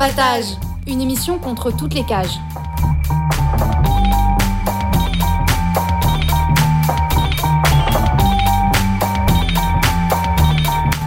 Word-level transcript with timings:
Carapatage, 0.00 0.56
une 0.86 1.02
émission 1.02 1.38
contre 1.38 1.70
toutes 1.70 1.92
les 1.92 2.04
cages. 2.04 2.38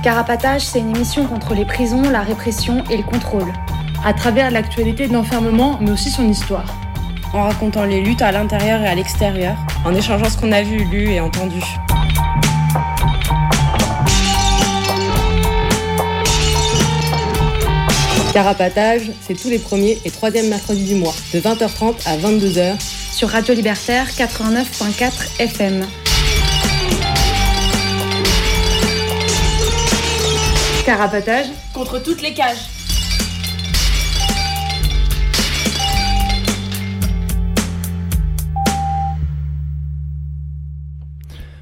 Carapatage, 0.04 0.62
c'est 0.62 0.78
une 0.78 0.96
émission 0.96 1.26
contre 1.26 1.56
les 1.56 1.66
prisons, 1.66 2.04
la 2.04 2.22
répression 2.22 2.84
et 2.92 2.98
le 2.98 3.02
contrôle. 3.02 3.52
À 4.06 4.14
travers 4.14 4.52
l'actualité 4.52 5.08
de 5.08 5.14
l'enfermement, 5.14 5.80
mais 5.82 5.90
aussi 5.90 6.12
son 6.12 6.30
histoire. 6.30 6.68
En 7.34 7.46
racontant 7.46 7.86
les 7.86 8.00
luttes 8.00 8.22
à 8.22 8.32
l'intérieur 8.32 8.80
et 8.82 8.88
à 8.88 8.94
l'extérieur, 8.94 9.56
en 9.86 9.96
échangeant 9.96 10.30
ce 10.30 10.38
qu'on 10.38 10.52
a 10.52 10.62
vu, 10.62 10.84
lu 10.84 11.10
et 11.10 11.20
entendu. 11.20 11.64
Carapatage, 18.34 19.12
c'est 19.22 19.40
tous 19.40 19.50
les 19.50 19.60
premiers 19.60 20.00
et 20.06 20.10
troisièmes 20.10 20.50
mercredis 20.50 20.86
du 20.86 20.96
mois, 20.96 21.14
de 21.36 21.40
20h30 21.40 22.02
à 22.08 22.18
22h, 22.18 22.82
sur 23.14 23.30
Radio 23.30 23.54
Libertaire 23.54 24.08
89.4 24.08 25.40
FM. 25.40 25.86
Carapatage 30.84 31.46
contre 31.76 32.02
toutes 32.02 32.24
les 32.24 32.34
cages. 32.34 32.58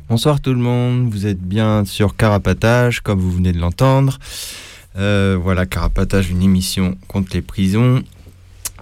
Bonsoir 0.08 0.40
tout 0.40 0.54
le 0.54 0.60
monde, 0.60 1.10
vous 1.10 1.26
êtes 1.26 1.42
bien 1.42 1.84
sur 1.84 2.16
Carapatage, 2.16 3.02
comme 3.02 3.20
vous 3.20 3.32
venez 3.32 3.52
de 3.52 3.60
l'entendre. 3.60 4.20
Euh, 4.98 5.38
voilà, 5.42 5.66
Carapatage, 5.66 6.30
une 6.30 6.42
émission 6.42 6.98
contre 7.08 7.32
les 7.34 7.42
prisons 7.42 8.04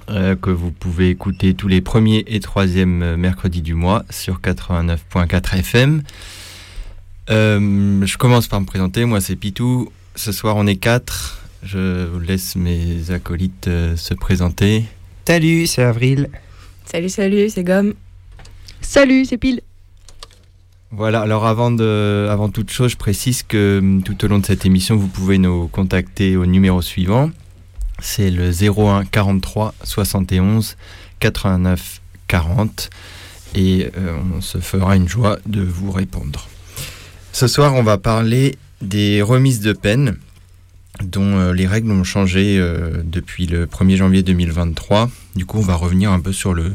euh, 0.09 0.35
que 0.35 0.49
vous 0.49 0.71
pouvez 0.71 1.09
écouter 1.09 1.53
tous 1.53 1.67
les 1.67 1.81
premiers 1.81 2.23
et 2.27 2.39
troisièmes 2.39 3.15
mercredis 3.15 3.61
du 3.61 3.75
mois 3.75 4.03
sur 4.09 4.39
89.4 4.39 5.57
FM. 5.59 6.01
Euh, 7.29 8.05
je 8.05 8.17
commence 8.17 8.47
par 8.47 8.59
me 8.59 8.65
présenter, 8.65 9.05
moi 9.05 9.21
c'est 9.21 9.35
Pitou. 9.35 9.91
Ce 10.15 10.31
soir 10.31 10.55
on 10.55 10.65
est 10.65 10.77
quatre. 10.77 11.43
Je 11.61 12.05
vous 12.05 12.19
laisse 12.19 12.55
mes 12.55 13.11
acolytes 13.11 13.69
se 13.95 14.13
présenter. 14.13 14.85
Salut, 15.27 15.67
c'est 15.67 15.83
Avril. 15.83 16.29
Salut, 16.85 17.09
salut, 17.09 17.49
c'est 17.49 17.63
Gomme. 17.63 17.93
Salut, 18.81 19.25
c'est 19.25 19.37
Pile. 19.37 19.61
Voilà, 20.91 21.21
alors 21.21 21.45
avant, 21.45 21.69
toute 22.49 22.71
chose, 22.71 22.91
je 22.91 22.97
précise 22.97 23.43
que 23.43 23.77
hum, 23.79 24.01
tout 24.01 24.25
au 24.25 24.27
long 24.27 24.39
de 24.39 24.45
cette 24.45 24.65
émission, 24.65 24.95
vous 24.95 25.07
pouvez 25.07 25.37
nous 25.37 25.67
contacter 25.67 26.35
au 26.35 26.47
numéro 26.47 26.81
suivant. 26.81 27.29
C'est 27.99 28.31
le 28.31 28.49
01 28.49 29.05
43 29.05 29.75
71 29.83 30.77
89 31.19 32.01
40 32.27 32.89
et 33.55 33.91
euh, 33.97 34.17
on 34.35 34.41
se 34.41 34.57
fera 34.57 34.95
une 34.95 35.07
joie 35.07 35.37
de 35.45 35.61
vous 35.61 35.91
répondre. 35.91 36.47
Ce 37.33 37.47
soir, 37.47 37.75
on 37.75 37.83
va 37.83 37.97
parler 37.99 38.55
des 38.81 39.21
remises 39.21 39.61
de 39.61 39.73
peine 39.73 40.17
dont 41.03 41.37
euh, 41.37 41.53
les 41.53 41.67
règles 41.67 41.91
ont 41.91 42.03
changé 42.03 42.57
euh, 42.57 43.01
depuis 43.03 43.45
le 43.45 43.67
1er 43.67 43.97
janvier 43.97 44.23
2023. 44.23 45.09
Du 45.35 45.45
coup, 45.45 45.59
on 45.59 45.63
va 45.63 45.75
revenir 45.75 46.11
un 46.11 46.19
peu 46.19 46.33
sur 46.33 46.53
le, 46.53 46.73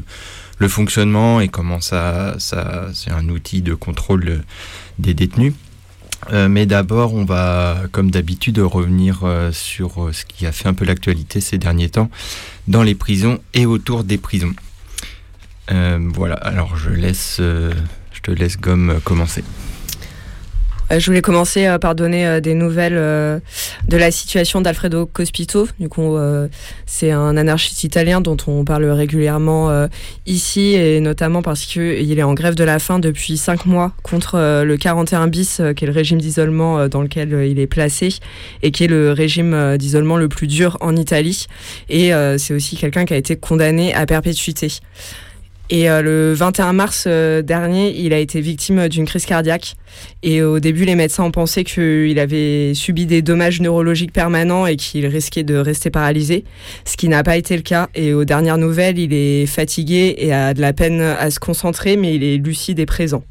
le 0.65 0.71
fonctionnement 0.71 1.41
et 1.41 1.49
comment 1.49 1.83
ça, 1.83 2.37
ça 2.39 2.87
c'est 2.95 3.11
un 3.11 3.29
outil 3.29 3.61
de 3.61 3.75
contrôle 3.75 4.43
des 4.99 5.13
détenus. 5.13 5.53
Euh, 6.33 6.49
mais 6.49 6.65
d'abord, 6.65 7.13
on 7.13 7.27
va, 7.27 7.83
comme 7.93 8.11
d'habitude, 8.11 8.59
revenir 8.59 9.25
euh, 9.25 9.53
sur 9.53 10.03
euh, 10.03 10.13
ce 10.13 10.25
qui 10.25 10.47
a 10.47 10.53
fait 10.53 10.67
un 10.67 10.73
peu 10.73 10.87
l'actualité 10.87 11.43
ces 11.43 11.59
derniers 11.59 11.91
temps 11.91 12.11
dans 12.67 12.83
les 12.83 12.95
prisons 12.95 13.41
et 13.53 13.67
autour 13.67 14.05
des 14.05 14.17
prisons. 14.17 14.55
voilà, 15.69 16.37
alors 16.37 16.77
je 16.77 16.89
laisse, 16.91 17.37
je 17.41 18.21
te 18.23 18.31
laisse 18.31 18.59
Gomme 18.59 19.01
commencer. 19.05 19.45
Euh, 20.91 20.99
je 20.99 21.07
voulais 21.07 21.23
commencer 21.23 21.67
euh, 21.67 21.79
par 21.79 21.95
donner 21.95 22.27
euh, 22.27 22.41
des 22.41 22.55
nouvelles 22.55 22.95
de 22.95 23.97
la 23.97 24.11
situation 24.11 24.61
d'Alfredo 24.61 25.07
Cospito. 25.07 25.69
Du 25.79 25.89
coup, 25.89 26.17
c'est 26.87 27.11
un 27.11 27.37
anarchiste 27.37 27.85
italien 27.85 28.21
dont 28.21 28.37
on 28.47 28.65
parle 28.65 28.85
régulièrement 28.87 29.89
ici, 30.27 30.75
et 30.75 31.01
notamment 31.01 31.43
parce 31.43 31.65
qu'il 31.65 32.19
est 32.19 32.23
en 32.23 32.35
grève 32.35 32.55
de 32.55 32.65
la 32.65 32.79
faim 32.79 32.99
depuis 32.99 33.37
cinq 33.37 33.67
mois 33.67 33.93
contre 34.03 34.63
le 34.65 34.77
41 34.77 35.29
bis, 35.29 35.61
qui 35.77 35.85
est 35.85 35.87
le 35.87 35.93
régime 35.93 36.21
d'isolement 36.21 36.89
dans 36.89 37.03
lequel 37.03 37.47
il 37.47 37.59
est 37.59 37.67
placé, 37.67 38.15
et 38.63 38.71
qui 38.71 38.85
est 38.85 38.89
le 38.89 39.13
régime 39.13 39.77
d'isolement 39.77 40.17
le 40.17 40.29
plus 40.29 40.47
dur 40.47 40.77
en 40.81 40.97
Italie. 40.97 41.47
Et 41.89 42.13
c'est 42.39 42.55
aussi 42.55 42.77
quelqu'un 42.77 43.05
qui 43.05 43.15
a 43.15 43.17
été 43.17 43.37
condamné 43.37 43.95
à 43.95 44.07
perpétuité. 44.07 44.69
Et 45.71 45.89
euh, 45.89 46.03
le 46.03 46.35
21 46.35 46.75
mars 46.75 47.05
euh, 47.07 47.41
dernier, 47.41 47.99
il 47.99 48.13
a 48.13 48.19
été 48.19 48.41
victime 48.41 48.89
d'une 48.89 49.07
crise 49.07 49.25
cardiaque. 49.25 49.77
Et 50.23 50.43
au 50.43 50.61
début, 50.61 50.85
les 50.85 50.95
médecins 50.95 51.25
ont 51.25 51.31
pensé 51.31 51.65
qu'il 51.65 52.19
avait 52.19 52.75
subi 52.75 53.07
des 53.07 53.23
dommages 53.23 53.61
neurologiques 53.63 54.13
permanents 54.13 54.67
et 54.67 54.77
qu'il 54.77 55.07
risquait 55.07 55.43
de 55.43 55.57
rester 55.57 55.89
paralysé, 55.89 56.45
ce 56.85 56.97
qui 56.97 57.09
n'a 57.09 57.23
pas 57.23 57.37
été 57.37 57.57
le 57.57 57.63
cas. 57.63 57.89
Et 57.95 58.13
aux 58.13 58.25
dernières 58.25 58.59
nouvelles, 58.59 58.99
il 58.99 59.15
est 59.15 59.47
fatigué 59.47 60.15
et 60.19 60.35
a 60.35 60.53
de 60.53 60.61
la 60.61 60.75
peine 60.75 61.01
à 61.01 61.31
se 61.31 61.41
concentrer, 61.41 61.97
mais 61.97 62.15
il 62.15 62.23
est 62.23 62.37
lucide 62.37 62.79
et 62.79 62.87
présent. 62.87 63.25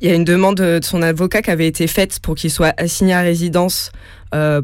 Il 0.00 0.08
y 0.08 0.10
a 0.10 0.14
une 0.14 0.24
demande 0.24 0.56
de 0.56 0.80
son 0.82 1.02
avocat 1.02 1.42
qui 1.42 1.50
avait 1.50 1.66
été 1.66 1.86
faite 1.86 2.18
pour 2.20 2.34
qu'il 2.34 2.50
soit 2.50 2.74
assigné 2.76 3.12
à 3.12 3.20
résidence 3.20 3.92
euh, 4.34 4.62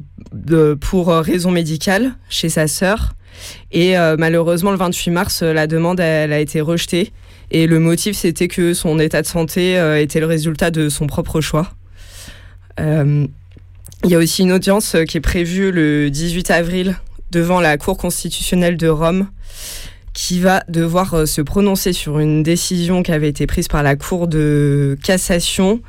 pour 0.81 1.09
raison 1.09 1.51
médicale 1.51 2.15
chez 2.29 2.49
sa 2.49 2.67
sœur. 2.67 3.15
Et 3.73 3.99
euh, 3.99 4.17
malheureusement, 4.19 4.71
le 4.71 4.77
28 4.77 5.11
mars, 5.11 5.43
euh, 5.43 5.53
la 5.53 5.67
demande 5.67 6.01
elle, 6.01 6.33
a 6.33 6.39
été 6.39 6.61
rejetée. 6.61 7.13
Et 7.51 7.67
le 7.67 7.79
motif, 7.79 8.17
c'était 8.17 8.49
que 8.49 8.75
son 8.75 8.99
état 8.99 9.23
de 9.23 9.27
santé 9.27 9.79
euh, 9.79 10.01
était 10.01 10.21
le 10.21 10.27
résultat 10.27 10.71
de 10.71 10.89
son 10.89 11.07
propre 11.07 11.41
choix. 11.41 11.71
Il 12.79 14.11
y 14.11 14.15
a 14.15 14.19
aussi 14.19 14.43
une 14.43 14.53
audience 14.53 14.97
qui 15.09 15.17
est 15.17 15.23
prévue 15.23 15.71
le 15.71 16.11
18 16.11 16.51
avril 16.51 16.97
devant 17.31 17.61
la 17.61 17.79
Cour 17.79 17.97
constitutionnelle 17.97 18.77
de 18.77 18.89
Rome 18.89 19.29
qui 20.13 20.41
va 20.41 20.63
devoir 20.69 21.27
se 21.27 21.41
prononcer 21.41 21.93
sur 21.93 22.19
une 22.19 22.43
décision 22.43 23.03
qui 23.03 23.13
avait 23.13 23.29
été 23.29 23.47
prise 23.47 23.69
par 23.69 23.83
la 23.83 23.97
Cour 23.97 24.27
de 24.27 24.99
cassation 25.05 25.81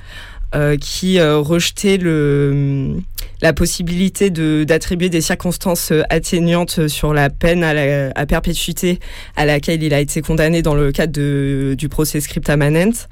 qui 0.79 1.19
rejetait 1.19 1.97
le, 1.97 3.01
la 3.41 3.53
possibilité 3.53 4.29
d'attribuer 4.29 5.09
des 5.09 5.22
circonstances 5.22 5.91
euh, 5.91 6.03
atténuantes 6.09 6.88
sur 6.88 7.13
la 7.13 7.29
peine 7.29 7.63
à, 7.63 8.25
perpétuité 8.25 9.00
à 9.35 9.46
laquelle 9.46 9.84
il 9.84 9.94
a 9.94 10.00
été 10.00 10.22
condamné 10.22 10.62
dans 10.62 10.75
le 10.75 10.91
cadre 10.91 11.13
de, 11.13 11.75
du 11.78 11.90
procès 11.90 12.22
scripta 12.22 12.57
manent. 12.57 13.07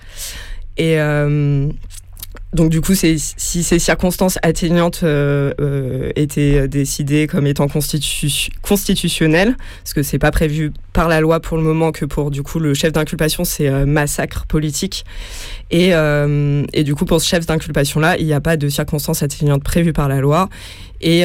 Et 0.77 0.97
donc 2.53 2.69
du 2.69 2.81
coup, 2.81 2.93
si 2.93 3.17
ces 3.17 3.79
circonstances 3.79 4.37
atténuantes 4.43 5.01
euh, 5.03 5.53
euh, 5.59 6.11
étaient 6.15 6.67
décidées 6.67 7.25
comme 7.25 7.47
étant 7.47 7.67
constitutionnelles, 7.67 9.55
parce 9.83 9.93
que 9.93 10.03
c'est 10.03 10.19
pas 10.19 10.29
prévu 10.29 10.71
par 10.93 11.07
la 11.07 11.19
loi 11.19 11.39
pour 11.39 11.57
le 11.57 11.63
moment 11.63 11.91
que 11.91 12.05
pour 12.05 12.29
du 12.29 12.43
coup 12.43 12.59
le 12.59 12.75
chef 12.75 12.91
d'inculpation 12.91 13.43
c'est 13.43 13.67
euh, 13.67 13.87
massacre 13.87 14.45
politique, 14.45 15.03
et, 15.71 15.93
et, 16.73 16.83
du 16.83 16.93
coup 16.93 17.05
pour 17.05 17.19
ce 17.19 17.27
chef 17.27 17.47
d'inculpation 17.47 17.99
là, 17.99 18.15
il 18.19 18.25
n'y 18.27 18.33
a 18.33 18.41
pas 18.41 18.57
de 18.57 18.69
circonstances 18.69 19.23
atténuantes 19.23 19.63
prévues 19.63 19.93
par 19.93 20.07
la 20.07 20.19
loi, 20.19 20.49
et, 21.01 21.23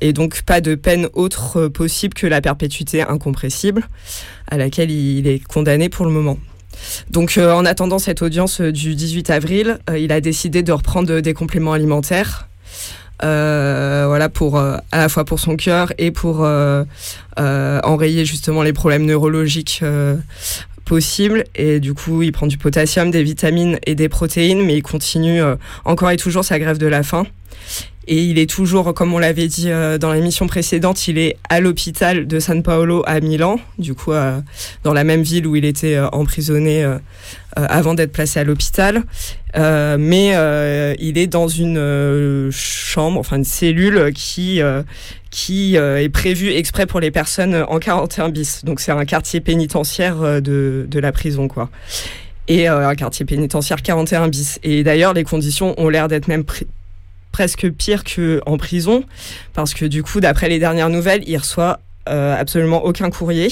et, 0.00 0.12
donc 0.12 0.42
pas 0.42 0.60
de 0.60 0.74
peine 0.74 1.08
autre 1.14 1.68
possible 1.68 2.12
que 2.12 2.26
la 2.26 2.42
perpétuité 2.42 3.00
incompressible 3.00 3.88
à 4.50 4.58
laquelle 4.58 4.90
il 4.90 5.26
est 5.26 5.42
condamné 5.42 5.88
pour 5.88 6.04
le 6.04 6.12
moment. 6.12 6.38
Donc 7.10 7.36
euh, 7.38 7.52
en 7.52 7.64
attendant 7.64 7.98
cette 7.98 8.22
audience 8.22 8.60
euh, 8.60 8.72
du 8.72 8.94
18 8.94 9.30
avril, 9.30 9.78
euh, 9.88 9.98
il 9.98 10.12
a 10.12 10.20
décidé 10.20 10.62
de 10.62 10.72
reprendre 10.72 11.20
des 11.20 11.34
compléments 11.34 11.72
alimentaires. 11.72 12.48
voilà 13.20 14.28
pour 14.28 14.58
à 14.58 14.82
la 14.92 15.08
fois 15.08 15.24
pour 15.24 15.40
son 15.40 15.56
cœur 15.56 15.92
et 15.98 16.10
pour 16.10 16.46
enrayer 17.36 18.24
justement 18.24 18.62
les 18.62 18.72
problèmes 18.72 19.04
neurologiques 19.04 19.82
possibles 20.84 21.44
et 21.54 21.80
du 21.80 21.94
coup 21.94 22.22
il 22.22 22.32
prend 22.32 22.46
du 22.46 22.58
potassium, 22.58 23.10
des 23.10 23.22
vitamines 23.22 23.78
et 23.84 23.94
des 23.94 24.08
protéines 24.08 24.64
mais 24.64 24.76
il 24.76 24.82
continue 24.82 25.40
encore 25.84 26.10
et 26.10 26.16
toujours 26.16 26.44
sa 26.44 26.58
grève 26.58 26.78
de 26.78 26.86
la 26.86 27.02
faim 27.02 27.26
et 28.08 28.22
il 28.22 28.38
est 28.38 28.48
toujours, 28.48 28.94
comme 28.94 29.12
on 29.12 29.18
l'avait 29.18 29.48
dit 29.48 29.70
euh, 29.70 29.98
dans 29.98 30.14
l'émission 30.14 30.46
précédente, 30.46 31.08
il 31.08 31.18
est 31.18 31.36
à 31.50 31.60
l'hôpital 31.60 32.26
de 32.26 32.40
San 32.40 32.62
Paolo 32.62 33.02
à 33.06 33.20
Milan, 33.20 33.60
du 33.78 33.92
coup 33.92 34.12
euh, 34.12 34.40
dans 34.82 34.94
la 34.94 35.04
même 35.04 35.22
ville 35.22 35.46
où 35.46 35.56
il 35.56 35.66
était 35.66 35.94
euh, 35.94 36.08
emprisonné 36.08 36.86
avant 37.54 37.94
d'être 37.94 38.12
placé 38.12 38.40
à 38.40 38.44
l'hôpital. 38.44 39.02
mais 39.54 40.28
il 40.98 41.18
est 41.18 41.26
dans 41.26 41.48
une 41.48 42.50
chambre, 42.50 43.18
enfin 43.18 43.36
une 43.36 43.44
cellule 43.44 44.12
qui 44.14 44.60
qui 45.30 45.76
est 45.76 46.08
prévue 46.08 46.52
exprès 46.52 46.86
pour 46.86 47.00
les 47.00 47.10
personnes 47.10 47.64
en 47.68 47.78
41 47.78 48.28
bis. 48.28 48.64
Donc 48.64 48.80
c'est 48.80 48.92
un 48.92 49.04
quartier 49.04 49.40
pénitentiaire 49.40 50.40
de, 50.40 50.86
de 50.88 51.00
la 51.00 51.12
prison, 51.12 51.48
quoi 51.48 51.68
et 52.50 52.66
un 52.66 52.94
quartier 52.94 53.26
pénitentiaire 53.26 53.82
41 53.82 54.28
bis. 54.28 54.58
Et 54.62 54.82
d'ailleurs, 54.82 55.12
les 55.12 55.24
conditions 55.24 55.74
ont 55.78 55.90
l'air 55.90 56.08
d'être 56.08 56.28
même 56.28 56.44
presque 57.38 57.70
pire 57.70 58.02
qu'en 58.02 58.56
prison, 58.56 59.04
parce 59.54 59.72
que 59.72 59.84
du 59.84 60.02
coup, 60.02 60.18
d'après 60.18 60.48
les 60.48 60.58
dernières 60.58 60.90
nouvelles, 60.90 61.22
il 61.28 61.36
reçoit 61.36 61.78
absolument 62.06 62.84
aucun 62.84 63.10
courrier. 63.10 63.48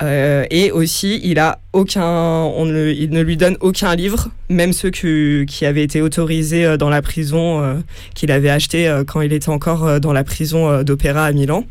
et 0.00 0.70
aussi, 0.70 1.18
il 1.24 1.40
a 1.40 1.58
aucun, 1.72 2.04
on 2.04 2.66
ne, 2.66 2.92
il 2.92 3.10
ne 3.10 3.20
lui 3.20 3.36
donne 3.36 3.56
aucun 3.60 3.96
livre, 3.96 4.28
même 4.48 4.72
ceux 4.72 4.90
qui 4.90 5.66
avaient 5.66 5.82
été 5.82 6.02
autorisés 6.02 6.76
dans 6.78 6.88
la 6.88 7.02
prison 7.02 7.82
qu'il 8.14 8.30
avait 8.30 8.50
acheté 8.50 9.02
quand 9.08 9.22
il 9.22 9.32
était 9.32 9.48
encore 9.48 9.98
dans 9.98 10.12
la 10.12 10.22
prison 10.22 10.84
d'Opéra 10.84 11.24
à 11.24 11.32
Milan. 11.32 11.64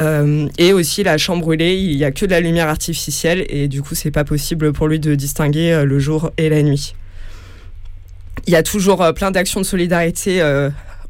Euh, 0.00 0.48
et 0.58 0.72
aussi 0.72 1.02
la 1.02 1.16
chambre 1.16 1.42
brûlée, 1.42 1.76
il 1.76 1.96
n'y 1.96 2.04
a 2.04 2.10
que 2.10 2.26
de 2.26 2.30
la 2.30 2.40
lumière 2.40 2.68
artificielle 2.68 3.46
et 3.48 3.66
du 3.66 3.82
coup 3.82 3.94
c'est 3.94 4.10
pas 4.10 4.24
possible 4.24 4.72
pour 4.72 4.88
lui 4.88 5.00
de 5.00 5.14
distinguer 5.14 5.72
euh, 5.72 5.84
le 5.84 5.98
jour 5.98 6.32
et 6.36 6.48
la 6.48 6.62
nuit. 6.62 6.94
Il 8.46 8.52
y 8.52 8.56
a 8.56 8.62
toujours 8.62 9.02
euh, 9.02 9.12
plein 9.12 9.30
d'actions 9.30 9.60
de 9.60 9.66
solidarité 9.66 10.42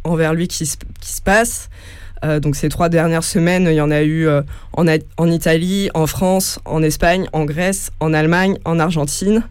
envers 0.04 0.34
lui 0.34 0.48
qui 0.48 0.66
se, 0.66 0.76
qui 1.00 1.12
se 1.12 1.20
passent. 1.20 1.68
donc 2.40 2.56
ces 2.56 2.68
trois 2.68 2.88
dernières 2.88 3.24
semaines, 3.24 3.66
il 3.70 3.74
y 3.74 3.80
en 3.80 3.90
a 3.90 4.02
eu 4.02 4.28
en, 4.72 4.86
en, 5.16 5.30
Italie, 5.30 5.90
en 5.94 6.06
France, 6.06 6.60
en 6.64 6.82
Espagne, 6.82 7.26
en 7.32 7.44
Grèce, 7.44 7.90
en 8.00 8.14
Allemagne, 8.14 8.56
en 8.64 8.78
Argentine. 8.78 9.42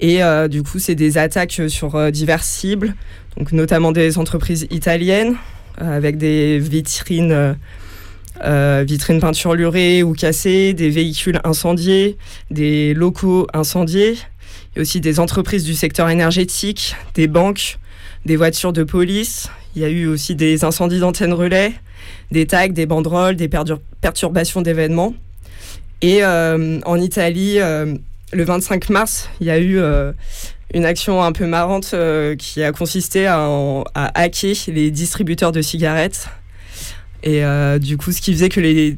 Et 0.00 0.20
du 0.48 0.62
coup 0.62 0.78
c'est 0.78 0.94
des 0.94 1.18
attaques 1.18 1.60
sur 1.68 2.12
diverses 2.12 2.46
cibles, 2.46 2.94
donc 3.36 3.50
notamment 3.52 3.90
des 3.90 4.16
entreprises 4.18 4.68
italiennes 4.70 5.34
avec 5.76 6.18
des 6.18 6.58
vitrines 6.58 7.56
euh, 8.42 8.84
vitrines 8.86 9.20
peinturlurées 9.20 10.02
ou 10.02 10.14
cassées, 10.14 10.72
des 10.72 10.88
véhicules 10.88 11.38
incendiés, 11.44 12.16
des 12.50 12.94
locaux 12.94 13.46
incendiés, 13.52 14.16
et 14.76 14.80
aussi 14.80 15.00
des 15.00 15.20
entreprises 15.20 15.64
du 15.64 15.74
secteur 15.74 16.08
énergétique, 16.08 16.94
des 17.14 17.26
banques, 17.26 17.78
des 18.26 18.36
voitures 18.36 18.72
de 18.72 18.84
police. 18.84 19.48
Il 19.74 19.82
y 19.82 19.84
a 19.84 19.88
eu 19.88 20.06
aussi 20.06 20.34
des 20.34 20.64
incendies 20.64 21.00
d'antennes 21.00 21.32
relais, 21.32 21.72
des 22.30 22.46
tags, 22.46 22.68
des 22.68 22.86
banderoles, 22.86 23.36
des 23.36 23.48
perturbations 24.00 24.62
d'événements. 24.62 25.14
Et 26.02 26.24
euh, 26.24 26.80
en 26.86 26.96
Italie, 26.96 27.60
euh, 27.60 27.94
le 28.32 28.44
25 28.44 28.90
mars, 28.90 29.28
il 29.40 29.46
y 29.46 29.50
a 29.50 29.58
eu 29.58 29.80
une 30.72 30.84
action 30.84 31.22
un 31.22 31.32
peu 31.32 31.46
marrante 31.46 31.94
qui 32.38 32.62
a 32.62 32.72
consisté 32.72 33.26
à, 33.26 33.44
à 33.94 34.20
hacker 34.20 34.54
les 34.68 34.90
distributeurs 34.90 35.52
de 35.52 35.62
cigarettes 35.62 36.28
et 37.22 37.44
euh, 37.44 37.78
du 37.78 37.96
coup, 37.96 38.12
ce 38.12 38.20
qui 38.20 38.32
faisait 38.32 38.48
que 38.48 38.60
les 38.60 38.96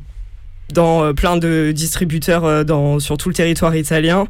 dans 0.73 1.05
euh, 1.05 1.13
plein 1.13 1.37
de 1.37 1.73
distributeurs 1.73 2.45
euh, 2.45 2.65
dans, 2.65 2.99
sur 2.99 3.17
tout 3.17 3.29
le 3.29 3.35
territoire 3.35 3.75
italien. 3.77 4.27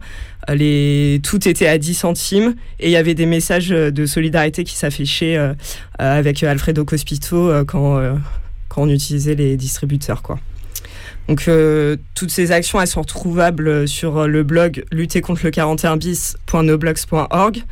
Les, 0.48 1.20
tout 1.22 1.48
était 1.48 1.68
à 1.68 1.78
10 1.78 1.94
centimes 1.94 2.54
et 2.80 2.88
il 2.88 2.90
y 2.90 2.96
avait 2.96 3.14
des 3.14 3.26
messages 3.26 3.68
de 3.68 4.06
solidarité 4.06 4.64
qui 4.64 4.74
s'affichaient 4.74 5.38
avec 6.00 6.42
Alfredo 6.42 6.84
Cospito 6.84 7.64
quand, 7.64 8.02
quand 8.68 8.82
on 8.82 8.88
utilisait 8.88 9.36
les 9.36 9.56
distributeurs. 9.56 10.20
Donc 11.28 11.48
toutes 12.16 12.30
ces 12.32 12.50
actions, 12.50 12.84
sont 12.86 13.02
retrouvables 13.02 13.86
sur 13.86 14.26
le 14.26 14.42
blog 14.42 14.84
lutter 14.90 15.20
contre 15.20 15.42
le 15.44 15.52
41 15.52 15.96
bis.noblogs.org 15.96 17.62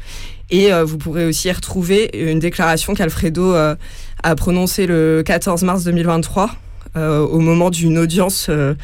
et 0.50 0.70
vous 0.84 0.99
pourrez 0.99 1.26
aussi 1.26 1.50
retrouver 1.50 2.08
une 2.14 2.38
déclaration 2.38 2.94
qu'Alfredo 2.94 3.52
a 3.52 4.37
prononcé 4.37 4.87
le 4.87 5.25
14 5.26 5.64
mars 5.64 5.82
2023 5.82 6.52
euh, 6.96 7.20
au 7.20 7.38
moment 7.38 7.70
d'une 7.70 7.98
audience 7.98 8.46
euh, 8.48 8.75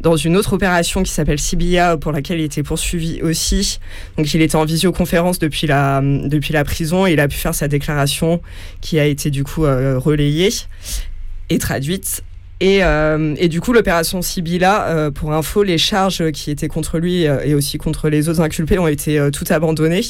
dans 0.00 0.16
une 0.16 0.36
autre 0.36 0.52
opération 0.52 1.02
qui 1.02 1.10
s'appelle 1.10 1.40
Sibia 1.40 1.96
pour 1.96 2.12
laquelle 2.12 2.38
il 2.38 2.44
était 2.44 2.62
poursuivi 2.62 3.20
aussi. 3.22 3.80
Donc 4.16 4.32
il 4.32 4.42
était 4.42 4.56
en 4.56 4.64
visioconférence 4.64 5.38
depuis 5.38 5.66
la, 5.66 6.00
depuis 6.02 6.52
la 6.52 6.62
prison 6.64 7.06
et 7.06 7.14
il 7.14 7.20
a 7.20 7.26
pu 7.26 7.36
faire 7.36 7.54
sa 7.54 7.66
déclaration 7.66 8.40
qui 8.80 8.98
a 9.00 9.06
été 9.06 9.30
du 9.30 9.42
coup 9.42 9.64
euh, 9.64 9.98
relayée 9.98 10.50
et 11.50 11.58
traduite. 11.58 12.22
Et, 12.60 12.80
et, 12.80 13.48
du 13.48 13.60
coup, 13.60 13.72
l'opération 13.72 14.20
Sibila, 14.20 15.12
pour 15.14 15.32
info, 15.32 15.62
les 15.62 15.78
charges 15.78 16.32
qui 16.32 16.50
étaient 16.50 16.66
contre 16.66 16.98
lui 16.98 17.22
et 17.22 17.54
aussi 17.54 17.78
contre 17.78 18.08
les 18.08 18.28
autres 18.28 18.40
inculpés 18.40 18.80
ont 18.80 18.88
été 18.88 19.28
toutes 19.32 19.52
abandonnées 19.52 20.02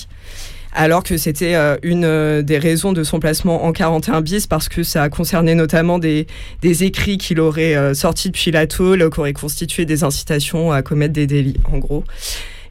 alors 0.73 1.03
que 1.03 1.17
c'était 1.17 1.55
euh, 1.55 1.77
une 1.83 2.05
euh, 2.05 2.43
des 2.43 2.59
raisons 2.59 2.93
de 2.93 3.03
son 3.03 3.21
placement 3.21 3.65
en 3.65 3.73
41 3.73 4.21
bis 4.21 4.47
parce 4.47 4.69
que 4.69 4.83
ça 4.83 5.09
concernait 5.09 5.55
notamment 5.55 5.99
des, 5.99 6.27
écrits 6.63 7.19
qu'il 7.19 7.41
aurait 7.41 7.75
euh, 7.75 7.95
sortis 7.95 8.31
depuis 8.31 8.51
la 8.51 8.67
tôle, 8.67 9.09
qui 9.11 9.21
auraient 9.21 9.33
constitué 9.33 9.87
des 9.87 10.05
incitations 10.05 10.73
à 10.73 10.83
commettre 10.83 11.15
des 11.15 11.27
délits, 11.27 11.57
en 11.73 11.79
gros. 11.79 12.05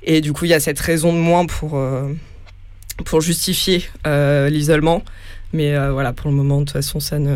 Et 0.04 0.22
du 0.22 0.32
coup, 0.32 0.46
il 0.46 0.50
y 0.50 0.54
a 0.54 0.60
cette 0.60 0.80
raison 0.80 1.12
de 1.12 1.18
moins 1.18 1.46
pour, 1.46 1.84
pour 3.04 3.20
justifier 3.20 3.84
l'isolement. 4.06 5.04
Mais 5.52 5.76
voilà, 5.90 6.14
pour 6.14 6.30
le 6.30 6.36
moment, 6.36 6.60
de 6.60 6.66
toute 6.66 6.74
façon, 6.74 7.02
ça 7.02 7.20
ne 7.20 7.36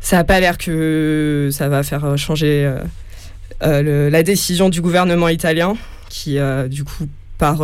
ça 0.00 0.16
n'a 0.16 0.24
pas 0.24 0.40
l'air 0.40 0.56
que 0.56 1.50
ça 1.52 1.68
va 1.68 1.82
faire 1.82 2.16
changer 2.16 2.72
la 3.60 4.22
décision 4.22 4.70
du 4.70 4.80
gouvernement 4.80 5.28
italien, 5.28 5.76
qui 6.08 6.38
du 6.70 6.84
coup 6.84 7.06
par 7.36 7.58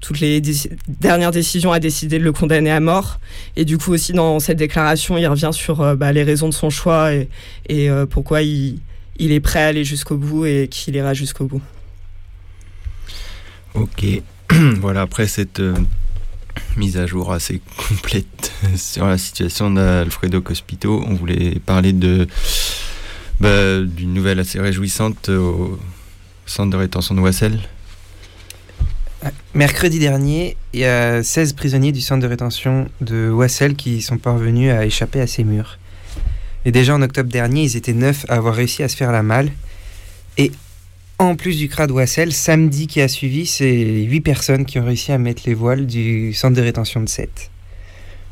toutes 0.00 0.20
les 0.20 0.42
dernières 0.88 1.30
décisions 1.30 1.72
a 1.72 1.78
décidé 1.78 2.18
de 2.18 2.24
le 2.24 2.32
condamner 2.32 2.70
à 2.70 2.80
mort. 2.80 3.20
Et 3.56 3.64
du 3.64 3.78
coup 3.78 3.92
aussi 3.92 4.12
dans 4.12 4.40
cette 4.40 4.58
déclaration, 4.58 5.18
il 5.18 5.26
revient 5.26 5.50
sur 5.52 5.80
euh, 5.82 5.94
bah, 5.94 6.12
les 6.12 6.22
raisons 6.22 6.48
de 6.48 6.54
son 6.54 6.70
choix 6.70 7.12
et, 7.12 7.28
euh, 7.70 8.06
pourquoi 8.06 8.42
il, 8.42 8.80
est 9.18 9.40
prêt 9.40 9.62
à 9.62 9.66
aller 9.66 9.84
jusqu'au 9.84 10.16
bout 10.16 10.46
et 10.46 10.68
qu'il 10.68 10.96
ira 10.96 11.14
jusqu'au 11.14 11.44
bout. 11.44 11.62
Ok, 13.74 14.04
voilà, 14.80 15.02
après 15.02 15.28
cette 15.28 15.60
euh, 15.60 15.74
mise 16.76 16.96
à 16.96 17.06
jour 17.06 17.32
assez 17.32 17.60
complète 17.76 18.52
sur 18.76 19.06
la 19.06 19.18
situation 19.18 19.70
d'Alfredo 19.70 20.40
Cospito, 20.40 21.04
on 21.06 21.14
voulait 21.14 21.60
parler 21.64 21.92
de 21.92 22.26
bah, 23.38 23.80
d'une 23.80 24.12
nouvelle 24.12 24.40
assez 24.40 24.60
réjouissante 24.60 25.28
au 25.28 25.78
centre 26.46 26.70
de 26.70 26.76
rétention 26.76 27.14
de 27.14 27.20
Wassel. 27.20 27.60
Mercredi 29.54 29.98
dernier, 29.98 30.56
il 30.72 30.80
y 30.80 30.84
a 30.84 31.22
16 31.22 31.52
prisonniers 31.52 31.92
du 31.92 32.00
centre 32.00 32.22
de 32.22 32.26
rétention 32.26 32.88
de 33.00 33.28
Wassel 33.28 33.74
qui 33.74 34.00
sont 34.00 34.16
parvenus 34.16 34.72
à 34.72 34.86
échapper 34.86 35.20
à 35.20 35.26
ces 35.26 35.44
murs. 35.44 35.78
Et 36.64 36.72
déjà 36.72 36.94
en 36.94 37.02
octobre 37.02 37.30
dernier, 37.30 37.64
ils 37.64 37.76
étaient 37.76 37.92
9 37.92 38.26
à 38.28 38.36
avoir 38.36 38.54
réussi 38.54 38.82
à 38.82 38.88
se 38.88 38.96
faire 38.96 39.12
la 39.12 39.22
malle. 39.22 39.50
Et 40.38 40.52
en 41.18 41.36
plus 41.36 41.58
du 41.58 41.68
CRA 41.68 41.86
de 41.86 41.92
Wassel, 41.92 42.32
samedi 42.32 42.86
qui 42.86 43.02
a 43.02 43.08
suivi, 43.08 43.44
c'est 43.44 44.02
8 44.02 44.20
personnes 44.20 44.64
qui 44.64 44.78
ont 44.78 44.84
réussi 44.84 45.12
à 45.12 45.18
mettre 45.18 45.42
les 45.44 45.54
voiles 45.54 45.86
du 45.86 46.32
centre 46.32 46.56
de 46.56 46.62
rétention 46.62 47.02
de 47.02 47.08
7. 47.08 47.50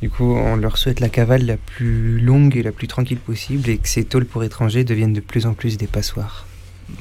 Du 0.01 0.09
coup, 0.09 0.33
on 0.33 0.57
leur 0.57 0.79
souhaite 0.79 1.01
la 1.01 1.09
cavale 1.09 1.45
la 1.45 1.57
plus 1.57 2.21
longue 2.21 2.57
et 2.57 2.63
la 2.63 2.73
plus 2.73 2.87
tranquille 2.87 3.19
possible 3.19 3.69
et 3.69 3.77
que 3.77 3.89
ces 3.89 4.05
tôles 4.05 4.25
pour 4.25 4.45
étrangers 4.45 4.85
deviennent 4.85 5.13
de 5.13 5.21
plus 5.21 5.45
en 5.45 5.53
plus 5.53 5.77
des 5.77 5.89
passoires. 5.89 6.47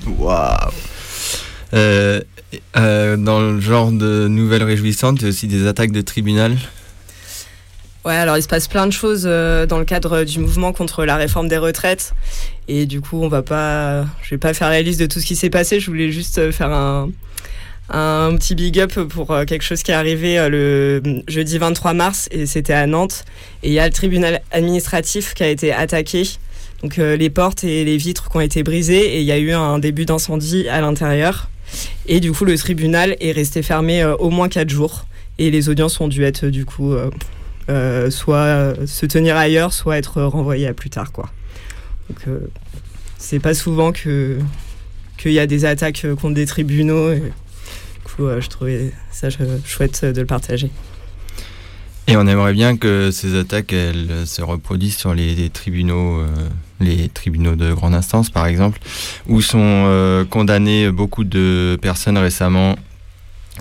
Waouh 0.07 0.71
euh, 2.53 2.57
euh, 2.77 3.17
dans 3.17 3.39
le 3.39 3.59
genre 3.59 3.91
de 3.91 4.27
nouvelles 4.27 4.63
réjouissantes, 4.63 5.19
il 5.19 5.23
y 5.23 5.25
a 5.25 5.29
aussi 5.29 5.47
des 5.47 5.67
attaques 5.67 5.91
de 5.91 6.01
tribunal. 6.01 6.55
Ouais, 8.05 8.15
alors 8.15 8.37
il 8.37 8.41
se 8.41 8.47
passe 8.47 8.69
plein 8.69 8.87
de 8.87 8.93
choses 8.93 9.23
euh, 9.25 9.65
dans 9.65 9.79
le 9.79 9.85
cadre 9.85 10.23
du 10.23 10.39
mouvement 10.39 10.71
contre 10.71 11.03
la 11.03 11.17
réforme 11.17 11.49
des 11.49 11.57
retraites. 11.57 12.13
Et 12.69 12.85
du 12.85 13.01
coup, 13.01 13.21
on 13.21 13.27
va 13.27 13.41
pas, 13.41 14.05
je 14.23 14.29
vais 14.31 14.37
pas 14.37 14.53
faire 14.53 14.69
la 14.69 14.81
liste 14.81 14.99
de 14.99 15.07
tout 15.07 15.19
ce 15.19 15.25
qui 15.25 15.35
s'est 15.35 15.49
passé. 15.49 15.79
Je 15.81 15.87
voulais 15.87 16.11
juste 16.11 16.51
faire 16.51 16.71
un, 16.71 17.09
un 17.89 18.33
petit 18.37 18.55
big 18.55 18.79
up 18.79 18.93
pour 19.09 19.27
quelque 19.45 19.63
chose 19.63 19.83
qui 19.83 19.91
est 19.91 19.95
arrivé 19.95 20.47
le 20.49 21.01
jeudi 21.27 21.57
23 21.57 21.93
mars 21.93 22.29
et 22.31 22.45
c'était 22.45 22.73
à 22.73 22.87
Nantes. 22.87 23.25
Et 23.61 23.67
il 23.67 23.73
y 23.73 23.79
a 23.79 23.85
le 23.85 23.93
tribunal 23.93 24.41
administratif 24.51 25.33
qui 25.33 25.43
a 25.43 25.49
été 25.49 25.73
attaqué. 25.73 26.23
Donc 26.81 26.95
les 26.97 27.29
portes 27.29 27.65
et 27.65 27.83
les 27.83 27.97
vitres 27.97 28.29
qui 28.29 28.37
ont 28.37 28.41
été 28.41 28.63
brisées 28.63 29.17
et 29.17 29.19
il 29.19 29.25
y 29.25 29.31
a 29.33 29.37
eu 29.37 29.51
un 29.51 29.79
début 29.79 30.05
d'incendie 30.05 30.69
à 30.69 30.79
l'intérieur. 30.79 31.49
Et 32.07 32.19
du 32.19 32.31
coup, 32.31 32.45
le 32.45 32.57
tribunal 32.57 33.15
est 33.19 33.31
resté 33.31 33.61
fermé 33.61 34.01
euh, 34.01 34.15
au 34.15 34.29
moins 34.29 34.49
4 34.49 34.69
jours. 34.69 35.05
Et 35.39 35.51
les 35.51 35.69
audiences 35.69 35.99
ont 36.01 36.07
dû 36.07 36.23
être, 36.23 36.47
du 36.47 36.65
coup, 36.65 36.93
euh, 36.93 37.09
euh, 37.69 38.09
soit 38.09 38.73
se 38.85 39.05
tenir 39.05 39.35
ailleurs, 39.35 39.73
soit 39.73 39.97
être 39.97 40.21
renvoyées 40.23 40.67
à 40.67 40.73
plus 40.73 40.89
tard, 40.89 41.11
quoi. 41.11 41.29
Donc, 42.09 42.39
c'est 43.17 43.39
pas 43.39 43.53
souvent 43.53 43.91
que 43.91 44.37
qu'il 45.17 45.33
y 45.33 45.39
a 45.39 45.47
des 45.47 45.65
attaques 45.65 46.05
contre 46.21 46.35
des 46.35 46.45
tribunaux. 46.45 47.13
Du 47.13 47.21
coup, 48.03 48.29
je 48.39 48.47
trouvais 48.47 48.93
ça 49.11 49.27
chouette 49.65 50.05
de 50.05 50.21
le 50.21 50.27
partager. 50.27 50.71
Et 52.09 52.15
on 52.15 52.25
aimerait 52.25 52.53
bien 52.53 52.77
que 52.77 53.11
ces 53.11 53.35
attaques 53.37 53.73
elles, 53.73 54.25
se 54.25 54.41
reproduisent 54.41 54.95
sur 54.95 55.13
les, 55.13 55.49
tribunaux, 55.49 56.21
euh, 56.21 56.27
les 56.79 57.09
tribunaux 57.09 57.55
de 57.55 57.73
grande 57.73 57.93
instance 57.93 58.29
par 58.29 58.45
exemple, 58.47 58.79
où 59.27 59.41
sont 59.41 59.59
euh, 59.61 60.25
condamnées 60.25 60.91
beaucoup 60.91 61.23
de 61.23 61.77
personnes 61.81 62.17
récemment 62.17 62.75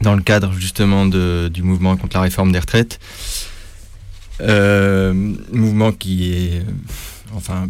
dans 0.03 0.15
le 0.15 0.23
cadre 0.23 0.53
justement 0.53 1.07
de, 1.07 1.49
du 1.53 1.63
mouvement 1.63 1.97
contre 1.97 2.17
la 2.17 2.23
réforme 2.23 2.53
des 2.53 2.59
retraites. 2.59 3.01
Euh, 4.43 5.15
mouvement 5.53 5.93
qui 5.93 6.33
est 6.33 6.63
enfin 7.35 7.69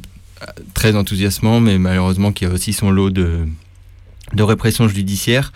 très 0.74 0.96
enthousiasmant, 0.96 1.60
mais 1.60 1.78
malheureusement 1.78 2.32
qui 2.32 2.44
a 2.44 2.48
aussi 2.48 2.72
son 2.72 2.90
lot 2.90 3.10
de, 3.10 3.46
de 4.32 4.42
répression 4.42 4.88
judiciaire. 4.88 5.52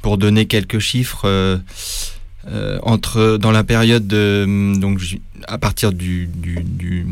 Pour 0.00 0.18
donner 0.18 0.44
quelques 0.46 0.80
chiffres, 0.80 1.26
euh, 2.46 2.78
entre 2.82 3.38
dans 3.38 3.52
la 3.52 3.64
période 3.64 4.06
de, 4.06 4.74
donc 4.78 5.00
à 5.48 5.58
partir 5.58 5.92
du, 5.92 6.26
du, 6.26 7.06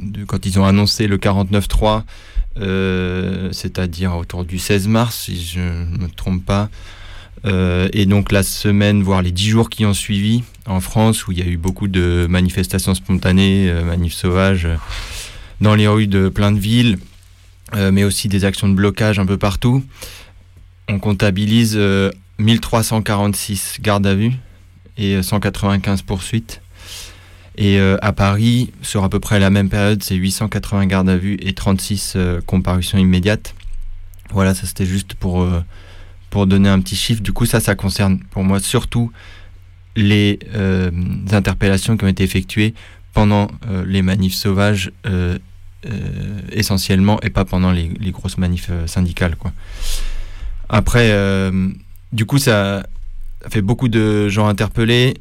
de, 0.00 0.24
quand 0.24 0.46
ils 0.46 0.58
ont 0.58 0.64
annoncé 0.64 1.06
le 1.06 1.18
49-3, 1.18 2.02
euh, 2.60 3.48
c'est-à-dire 3.52 4.16
autour 4.16 4.44
du 4.44 4.58
16 4.58 4.88
mars, 4.88 5.24
si 5.24 5.42
je 5.42 5.60
ne 5.60 6.02
me 6.02 6.08
trompe 6.08 6.44
pas, 6.44 6.68
euh, 7.46 7.88
et 7.92 8.06
donc 8.06 8.32
la 8.32 8.42
semaine, 8.42 9.02
voire 9.02 9.22
les 9.22 9.30
dix 9.30 9.48
jours 9.48 9.70
qui 9.70 9.86
ont 9.86 9.94
suivi 9.94 10.42
en 10.66 10.80
France, 10.80 11.26
où 11.26 11.32
il 11.32 11.38
y 11.38 11.42
a 11.42 11.46
eu 11.46 11.56
beaucoup 11.56 11.88
de 11.88 12.26
manifestations 12.28 12.94
spontanées, 12.94 13.70
euh, 13.70 13.84
manifs 13.84 14.14
sauvages, 14.14 14.68
dans 15.60 15.74
les 15.74 15.86
rues 15.86 16.08
de 16.08 16.28
plein 16.28 16.52
de 16.52 16.58
villes, 16.58 16.98
mais 17.74 18.02
aussi 18.02 18.28
des 18.28 18.46
actions 18.46 18.66
de 18.66 18.74
blocage 18.74 19.18
un 19.18 19.26
peu 19.26 19.36
partout. 19.36 19.84
On 20.88 20.98
comptabilise 20.98 21.78
1346 22.38 23.78
gardes 23.82 24.06
à 24.06 24.14
vue 24.14 24.32
et 24.96 25.22
195 25.22 26.00
poursuites. 26.02 26.62
Et 27.60 27.80
euh, 27.80 27.96
à 28.02 28.12
Paris, 28.12 28.70
sur 28.82 29.02
à 29.02 29.08
peu 29.08 29.18
près 29.18 29.40
la 29.40 29.50
même 29.50 29.68
période, 29.68 30.00
c'est 30.04 30.14
880 30.14 30.86
gardes 30.86 31.08
à 31.08 31.16
vue 31.16 31.36
et 31.40 31.54
36 31.54 32.12
euh, 32.14 32.40
comparutions 32.46 32.98
immédiates. 32.98 33.56
Voilà, 34.30 34.54
ça 34.54 34.64
c'était 34.64 34.86
juste 34.86 35.14
pour, 35.14 35.42
euh, 35.42 35.60
pour 36.30 36.46
donner 36.46 36.68
un 36.68 36.78
petit 36.78 36.94
chiffre. 36.94 37.20
Du 37.20 37.32
coup, 37.32 37.46
ça, 37.46 37.58
ça 37.58 37.74
concerne 37.74 38.20
pour 38.30 38.44
moi 38.44 38.60
surtout 38.60 39.10
les 39.96 40.38
interpellations 41.32 41.96
qui 41.96 42.04
ont 42.04 42.08
été 42.08 42.22
effectuées 42.22 42.72
pendant 43.12 43.48
les 43.84 44.00
manifs 44.02 44.34
sauvages 44.34 44.92
essentiellement 46.52 47.20
et 47.22 47.30
pas 47.30 47.44
pendant 47.44 47.72
les, 47.72 47.88
grosses 48.12 48.38
manifs 48.38 48.70
syndicales. 48.86 49.34
Après, 50.68 51.50
du 52.12 52.26
coup, 52.26 52.38
ça 52.38 52.86
fait 53.48 53.62
beaucoup 53.62 53.88
de 53.88 54.28
gens 54.28 54.46
interpellés 54.46 55.14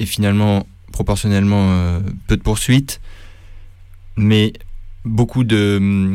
et 0.00 0.06
finalement 0.06 0.66
proportionnellement 0.96 1.72
euh, 1.72 2.00
peu 2.26 2.38
de 2.38 2.42
poursuites, 2.42 3.02
mais 4.16 4.54
beaucoup 5.04 5.44
de, 5.44 6.14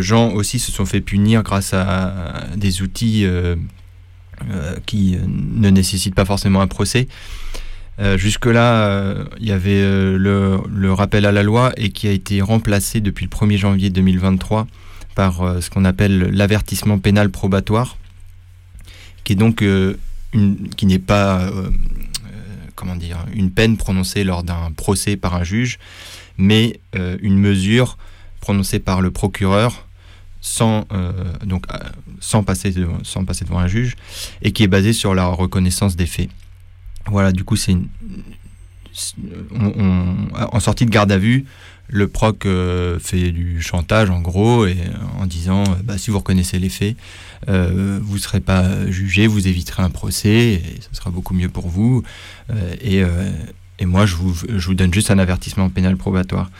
gens 0.00 0.30
aussi 0.30 0.60
se 0.60 0.70
sont 0.70 0.86
fait 0.86 1.00
punir 1.00 1.42
grâce 1.42 1.74
à 1.74 2.46
des 2.56 2.82
outils 2.82 3.24
euh, 3.24 3.56
euh, 4.50 4.76
qui 4.86 5.18
ne 5.26 5.68
nécessitent 5.68 6.14
pas 6.14 6.24
forcément 6.24 6.60
un 6.60 6.68
procès. 6.68 7.08
Jusque-là, 8.16 9.14
il 9.38 9.46
y 9.46 9.52
avait 9.52 9.82
le, 10.26 10.58
le, 10.68 10.92
rappel 10.92 11.26
à 11.26 11.32
la 11.32 11.44
loi 11.44 11.72
et 11.76 11.90
qui 11.90 12.08
a 12.08 12.10
été 12.10 12.40
remplacé 12.40 13.00
depuis 13.00 13.24
le 13.24 13.30
1er 13.30 13.56
janvier 13.56 13.90
2023 13.90 14.66
par 15.14 15.62
ce 15.62 15.70
qu'on 15.70 15.84
appelle 15.84 16.30
l'avertissement 16.32 16.98
pénal 16.98 17.30
probatoire, 17.30 17.96
qui 19.22 19.34
est 19.34 19.36
donc 19.36 19.62
une, 19.62 20.68
qui 20.76 20.86
n'est 20.86 20.98
pas 20.98 21.48
comment 22.74 22.96
dire, 22.96 23.24
une 23.32 23.50
peine 23.50 23.76
prononcée 23.76 24.24
lors 24.24 24.42
d'un 24.42 24.72
procès 24.72 25.16
par 25.16 25.34
un 25.34 25.44
juge, 25.44 25.78
mais 26.38 26.80
euh, 26.96 27.16
une 27.20 27.38
mesure 27.38 27.98
prononcée 28.40 28.78
par 28.78 29.00
le 29.00 29.10
procureur 29.10 29.86
sans, 30.40 30.86
euh, 30.92 31.12
euh, 31.42 32.42
passer 32.42 32.74
sans 33.02 33.24
passer 33.24 33.44
devant 33.44 33.58
un 33.58 33.66
juge 33.66 33.96
et 34.42 34.52
qui 34.52 34.62
est 34.62 34.68
basée 34.68 34.92
sur 34.92 35.14
la 35.14 35.26
reconnaissance 35.26 35.96
des 35.96 36.06
faits. 36.06 36.28
Voilà, 37.06 37.32
du 37.32 37.44
coup, 37.44 37.56
c'est 37.56 37.76
en 40.52 40.60
sortie 40.60 40.86
de 40.86 40.90
garde 40.90 41.12
à 41.12 41.18
vue, 41.18 41.46
le 41.88 42.08
proc 42.08 42.46
euh, 42.46 42.98
fait 42.98 43.30
du 43.30 43.60
chantage 43.60 44.10
en 44.10 44.20
gros 44.20 44.66
et 44.66 44.76
en 45.18 45.26
disant 45.26 45.64
euh, 45.64 45.74
bah, 45.84 45.98
si 45.98 46.10
vous 46.10 46.18
reconnaissez 46.18 46.58
les 46.58 46.68
faits, 46.68 46.96
euh, 47.48 47.98
vous 48.02 48.14
ne 48.14 48.20
serez 48.20 48.40
pas 48.40 48.90
jugé, 48.90 49.26
vous 49.26 49.46
éviterez 49.48 49.82
un 49.82 49.90
procès 49.90 50.54
et 50.54 50.62
ce 50.80 50.96
sera 50.96 51.10
beaucoup 51.10 51.34
mieux 51.34 51.48
pour 51.48 51.68
vous. 51.68 52.02
Et, 52.80 53.04
moi, 53.86 54.06
je 54.06 54.14
vous, 54.16 54.74
donne 54.74 54.94
juste 54.94 55.10
un 55.10 55.18
avertissement 55.18 55.68
pénal 55.68 55.96
probatoire. 55.96 56.50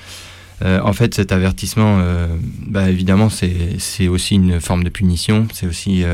En 0.63 0.93
fait, 0.93 1.15
cet 1.15 1.33
avertissement, 1.33 2.01
bah, 2.67 2.89
évidemment, 2.89 3.29
c'est 3.29 4.09
aussi 4.09 4.37
une 4.37 4.61
forme 4.61 4.85
de 4.85 4.89
punition. 4.89 5.47
C'est 5.53 5.67
aussi 5.67 6.05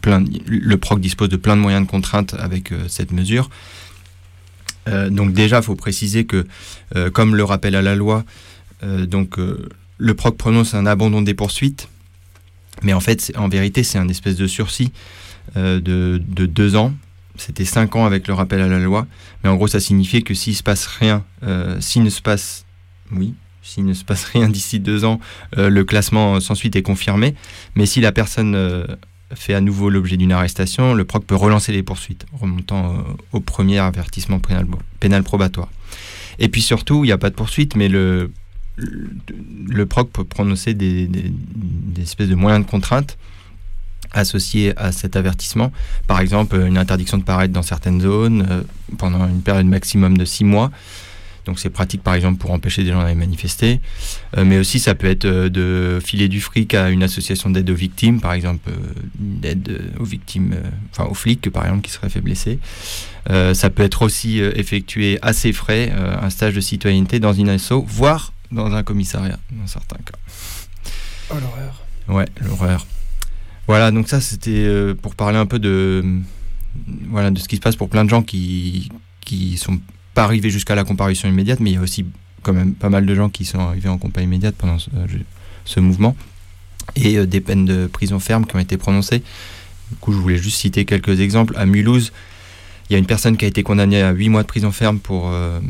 plein, 0.00 0.24
le 0.46 0.76
proc 0.76 1.00
dispose 1.00 1.28
de 1.28 1.36
plein 1.36 1.56
de 1.56 1.60
moyens 1.60 1.84
de 1.84 1.90
contrainte 1.90 2.34
avec 2.38 2.72
cette 2.88 3.12
mesure. 3.12 3.50
Euh, 4.88 5.10
donc 5.10 5.32
déjà, 5.32 5.58
il 5.58 5.62
faut 5.62 5.74
préciser 5.74 6.24
que, 6.26 6.46
euh, 6.94 7.10
comme 7.10 7.34
le 7.34 7.44
rappelle 7.44 7.74
à 7.74 7.82
la 7.82 7.94
loi, 7.94 8.24
euh, 8.82 9.06
donc 9.06 9.36
le 9.98 10.14
proc 10.14 10.36
prononce 10.36 10.74
un 10.74 10.86
abandon 10.86 11.22
des 11.22 11.34
poursuites, 11.34 11.88
mais 12.82 12.92
en 12.92 13.00
fait, 13.00 13.32
en 13.36 13.48
vérité, 13.48 13.82
c'est 13.82 13.98
un 13.98 14.08
espèce 14.08 14.36
de 14.36 14.46
sursis 14.46 14.92
de, 15.54 16.20
deux 16.28 16.76
ans. 16.76 16.92
C'était 17.38 17.64
cinq 17.64 17.96
ans 17.96 18.06
avec 18.06 18.28
le 18.28 18.34
rappel 18.34 18.60
à 18.60 18.68
la 18.68 18.78
loi, 18.78 19.06
mais 19.42 19.50
en 19.50 19.56
gros, 19.56 19.68
ça 19.68 19.80
signifiait 19.80 20.22
que 20.22 20.34
s'il 20.34 20.54
se 20.54 20.62
passe 20.62 20.86
rien, 20.86 21.24
s'il 21.80 22.02
ne 22.02 22.10
se 22.10 22.22
passe, 22.22 22.64
oui, 23.12 23.34
ne 23.78 23.94
se 23.94 24.04
passe 24.04 24.24
rien 24.32 24.48
d'ici 24.48 24.80
deux 24.80 25.04
ans, 25.04 25.20
le 25.56 25.82
classement 25.82 26.40
sans 26.40 26.54
suite 26.54 26.76
est 26.76 26.82
confirmé. 26.82 27.34
Mais 27.74 27.86
si 27.86 28.00
la 28.00 28.12
personne 28.12 28.54
fait 29.34 29.54
à 29.54 29.60
nouveau 29.60 29.90
l'objet 29.90 30.16
d'une 30.16 30.32
arrestation, 30.32 30.94
le 30.94 31.04
PROC 31.04 31.24
peut 31.24 31.34
relancer 31.34 31.72
les 31.72 31.82
poursuites, 31.82 32.26
remontant 32.32 32.94
euh, 32.94 32.98
au 33.32 33.40
premier 33.40 33.78
avertissement 33.78 34.38
pénal, 34.38 35.22
probatoire. 35.22 35.68
Et 36.38 36.48
puis 36.48 36.62
surtout, 36.62 37.04
il 37.04 37.08
n'y 37.08 37.12
a 37.12 37.18
pas 37.18 37.30
de 37.30 37.34
poursuite, 37.34 37.74
mais 37.76 37.88
le, 37.88 38.30
le, 38.76 39.86
PROC 39.86 40.10
peut 40.10 40.24
prononcer 40.24 40.74
des, 40.74 41.08
espèces 42.00 42.28
de 42.28 42.34
moyens 42.34 42.64
de 42.64 42.70
contrainte 42.70 43.18
associés 44.12 44.72
à 44.76 44.92
cet 44.92 45.16
avertissement. 45.16 45.72
Par 46.06 46.20
exemple, 46.20 46.56
une 46.56 46.78
interdiction 46.78 47.18
de 47.18 47.22
paraître 47.22 47.52
dans 47.52 47.62
certaines 47.62 48.00
zones 48.00 48.46
euh, 48.50 48.62
pendant 48.98 49.26
une 49.28 49.42
période 49.42 49.66
maximum 49.66 50.16
de 50.16 50.24
six 50.24 50.44
mois. 50.44 50.70
Donc 51.44 51.60
c'est 51.60 51.70
pratique 51.70 52.02
par 52.02 52.14
exemple 52.14 52.38
pour 52.38 52.50
empêcher 52.50 52.82
des 52.82 52.90
gens 52.90 53.00
d'aller 53.02 53.14
manifester. 53.14 53.80
Euh, 54.36 54.44
mais 54.44 54.58
aussi 54.58 54.80
ça 54.80 54.96
peut 54.96 55.06
être 55.06 55.26
euh, 55.26 55.48
de 55.48 56.00
filer 56.04 56.28
du 56.28 56.40
fric 56.40 56.74
à 56.74 56.90
une 56.90 57.04
association 57.04 57.50
d'aide 57.50 57.70
aux 57.70 57.74
victimes, 57.74 58.20
par 58.20 58.32
exemple 58.32 58.70
d'aide 59.14 59.92
aux 60.00 60.04
victimes, 60.04 60.56
enfin 60.90 61.04
aux 61.08 61.14
flics 61.14 61.48
par 61.50 61.64
exemple 61.64 61.82
qui 61.82 61.92
seraient 61.92 62.08
fait 62.08 62.20
blesser. 62.20 62.58
ça 63.28 63.70
peut 63.70 63.84
être 63.84 64.02
aussi 64.02 64.40
effectué 64.40 65.18
à 65.22 65.32
ses 65.32 65.52
frais 65.52 65.92
un 65.92 66.30
stage 66.30 66.54
de 66.54 66.60
citoyenneté 66.60 67.20
dans 67.20 67.32
une 67.32 67.48
asso, 67.48 67.84
voire 67.86 68.32
dans 68.50 68.72
un 68.74 68.82
commissariat 68.82 69.38
dans 69.52 69.66
certains 69.66 69.98
cas. 69.98 70.18
Oh 71.30 71.34
l'horreur. 71.34 71.82
Ouais, 72.08 72.26
l'horreur. 72.40 72.86
Voilà, 73.66 73.90
donc 73.90 74.08
ça 74.08 74.20
c'était 74.20 74.94
pour 75.02 75.14
parler 75.14 75.38
un 75.38 75.46
peu 75.46 75.58
de 75.58 76.04
voilà 77.08 77.30
ce 77.36 77.48
qui 77.48 77.56
se 77.56 77.60
passe 77.60 77.76
pour 77.76 77.88
plein 77.88 78.04
de 78.04 78.10
gens 78.10 78.22
qui 78.22 78.90
qui 79.26 79.56
sont 79.56 79.80
pas 80.14 80.24
arrivé 80.24 80.48
jusqu'à 80.48 80.74
la 80.74 80.84
comparution 80.84 81.28
immédiate, 81.28 81.60
mais 81.60 81.70
il 81.70 81.74
y 81.74 81.76
a 81.76 81.82
aussi 81.82 82.06
quand 82.42 82.54
même 82.54 82.74
pas 82.74 82.88
mal 82.88 83.04
de 83.04 83.14
gens 83.14 83.28
qui 83.28 83.44
sont 83.44 83.58
arrivés 83.58 83.90
en 83.90 83.98
comparution 83.98 84.30
immédiate 84.30 84.54
pendant 84.56 84.78
ce, 84.78 85.80
mouvement, 85.80 86.16
et 86.94 87.18
euh, 87.18 87.26
des 87.26 87.40
peines 87.40 87.66
de 87.66 87.86
prison 87.86 88.18
ferme 88.18 88.46
qui 88.46 88.56
ont 88.56 88.60
été 88.60 88.78
prononcées. 88.78 89.18
Du 89.90 89.96
coup, 90.00 90.12
je 90.12 90.18
voulais 90.18 90.38
juste 90.38 90.56
citer 90.56 90.84
quelques 90.84 91.20
exemples. 91.20 91.54
À 91.56 91.66
Mulhouse, 91.66 92.12
il 92.88 92.94
y 92.94 92.96
a 92.96 92.98
une 92.98 93.06
personne 93.06 93.36
qui 93.36 93.44
a 93.44 93.48
été 93.48 93.62
condamnée 93.62 94.00
à 94.00 94.12
8 94.12 94.28
mois 94.30 94.42
de 94.42 94.46
prison 94.46 94.70
ferme 94.70 95.00
pour, 95.00 95.28
euh, 95.28 95.60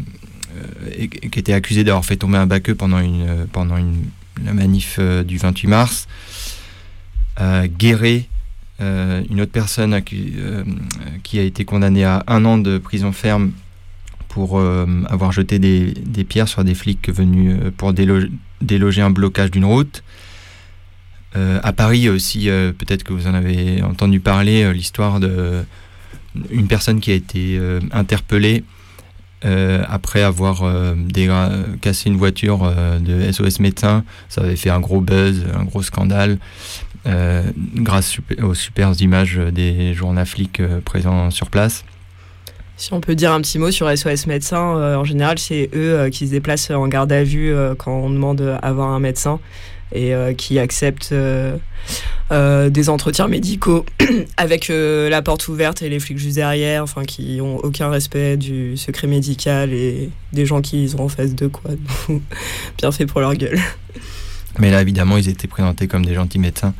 euh, 0.56 0.90
et, 0.96 1.08
qui 1.08 1.38
était 1.38 1.54
accusée 1.54 1.82
d'avoir 1.82 2.04
fait 2.04 2.16
tomber 2.16 2.36
un 2.36 2.46
baqueux 2.46 2.74
pendant, 2.74 3.00
une, 3.00 3.46
pendant 3.52 3.78
une, 3.78 4.04
la 4.44 4.52
manif 4.52 5.00
du 5.00 5.38
28 5.38 5.66
mars. 5.66 6.06
À 7.36 7.68
Guéret, 7.68 8.28
une 8.80 9.40
autre 9.40 9.52
personne 9.52 10.02
qui 10.02 11.38
a 11.38 11.42
été 11.42 11.64
condamnée 11.64 12.04
à 12.04 12.24
un 12.26 12.44
an 12.44 12.58
de 12.58 12.78
prison 12.78 13.12
ferme 13.12 13.52
pour 14.36 14.58
euh, 14.58 14.84
avoir 15.08 15.32
jeté 15.32 15.58
des, 15.58 16.24
pierres 16.24 16.46
sur 16.46 16.62
des 16.62 16.74
flics 16.74 17.08
venus 17.08 17.56
euh, 17.58 17.70
pour 17.74 17.94
déloger, 17.94 19.00
un 19.00 19.08
blocage 19.08 19.50
d'une 19.50 19.64
route. 19.64 20.02
Euh, 21.36 21.58
à 21.62 21.72
Paris 21.72 22.10
aussi, 22.10 22.50
peut-être 22.76 23.02
que 23.02 23.14
vous 23.14 23.28
en 23.28 23.32
avez 23.32 23.82
entendu 23.82 24.20
parler, 24.20 24.74
l'histoire 24.74 25.20
de 25.20 25.64
une 26.50 26.68
personne 26.68 27.00
qui 27.00 27.12
a 27.12 27.14
été 27.14 27.58
interpellée 27.92 28.62
après 29.42 30.22
avoir 30.22 30.62
cassé 31.80 32.10
une 32.10 32.18
voiture 32.18 32.70
de 33.00 33.32
SOS 33.32 33.60
médecins. 33.60 34.04
Ça 34.28 34.42
avait 34.42 34.56
fait 34.56 34.68
un 34.68 34.80
gros 34.80 35.00
buzz, 35.00 35.46
un 35.54 35.64
gros 35.64 35.82
scandale. 35.82 36.38
Grâce 37.74 38.18
aux 38.42 38.54
super 38.54 38.92
images 39.00 39.36
des 39.36 39.94
journaux 39.94 40.24
flics 40.24 40.60
présents 40.84 41.30
sur 41.30 41.50
place. 41.50 41.84
Si 42.78 42.92
on 42.92 43.00
peut 43.00 43.14
dire 43.14 43.32
un 43.32 43.40
petit 43.40 43.58
mot 43.58 43.70
sur 43.70 43.90
SOS 43.90 44.26
médecins, 44.26 44.76
euh, 44.76 44.96
en 44.96 45.04
général, 45.04 45.38
c'est 45.38 45.70
eux 45.74 45.98
euh, 45.98 46.10
qui 46.10 46.26
se 46.26 46.32
déplacent 46.32 46.70
en 46.70 46.86
garde 46.88 47.10
à 47.10 47.24
vue 47.24 47.50
euh, 47.54 47.74
quand 47.74 47.92
on 47.92 48.10
demande 48.10 48.42
à 48.42 48.56
avoir 48.56 48.90
un 48.90 49.00
médecin 49.00 49.40
et 49.94 50.12
qui 50.36 50.58
acceptent 50.58 51.14
des 52.32 52.88
entretiens 52.88 53.28
médicaux 53.28 53.86
avec 54.36 54.66
la 54.68 55.22
porte 55.22 55.46
ouverte 55.46 55.80
et 55.80 55.88
les 55.88 56.00
flics 56.00 56.18
juste 56.18 56.34
derrière, 56.34 56.82
enfin 56.82 57.04
qui 57.04 57.38
ont 57.40 57.58
aucun 57.58 57.88
respect 57.88 58.36
du 58.36 58.76
secret 58.76 59.06
médical 59.06 59.72
et 59.72 60.10
des 60.32 60.44
gens 60.44 60.60
qui 60.60 60.88
sont 60.88 60.98
en 60.98 61.08
face 61.08 61.36
de 61.36 61.46
quoi. 61.46 61.70
Bien 62.78 62.90
fait 62.90 63.06
pour 63.06 63.20
leur 63.20 63.36
gueule. 63.36 63.60
Mais 64.58 64.70
là, 64.70 64.82
évidemment, 64.82 65.16
ils 65.16 65.28
étaient 65.28 65.48
présentés 65.48 65.86
comme 65.88 66.04
des 66.04 66.14
gentils 66.14 66.38
médecins. 66.38 66.74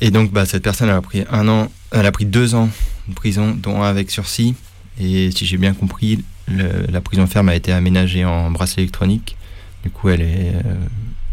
Et 0.00 0.10
donc, 0.10 0.32
bah, 0.32 0.44
cette 0.44 0.62
personne, 0.62 0.88
elle 0.88 0.96
a 0.96 1.02
pris 1.02 1.24
un 1.30 1.48
an, 1.48 1.70
elle 1.92 2.06
a 2.06 2.12
pris 2.12 2.26
deux 2.26 2.54
ans 2.54 2.68
de 3.08 3.14
prison, 3.14 3.56
dont 3.56 3.82
un 3.82 3.88
avec 3.88 4.10
sursis. 4.10 4.54
Et 5.00 5.30
si 5.30 5.46
j'ai 5.46 5.56
bien 5.56 5.74
compris, 5.74 6.24
la 6.48 7.00
prison 7.00 7.26
ferme 7.26 7.48
a 7.48 7.54
été 7.54 7.72
aménagée 7.72 8.24
en 8.24 8.50
bracelet 8.50 8.82
électronique. 8.82 9.36
Du 9.82 9.90
coup, 9.90 10.08
elle 10.08 10.22
est 10.22 10.52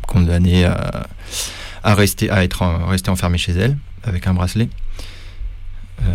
condamnée 0.08 0.66
à, 0.66 1.08
rester, 1.96 2.30
à 2.30 2.44
être 2.44 2.64
restée 2.88 3.10
enfermée 3.10 3.38
chez 3.38 3.54
elle 3.54 3.78
avec 4.04 4.28
un 4.28 4.34
bracelet. 4.34 4.70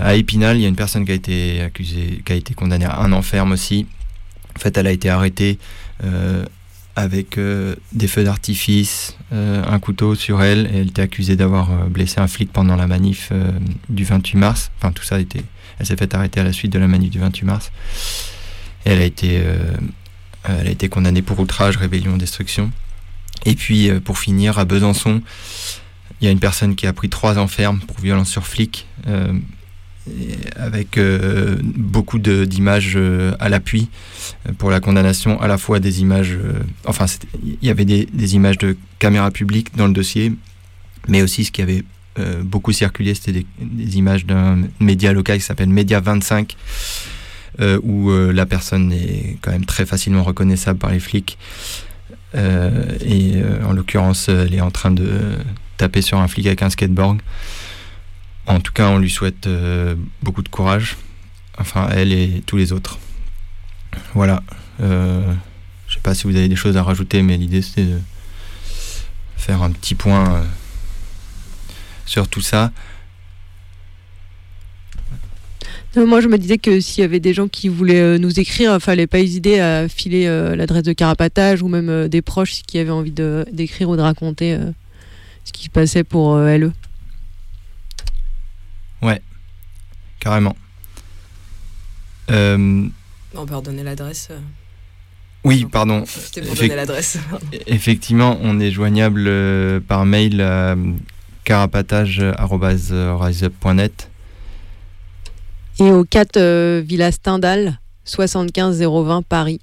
à 0.01 0.15
Épinal, 0.15 0.57
il 0.57 0.63
y 0.63 0.65
a 0.65 0.69
une 0.69 0.77
personne 0.77 1.05
qui 1.05 1.13
a 1.13 1.15
été 1.15 1.63
accusée, 1.63 2.23
qui 2.25 2.33
a 2.33 2.37
été 2.37 2.55
condamnée 2.55 2.85
à 2.85 3.01
un 3.01 3.13
enferme 3.13 3.53
aussi. 3.53 3.87
En 4.57 4.59
fait, 4.59 4.77
elle 4.77 4.87
a 4.87 4.93
été 4.93 5.09
arrêtée 5.09 5.59
avec 6.97 7.37
euh, 7.37 7.77
des 7.93 8.09
feux 8.09 8.25
d'artifice, 8.25 9.19
euh, 9.33 9.63
un 9.69 9.79
couteau 9.79 10.15
sur 10.15 10.43
elle, 10.43 10.67
et 10.73 10.79
elle 10.79 10.89
était 10.89 11.03
accusée 11.03 11.37
d'avoir 11.37 11.71
euh, 11.71 11.85
blessé 11.89 12.21
un 12.21 12.27
flic 12.27 12.51
pendant 12.51 12.75
la 12.75 12.87
manif 12.87 13.33
du 13.91 14.05
28 14.05 14.39
mars. 14.39 14.71
Enfin, 14.79 14.93
tout 14.93 15.05
ça 15.05 15.21
été. 15.21 15.45
Elle 15.79 15.87
s'est 15.87 15.97
fait 15.97 16.15
arrêter 16.15 16.41
à 16.41 16.45
la 16.45 16.55
suite 16.55 16.73
de 16.73 16.79
la 16.79 16.89
manif 16.89 17.11
du 17.11 17.19
28 17.19 17.45
mars. 17.45 17.71
Elle 18.87 19.01
a 19.01 19.05
été, 19.05 19.43
elle 20.45 20.67
a 20.67 20.71
été 20.71 20.89
condamnée 20.89 21.21
pour 21.21 21.39
outrage, 21.39 21.77
rébellion, 21.77 22.17
destruction. 22.17 22.71
Et 23.45 23.55
puis, 23.55 23.91
pour 24.01 24.19
finir, 24.19 24.59
à 24.59 24.65
Besançon, 24.65 25.21
il 26.21 26.25
y 26.25 26.29
a 26.29 26.31
une 26.31 26.39
personne 26.39 26.77
qui 26.77 26.87
a 26.87 26.93
pris 26.93 27.11
trois 27.11 27.37
enfermes 27.37 27.81
pour 27.81 27.99
violence 28.01 28.31
sur 28.31 28.47
flic 28.47 28.87
avec 30.57 30.99
euh, 30.99 31.57
beaucoup 31.63 32.19
d'images 32.19 32.95
euh, 32.97 33.35
à 33.41 33.49
l'appui 33.49 33.89
euh, 34.49 34.53
pour 34.57 34.71
la 34.71 34.81
condamnation, 34.81 35.41
à 35.41 35.47
la 35.47 35.59
fois 35.59 35.81
des 35.81 36.01
images, 36.01 36.37
enfin 36.87 37.07
il 37.45 37.57
y 37.63 37.71
avait 37.71 37.85
des, 37.85 38.35
images 38.35 38.59
de 38.59 38.77
caméras 38.99 39.31
publiques 39.31 39.77
dans 39.77 39.87
le 39.87 39.93
dossier, 39.93 40.33
mais 41.09 41.23
aussi 41.23 41.45
ce 41.45 41.53
qui 41.53 41.63
avait 41.63 41.85
beaucoup 42.45 42.73
circulé, 42.73 43.15
c'était 43.15 43.45
des, 43.61 43.99
images 43.99 44.25
d'un 44.25 44.63
média 44.81 45.13
local 45.13 45.37
qui 45.39 45.45
s'appelle 45.45 45.69
Média 45.69 46.01
25, 46.01 46.57
où 47.83 48.11
la 48.11 48.47
personne 48.47 48.91
est 48.91 49.37
quand 49.43 49.51
même 49.51 49.67
très 49.67 49.85
facilement 49.85 50.23
reconnaissable 50.23 50.79
par 50.79 50.91
les 50.91 50.99
flics. 50.99 51.37
et 52.35 53.35
en 53.69 53.75
l'occurrence, 53.75 54.31
elle 54.31 54.55
est 54.55 54.63
en 54.63 54.71
train 54.71 54.93
de 54.93 55.37
taper 55.77 56.01
sur 56.01 56.19
un 56.19 56.27
flic 56.27 56.47
avec 56.47 56.63
un 56.63 56.71
skateboard. 56.71 57.21
En 58.47 58.61
tout 58.61 58.73
cas, 58.73 58.89
on 58.89 58.99
lui 58.99 59.11
souhaite 59.11 59.47
euh, 59.47 59.97
beaucoup 60.23 60.43
de 60.43 60.49
courage. 60.49 60.97
Enfin, 61.59 61.89
elle 61.93 62.13
et 62.13 62.43
tous 62.47 62.57
les 62.57 62.73
autres. 62.73 62.99
Voilà. 64.15 64.43
Euh, 64.81 65.33
je 65.89 65.95
sais 65.95 66.01
pas 66.01 66.15
si 66.15 66.25
vous 66.25 66.37
avez 66.37 66.49
des 66.49 66.57
choses 66.57 66.77
à 66.77 66.83
rajouter, 66.83 67.23
mais 67.23 67.37
l'idée 67.37 67.63
c'était 67.63 67.85
de 67.85 67.99
faire 69.37 69.63
un 69.63 69.71
petit 69.71 69.95
point 69.95 70.35
euh, 70.35 70.45
sur 72.05 72.29
tout 72.29 72.41
ça. 72.41 72.71
Moi, 75.97 76.21
je 76.21 76.29
me 76.29 76.37
disais 76.37 76.59
que 76.59 76.79
s'il 76.79 77.01
y 77.01 77.05
avait 77.05 77.21
des 77.21 77.33
gens 77.33 77.49
qui 77.49 77.69
voulaient 77.69 78.19
nous 78.19 78.39
écrire, 78.39 78.75
il 78.75 78.81
fallait 78.81 79.07
pas 79.07 79.19
hésiter 79.19 79.61
à 79.61 79.89
filer 79.89 80.27
l'adresse 80.55 80.83
de 80.83 80.93
carapatage 80.93 81.63
ou 81.63 81.69
même 81.69 82.09
des 82.09 82.21
proches 82.21 82.61
qui 82.67 82.79
avaient 82.79 82.91
envie 82.91 83.13
d'écrire 83.13 83.89
ou 83.89 83.97
de 83.97 84.03
raconter 84.03 84.59
ce 85.45 85.53
qui 85.55 85.65
se 85.65 85.71
passait 85.71 86.05
pour 86.05 86.37
LE. 86.37 86.71
Ouais, 89.03 89.21
carrément. 90.27 90.57
Euh, 92.33 92.89
on 93.37 93.47
peut 93.47 93.55
redonner 93.55 93.85
l'adresse. 93.85 94.27
Euh. 94.33 94.39
Oui, 95.45 95.65
pardon. 95.71 96.03
C'était 96.05 96.43
pour 96.43 96.57
donner 96.57 96.75
l'adresse. 96.75 97.17
Effectivement, 97.69 98.37
on 98.43 98.59
est 98.59 98.73
joignable 98.73 99.27
euh, 99.29 99.79
par 99.79 100.05
mail 100.05 100.41
à 100.41 100.75
carapatage.riseup.net. 101.45 104.11
Et 105.79 105.93
au 105.93 106.05
4 106.05 106.81
Villa 106.81 107.13
Stendhal, 107.13 107.79
75 108.05 108.83
020 108.83 109.23
Paris. 109.23 109.61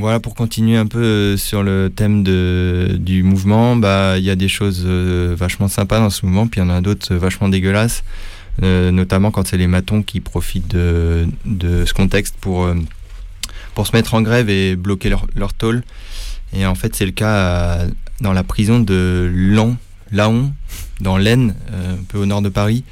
Voilà, 0.00 0.18
pour 0.18 0.34
continuer 0.34 0.78
un 0.78 0.86
peu 0.86 1.02
euh, 1.02 1.36
sur 1.36 1.62
le 1.62 1.92
thème 1.94 2.22
du 2.22 3.22
mouvement, 3.22 3.76
bah, 3.76 4.16
il 4.16 4.24
y 4.24 4.30
a 4.30 4.34
des 4.34 4.48
choses 4.48 4.82
euh, 4.86 5.34
vachement 5.38 5.68
sympas 5.68 5.98
dans 5.98 6.08
ce 6.08 6.24
mouvement, 6.24 6.46
puis 6.46 6.62
il 6.62 6.64
y 6.64 6.66
en 6.66 6.70
a 6.70 6.80
d'autres 6.80 7.14
vachement 7.14 7.50
dégueulasses, 7.50 8.02
euh, 8.62 8.90
notamment 8.92 9.30
quand 9.30 9.46
c'est 9.46 9.58
les 9.58 9.66
matons 9.66 10.02
qui 10.02 10.20
profitent 10.20 10.74
de, 10.74 11.28
ce 11.44 11.92
contexte 11.92 12.34
pour, 12.40 12.66
se 13.84 13.92
mettre 13.92 14.14
en 14.14 14.22
grève 14.22 14.48
et 14.48 14.74
bloquer 14.74 15.10
leur, 15.10 15.52
tôle. 15.52 15.82
Et 16.54 16.64
en 16.64 16.74
fait, 16.74 16.96
c'est 16.96 17.06
le 17.06 17.12
cas 17.12 17.80
dans 18.22 18.32
la 18.32 18.42
prison 18.42 18.80
de 18.80 19.30
Laon, 19.34 19.76
Laon 20.12 20.50
dans 21.02 21.18
l'Aisne, 21.18 21.54
un 21.72 22.02
peu 22.08 22.16
au 22.16 22.24
nord 22.24 22.40
de 22.40 22.48
Paris, 22.48 22.84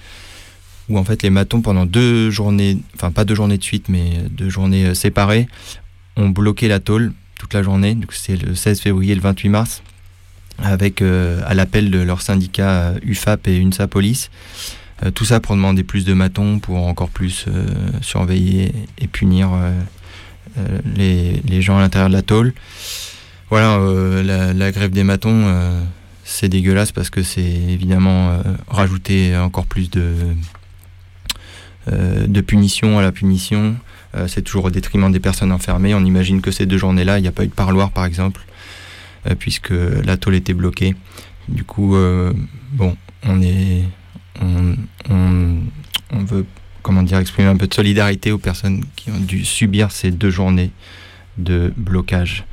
où 0.90 0.98
en 0.98 1.04
fait 1.04 1.22
les 1.22 1.30
matons, 1.30 1.62
pendant 1.62 1.86
deux 1.86 2.30
journées, 2.30 2.76
enfin 2.96 3.12
pas 3.12 3.24
deux 3.24 3.34
journées 3.34 3.58
de 3.58 3.64
suite, 3.64 3.88
mais 3.88 4.12
deux 4.30 4.50
journées 4.50 4.94
séparées, 4.94 5.48
ont 6.18 6.28
bloqué 6.28 6.68
la 6.68 6.81
tôle 6.81 7.12
toute 7.38 7.54
la 7.54 7.62
journée. 7.62 7.96
C'est 8.11 8.37
le 8.37 8.54
16 8.54 8.81
février 8.81 9.12
et 9.12 9.14
le 9.14 9.20
28 9.20 9.48
mars, 9.48 9.83
avec 10.59 11.00
euh, 11.00 11.40
à 11.46 11.54
l'appel 11.54 11.90
de 11.90 12.00
leurs 12.00 12.20
syndicats 12.20 12.90
euh, 12.90 12.98
UFAP 13.02 13.48
et 13.48 13.57
UNSA 13.57 13.87
Police. 13.87 14.31
Euh, 15.04 15.11
tout 15.11 15.24
ça 15.24 15.40
pour 15.40 15.54
demander 15.54 15.85
plus 15.85 16.04
de 16.04 16.12
matons, 16.12 16.59
pour 16.59 16.87
encore 16.87 17.09
plus 17.09 17.46
surveiller 18.02 18.72
et 18.98 19.07
punir 19.07 19.50
les, 20.96 21.62
gens 21.62 21.78
à 21.78 21.81
l'intérieur 21.81 22.09
de 22.09 22.14
la 22.14 22.22
tôle. 22.22 22.52
Voilà, 23.48 23.78
la, 24.52 24.72
grève 24.72 24.90
des 24.90 25.04
matons, 25.04 25.54
c'est 26.24 26.48
dégueulasse 26.48 26.92
parce 26.92 27.09
que 27.11 27.22
c'est 27.22 27.40
évidemment 27.40 28.42
rajouter 28.66 29.37
encore 29.37 29.66
plus 29.66 29.88
de, 29.88 30.14
de 31.87 32.40
punition 32.40 32.98
à 32.98 33.02
la 33.02 33.12
punition. 33.12 33.76
Euh, 34.18 34.26
c'est 34.26 34.42
toujours 34.42 34.64
au 34.66 34.70
détriment 34.70 35.11
des 35.12 35.20
personnes 35.20 35.52
enfermées. 35.52 35.94
On 35.94 36.04
imagine 36.04 36.40
que 36.40 36.50
ces 36.50 36.66
deux 36.66 36.78
journées-là, 36.78 37.18
il 37.18 37.22
n'y 37.22 37.28
a 37.28 37.33
pas 37.33 37.44
eu 37.44 37.48
de 37.48 37.52
parloir, 37.52 37.90
par 37.90 38.04
exemple, 38.04 38.40
euh, 39.26 39.35
puisque 39.35 39.70
la 39.70 40.16
tôle 40.16 40.35
était 40.35 40.54
bloquée. 40.54 40.94
Du 41.48 41.64
coup, 41.64 41.96
euh, 41.96 42.33
bon, 42.72 42.96
on 43.24 43.40
est, 43.42 43.85
on, 44.40 44.76
veut, 46.24 46.46
comment 46.83 47.02
dire, 47.02 47.18
exprimer 47.18 47.48
un 47.48 47.57
peu 47.57 47.66
de 47.66 47.74
solidarité 47.74 48.33
aux 48.33 48.38
personnes 48.38 48.85
qui 48.96 49.11
ont 49.11 49.18
dû 49.18 49.44
subir 49.44 49.92
ces 49.92 50.11
deux 50.11 50.31
journées 50.31 50.70
de 51.38 51.72
blocage. 51.76 52.44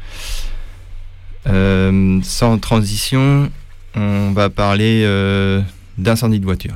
sans 1.46 2.58
transition, 2.60 3.52
on 3.96 4.32
va 4.32 4.50
parler 4.50 5.06
d'incendie 5.98 6.40
de 6.40 6.46
voiture. 6.46 6.76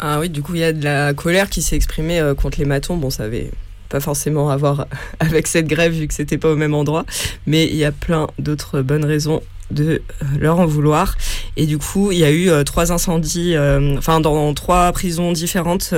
Ah 0.00 0.20
oui, 0.20 0.28
du 0.30 0.42
coup, 0.42 0.54
il 0.54 0.60
y 0.60 0.64
a 0.64 0.72
de 0.72 0.84
la 0.84 1.12
colère 1.12 1.50
qui 1.50 1.60
s'est 1.60 1.74
exprimée 1.74 2.20
euh, 2.20 2.34
contre 2.34 2.58
les 2.58 2.64
matons. 2.64 2.96
Bon, 2.96 3.10
ça 3.10 3.24
avait 3.24 3.50
pas 3.88 4.00
forcément 4.00 4.50
à 4.50 4.56
voir 4.56 4.86
avec 5.20 5.46
cette 5.46 5.66
grève 5.66 5.92
vu 5.92 6.06
que 6.06 6.14
c'était 6.14 6.38
pas 6.38 6.50
au 6.50 6.56
même 6.56 6.74
endroit, 6.74 7.04
mais 7.46 7.66
il 7.66 7.76
y 7.76 7.84
a 7.84 7.92
plein 7.92 8.28
d'autres 8.38 8.82
bonnes 8.82 9.04
raisons 9.04 9.42
de 9.70 9.84
euh, 10.22 10.26
leur 10.38 10.60
en 10.60 10.66
vouloir. 10.66 11.16
Et 11.56 11.66
du 11.66 11.78
coup, 11.78 12.12
il 12.12 12.18
y 12.18 12.24
a 12.24 12.30
eu 12.30 12.48
euh, 12.48 12.62
trois 12.62 12.92
incendies, 12.92 13.56
enfin 13.96 14.20
dans 14.20 14.54
trois 14.54 14.92
prisons 14.92 15.32
différentes 15.32 15.92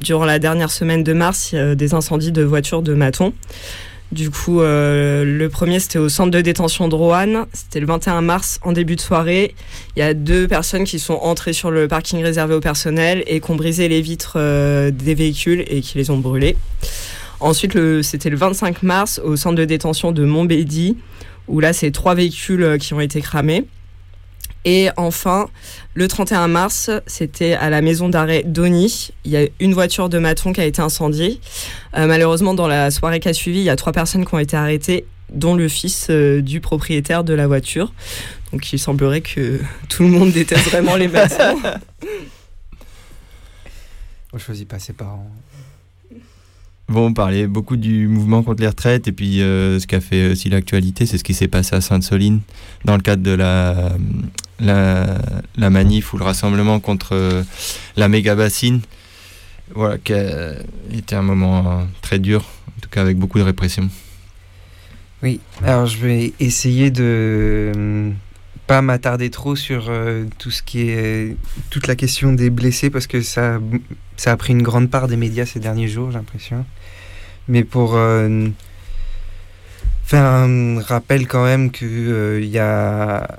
durant 0.00 0.24
la 0.24 0.40
dernière 0.40 0.72
semaine 0.72 1.04
de 1.04 1.12
mars, 1.12 1.54
des 1.54 1.94
incendies 1.94 2.32
de 2.32 2.42
voitures 2.42 2.82
de 2.82 2.92
matons. 2.92 3.32
Du 4.12 4.28
coup, 4.28 4.60
euh, 4.60 5.24
le 5.24 5.48
premier, 5.48 5.80
c'était 5.80 5.98
au 5.98 6.10
centre 6.10 6.30
de 6.30 6.42
détention 6.42 6.86
de 6.86 6.94
Roanne. 6.94 7.46
C'était 7.54 7.80
le 7.80 7.86
21 7.86 8.20
mars, 8.20 8.60
en 8.62 8.72
début 8.72 8.94
de 8.94 9.00
soirée. 9.00 9.54
Il 9.96 10.00
y 10.00 10.02
a 10.02 10.12
deux 10.12 10.46
personnes 10.46 10.84
qui 10.84 10.98
sont 10.98 11.14
entrées 11.14 11.54
sur 11.54 11.70
le 11.70 11.88
parking 11.88 12.22
réservé 12.22 12.54
au 12.54 12.60
personnel 12.60 13.24
et 13.26 13.40
qui 13.40 13.50
ont 13.50 13.56
brisé 13.56 13.88
les 13.88 14.02
vitres 14.02 14.34
euh, 14.36 14.90
des 14.90 15.14
véhicules 15.14 15.64
et 15.66 15.80
qui 15.80 15.96
les 15.96 16.10
ont 16.10 16.18
brûlés. 16.18 16.58
Ensuite, 17.40 17.72
c'était 18.02 18.28
le 18.28 18.36
25 18.36 18.82
mars, 18.82 19.18
au 19.24 19.34
centre 19.36 19.56
de 19.56 19.64
détention 19.64 20.12
de 20.12 20.26
Montbédy, 20.26 20.98
où 21.48 21.60
là, 21.60 21.72
c'est 21.72 21.90
trois 21.90 22.14
véhicules 22.14 22.62
euh, 22.62 22.76
qui 22.76 22.92
ont 22.92 23.00
été 23.00 23.22
cramés. 23.22 23.64
Et 24.64 24.90
enfin, 24.96 25.48
le 25.94 26.06
31 26.06 26.48
mars, 26.48 26.90
c'était 27.06 27.54
à 27.54 27.68
la 27.68 27.82
maison 27.82 28.08
d'arrêt 28.08 28.44
d'Oni. 28.44 29.10
Il 29.24 29.32
y 29.32 29.36
a 29.36 29.46
une 29.60 29.74
voiture 29.74 30.08
de 30.08 30.18
maton 30.18 30.52
qui 30.52 30.60
a 30.60 30.64
été 30.64 30.80
incendiée. 30.80 31.40
Euh, 31.96 32.06
malheureusement, 32.06 32.54
dans 32.54 32.68
la 32.68 32.90
soirée 32.90 33.18
qui 33.20 33.28
a 33.28 33.34
suivi, 33.34 33.58
il 33.58 33.64
y 33.64 33.70
a 33.70 33.76
trois 33.76 33.92
personnes 33.92 34.24
qui 34.24 34.34
ont 34.34 34.38
été 34.38 34.56
arrêtées, 34.56 35.04
dont 35.32 35.54
le 35.54 35.68
fils 35.68 36.06
euh, 36.10 36.40
du 36.40 36.60
propriétaire 36.60 37.24
de 37.24 37.34
la 37.34 37.46
voiture. 37.46 37.92
Donc 38.52 38.72
il 38.72 38.78
semblerait 38.78 39.22
que 39.22 39.60
tout 39.88 40.04
le 40.04 40.10
monde 40.10 40.30
déteste 40.32 40.68
vraiment 40.70 40.96
les 40.96 41.08
matons. 41.08 41.60
On 44.32 44.38
choisit 44.38 44.68
pas 44.68 44.78
ses 44.78 44.92
parents. 44.94 45.30
Bon, 46.88 47.06
on 47.06 47.14
parlait 47.14 47.46
beaucoup 47.46 47.76
du 47.76 48.08
mouvement 48.08 48.42
contre 48.42 48.60
les 48.60 48.68
retraites 48.68 49.08
et 49.08 49.12
puis 49.12 49.40
euh, 49.40 49.78
ce 49.78 49.86
qui 49.86 49.94
a 49.94 50.00
fait 50.00 50.30
aussi 50.30 50.50
l'actualité, 50.50 51.06
c'est 51.06 51.16
ce 51.16 51.24
qui 51.24 51.32
s'est 51.32 51.48
passé 51.48 51.74
à 51.76 51.80
Sainte-Soline 51.80 52.40
dans 52.84 52.96
le 52.96 53.02
cadre 53.02 53.22
de 53.22 53.30
la, 53.30 53.92
la, 54.62 55.70
manif 55.70 56.12
ou 56.12 56.18
le 56.18 56.24
rassemblement 56.24 56.80
contre 56.80 57.14
euh, 57.14 57.42
la 57.96 58.08
méga 58.08 58.34
bassine. 58.34 58.80
Voilà, 59.74 59.98
qui 59.98 60.12
a 60.12 60.54
été 60.92 61.14
un 61.14 61.22
moment 61.22 61.58
euh, 61.58 61.84
très 62.02 62.18
dur, 62.18 62.44
en 62.76 62.80
tout 62.80 62.90
cas 62.90 63.00
avec 63.00 63.16
beaucoup 63.16 63.38
de 63.38 63.44
répression. 63.44 63.88
Oui, 65.22 65.40
alors 65.62 65.86
je 65.86 65.98
vais 65.98 66.32
essayer 66.40 66.90
de 66.90 68.12
pas 68.66 68.82
m'attarder 68.82 69.30
trop 69.30 69.56
sur 69.56 69.86
euh, 69.88 70.24
tout 70.38 70.50
ce 70.50 70.62
qui 70.62 70.90
est 70.90 71.36
toute 71.70 71.86
la 71.86 71.96
question 71.96 72.32
des 72.32 72.50
blessés 72.50 72.90
parce 72.90 73.06
que 73.06 73.22
ça 73.22 73.60
ça 74.16 74.32
a 74.32 74.36
pris 74.36 74.52
une 74.52 74.62
grande 74.62 74.90
part 74.90 75.08
des 75.08 75.16
médias 75.16 75.46
ces 75.46 75.60
derniers 75.60 75.88
jours, 75.88 76.10
j'ai 76.10 76.18
l'impression. 76.18 76.64
Mais 77.48 77.64
pour 77.64 77.94
euh, 77.96 78.48
faire 80.04 80.24
un 80.24 80.80
rappel 80.80 81.26
quand 81.26 81.44
même 81.44 81.70
qu'il 81.70 81.88
euh, 81.88 82.40
il 82.40 82.48
y 82.48 82.58
a 82.58 83.38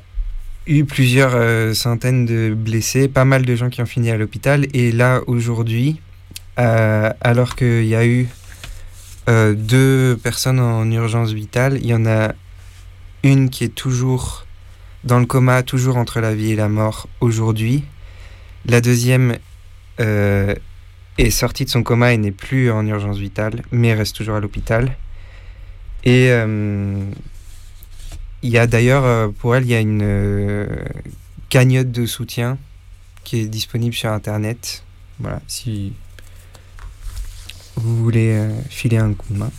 eu 0.67 0.85
plusieurs 0.85 1.75
centaines 1.75 2.25
de 2.25 2.53
blessés, 2.53 3.07
pas 3.07 3.25
mal 3.25 3.45
de 3.45 3.55
gens 3.55 3.69
qui 3.69 3.81
ont 3.81 3.85
fini 3.85 4.11
à 4.11 4.17
l'hôpital 4.17 4.65
et 4.73 4.91
là 4.91 5.21
aujourd'hui, 5.27 5.99
alors 6.55 7.55
qu'il 7.55 7.85
y 7.85 7.95
a 7.95 8.05
eu 8.05 8.27
deux 9.27 10.17
personnes 10.23 10.59
en 10.59 10.89
urgence 10.89 11.33
vitale, 11.33 11.79
il 11.81 11.87
y 11.87 11.93
en 11.93 12.05
a 12.05 12.33
une 13.23 13.49
qui 13.49 13.63
est 13.63 13.75
toujours 13.75 14.45
dans 15.03 15.19
le 15.19 15.25
coma, 15.25 15.63
toujours 15.63 15.97
entre 15.97 16.19
la 16.19 16.33
vie 16.33 16.51
et 16.51 16.55
la 16.55 16.69
mort 16.69 17.07
aujourd'hui. 17.19 17.83
La 18.65 18.81
deuxième 18.81 19.37
euh, 19.99 20.55
est 21.17 21.29
sortie 21.29 21.65
de 21.65 21.69
son 21.69 21.83
coma 21.83 22.13
et 22.13 22.17
n'est 22.17 22.31
plus 22.31 22.71
en 22.71 22.85
urgence 22.85 23.17
vitale, 23.17 23.63
mais 23.71 23.93
reste 23.93 24.15
toujours 24.15 24.35
à 24.35 24.39
l'hôpital. 24.39 24.95
Et 26.05 26.29
euh, 26.31 27.01
il 28.43 28.51
y 28.51 28.57
a 28.57 28.67
d'ailleurs, 28.67 29.03
euh, 29.03 29.29
pour 29.29 29.55
elle, 29.55 29.63
il 29.63 29.69
y 29.69 29.75
a 29.75 29.79
une 29.79 30.67
cagnotte 31.49 31.91
de 31.91 32.05
soutien 32.05 32.57
qui 33.23 33.39
est 33.39 33.47
disponible 33.47 33.95
sur 33.95 34.09
Internet. 34.09 34.83
Voilà, 35.19 35.41
si 35.47 35.93
vous 37.75 37.97
voulez 37.97 38.47
filer 38.69 38.97
un 38.97 39.13
coup 39.13 39.33
de 39.33 39.39
main. 39.39 39.51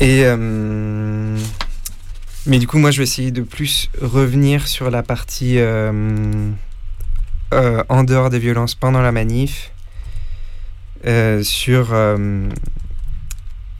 Et 0.00 0.24
mais 2.48 2.58
du 2.58 2.66
coup, 2.66 2.78
moi, 2.78 2.90
je 2.90 2.96
vais 2.96 3.04
essayer 3.04 3.30
de 3.30 3.42
plus 3.42 3.90
revenir 4.00 4.68
sur 4.68 4.90
la 4.90 5.02
partie 5.02 5.58
euh, 5.58 6.50
euh, 7.52 7.84
en 7.90 8.04
dehors 8.04 8.30
des 8.30 8.38
violences 8.38 8.74
pendant 8.74 9.02
la 9.02 9.12
manif, 9.12 9.70
euh, 11.04 11.42
sur 11.42 11.94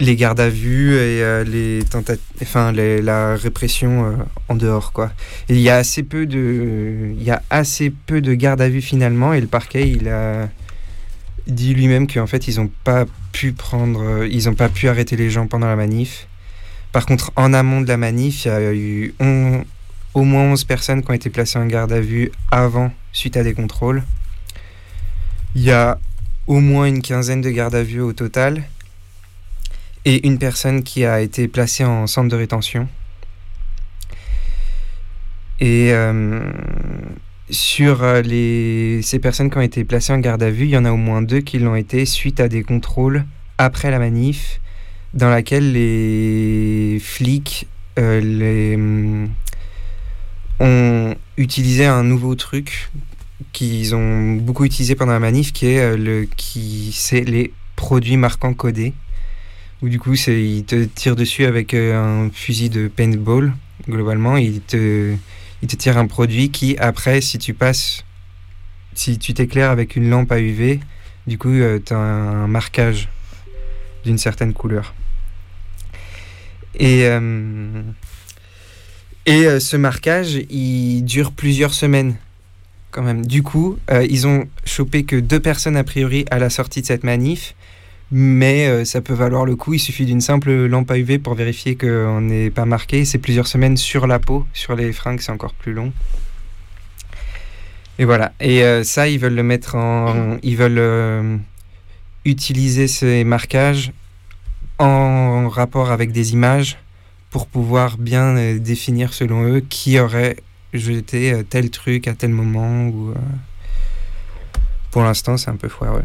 les 0.00 0.16
gardes 0.16 0.40
à 0.40 0.48
vue 0.48 0.94
et 0.96 1.44
les 1.44 1.80
enfin 2.42 2.72
la 2.72 3.34
répression 3.34 4.16
en 4.48 4.54
dehors 4.54 4.92
quoi. 4.92 5.10
il 5.48 5.58
y 5.58 5.68
a 5.68 5.76
assez 5.76 6.04
peu 6.04 6.24
de, 6.24 7.14
il 7.16 7.22
y 7.22 7.30
a 7.30 7.42
assez 7.50 7.90
peu 7.90 8.20
de 8.20 8.32
gardes 8.34 8.60
à 8.60 8.68
vue 8.68 8.80
finalement 8.80 9.32
et 9.32 9.40
le 9.40 9.48
parquet 9.48 9.90
il 9.90 10.08
a 10.08 10.48
dit 11.48 11.74
lui-même 11.74 12.06
qu'en 12.06 12.28
fait 12.28 12.46
ils 12.46 12.60
n'ont 12.60 12.70
pas 12.84 13.06
pu 13.32 13.52
prendre, 13.52 14.24
ils 14.24 14.44
n'ont 14.46 14.54
pas 14.54 14.68
pu 14.68 14.88
arrêter 14.88 15.16
les 15.16 15.30
gens 15.30 15.48
pendant 15.48 15.66
la 15.66 15.76
manif 15.76 16.28
par 16.92 17.04
contre, 17.04 17.32
en 17.36 17.52
amont 17.52 17.80
de 17.82 17.88
la 17.88 17.96
manif, 17.96 18.44
il 18.44 18.48
y 18.48 18.50
a 18.50 18.72
eu 18.72 19.14
au 20.14 20.22
moins 20.24 20.52
11 20.52 20.64
personnes 20.64 21.02
qui 21.02 21.10
ont 21.10 21.14
été 21.14 21.28
placées 21.28 21.58
en 21.58 21.66
garde 21.66 21.92
à 21.92 22.00
vue 22.00 22.32
avant, 22.50 22.90
suite 23.12 23.36
à 23.36 23.42
des 23.42 23.52
contrôles. 23.52 24.02
Il 25.54 25.62
y 25.62 25.70
a 25.70 25.98
au 26.46 26.60
moins 26.60 26.86
une 26.86 27.02
quinzaine 27.02 27.42
de 27.42 27.50
gardes 27.50 27.74
à 27.74 27.82
vue 27.82 28.00
au 28.00 28.12
total. 28.12 28.62
Et 30.04 30.26
une 30.26 30.38
personne 30.38 30.82
qui 30.82 31.04
a 31.04 31.20
été 31.20 31.48
placée 31.48 31.84
en 31.84 32.06
centre 32.06 32.28
de 32.28 32.36
rétention. 32.36 32.88
Et 35.60 35.92
euh, 35.92 36.52
sur 37.50 38.02
euh, 38.02 38.22
les, 38.22 39.02
ces 39.02 39.18
personnes 39.18 39.50
qui 39.50 39.58
ont 39.58 39.62
été 39.62 39.84
placées 39.84 40.12
en 40.12 40.18
garde 40.18 40.42
à 40.42 40.50
vue, 40.50 40.64
il 40.64 40.70
y 40.70 40.76
en 40.76 40.84
a 40.84 40.92
au 40.92 40.96
moins 40.96 41.22
deux 41.22 41.40
qui 41.40 41.58
l'ont 41.58 41.74
été 41.74 42.06
suite 42.06 42.40
à 42.40 42.48
des 42.48 42.62
contrôles 42.62 43.24
après 43.58 43.90
la 43.90 43.98
manif 43.98 44.60
dans 45.14 45.30
laquelle 45.30 45.72
les 45.72 46.98
flics 47.00 47.66
euh, 47.98 48.20
les, 48.20 48.78
ont 50.60 51.14
utilisé 51.36 51.86
un 51.86 52.04
nouveau 52.04 52.34
truc 52.34 52.90
qu'ils 53.52 53.94
ont 53.94 54.34
beaucoup 54.34 54.64
utilisé 54.64 54.94
pendant 54.94 55.12
la 55.12 55.18
manif, 55.18 55.52
qui 55.52 55.66
est 55.66 55.96
le 55.96 56.28
qui 56.36 56.92
c'est 56.92 57.22
les 57.22 57.52
produits 57.74 58.16
marquants 58.16 58.54
codés. 58.54 58.92
Où 59.82 59.88
du 59.88 60.00
coup, 60.00 60.14
ils 60.14 60.64
te 60.64 60.84
tirent 60.84 61.16
dessus 61.16 61.44
avec 61.44 61.74
euh, 61.74 62.26
un 62.26 62.30
fusil 62.30 62.70
de 62.70 62.88
paintball. 62.88 63.52
Globalement, 63.88 64.36
ils 64.36 64.60
te 64.60 65.14
ils 65.62 65.68
te 65.68 65.76
tirent 65.76 65.98
un 65.98 66.06
produit 66.06 66.50
qui 66.50 66.76
après, 66.78 67.20
si 67.20 67.38
tu 67.38 67.54
passes, 67.54 68.04
si 68.94 69.18
tu 69.18 69.34
t'éclaires 69.34 69.70
avec 69.70 69.96
une 69.96 70.08
lampe 70.08 70.30
à 70.30 70.40
UV, 70.40 70.80
du 71.26 71.38
coup, 71.38 71.52
tu 71.84 71.92
as 71.92 71.96
un 71.96 72.46
marquage 72.46 73.08
d'une 74.04 74.18
certaine 74.18 74.52
couleur. 74.52 74.94
Et, 76.74 77.06
euh, 77.06 77.82
et 79.26 79.46
euh, 79.46 79.60
ce 79.60 79.76
marquage, 79.76 80.40
il 80.48 81.02
dure 81.02 81.32
plusieurs 81.32 81.74
semaines 81.74 82.16
quand 82.90 83.02
même. 83.02 83.26
Du 83.26 83.42
coup, 83.42 83.78
euh, 83.90 84.06
ils 84.08 84.26
ont 84.26 84.48
chopé 84.64 85.04
que 85.04 85.16
deux 85.16 85.40
personnes 85.40 85.76
a 85.76 85.84
priori 85.84 86.24
à 86.30 86.38
la 86.38 86.50
sortie 86.50 86.80
de 86.80 86.86
cette 86.86 87.04
manif, 87.04 87.54
mais 88.10 88.84
ça 88.84 89.00
peut 89.00 89.14
valoir 89.14 89.44
le 89.44 89.56
coup. 89.56 89.74
Il 89.74 89.78
suffit 89.78 90.06
d'une 90.06 90.20
simple 90.20 90.50
lampe 90.66 90.90
à 90.90 90.98
UV 90.98 91.18
pour 91.18 91.34
vérifier 91.34 91.76
qu'on 91.76 92.20
n'est 92.20 92.50
pas 92.50 92.64
marqué. 92.64 93.04
C'est 93.04 93.18
plusieurs 93.18 93.46
semaines 93.46 93.76
sur 93.76 94.06
la 94.06 94.18
peau, 94.18 94.46
sur 94.54 94.74
les 94.74 94.92
fringues, 94.92 95.20
c'est 95.20 95.32
encore 95.32 95.54
plus 95.54 95.74
long. 95.74 95.92
Et 97.98 98.04
voilà. 98.04 98.32
Et 98.40 98.62
ça, 98.84 99.08
ils 99.08 99.18
veulent 99.18 99.34
le 99.34 99.42
mettre 99.42 99.74
en. 99.74 100.38
Ils 100.42 100.56
veulent 100.56 101.40
utiliser 102.24 102.88
ces 102.88 103.24
marquages 103.24 103.92
en 104.78 105.48
rapport 105.48 105.90
avec 105.90 106.12
des 106.12 106.32
images 106.32 106.78
pour 107.30 107.46
pouvoir 107.46 107.98
bien 107.98 108.36
euh, 108.36 108.58
définir 108.58 109.12
selon 109.12 109.44
eux 109.44 109.60
qui 109.60 109.98
aurait 109.98 110.36
jeté 110.72 111.32
euh, 111.32 111.42
tel 111.42 111.70
truc 111.70 112.08
à 112.08 112.14
tel 112.14 112.30
moment 112.30 112.86
ou 112.88 113.10
euh, 113.10 113.14
pour 114.90 115.02
l'instant 115.02 115.36
c'est 115.36 115.50
un 115.50 115.56
peu 115.56 115.68
foireux 115.68 116.04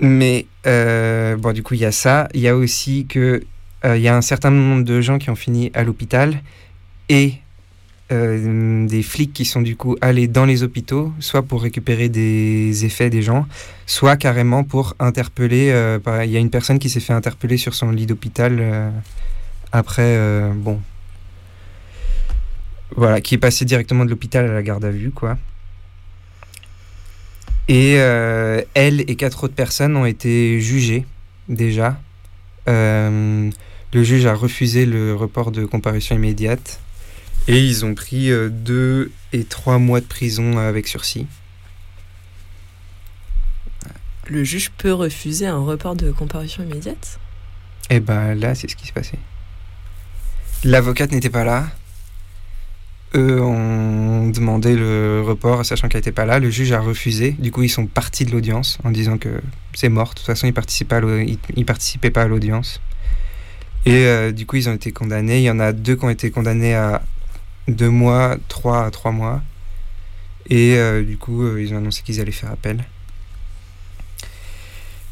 mais 0.00 0.46
bon 0.62 1.52
du 1.52 1.62
coup 1.62 1.74
il 1.74 1.80
y 1.80 1.84
a 1.84 1.92
ça 1.92 2.28
il 2.34 2.40
y 2.40 2.48
a 2.48 2.56
aussi 2.56 3.06
que 3.06 3.42
il 3.84 4.00
y 4.00 4.08
a 4.08 4.16
un 4.16 4.22
certain 4.22 4.50
nombre 4.50 4.84
de 4.84 5.00
gens 5.00 5.18
qui 5.18 5.30
ont 5.30 5.36
fini 5.36 5.70
à 5.74 5.84
l'hôpital 5.84 6.42
et 7.08 7.34
euh, 8.10 8.86
des 8.86 9.02
flics 9.02 9.34
qui 9.34 9.44
sont 9.44 9.60
du 9.60 9.76
coup 9.76 9.94
allés 10.00 10.28
dans 10.28 10.46
les 10.46 10.62
hôpitaux, 10.62 11.12
soit 11.20 11.42
pour 11.42 11.60
récupérer 11.60 12.08
des 12.08 12.86
effets 12.86 13.10
des 13.10 13.20
gens, 13.20 13.46
soit 13.84 14.16
carrément 14.16 14.64
pour 14.64 14.94
interpeller. 14.98 15.70
Euh, 15.72 15.98
il 16.24 16.30
y 16.30 16.36
a 16.38 16.40
une 16.40 16.48
personne 16.48 16.78
qui 16.78 16.88
s'est 16.88 17.00
fait 17.00 17.12
interpeller 17.12 17.58
sur 17.58 17.74
son 17.74 17.90
lit 17.90 18.06
d'hôpital 18.06 18.56
euh, 18.60 18.90
après, 19.72 20.18
bon, 20.54 20.80
voilà, 22.96 23.20
qui 23.20 23.34
est 23.34 23.38
passé 23.38 23.66
directement 23.66 24.06
de 24.06 24.10
l'hôpital 24.10 24.46
à 24.48 24.54
la 24.54 24.62
garde 24.62 24.86
à 24.86 24.90
vue, 24.90 25.10
quoi. 25.10 25.36
Et 27.68 27.94
elle 28.74 29.02
et 29.10 29.16
quatre 29.16 29.44
autres 29.44 29.54
personnes 29.54 29.96
ont 29.96 30.06
été 30.06 30.60
jugées 30.60 31.04
déjà. 31.48 32.00
le 32.66 33.50
juge 33.92 34.26
a 34.26 34.34
refusé 34.34 34.86
le 34.86 35.14
report 35.14 35.50
de 35.50 35.64
comparution 35.64 36.16
immédiate. 36.16 36.80
Et 37.48 37.64
ils 37.64 37.86
ont 37.86 37.94
pris 37.94 38.30
euh, 38.30 38.50
deux 38.50 39.10
et 39.32 39.42
trois 39.44 39.78
mois 39.78 40.00
de 40.00 40.04
prison 40.04 40.58
avec 40.58 40.86
sursis. 40.86 41.26
Le 44.26 44.44
juge 44.44 44.70
peut 44.76 44.92
refuser 44.92 45.46
un 45.46 45.58
report 45.58 45.96
de 45.96 46.12
comparution 46.12 46.62
immédiate? 46.62 47.18
Eh 47.88 48.00
ben 48.00 48.34
là, 48.34 48.54
c'est 48.54 48.68
ce 48.68 48.76
qui 48.76 48.86
s'est 48.86 48.92
passé. 48.92 49.18
L'avocate 50.62 51.10
n'était 51.10 51.30
pas 51.30 51.44
là. 51.44 51.70
Eux 53.14 53.40
ont 53.40 54.28
demandé 54.28 54.76
le 54.76 55.22
report, 55.26 55.64
sachant 55.64 55.88
qu'elle 55.88 56.00
n'était 56.00 56.12
pas 56.12 56.26
là. 56.26 56.38
Le 56.38 56.50
juge 56.50 56.72
a 56.72 56.80
refusé. 56.80 57.32
Du 57.38 57.50
coup, 57.50 57.62
ils 57.62 57.70
sont 57.70 57.86
partis 57.86 58.26
de 58.26 58.32
l'audience 58.32 58.78
en 58.84 58.90
disant 58.90 59.16
que 59.16 59.40
c'est 59.72 59.88
mort. 59.88 60.10
De 60.10 60.14
toute 60.16 60.26
façon, 60.26 60.46
ils 60.46 60.50
ne 60.50 61.64
participaient, 61.64 62.10
pas 62.10 62.22
à 62.22 62.28
l'audience. 62.28 62.80
Et 63.86 64.04
euh, 64.04 64.30
du 64.30 64.44
coup, 64.44 64.56
ils 64.56 64.68
ont 64.68 64.74
été 64.74 64.92
condamnés. 64.92 65.38
Il 65.38 65.44
y 65.44 65.50
en 65.50 65.58
a 65.58 65.72
deux 65.72 65.96
qui 65.96 66.04
ont 66.04 66.10
été 66.10 66.30
condamnés 66.30 66.74
à 66.74 67.02
deux 67.66 67.88
mois, 67.88 68.36
trois 68.48 68.84
à 68.84 68.90
trois 68.90 69.12
mois. 69.12 69.40
Et 70.50 70.76
euh, 70.76 71.02
du 71.02 71.16
coup, 71.16 71.42
euh, 71.42 71.62
ils 71.62 71.72
ont 71.72 71.78
annoncé 71.78 72.02
qu'ils 72.02 72.20
allaient 72.20 72.30
faire 72.30 72.52
appel. 72.52 72.84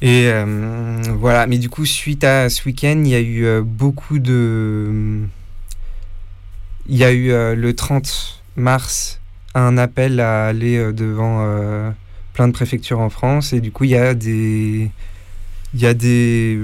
Et 0.03 0.31
voilà, 1.19 1.47
mais 1.47 1.57
du 1.57 1.71
coup, 1.71 1.87
suite 1.87 2.23
à 2.23 2.51
ce 2.51 2.63
week-end, 2.67 3.01
il 3.03 3.09
y 3.09 3.15
a 3.15 3.21
eu 3.21 3.63
beaucoup 3.63 4.19
de... 4.19 5.27
Il 6.89 6.97
y 6.97 7.05
a 7.05 7.13
eu 7.13 7.29
le 7.29 7.73
30 7.73 8.43
mars 8.57 9.21
un 9.55 9.77
appel 9.79 10.21
à 10.21 10.47
aller 10.47 10.93
devant 10.93 11.93
plein 12.33 12.49
de 12.49 12.53
préfectures 12.53 13.01
en 13.01 13.11
France. 13.11 13.53
Et 13.53 13.61
du 13.61 13.73
coup, 13.73 13.85
il 13.85 13.91
y 13.91 13.97
a 13.97 14.15
des... 14.15 14.91
Il 15.75 15.81
y 15.81 15.87
a 15.87 15.95
des... 15.95 16.61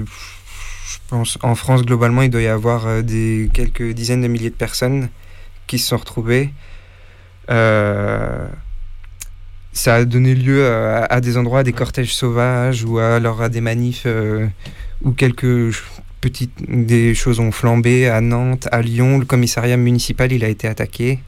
Je 0.87 0.97
pense, 1.07 1.37
en 1.41 1.55
France, 1.55 1.83
globalement, 1.83 2.21
il 2.21 2.29
doit 2.29 2.41
y 2.41 2.47
avoir 2.47 3.03
des 3.03 3.49
quelques 3.53 3.91
dizaines 3.91 4.21
de 4.21 4.27
milliers 4.27 4.49
de 4.49 4.55
personnes 4.55 5.09
qui 5.67 5.79
se 5.79 5.89
sont 5.89 5.97
retrouvés. 5.97 6.53
Euh, 7.49 8.47
ça 9.73 9.95
a 9.95 10.05
donné 10.05 10.35
lieu 10.35 10.67
à, 10.67 11.19
des 11.19 11.37
endroits, 11.37 11.59
à 11.59 11.63
des 11.63 11.73
cortèges 11.73 12.13
sauvages 12.13 12.83
ou 12.83 12.99
alors 12.99 13.41
à 13.41 13.49
des 13.49 13.61
manifs 13.61 14.03
euh, 14.05 14.47
où 15.01 15.11
quelques 15.11 15.71
petites, 16.23 16.53
des 16.69 17.13
choses 17.13 17.41
ont 17.41 17.51
flambé 17.51 18.07
à 18.07 18.21
Nantes, 18.21 18.69
à 18.71 18.81
Lyon. 18.81 19.19
Le 19.19 19.25
commissariat 19.25 19.75
municipal, 19.75 20.31
il 20.31 20.45
a 20.45 20.47
été 20.47 20.69
attaqué. 20.69 21.19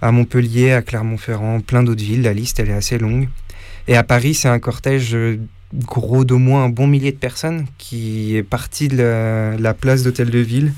À 0.00 0.12
Montpellier, 0.12 0.72
à 0.72 0.82
Clermont-Ferrand, 0.82 1.60
plein 1.60 1.82
d'autres 1.82 2.04
villes. 2.04 2.22
La 2.22 2.32
liste, 2.32 2.60
elle 2.60 2.70
est 2.70 2.74
assez 2.74 2.96
longue. 2.96 3.28
Et 3.88 3.96
à 3.96 4.04
Paris, 4.04 4.34
c'est 4.34 4.48
un 4.48 4.60
cortège 4.60 5.16
euh, 5.16 5.40
gros 5.74 6.24
d'au 6.24 6.38
moins 6.38 6.64
un 6.64 6.68
bon 6.68 6.86
millier 6.86 7.10
de 7.10 7.16
personnes 7.16 7.66
qui 7.76 8.36
est 8.36 8.44
parti 8.44 8.86
de 8.86 8.96
la, 8.98 9.56
la 9.56 9.74
place 9.74 10.04
d'hôtel 10.04 10.30
de 10.30 10.38
ville 10.38 10.72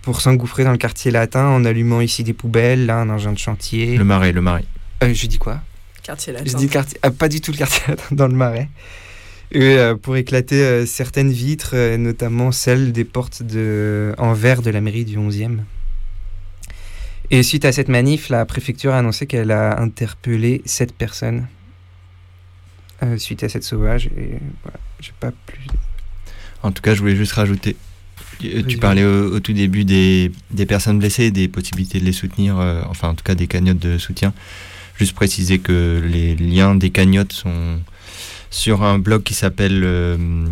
pour 0.00 0.22
s'engouffrer 0.22 0.64
dans 0.64 0.72
le 0.72 0.78
quartier 0.78 1.10
latin 1.10 1.46
en 1.48 1.66
allumant 1.66 2.00
ici 2.00 2.24
des 2.24 2.32
poubelles, 2.32 2.86
là 2.86 2.96
un 2.96 3.10
engin 3.10 3.32
de 3.32 3.38
chantier. 3.38 3.98
Le 3.98 4.04
marais, 4.04 4.32
le 4.32 4.40
marais. 4.40 4.64
Euh, 5.02 5.12
je 5.12 5.26
dis 5.26 5.38
quoi? 5.38 5.60
Quartier 6.02 6.34
Je 6.46 6.56
dis 6.56 6.68
quartier, 6.68 6.98
ah, 7.02 7.10
pas 7.10 7.28
du 7.28 7.42
tout 7.42 7.52
le 7.52 7.58
quartier 7.58 7.82
latin, 7.88 8.04
dans 8.12 8.26
le 8.26 8.34
marais. 8.34 8.68
Et, 9.52 9.62
euh, 9.62 9.96
pour 9.96 10.16
éclater 10.16 10.62
euh, 10.62 10.86
certaines 10.86 11.32
vitres, 11.32 11.72
euh, 11.74 11.96
notamment 11.96 12.52
celles 12.52 12.92
des 12.92 13.04
portes 13.04 13.42
de, 13.42 14.14
en 14.18 14.32
verre 14.32 14.62
de 14.62 14.70
la 14.70 14.80
mairie 14.80 15.04
du 15.04 15.18
11e. 15.18 15.58
Et 17.32 17.42
suite 17.42 17.64
à 17.64 17.72
cette 17.72 17.88
manif, 17.88 18.28
la 18.28 18.44
préfecture 18.44 18.92
a 18.92 18.98
annoncé 18.98 19.26
qu'elle 19.26 19.50
a 19.50 19.80
interpellé 19.80 20.62
sept 20.64 20.92
personnes 20.92 21.46
euh, 23.02 23.16
suite 23.16 23.44
à 23.44 23.48
cette 23.48 23.64
sauvage. 23.64 24.06
Et 24.06 24.38
voilà, 24.62 24.78
j'ai 25.00 25.12
pas 25.18 25.32
plus. 25.46 25.66
En 26.62 26.70
tout 26.72 26.82
cas, 26.82 26.94
je 26.94 27.00
voulais 27.00 27.16
juste 27.16 27.32
rajouter. 27.32 27.76
Tu 28.40 28.78
parlais 28.78 29.04
au, 29.04 29.34
au 29.34 29.40
tout 29.40 29.52
début 29.52 29.84
des, 29.84 30.32
des 30.50 30.66
personnes 30.66 30.98
blessées, 30.98 31.30
des 31.30 31.48
possibilités 31.48 32.00
de 32.00 32.04
les 32.04 32.12
soutenir, 32.12 32.58
euh, 32.58 32.82
enfin 32.88 33.08
en 33.08 33.14
tout 33.14 33.24
cas 33.24 33.34
des 33.34 33.46
cagnottes 33.46 33.78
de 33.78 33.98
soutien. 33.98 34.32
Juste 34.96 35.14
préciser 35.14 35.58
que 35.58 36.02
les 36.04 36.36
liens 36.36 36.74
des 36.74 36.90
cagnottes 36.90 37.32
sont 37.32 37.80
sur 38.50 38.82
un 38.82 38.98
blog 38.98 39.22
qui 39.22 39.34
s'appelle 39.34 39.82
euh, 39.84 40.16
euh, 40.16 40.46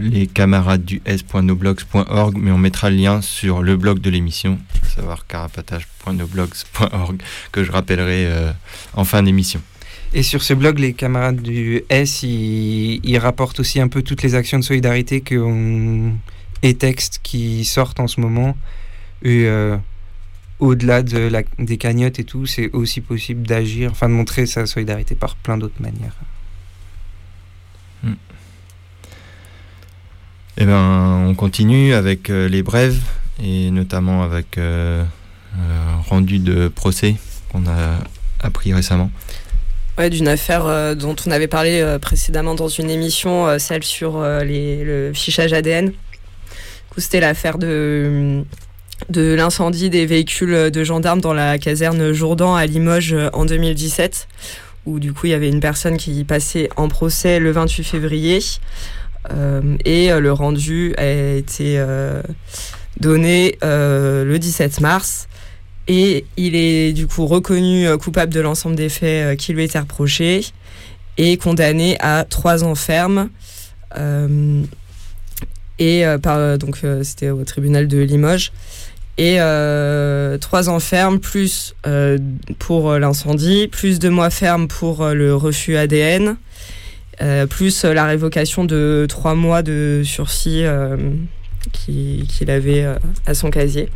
les 0.00 0.26
camarades 0.26 0.84
du 0.84 1.00
s.noblogs.org, 1.06 2.36
mais 2.36 2.50
on 2.50 2.58
mettra 2.58 2.90
le 2.90 2.96
lien 2.96 3.22
sur 3.22 3.62
le 3.62 3.76
blog 3.76 4.00
de 4.00 4.10
l'émission, 4.10 4.58
à 4.82 4.88
savoir 4.88 5.26
carapatage.noblogs.org, 5.28 7.22
que 7.52 7.62
je 7.62 7.70
rappellerai 7.70 8.26
euh, 8.26 8.50
en 8.94 9.04
fin 9.04 9.22
d'émission. 9.22 9.62
Et 10.12 10.24
sur 10.24 10.42
ce 10.42 10.52
blog, 10.52 10.80
les 10.80 10.94
camarades 10.94 11.40
du 11.40 11.82
S, 11.90 12.22
ils, 12.24 13.18
rapportent 13.18 13.60
aussi 13.60 13.78
un 13.80 13.88
peu 13.88 14.02
toutes 14.02 14.22
les 14.22 14.34
actions 14.34 14.58
de 14.58 14.64
solidarité 14.64 15.20
que 15.20 16.10
et 16.62 16.74
textes 16.74 17.20
qui 17.22 17.64
sortent 17.64 18.00
en 18.00 18.08
ce 18.08 18.20
moment. 18.20 18.56
Et 19.22 19.46
au-delà 20.60 21.02
de 21.02 21.18
la- 21.18 21.42
des 21.58 21.76
cagnottes 21.76 22.18
et 22.18 22.24
tout, 22.24 22.46
c'est 22.46 22.70
aussi 22.72 23.02
possible 23.02 23.46
d'agir, 23.46 23.90
enfin 23.90 24.08
de 24.08 24.14
montrer 24.14 24.46
sa 24.46 24.64
solidarité 24.64 25.14
par 25.14 25.36
plein 25.36 25.58
d'autres 25.58 25.82
manières. 25.82 26.16
Eh 30.60 30.64
ben, 30.64 31.24
on 31.28 31.34
continue 31.34 31.94
avec 31.94 32.30
euh, 32.30 32.48
les 32.48 32.64
brèves 32.64 33.00
et 33.40 33.70
notamment 33.70 34.24
avec 34.24 34.58
euh, 34.58 35.04
un 35.54 36.00
rendu 36.02 36.40
de 36.40 36.66
procès 36.66 37.14
qu'on 37.52 37.64
a 37.66 38.00
appris 38.42 38.74
récemment. 38.74 39.12
Ouais, 39.98 40.10
d'une 40.10 40.26
affaire 40.26 40.66
euh, 40.66 40.96
dont 40.96 41.14
on 41.26 41.30
avait 41.30 41.46
parlé 41.46 41.80
euh, 41.80 42.00
précédemment 42.00 42.56
dans 42.56 42.66
une 42.66 42.90
émission, 42.90 43.46
euh, 43.46 43.58
celle 43.58 43.84
sur 43.84 44.16
euh, 44.16 44.42
le 44.44 45.12
fichage 45.14 45.52
ADN. 45.52 45.92
C'était 46.96 47.20
l'affaire 47.20 47.58
de, 47.58 48.42
de 49.10 49.34
l'incendie 49.34 49.90
des 49.90 50.06
véhicules 50.06 50.72
de 50.72 50.84
gendarmes 50.84 51.20
dans 51.20 51.34
la 51.34 51.58
caserne 51.58 52.12
Jourdan 52.12 52.56
à 52.56 52.66
Limoges 52.66 53.12
euh, 53.12 53.30
en 53.32 53.44
2017, 53.44 54.26
où 54.86 54.98
du 54.98 55.12
coup 55.12 55.26
il 55.26 55.30
y 55.30 55.34
avait 55.34 55.48
une 55.50 55.60
personne 55.60 55.96
qui 55.96 56.24
passait 56.24 56.68
en 56.74 56.88
procès 56.88 57.38
le 57.38 57.52
28 57.52 57.84
février. 57.84 58.40
Euh, 59.30 59.76
et 59.84 60.10
euh, 60.10 60.20
le 60.20 60.32
rendu 60.32 60.94
a 60.96 61.06
été 61.06 61.74
euh, 61.78 62.22
donné 63.00 63.58
le 63.62 64.36
17 64.36 64.80
mars. 64.80 65.28
Et 65.86 66.26
il 66.36 66.54
est 66.54 66.92
du 66.92 67.06
coup 67.06 67.26
reconnu 67.26 67.86
coupable 67.96 68.32
de 68.32 68.40
l'ensemble 68.40 68.76
des 68.76 68.90
faits 68.90 69.38
qui 69.38 69.54
lui 69.54 69.64
étaient 69.64 69.78
reprochés 69.78 70.44
et 71.16 71.38
condamné 71.38 71.96
à 72.00 72.26
trois 72.28 72.62
ans 72.62 72.74
ferme. 72.74 73.30
Et 75.78 76.04
par, 76.22 76.58
donc 76.58 76.80
c'était 77.02 77.30
au 77.30 77.42
tribunal 77.44 77.88
de 77.88 77.96
Limoges. 78.00 78.52
Et 79.16 79.38
trois 80.42 80.68
ans 80.68 80.78
ferme 80.78 81.20
plus 81.20 81.74
pour 82.58 82.92
l'incendie, 82.98 83.68
plus 83.68 83.98
deux 83.98 84.10
mois 84.10 84.28
ferme 84.28 84.68
pour 84.68 85.06
le 85.06 85.34
refus 85.34 85.78
ADN, 85.78 86.36
plus 87.46 87.84
euh, 87.84 87.92
la 87.94 88.04
révocation 88.06 88.64
de 88.64 89.06
trois 89.08 89.34
mois 89.34 89.62
de 89.62 90.02
sursis 90.04 90.64
euh, 90.64 90.96
qui- 91.72 92.26
qu'il 92.28 92.50
avait 92.50 92.84
euh, 92.84 92.94
à 93.26 93.34
son 93.34 93.50
casier. 93.50 93.88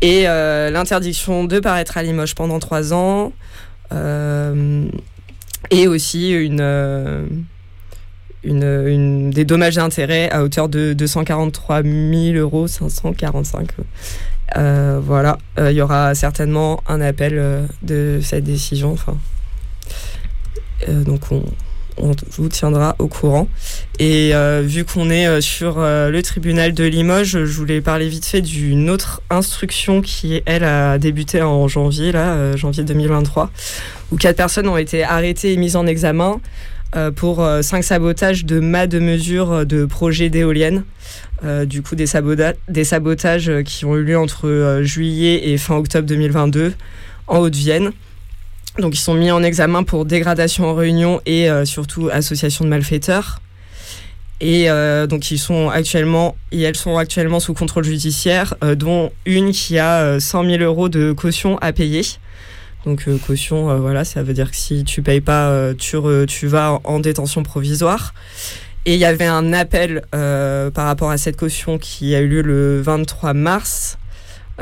Et 0.00 0.28
euh, 0.28 0.70
l'interdiction 0.70 1.44
de 1.44 1.60
paraître 1.60 1.96
à 1.96 2.02
Limoges 2.02 2.34
pendant 2.34 2.58
trois 2.58 2.92
ans. 2.92 3.32
euh, 3.92 4.84
et 5.70 5.86
aussi 5.86 6.32
une, 6.32 6.60
euh, 6.60 7.24
une, 8.42 9.30
des 9.30 9.44
dommages 9.44 9.76
et 9.78 9.80
intérêts 9.80 10.28
à 10.30 10.42
hauteur 10.42 10.68
de 10.68 10.92
243 10.92 11.82
000 11.82 12.36
euros, 12.36 12.66
545. 12.66 13.68
Euh, 14.56 15.00
voilà, 15.02 15.38
Euh, 15.58 15.70
il 15.70 15.76
y 15.76 15.80
aura 15.82 16.14
certainement 16.14 16.82
un 16.88 17.00
appel 17.00 17.34
euh, 17.36 17.66
de 17.82 18.18
cette 18.22 18.44
décision. 18.44 18.96
Euh, 20.88 21.02
donc 21.04 21.20
on, 21.30 21.44
on 22.02 22.14
vous 22.30 22.48
tiendra 22.48 22.96
au 22.98 23.06
courant. 23.06 23.48
Et 23.98 24.34
euh, 24.34 24.62
vu 24.64 24.84
qu'on 24.84 25.08
est 25.10 25.26
euh, 25.26 25.40
sur 25.40 25.76
euh, 25.78 26.10
le 26.10 26.22
tribunal 26.22 26.74
de 26.74 26.84
Limoges, 26.84 27.44
je 27.44 27.52
voulais 27.52 27.80
parler 27.80 28.08
vite 28.08 28.26
fait 28.26 28.42
d'une 28.42 28.90
autre 28.90 29.22
instruction 29.30 30.02
qui, 30.02 30.42
elle, 30.44 30.64
a 30.64 30.98
débuté 30.98 31.40
en 31.42 31.68
janvier, 31.68 32.12
là, 32.12 32.56
janvier 32.56 32.84
2023, 32.84 33.50
où 34.10 34.16
quatre 34.16 34.36
personnes 34.36 34.68
ont 34.68 34.76
été 34.76 35.04
arrêtées 35.04 35.52
et 35.52 35.56
mises 35.56 35.76
en 35.76 35.86
examen 35.86 36.40
pour 37.16 37.42
cinq 37.62 37.82
sabotages 37.84 38.44
de 38.44 38.60
mâts 38.60 38.86
de 38.86 38.98
mesure 38.98 39.64
de 39.64 39.86
projets 39.86 40.28
d'éoliennes. 40.28 40.84
Du 41.64 41.80
coup, 41.80 41.94
des, 41.94 42.06
sabotages 42.06 43.50
qui 43.64 43.86
ont 43.86 43.96
eu 43.96 44.04
lieu 44.04 44.18
entre 44.18 44.80
juillet 44.82 45.48
et 45.48 45.56
fin 45.56 45.76
octobre 45.76 46.06
2022 46.06 46.74
en 47.28 47.38
Haute-Vienne. 47.38 47.92
Donc, 48.78 48.94
ils 48.94 49.00
sont 49.00 49.14
mis 49.14 49.30
en 49.30 49.42
examen 49.42 49.82
pour 49.82 50.04
dégradation 50.04 50.66
en 50.66 50.74
réunion 50.74 51.20
et 51.26 51.50
euh, 51.50 51.64
surtout 51.64 52.08
association 52.10 52.64
de 52.64 52.70
malfaiteurs. 52.70 53.40
Et 54.42 54.68
euh, 54.68 55.06
donc, 55.06 55.30
ils 55.30 55.38
sont 55.38 55.70
actuellement, 55.70 56.36
elles 56.50 56.74
sont 56.74 56.98
actuellement 56.98 57.38
sous 57.38 57.54
contrôle 57.54 57.84
judiciaire, 57.84 58.56
euh, 58.64 58.74
dont 58.74 59.12
une 59.24 59.52
qui 59.52 59.78
a 59.78 60.00
euh, 60.00 60.20
100 60.20 60.44
000 60.44 60.62
euros 60.64 60.88
de 60.88 61.12
caution 61.12 61.58
à 61.58 61.72
payer. 61.72 62.02
Donc, 62.84 63.08
caution, 63.24 63.78
voilà, 63.78 64.04
ça 64.04 64.24
veut 64.24 64.34
dire 64.34 64.50
que 64.50 64.56
si 64.56 64.82
tu 64.82 65.02
payes 65.02 65.20
pas, 65.20 65.72
tu, 65.78 65.96
vas 66.48 66.72
en, 66.72 66.80
en 66.82 66.98
détention 66.98 67.44
provisoire. 67.44 68.12
Et 68.84 68.94
il 68.94 68.98
y 68.98 69.04
avait 69.04 69.26
un 69.26 69.52
appel 69.52 70.02
par 70.10 70.86
rapport 70.86 71.10
à 71.10 71.16
cette 71.16 71.36
caution 71.36 71.78
qui 71.78 72.16
a 72.16 72.20
eu 72.20 72.26
lieu 72.26 72.42
le 72.42 72.82
23 72.82 73.34
mars. 73.34 73.98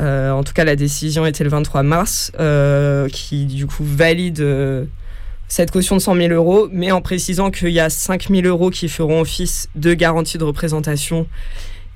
Euh, 0.01 0.31
en 0.31 0.43
tout 0.43 0.53
cas, 0.53 0.63
la 0.63 0.75
décision 0.75 1.25
était 1.25 1.43
le 1.43 1.49
23 1.49 1.83
mars, 1.83 2.31
euh, 2.39 3.07
qui 3.09 3.45
du 3.45 3.67
coup 3.67 3.83
valide 3.83 4.39
euh, 4.39 4.85
cette 5.47 5.69
caution 5.71 5.95
de 5.95 6.01
100 6.01 6.15
000 6.15 6.33
euros, 6.33 6.67
mais 6.71 6.91
en 6.91 7.01
précisant 7.01 7.51
qu'il 7.51 7.69
y 7.69 7.79
a 7.79 7.89
5 7.89 8.29
000 8.29 8.47
euros 8.47 8.71
qui 8.71 8.89
feront 8.89 9.21
office 9.21 9.69
de 9.75 9.93
garantie 9.93 10.37
de 10.37 10.43
représentation 10.43 11.27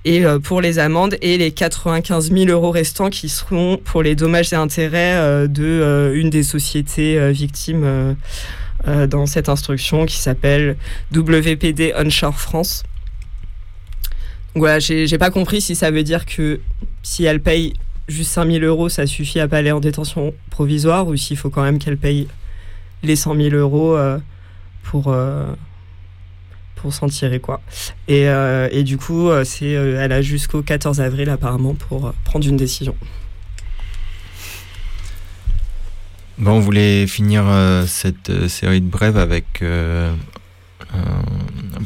et 0.07 0.23
pour 0.43 0.61
les 0.61 0.77
amendes, 0.77 1.17
et 1.23 1.35
les 1.39 1.49
95 1.49 2.31
000 2.31 2.45
euros 2.51 2.69
restants 2.69 3.09
qui 3.09 3.27
seront 3.27 3.77
pour 3.83 4.03
les 4.03 4.13
dommages 4.13 4.53
et 4.53 4.55
intérêts 4.55 5.47
de 5.47 6.11
une 6.13 6.29
des 6.29 6.43
sociétés 6.43 7.31
victimes 7.31 8.15
dans 8.85 9.25
cette 9.25 9.49
instruction 9.49 10.05
qui 10.05 10.17
s'appelle 10.17 10.77
WPD 11.11 11.95
Onshore 11.97 12.39
France. 12.39 12.83
Voilà, 14.53 14.77
j'ai 14.77 15.17
pas 15.17 15.31
compris 15.31 15.59
si 15.59 15.73
ça 15.73 15.89
veut 15.89 16.03
dire 16.03 16.27
que 16.27 16.59
si 17.01 17.25
elle 17.25 17.41
paye 17.41 17.73
juste 18.07 18.31
5000 18.31 18.63
euros, 18.63 18.89
ça 18.89 19.07
suffit 19.07 19.39
à 19.39 19.47
pas 19.47 19.57
aller 19.57 19.71
en 19.71 19.79
détention 19.79 20.33
provisoire 20.49 21.07
ou 21.07 21.15
s'il 21.15 21.37
faut 21.37 21.49
quand 21.49 21.63
même 21.63 21.79
qu'elle 21.79 21.97
paye 21.97 22.27
les 23.03 23.15
100 23.15 23.35
000 23.35 23.55
euros 23.55 23.95
euh, 23.95 24.17
pour, 24.83 25.05
euh, 25.07 25.45
pour 26.75 26.93
s'en 26.93 27.07
tirer 27.07 27.39
quoi. 27.39 27.61
Et, 28.07 28.27
euh, 28.27 28.67
et 28.71 28.83
du 28.83 28.97
coup, 28.97 29.29
c'est, 29.43 29.71
elle 29.71 30.11
a 30.11 30.21
jusqu'au 30.21 30.61
14 30.61 31.01
avril 31.01 31.29
apparemment 31.29 31.73
pour 31.73 32.13
prendre 32.23 32.47
une 32.47 32.57
décision. 32.57 32.95
Bon, 36.37 36.51
on 36.51 36.59
voulait 36.59 37.07
finir 37.07 37.45
cette 37.87 38.47
série 38.49 38.81
de 38.81 38.89
brèves 38.89 39.17
avec 39.17 39.63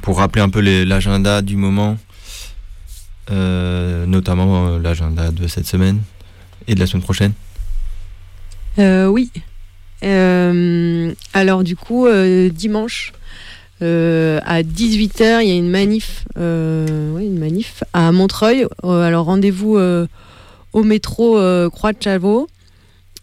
pour 0.02 0.18
rappeler 0.18 0.42
un 0.42 0.50
peu 0.50 0.60
l'agenda 0.60 1.42
du 1.42 1.56
moment, 1.56 1.98
notamment 3.30 4.68
euh, 4.68 4.80
l'agenda 4.80 5.32
de 5.32 5.48
cette 5.48 5.68
semaine 5.68 6.00
et 6.68 6.76
de 6.76 6.80
la 6.80 6.88
semaine 6.88 7.04
prochaine. 7.04 7.34
Euh, 8.78 9.08
oui. 9.08 9.32
Euh, 10.04 11.12
alors 11.34 11.64
du 11.64 11.76
coup, 11.76 12.06
euh, 12.08 12.50
dimanche, 12.50 13.14
Euh, 13.82 14.42
à 14.46 14.62
18h, 14.62 15.42
il 15.42 15.48
y 15.48 15.52
a 15.52 15.56
une 15.56 15.70
manif, 15.70 16.26
euh, 16.38 17.16
oui, 17.16 17.28
une 17.28 17.40
manif 17.40 17.82
à 17.94 18.12
Montreuil. 18.12 18.68
Euh, 18.84 19.02
alors 19.08 19.26
rendez-vous 19.26 19.78
euh, 19.78 20.06
au 20.74 20.84
métro 20.84 21.38
euh, 21.38 21.70
Croix 21.70 21.94
de 21.94 22.04
Chavaux. 22.04 22.50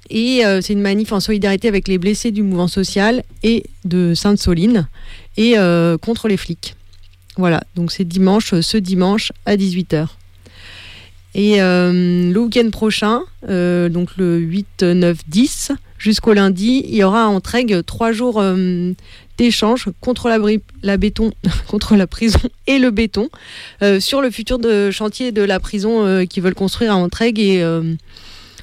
Et 0.08 0.46
euh, 0.46 0.62
c'est 0.62 0.72
une 0.72 0.80
manif 0.80 1.12
en 1.12 1.20
solidarité 1.20 1.68
avec 1.68 1.88
les 1.88 1.98
blessés 1.98 2.30
du 2.30 2.42
mouvement 2.42 2.68
social 2.68 3.22
et 3.42 3.64
de 3.84 4.14
Sainte-Soline 4.14 4.88
et 5.36 5.58
euh, 5.58 5.98
contre 5.98 6.26
les 6.26 6.38
flics. 6.38 6.74
Voilà, 7.36 7.62
donc 7.74 7.92
c'est 7.92 8.04
dimanche, 8.04 8.54
euh, 8.54 8.62
ce 8.62 8.78
dimanche 8.78 9.32
à 9.44 9.56
18h. 9.56 10.08
Et 11.34 11.60
euh, 11.60 12.32
le 12.32 12.40
week-end 12.40 12.70
prochain, 12.70 13.20
euh, 13.48 13.90
donc 13.90 14.16
le 14.16 14.38
8, 14.38 14.84
9, 14.84 15.18
10, 15.28 15.72
jusqu'au 15.98 16.32
lundi, 16.32 16.82
il 16.86 16.94
y 16.94 17.04
aura 17.04 17.24
à 17.24 17.26
Entraigues 17.26 17.82
trois 17.84 18.12
jours 18.12 18.42
d'échange 19.36 19.88
contre 20.00 20.28
la, 20.28 22.06
prison 22.06 22.38
et 22.66 22.78
le 22.78 22.90
béton 22.90 23.28
sur 24.00 24.22
le 24.22 24.30
futur 24.30 24.58
chantier 24.92 25.30
de 25.30 25.42
la 25.42 25.60
prison 25.60 26.24
qu'ils 26.26 26.42
veulent 26.42 26.54
construire 26.54 26.92
à 26.92 26.96
Entraigues 26.96 27.38
et 27.38 27.62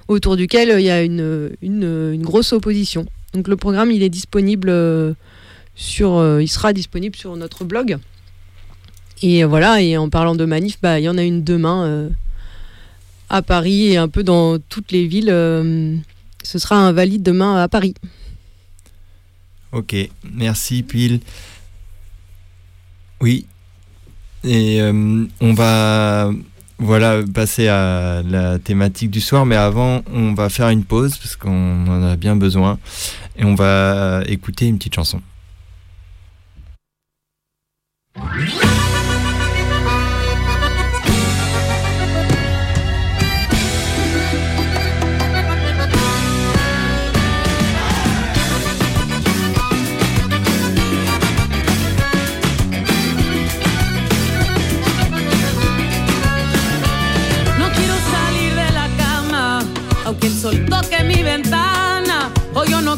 autour 0.07 0.35
duquel 0.35 0.73
il 0.79 0.85
y 0.85 0.89
a 0.89 1.03
une, 1.03 1.51
une, 1.61 2.23
grosse 2.23 2.53
opposition. 2.53 3.05
Donc 3.35 3.47
le 3.47 3.55
programme, 3.55 3.91
il 3.91 4.01
est 4.01 4.09
disponible 4.09 5.15
sur, 5.75 6.39
il 6.41 6.47
sera 6.47 6.73
disponible 6.73 7.15
sur 7.15 7.35
notre 7.35 7.65
blog. 7.65 7.99
Et 9.21 9.43
voilà, 9.43 9.81
et 9.81 9.95
en 9.97 10.09
parlant 10.09 10.35
de 10.35 10.45
manif, 10.45 10.79
bah, 10.81 10.99
il 10.99 11.03
y 11.03 11.09
en 11.09 11.17
a 11.17 11.23
une 11.23 11.43
demain 11.43 11.85
euh, 11.85 12.09
à 13.29 13.41
Paris 13.41 13.87
et 13.87 13.97
un 13.97 14.09
peu 14.09 14.23
dans 14.23 14.59
toutes 14.59 14.91
les 14.91 15.07
villes. 15.07 15.29
euh, 15.29 15.95
ce 16.43 16.59
sera 16.59 16.75
un 16.75 16.91
valide 16.91 17.23
demain 17.23 17.61
à 17.61 17.67
Paris. 17.67 17.95
Ok, 19.71 19.95
merci 20.33 20.83
Pile. 20.83 21.19
Oui. 23.21 23.45
Et 24.43 24.81
euh, 24.81 25.25
on 25.39 25.53
va 25.53 26.31
voilà 26.77 27.21
passer 27.33 27.69
à 27.69 28.21
la 28.23 28.59
thématique 28.59 29.09
du 29.09 29.21
soir, 29.21 29.45
mais 29.45 29.55
avant 29.55 30.03
on 30.13 30.33
va 30.33 30.49
faire 30.49 30.69
une 30.69 30.83
pause 30.83 31.17
parce 31.17 31.37
qu'on 31.37 31.87
en 31.87 32.03
a 32.03 32.17
bien 32.17 32.35
besoin 32.35 32.77
et 33.37 33.45
on 33.45 33.55
va 33.55 34.21
écouter 34.27 34.67
une 34.67 34.77
petite 34.77 34.95
chanson. 34.95 35.21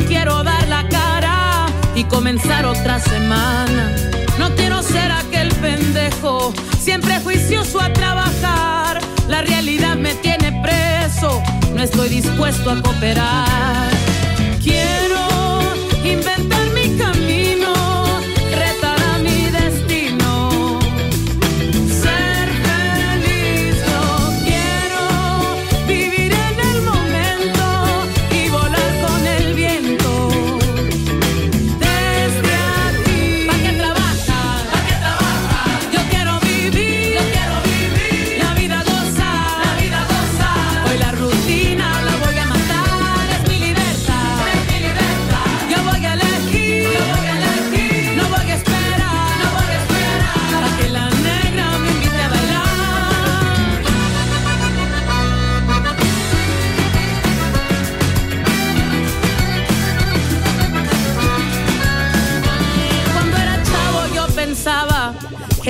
Quiero 0.07 0.43
dar 0.43 0.67
la 0.67 0.87
cara 0.87 1.65
y 1.95 2.03
comenzar 2.05 2.65
otra 2.65 2.99
semana. 2.99 3.95
No 4.39 4.53
quiero 4.55 4.81
ser 4.83 5.11
aquel 5.11 5.49
pendejo, 5.55 6.53
siempre 6.79 7.19
juicioso 7.21 7.81
a 7.81 7.91
trabajar. 7.93 8.99
La 9.27 9.41
realidad 9.41 9.95
me 9.95 10.13
tiene 10.15 10.61
preso, 10.61 11.41
no 11.73 11.83
estoy 11.83 12.09
dispuesto 12.09 12.69
a 12.69 12.81
cooperar. 12.81 14.04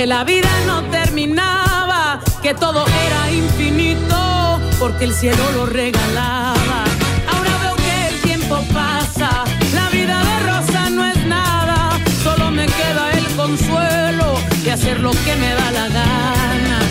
La 0.06 0.22
vida 0.22 0.48
no 0.66 0.84
terminaba, 0.84 2.20
que 2.40 2.54
todo 2.54 2.84
era 3.06 3.32
infinito, 3.32 4.60
porque 4.78 5.04
el 5.04 5.12
cielo 5.12 5.42
lo 5.52 5.66
regalaba. 5.66 6.84
Ahora 7.32 7.50
veo 7.62 7.74
que 7.74 8.08
el 8.08 8.20
tiempo 8.20 8.62
pasa, 8.72 9.44
la 9.74 9.88
vida 9.90 10.22
de 10.22 10.38
rosa 10.46 10.90
no 10.90 11.04
es 11.04 11.26
nada, 11.26 11.98
solo 12.22 12.52
me 12.52 12.66
queda 12.66 13.10
el 13.18 13.26
consuelo 13.34 14.38
de 14.62 14.72
hacer 14.72 15.00
lo 15.00 15.10
que 15.10 15.34
me 15.34 15.52
da 15.54 15.70
la 15.72 15.88
gana. 15.88 16.85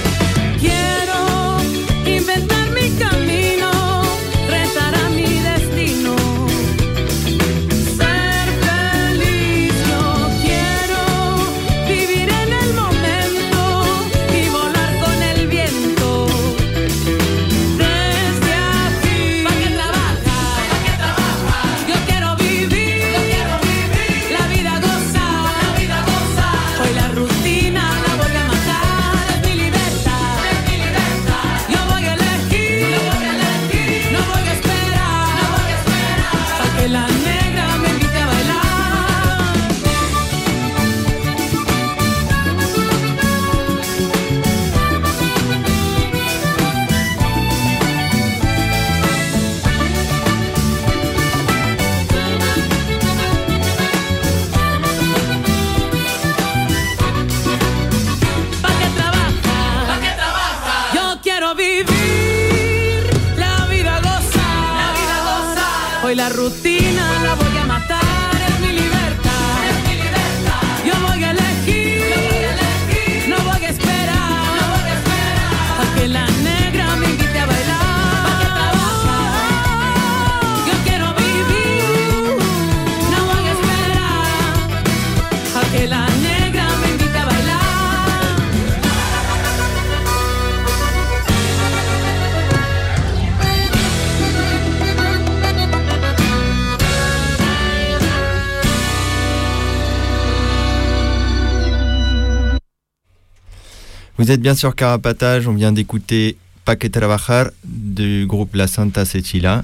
Vous 104.26 104.32
êtes 104.32 104.42
bien 104.42 104.56
sur 104.56 104.76
Carapatage, 104.76 105.48
on 105.48 105.54
vient 105.54 105.72
d'écouter 105.72 106.36
Pa 106.66 106.76
que 106.76 106.88
trabajar 106.88 107.52
du 107.64 108.26
groupe 108.26 108.56
La 108.56 108.66
Santa 108.66 109.06
Cecilia. 109.06 109.64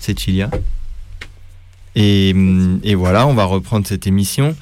Cecilia. 0.00 0.50
Et, 1.94 2.32
hum, 2.34 2.80
et 2.82 2.96
voilà, 2.96 3.28
on 3.28 3.34
va 3.34 3.44
reprendre 3.44 3.86
cette 3.86 4.08
émission. 4.08 4.56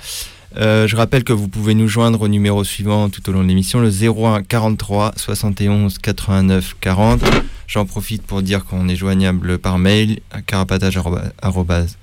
Euh, 0.59 0.87
je 0.87 0.95
rappelle 0.95 1.25
que 1.25 1.33
vous 1.33 1.49
pouvez 1.49 1.73
nous 1.73 1.89
joindre 1.89 2.21
au 2.21 2.29
numéro 2.29 2.65
suivant 2.65 3.09
tout 3.09 3.27
au 3.31 3.33
long 3.33 3.43
de 3.43 3.49
l'émission, 3.49 3.81
le 3.81 3.89
01 3.89 4.43
43 4.43 5.15
71 5.17 5.97
89 5.97 6.77
40. 6.79 7.23
J'en 7.67 7.87
profite 7.87 8.25
pour 8.25 8.43
dire 8.43 8.67
qu'on 8.67 8.91
est 8.91 8.97
joignable 8.97 9.57
par 9.57 9.79
mail 9.79 10.21
à 10.33 10.43
carapatage 10.43 11.01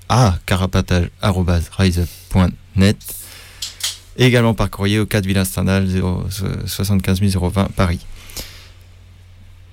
ah, 0.08 0.38
carapatage.riseup.net 0.44 3.27
également 4.26 4.54
par 4.54 4.70
courrier 4.70 4.98
au 4.98 5.06
4 5.06 5.26
Villa 5.26 5.44
Stendhal 5.44 5.88
75 6.66 7.20
020 7.20 7.72
Paris. 7.74 8.04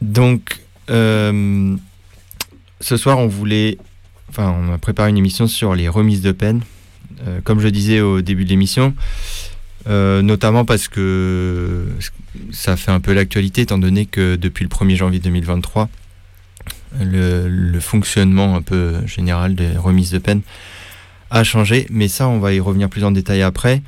Donc, 0.02 0.62
euh, 0.90 1.76
ce 2.82 2.98
soir, 2.98 3.18
on 3.18 3.28
voulait, 3.28 3.78
enfin, 4.30 4.56
on 4.60 4.74
a 4.74 4.78
préparé 4.78 5.10
une 5.10 5.18
émission 5.18 5.48
sur 5.48 5.76
les 5.76 5.88
remises 5.88 6.22
de 6.22 6.32
peine. 6.32 6.62
Euh, 7.28 7.40
comme 7.44 7.60
je 7.60 7.68
disais 7.68 8.02
au 8.02 8.22
début 8.22 8.44
de 8.44 8.50
l'émission, 8.50 8.94
euh, 9.88 10.22
notamment 10.22 10.66
parce 10.66 10.88
que 10.88 11.86
ça 12.52 12.76
fait 12.76 12.92
un 12.92 13.00
peu 13.00 13.14
l'actualité, 13.14 13.62
étant 13.62 13.78
donné 13.78 14.06
que 14.06 14.36
depuis 14.36 14.64
le 14.64 14.70
1er 14.70 14.96
janvier 14.96 15.20
2023, 15.20 15.90
le, 17.02 17.80
fonctionnement 17.80 18.56
un 18.56 18.62
peu 18.62 19.06
général 19.06 19.56
des 19.56 19.78
remises 19.78 20.12
de 20.12 20.18
peine 20.18 20.42
a 21.30 21.44
changé. 21.44 21.88
Mais 21.90 22.08
ça, 22.08 22.28
on 22.28 22.40
va 22.40 22.54
y 22.54 22.60
revenir 22.60 22.90
plus 22.90 23.04
en 23.04 23.12
détail 23.12 23.42
après. 23.42 23.82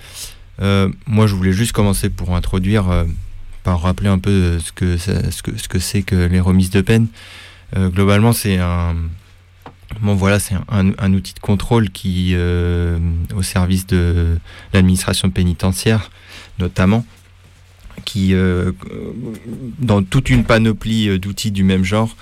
Euh, 0.62 0.90
moi, 1.06 1.28
je 1.28 1.36
voulais 1.36 1.54
juste 1.54 1.72
commencer 1.72 2.10
pour 2.10 2.36
introduire, 2.36 2.86
par 3.64 3.82
rappeler 3.82 4.10
un 4.10 4.20
peu 4.20 4.60
ce 4.60 4.72
que, 4.72 4.98
ce 4.98 5.42
que, 5.44 5.58
ce 5.58 5.68
que 5.68 5.80
c'est 5.80 6.02
que 6.02 6.16
les 6.16 6.40
remises 6.40 6.70
de 6.70 6.82
peine. 6.82 7.08
globalement, 7.76 8.34
c'est 8.34 8.58
un 8.58 8.96
Bon, 10.02 10.14
voilà, 10.16 10.40
c'est 10.40 10.56
un, 10.70 11.14
outil 11.14 11.34
de 11.34 11.40
contrôle 11.40 11.90
qui, 11.90 12.32
euh, 12.34 13.00
au 13.36 13.42
service 13.42 13.88
de 13.88 14.38
l'administration 14.74 15.30
pénitentiaire, 15.30 16.12
notamment, 16.60 17.06
qui, 18.06 18.34
euh, 18.34 18.74
dans 19.80 20.04
toute 20.04 20.30
une 20.30 20.44
panoplie 20.44 21.10
euh, 21.10 21.18
d'outils 21.18 21.52
du 21.52 21.64
même 21.64 21.84
genre, 21.84 22.16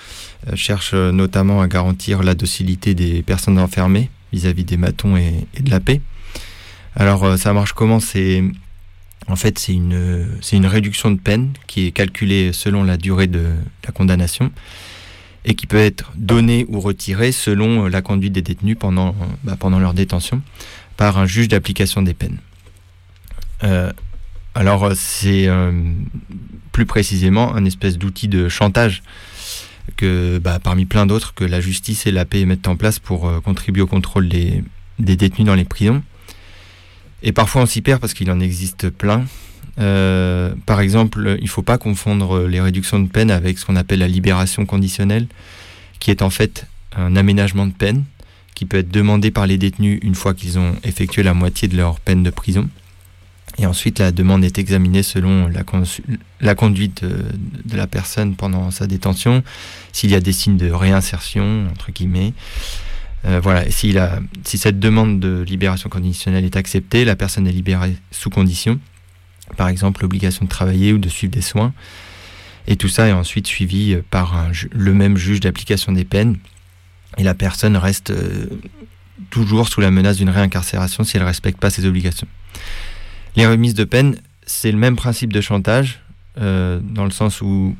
cherche 0.54 0.94
notamment 0.94 1.62
à 1.62 1.68
garantir 1.68 2.22
la 2.22 2.36
docilité 2.36 2.94
des 2.94 3.24
personnes 3.24 3.58
enfermées 3.58 4.12
vis-à-vis 4.32 4.64
des 4.64 4.78
matons 4.78 5.18
et, 5.18 5.48
de 5.60 5.72
la 5.72 5.80
paix. 5.80 6.02
Alors, 6.96 7.38
ça 7.38 7.54
marche 7.54 7.74
comment? 7.74 8.00
C'est 8.00 8.44
en 9.28 9.36
fait, 9.36 9.58
c'est 9.58 9.74
une, 9.74 10.66
réduction 10.66 11.10
de 11.12 11.20
peine 11.20 11.54
qui 11.68 11.88
est 11.88 11.92
calculée 11.92 12.54
selon 12.54 12.84
la 12.84 12.98
durée 12.98 13.28
de 13.28 13.54
la 13.84 13.92
condamnation 13.92 14.52
et 15.46 15.56
qui 15.56 15.68
peut 15.68 15.78
être 15.78 16.12
donné 16.16 16.66
ou 16.70 16.80
retiré 16.80 17.32
selon 17.32 17.86
euh, 17.86 17.90
la 17.90 18.02
conduite 18.02 18.34
des 18.34 18.42
détenus 18.42 18.78
pendant, 18.80 19.10
euh, 19.10 19.26
bah, 19.44 19.56
pendant 19.60 19.80
leur 19.80 19.94
détention 19.94 20.42
par 20.98 21.18
un 21.18 21.26
juge 21.26 21.48
d'application 21.48 22.02
des 22.02 22.14
peines. 22.14 22.38
Euh, 23.64 23.92
alors 24.54 24.92
c'est 24.96 25.50
plus 26.72 26.86
précisément 26.86 27.54
un 27.54 27.66
espèce 27.66 27.98
d'outil 27.98 28.30
de 28.30 28.48
chantage 28.48 29.04
que 29.98 30.40
bah, 30.40 30.60
parmi 30.64 30.86
plein 30.86 31.06
d'autres 31.06 31.34
que 31.34 31.44
la 31.44 31.60
justice 31.60 32.08
et 32.08 32.12
la 32.12 32.24
paix 32.24 32.46
mettent 32.46 32.68
en 32.68 32.78
place 32.78 33.00
pour 33.00 33.30
contribuer 33.44 33.82
au 33.82 33.88
contrôle 33.88 34.30
des, 34.30 34.64
détenus 35.00 35.46
dans 35.46 35.56
les 35.56 35.66
prisons. 35.66 36.02
Et 37.26 37.34
parfois 37.34 37.64
on 37.64 37.66
s'y 37.66 37.82
perd 37.82 38.00
parce 38.00 38.14
qu'il 38.14 38.32
en 38.32 38.40
existe 38.40 38.90
plein. 38.90 39.26
Euh, 39.80 40.54
par 40.66 40.80
exemple, 40.80 41.36
il 41.40 41.44
ne 41.44 41.50
faut 41.50 41.64
pas 41.64 41.78
confondre 41.78 42.48
les 42.48 42.62
réductions 42.62 43.00
de 43.00 43.10
peine 43.10 43.32
avec 43.32 43.58
ce 43.58 43.66
qu'on 43.66 43.76
appelle 43.76 44.00
la 44.00 44.08
libération 44.08 44.66
conditionnelle, 44.66 45.28
qui 46.00 46.12
est 46.12 46.22
en 46.22 46.30
fait 46.30 46.68
un 46.96 47.16
aménagement 47.18 47.66
de 47.66 47.74
peine 47.74 48.06
qui 48.54 48.66
peut 48.66 48.78
être 48.78 48.92
demandé 48.92 49.32
par 49.32 49.48
les 49.48 49.58
détenus 49.58 50.00
une 50.02 50.16
fois 50.16 50.34
qu'ils 50.34 50.58
ont 50.58 50.76
effectué 50.84 51.24
la 51.24 51.34
moitié 51.34 51.68
de 51.68 51.76
leur 51.76 52.00
peine 52.00 52.24
de 52.24 52.30
prison. 52.30 52.70
Et 53.58 53.66
ensuite, 53.66 54.00
la 54.00 54.12
demande 54.12 54.44
est 54.44 54.58
examinée 54.58 55.04
selon 55.04 55.48
la, 55.48 55.64
la 56.42 56.56
conduite 56.56 57.04
de, 57.04 57.78
la 57.78 57.88
personne 57.88 58.36
pendant 58.36 58.70
sa 58.72 58.86
détention, 58.86 59.44
s'il 59.94 60.12
y 60.12 60.16
a 60.16 60.20
des 60.20 60.34
signes 60.34 60.58
de 60.58 60.72
réinsertion, 60.72 61.68
entre 61.72 61.92
guillemets. 61.92 62.34
Euh, 63.26 63.40
voilà, 63.42 63.70
si, 63.72 63.92
la, 63.92 64.20
si 64.44 64.58
cette 64.58 64.80
demande 64.80 65.20
de 65.20 65.42
libération 65.42 65.90
conditionnelle 65.90 66.46
est 66.46 66.56
acceptée, 66.56 67.06
la 67.06 67.16
personne 67.16 67.48
est 67.48 67.52
libérée 67.52 67.96
sous 68.12 68.30
condition 68.30 68.80
par 69.58 69.68
exemple 69.68 70.02
l'obligation 70.02 70.46
de 70.46 70.50
travailler 70.50 70.92
ou 70.92 70.98
de 70.98 71.08
suivre 71.08 71.32
des 71.32 71.42
soins. 71.42 71.72
Et 72.68 72.78
tout 72.78 72.88
ça 72.88 73.08
est 73.08 73.12
ensuite 73.12 73.46
suivi 73.46 73.94
euh, 73.94 74.02
par 74.10 74.48
le 74.72 74.94
même 74.94 75.18
juge 75.18 75.40
d'application 75.40 75.92
des 75.92 76.04
peines. 76.04 76.38
Et 77.18 77.24
la 77.24 77.36
personne 77.36 77.78
reste 77.78 78.10
euh, 78.10 78.48
toujours 79.30 79.68
sous 79.68 79.82
la 79.82 79.92
menace 79.92 80.18
d'une 80.18 80.32
réincarcération 80.32 81.04
si 81.04 81.18
elle 81.18 81.24
ne 81.24 81.28
respecte 81.28 81.60
pas 81.60 81.70
ses 81.70 81.86
obligations. 81.86 82.28
Les 83.36 83.46
remises 83.46 83.76
de 83.76 83.84
peine, 83.84 84.18
c'est 84.48 84.72
le 84.72 84.80
même 84.80 84.96
principe 84.96 85.32
de 85.32 85.42
chantage, 85.42 86.00
dans 86.38 87.06
le 87.06 87.12
sens 87.12 87.42
où 87.42 87.78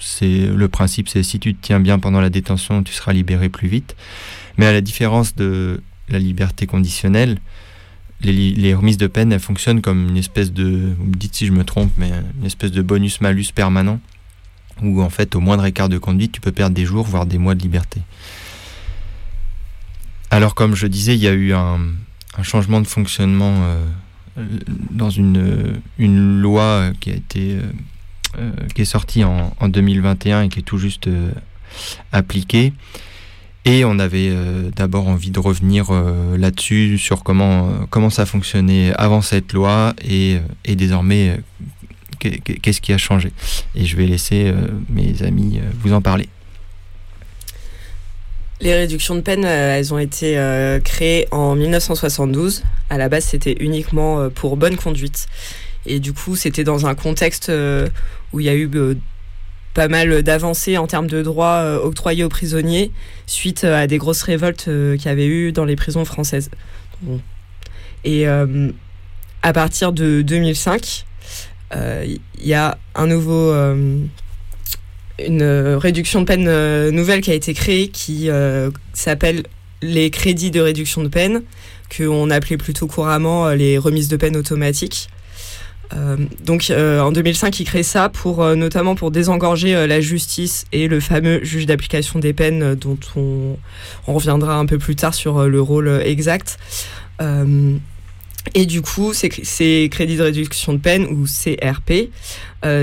c'est 0.00 0.46
le 0.46 0.68
principe, 0.68 1.08
c'est 1.08 1.22
si 1.22 1.40
tu 1.40 1.54
te 1.54 1.60
tiens 1.60 1.80
bien 1.80 1.98
pendant 1.98 2.20
la 2.20 2.30
détention, 2.30 2.82
tu 2.82 2.92
seras 2.92 3.12
libéré 3.12 3.48
plus 3.48 3.68
vite. 3.68 3.96
Mais 4.58 4.66
à 4.66 4.72
la 4.72 4.80
différence 4.80 5.34
de 5.34 5.80
la 6.08 6.18
liberté 6.18 6.66
conditionnelle, 6.66 7.38
les, 8.22 8.74
remises 8.74 8.96
de 8.96 9.06
peine, 9.06 9.32
elles 9.32 9.40
fonctionnent 9.40 9.82
comme 9.82 10.08
une 10.08 10.16
espèce 10.16 10.52
de, 10.52 10.94
vous 10.98 11.04
me 11.04 11.14
dites 11.14 11.34
si 11.34 11.46
je 11.46 11.52
me 11.52 11.64
trompe, 11.64 11.92
mais 11.98 12.10
une 12.38 12.46
espèce 12.46 12.72
de 12.72 12.82
bonus-malus 12.82 13.52
permanent, 13.54 14.00
où 14.82 15.02
en 15.02 15.10
fait, 15.10 15.34
au 15.34 15.40
moindre 15.40 15.66
écart 15.66 15.88
de 15.88 15.98
conduite, 15.98 16.32
tu 16.32 16.40
peux 16.40 16.52
perdre 16.52 16.74
des 16.74 16.84
jours, 16.84 17.06
voire 17.06 17.26
des 17.26 17.38
mois 17.38 17.54
de 17.54 17.62
liberté. 17.62 18.00
Alors, 20.30 20.54
comme 20.54 20.74
je 20.74 20.86
disais, 20.86 21.14
il 21.14 21.22
y 21.22 21.28
a 21.28 21.32
eu 21.32 21.52
un, 21.52 21.78
changement 22.42 22.80
de 22.80 22.86
fonctionnement 22.86 23.54
euh, 23.62 23.84
dans 24.90 25.08
une, 25.08 25.80
une, 25.98 26.40
loi 26.40 26.90
qui 27.00 27.10
a 27.10 27.14
été 27.14 27.58
euh, 28.38 28.50
qui 28.74 28.82
est 28.82 28.86
sortie 28.86 29.24
en, 29.24 29.54
en, 29.58 29.68
2021 29.68 30.42
et 30.42 30.48
qui 30.50 30.58
est 30.58 30.62
tout 30.62 30.76
juste 30.76 31.06
euh, 31.06 31.30
appliquée. 32.12 32.74
Et 33.68 33.84
on 33.84 33.98
avait 33.98 34.28
euh, 34.30 34.70
d'abord 34.76 35.08
envie 35.08 35.32
de 35.32 35.40
revenir 35.40 35.86
euh, 35.90 36.38
là-dessus, 36.38 36.98
sur 36.98 37.24
comment, 37.24 37.66
euh, 37.66 37.70
comment 37.90 38.10
ça 38.10 38.24
fonctionnait 38.24 38.92
avant 38.94 39.22
cette 39.22 39.52
loi 39.52 39.92
et, 40.08 40.36
et 40.64 40.76
désormais 40.76 41.40
qu'est-ce 42.20 42.80
qui 42.80 42.92
a 42.92 42.98
changé. 42.98 43.32
Et 43.74 43.84
je 43.84 43.96
vais 43.96 44.06
laisser 44.06 44.52
mes 44.88 45.22
amis 45.22 45.60
vous 45.80 45.92
en 45.92 46.00
parler. 46.00 46.28
Les 48.60 48.72
réductions 48.72 49.16
de 49.16 49.20
peine, 49.20 49.44
elles 49.44 49.92
ont 49.92 49.98
été 49.98 50.40
créées 50.82 51.28
en 51.30 51.54
1972. 51.54 52.64
À 52.88 52.98
la 52.98 53.08
base, 53.08 53.24
c'était 53.24 53.56
uniquement 53.60 54.30
pour 54.30 54.56
bonne 54.56 54.76
conduite. 54.76 55.26
Et 55.84 56.00
du 56.00 56.12
coup, 56.14 56.36
c'était 56.36 56.64
dans 56.64 56.86
un 56.86 56.94
contexte 56.94 57.52
où 58.32 58.40
il 58.40 58.46
y 58.46 58.48
a 58.48 58.56
eu 58.56 58.68
pas 59.76 59.88
mal 59.88 60.22
d'avancées 60.22 60.78
en 60.78 60.86
termes 60.86 61.06
de 61.06 61.22
droits 61.22 61.58
euh, 61.58 61.78
octroyés 61.78 62.24
aux 62.24 62.30
prisonniers 62.30 62.92
suite 63.26 63.64
euh, 63.64 63.82
à 63.82 63.86
des 63.86 63.98
grosses 63.98 64.22
révoltes 64.22 64.68
euh, 64.68 64.96
qu'il 64.96 65.04
y 65.04 65.08
avait 65.10 65.26
eu 65.26 65.52
dans 65.52 65.66
les 65.66 65.76
prisons 65.76 66.06
françaises. 66.06 66.50
Et 68.04 68.26
à 68.26 69.52
partir 69.52 69.92
de 69.92 70.22
2005, 70.22 71.04
il 71.74 72.18
y 72.40 72.54
a 72.54 72.78
un 72.94 73.06
nouveau 73.06 73.52
une 75.18 75.42
réduction 75.42 76.20
de 76.20 76.24
peine 76.24 76.90
nouvelle 76.90 77.20
qui 77.20 77.32
a 77.32 77.34
été 77.34 77.52
créée 77.52 77.88
qui 77.88 78.30
s'appelle 78.94 79.42
les 79.82 80.10
crédits 80.10 80.52
de 80.52 80.60
réduction 80.60 81.02
de 81.02 81.08
peine, 81.08 81.42
qu'on 81.94 82.30
appelait 82.30 82.56
plutôt 82.56 82.86
couramment 82.86 83.50
les 83.50 83.76
remises 83.76 84.08
de 84.08 84.16
peine 84.16 84.36
automatiques. 84.36 85.08
Euh, 85.94 86.16
donc 86.44 86.70
euh, 86.70 87.00
en 87.00 87.12
2005, 87.12 87.60
il 87.60 87.64
crée 87.64 87.82
ça 87.82 88.08
pour 88.08 88.42
euh, 88.42 88.54
notamment 88.54 88.94
pour 88.94 89.10
désengorger 89.10 89.86
la 89.86 90.00
justice 90.00 90.64
et 90.72 90.88
le 90.88 91.00
fameux 91.00 91.42
juge 91.44 91.66
d'application 91.66 92.18
des 92.18 92.32
peines 92.32 92.74
dont 92.74 92.98
on, 93.16 93.56
reviendra 94.06 94.56
un 94.56 94.66
peu 94.66 94.78
plus 94.78 94.96
tard 94.96 95.14
sur 95.14 95.46
le 95.48 95.60
rôle 95.60 96.00
exact. 96.04 96.58
et 98.54 98.66
du 98.66 98.82
coup, 98.82 99.12
ces, 99.12 99.88
crédits 99.90 100.16
de 100.16 100.22
réduction 100.22 100.72
de 100.72 100.78
peine 100.78 101.06
ou 101.06 101.24
CRP, 101.26 102.10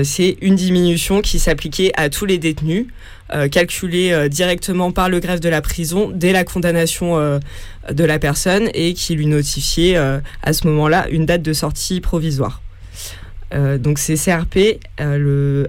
c'est 0.04 0.36
une 0.40 0.54
diminution 0.54 1.22
qui 1.22 1.38
s'appliquait 1.38 1.92
à 1.96 2.08
tous 2.10 2.26
les 2.26 2.38
détenus, 2.38 2.86
calculée 3.50 4.28
directement 4.28 4.92
par 4.92 5.08
le 5.08 5.18
greffe 5.20 5.40
de 5.40 5.48
la 5.48 5.62
prison 5.62 6.10
dès 6.14 6.32
la 6.32 6.44
condamnation 6.44 7.40
de 7.90 8.04
la 8.04 8.18
personne 8.18 8.68
et 8.74 8.94
qui 8.94 9.14
lui 9.14 9.26
notifiait 9.26 9.96
à 9.96 10.52
ce 10.52 10.66
moment-là 10.68 11.08
une 11.10 11.26
date 11.26 11.42
de 11.42 11.52
sortie 11.52 12.00
provisoire. 12.00 12.63
Euh, 13.54 13.78
donc 13.78 13.98
ces 13.98 14.16
CRP, 14.16 14.80
euh, 15.00 15.66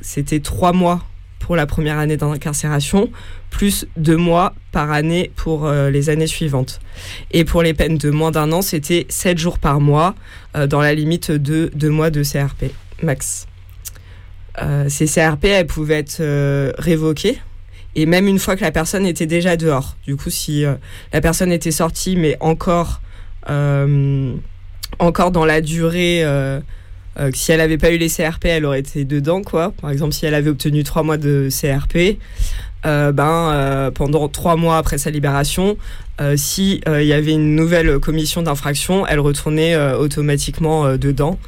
c'était 0.00 0.40
trois 0.40 0.72
mois 0.72 1.04
pour 1.38 1.56
la 1.56 1.66
première 1.66 1.98
année 1.98 2.16
d'incarcération, 2.16 3.10
plus 3.50 3.86
deux 3.96 4.16
mois 4.16 4.54
par 4.70 4.92
année 4.92 5.32
pour 5.34 5.66
euh, 5.66 5.90
les 5.90 6.08
années 6.08 6.26
suivantes. 6.26 6.80
Et 7.32 7.44
pour 7.44 7.62
les 7.62 7.74
peines 7.74 7.98
de 7.98 8.10
moins 8.10 8.30
d'un 8.30 8.52
an, 8.52 8.62
c'était 8.62 9.06
sept 9.08 9.38
jours 9.38 9.58
par 9.58 9.80
mois, 9.80 10.14
dans 10.68 10.80
la 10.80 10.94
limite 10.94 11.30
de 11.30 11.70
deux 11.74 11.90
mois 11.90 12.10
de 12.10 12.22
CRP 12.22 12.66
max. 13.02 13.46
ces 14.88 15.06
CRP, 15.06 15.46
elles 15.46 15.66
pouvaient 15.66 15.98
être 15.98 16.22
révoquées, 16.78 17.40
et 17.96 18.06
même 18.06 18.28
une 18.28 18.38
fois 18.38 18.54
que 18.54 18.60
la 18.60 18.70
personne 18.70 19.06
était 19.06 19.26
déjà 19.26 19.56
dehors. 19.56 19.96
Du 20.06 20.14
coup, 20.14 20.30
si 20.30 20.64
la 21.12 21.20
personne 21.20 21.50
était 21.50 21.72
sortie, 21.72 22.16
mais 22.16 22.36
encore 22.40 23.00
dans 23.48 25.44
la 25.44 25.60
durée. 25.60 26.24
Si 27.32 27.52
elle 27.52 27.58
n'avait 27.58 27.78
pas 27.78 27.90
eu 27.92 27.98
les 27.98 28.08
CRP, 28.08 28.46
elle 28.46 28.64
aurait 28.64 28.80
été 28.80 29.04
dedans, 29.04 29.42
quoi. 29.42 29.72
Par 29.80 29.90
exemple, 29.90 30.12
si 30.12 30.26
elle 30.26 30.34
avait 30.34 30.50
obtenu 30.50 30.82
trois 30.84 31.02
mois 31.02 31.16
de 31.16 31.48
CRP, 31.50 32.18
ben, 32.84 33.90
pendant 33.94 34.28
trois 34.28 34.56
mois 34.56 34.78
après 34.78 34.98
sa 34.98 35.10
libération, 35.10 35.76
si 36.36 36.80
il 36.86 37.04
y 37.04 37.12
avait 37.12 37.32
une 37.32 37.54
nouvelle 37.54 37.98
commission 37.98 38.42
d'infraction, 38.42 39.06
elle 39.06 39.20
retournait 39.20 39.76
automatiquement 39.94 40.96
dedans 40.96 41.38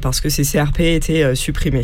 parce 0.00 0.20
que 0.20 0.28
ses 0.28 0.44
CRP 0.44 0.80
étaient 0.80 1.34
supprimés. 1.34 1.82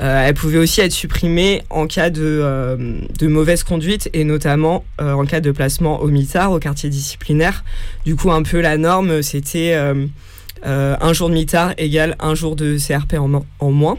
Euh, 0.00 0.28
elle 0.28 0.34
pouvait 0.34 0.58
aussi 0.58 0.80
être 0.80 0.92
supprimée 0.92 1.62
en 1.70 1.86
cas 1.88 2.10
de, 2.10 2.22
euh, 2.22 2.76
de 3.18 3.26
mauvaise 3.26 3.64
conduite 3.64 4.08
et 4.12 4.22
notamment 4.22 4.84
euh, 5.00 5.12
en 5.12 5.24
cas 5.24 5.40
de 5.40 5.50
placement 5.50 6.00
au 6.00 6.06
mitard, 6.06 6.52
au 6.52 6.60
quartier 6.60 6.88
disciplinaire. 6.88 7.64
Du 8.04 8.14
coup, 8.14 8.30
un 8.30 8.42
peu 8.42 8.60
la 8.60 8.76
norme, 8.76 9.22
c'était 9.22 9.76
un 10.64 11.12
jour 11.12 11.28
de 11.28 11.34
mitard 11.34 11.72
égale 11.78 12.16
un 12.20 12.34
jour 12.34 12.56
de 12.56 12.76
CRP 12.78 13.14
en, 13.14 13.70
moins. 13.70 13.98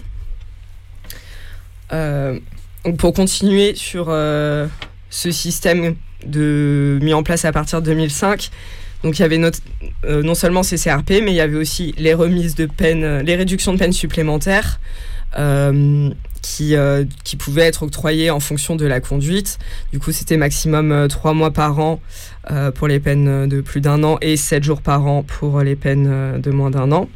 pour 2.97 3.13
continuer 3.13 3.75
sur 3.75 4.07
ce 4.07 5.31
système 5.31 5.95
de, 6.25 6.99
mis 7.01 7.13
en 7.13 7.23
place 7.23 7.45
à 7.45 7.51
partir 7.51 7.81
de 7.81 7.87
2005, 7.87 8.49
donc 9.03 9.17
il 9.17 9.21
y 9.21 9.25
avait 9.25 9.37
non 9.37 10.35
seulement 10.35 10.63
ces 10.63 10.77
CRP, 10.77 11.21
mais 11.23 11.31
il 11.31 11.35
y 11.35 11.41
avait 11.41 11.57
aussi 11.57 11.93
les 11.97 12.13
remises 12.13 12.55
de 12.55 12.65
peine, 12.65 13.19
les 13.19 13.35
réductions 13.35 13.73
de 13.73 13.79
peine 13.79 13.93
supplémentaires, 13.93 14.79
euh, 15.37 16.09
qui, 16.41 16.75
euh, 16.75 17.05
pouvaient 17.37 17.67
être 17.67 17.83
octroyés 17.83 18.31
en 18.31 18.39
fonction 18.39 18.75
de 18.75 18.85
la 18.85 18.99
conduite. 18.99 19.59
Du 19.91 19.99
coup, 19.99 20.11
c'était 20.11 20.37
maximum 20.37 21.07
3 21.07 21.31
euh, 21.31 21.33
mois 21.35 21.51
par 21.51 21.79
an 21.79 22.01
pour 22.75 22.87
les 22.87 22.99
peines 22.99 23.47
de 23.47 23.61
plus 23.61 23.81
d'un 23.81 24.03
an 24.03 24.17
et 24.21 24.37
7 24.37 24.63
jours 24.63 24.81
par 24.81 25.05
an 25.05 25.23
pour 25.23 25.61
les 25.61 25.75
peines 25.75 26.39
de 26.41 26.51
moins 26.51 26.71
d'un 26.71 26.91
an. 26.91 27.07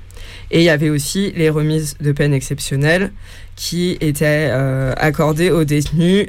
Et 0.51 0.59
il 0.59 0.63
y 0.63 0.69
avait 0.69 0.89
aussi 0.89 1.33
les 1.35 1.49
remises 1.49 1.95
de 1.99 2.11
peine 2.11 2.33
exceptionnelles 2.33 3.11
qui 3.55 3.97
étaient 4.01 4.51
accordées 4.97 5.51
aux 5.51 5.63
détenus 5.63 6.27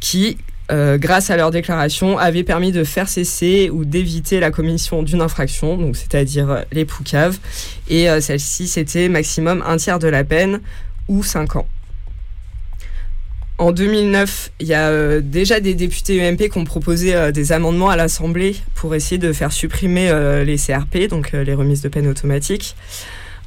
qui, 0.00 0.38
grâce 0.70 1.30
à 1.30 1.36
leur 1.36 1.50
déclaration, 1.50 2.16
avaient 2.18 2.44
permis 2.44 2.72
de 2.72 2.84
faire 2.84 3.08
cesser 3.08 3.70
ou 3.70 3.84
d'éviter 3.84 4.40
la 4.40 4.50
commission 4.50 5.02
d'une 5.02 5.20
infraction, 5.20 5.92
c'est-à-dire 5.92 6.64
les 6.72 6.84
poucaves. 6.84 7.38
Et 7.88 8.08
celle-ci, 8.20 8.66
c'était 8.68 9.08
maximum 9.08 9.62
un 9.66 9.76
tiers 9.76 9.98
de 9.98 10.08
la 10.08 10.24
peine 10.24 10.60
ou 11.08 11.22
5 11.22 11.56
ans. 11.56 11.68
En 13.60 13.72
2009, 13.72 14.52
il 14.60 14.68
y 14.68 14.72
a 14.72 14.88
euh, 14.88 15.20
déjà 15.22 15.60
des 15.60 15.74
députés 15.74 16.18
UMP 16.26 16.48
qui 16.48 16.56
ont 16.56 16.64
proposé 16.64 17.14
euh, 17.14 17.30
des 17.30 17.52
amendements 17.52 17.90
à 17.90 17.96
l'Assemblée 17.96 18.56
pour 18.74 18.94
essayer 18.94 19.18
de 19.18 19.34
faire 19.34 19.52
supprimer 19.52 20.08
euh, 20.08 20.44
les 20.44 20.56
CRP, 20.56 21.10
donc 21.10 21.32
les 21.32 21.52
remises 21.52 21.82
de 21.82 21.90
peine 21.90 22.06
automatiques, 22.06 22.74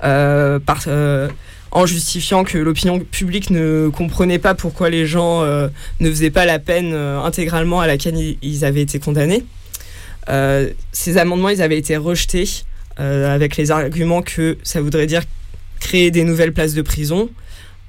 en 0.03 1.85
justifiant 1.87 2.43
que 2.43 2.59
l'opinion 2.59 2.99
publique 2.99 3.49
ne 3.49 3.89
comprenait 3.89 4.37
pas 4.37 4.53
pourquoi 4.53 4.91
les 4.91 5.07
gens 5.07 5.43
ne 5.43 6.09
faisaient 6.11 6.29
pas 6.29 6.45
la 6.45 6.59
peine 6.59 6.93
intégralement 6.93 7.81
à 7.81 7.87
laquelle 7.87 8.15
ils 8.39 8.65
avaient 8.65 8.83
été 8.83 8.99
condamnés. 8.99 9.43
ces 10.91 11.17
amendements, 11.17 11.49
ils 11.49 11.63
avaient 11.63 11.79
été 11.79 11.97
rejetés 11.97 12.47
avec 12.97 13.57
les 13.57 13.71
arguments 13.71 14.21
que 14.21 14.59
ça 14.61 14.81
voudrait 14.81 15.07
dire 15.07 15.23
créer 15.79 16.11
des 16.11 16.23
nouvelles 16.23 16.53
places 16.53 16.75
de 16.75 16.83
prison, 16.83 17.29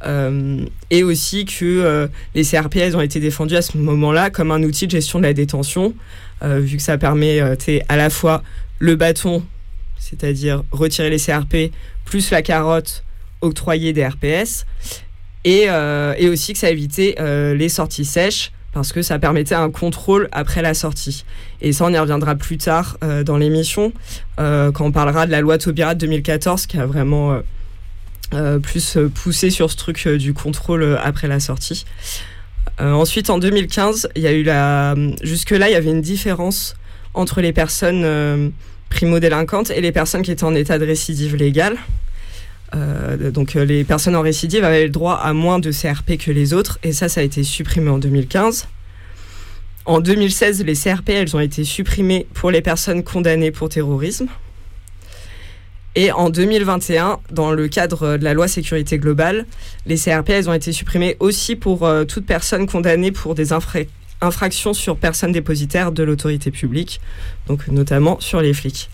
euh, 0.06 0.64
et 0.90 1.02
aussi 1.02 1.44
que 1.44 1.64
euh, 1.64 2.08
les 2.34 2.44
CRP 2.44 2.76
elles 2.76 2.96
ont 2.96 3.00
été 3.00 3.20
défendues 3.20 3.56
à 3.56 3.62
ce 3.62 3.78
moment-là 3.78 4.30
comme 4.30 4.50
un 4.50 4.62
outil 4.62 4.86
de 4.86 4.92
gestion 4.92 5.18
de 5.18 5.24
la 5.24 5.32
détention, 5.32 5.94
euh, 6.42 6.58
vu 6.58 6.76
que 6.76 6.82
ça 6.82 6.98
permet 6.98 7.40
à 7.88 7.96
la 7.96 8.10
fois 8.10 8.42
le 8.78 8.96
bâton, 8.96 9.42
c'est-à-dire 9.98 10.62
retirer 10.70 11.10
les 11.10 11.18
CRP, 11.18 11.72
plus 12.04 12.30
la 12.30 12.42
carotte, 12.42 13.04
octroyer 13.40 13.92
des 13.92 14.06
RPS, 14.06 14.66
et, 15.44 15.66
et 16.18 16.28
aussi 16.28 16.54
que 16.54 16.58
ça 16.58 16.70
évitait 16.70 17.14
les 17.54 17.68
sorties 17.68 18.04
sèches 18.04 18.50
parce 18.72 18.92
que 18.92 19.02
ça 19.02 19.18
permettait 19.18 19.54
un 19.54 19.70
contrôle 19.70 20.28
après 20.32 20.60
la 20.62 20.74
sortie. 20.74 21.24
Et 21.60 21.72
ça, 21.72 21.84
on 21.84 21.92
y 21.92 21.98
reviendra 21.98 22.34
plus 22.34 22.58
tard 22.58 22.98
dans 23.24 23.36
l'émission, 23.36 23.92
quand 24.36 24.80
on 24.80 24.92
parlera 24.92 25.26
de 25.26 25.30
la 25.30 25.40
loi 25.40 25.58
Taubira 25.58 25.94
2014, 25.94 26.66
qui 26.66 26.78
a 26.78 26.86
vraiment 26.86 27.40
euh, 28.32 28.58
plus 28.58 28.96
euh, 28.96 29.08
poussé 29.08 29.50
sur 29.50 29.70
ce 29.70 29.76
truc 29.76 30.06
euh, 30.06 30.16
du 30.16 30.32
contrôle 30.32 30.98
après 31.02 31.28
la 31.28 31.40
sortie. 31.40 31.84
ensuite, 32.80 33.30
en 33.30 33.38
2015, 33.38 34.08
il 34.16 34.22
y 34.22 34.26
a 34.26 34.32
eu 34.32 34.42
la. 34.42 34.94
Jusque-là, 35.22 35.68
il 35.68 35.72
y 35.72 35.76
avait 35.76 35.90
une 35.90 36.00
différence 36.00 36.74
entre 37.12 37.40
les 37.40 37.52
personnes 37.52 38.52
primo-délinquantes 38.88 39.70
et 39.70 39.80
les 39.80 39.92
personnes 39.92 40.22
qui 40.22 40.32
étaient 40.32 40.44
en 40.44 40.54
état 40.54 40.78
de 40.78 40.84
récidive 40.84 41.36
légale. 41.36 41.76
donc 43.30 43.54
les 43.54 43.84
personnes 43.84 44.16
en 44.16 44.22
récidive 44.22 44.64
avaient 44.64 44.84
le 44.84 44.90
droit 44.90 45.14
à 45.14 45.32
moins 45.32 45.60
de 45.60 45.70
CRP 45.70 46.16
que 46.18 46.32
les 46.32 46.52
autres, 46.52 46.80
et 46.82 46.92
ça, 46.92 47.08
ça 47.08 47.20
a 47.20 47.24
été 47.24 47.44
supprimé 47.44 47.90
en 47.90 47.98
2015. 47.98 48.66
En 49.84 50.00
2016, 50.00 50.64
les 50.64 50.74
CRP, 50.74 51.10
elles 51.10 51.36
ont 51.36 51.40
été 51.40 51.62
supprimées 51.62 52.26
pour 52.34 52.50
les 52.50 52.62
personnes 52.62 53.04
condamnées 53.04 53.52
pour 53.52 53.68
terrorisme. 53.68 54.26
Et 55.96 56.10
en 56.10 56.28
2021, 56.28 57.20
dans 57.30 57.52
le 57.52 57.68
cadre 57.68 58.16
de 58.16 58.24
la 58.24 58.34
loi 58.34 58.48
sécurité 58.48 58.98
globale, 58.98 59.46
les 59.86 59.96
CRP 59.96 60.30
elles 60.30 60.50
ont 60.50 60.54
été 60.54 60.72
supprimées 60.72 61.16
aussi 61.20 61.54
pour 61.54 61.84
euh, 61.84 62.04
toute 62.04 62.26
personne 62.26 62.66
condamnée 62.66 63.12
pour 63.12 63.36
des 63.36 63.52
infractions 63.52 64.74
sur 64.74 64.96
personnes 64.96 65.30
dépositaires 65.30 65.92
de 65.92 66.02
l'autorité 66.02 66.50
publique, 66.50 67.00
donc 67.46 67.68
notamment 67.68 68.18
sur 68.18 68.40
les 68.40 68.54
flics. 68.54 68.90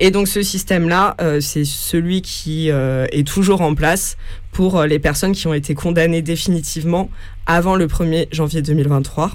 Et 0.00 0.10
donc 0.10 0.26
ce 0.26 0.42
système-là, 0.42 1.14
euh, 1.20 1.40
c'est 1.40 1.64
celui 1.64 2.22
qui 2.22 2.72
euh, 2.72 3.06
est 3.12 3.26
toujours 3.26 3.60
en 3.60 3.76
place 3.76 4.16
pour 4.50 4.82
les 4.82 4.98
personnes 4.98 5.32
qui 5.32 5.46
ont 5.46 5.54
été 5.54 5.74
condamnées 5.74 6.22
définitivement 6.22 7.08
avant 7.46 7.76
le 7.76 7.86
1er 7.86 8.26
janvier 8.32 8.62
2023. 8.62 9.30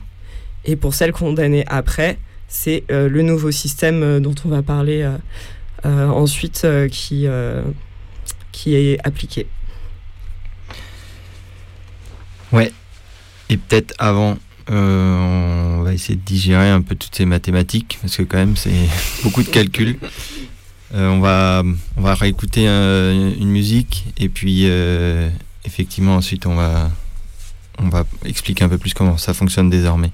Et 0.65 0.75
pour 0.75 0.93
celles 0.93 1.13
condamnées 1.13 1.63
après, 1.67 2.17
c'est 2.49 2.83
le 2.89 3.21
nouveau 3.21 3.51
système 3.51 4.19
dont 4.19 4.35
on 4.45 4.49
va 4.49 4.61
parler 4.61 5.09
ensuite 5.83 6.61
euh, 6.65 6.87
qui, 6.87 7.27
euh, 7.27 7.63
qui 8.51 8.75
est 8.75 8.97
appliqué. 9.05 9.47
Ouais. 12.51 12.71
Et 13.49 13.57
peut-être 13.57 13.93
avant, 13.99 14.37
on 14.69 15.81
va 15.83 15.93
essayer 15.93 16.15
de 16.15 16.21
digérer 16.21 16.69
un 16.69 16.81
peu 16.81 16.95
toutes 16.95 17.15
ces 17.15 17.25
mathématiques, 17.25 17.97
parce 18.01 18.17
que 18.17 18.23
quand 18.23 18.37
même, 18.37 18.57
c'est 18.57 18.71
beaucoup 19.23 19.43
de 19.43 19.49
calculs. 19.49 19.97
on, 20.93 21.19
va, 21.19 21.63
on 21.95 22.01
va 22.01 22.15
réécouter 22.15 22.67
une 22.67 23.49
musique, 23.49 24.05
et 24.17 24.27
puis 24.27 24.65
effectivement, 25.63 26.17
ensuite, 26.17 26.45
on 26.45 26.55
va, 26.55 26.91
on 27.79 27.87
va 27.87 28.05
expliquer 28.25 28.65
un 28.65 28.69
peu 28.69 28.77
plus 28.77 28.93
comment 28.93 29.17
ça 29.17 29.33
fonctionne 29.33 29.69
désormais. 29.69 30.11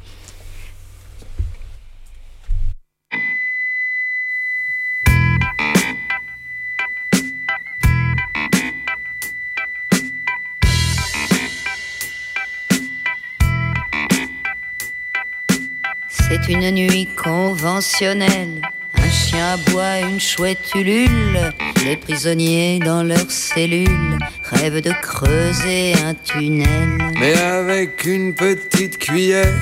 Une 16.54 16.72
nuit 16.72 17.08
conventionnelle. 17.16 18.62
Un 18.96 19.10
chien 19.10 19.54
aboie, 19.54 20.02
une 20.02 20.20
chouette 20.20 20.72
ulule. 20.76 21.52
Les 21.84 21.98
prisonniers 21.98 22.80
dans 22.80 23.02
leurs 23.02 23.32
cellules 23.32 24.20
rêvent 24.44 24.82
de 24.82 24.92
creuser 25.02 25.94
un 26.06 26.14
tunnel. 26.14 27.12
Mais 27.20 27.34
avec 27.34 28.06
une 28.06 28.36
petite 28.36 29.00
cuillère, 29.00 29.54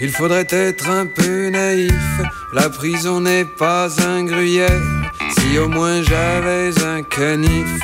il 0.00 0.10
faudrait 0.10 0.46
être 0.50 0.90
un 0.90 1.06
peu 1.06 1.48
naïf. 1.48 1.92
La 2.52 2.68
prison 2.68 3.20
n'est 3.20 3.46
pas 3.58 3.88
un 4.06 4.24
gruyère. 4.24 4.82
Si 5.38 5.58
au 5.58 5.68
moins 5.68 6.02
j'avais 6.02 6.70
un 6.84 7.02
canif. 7.02 7.80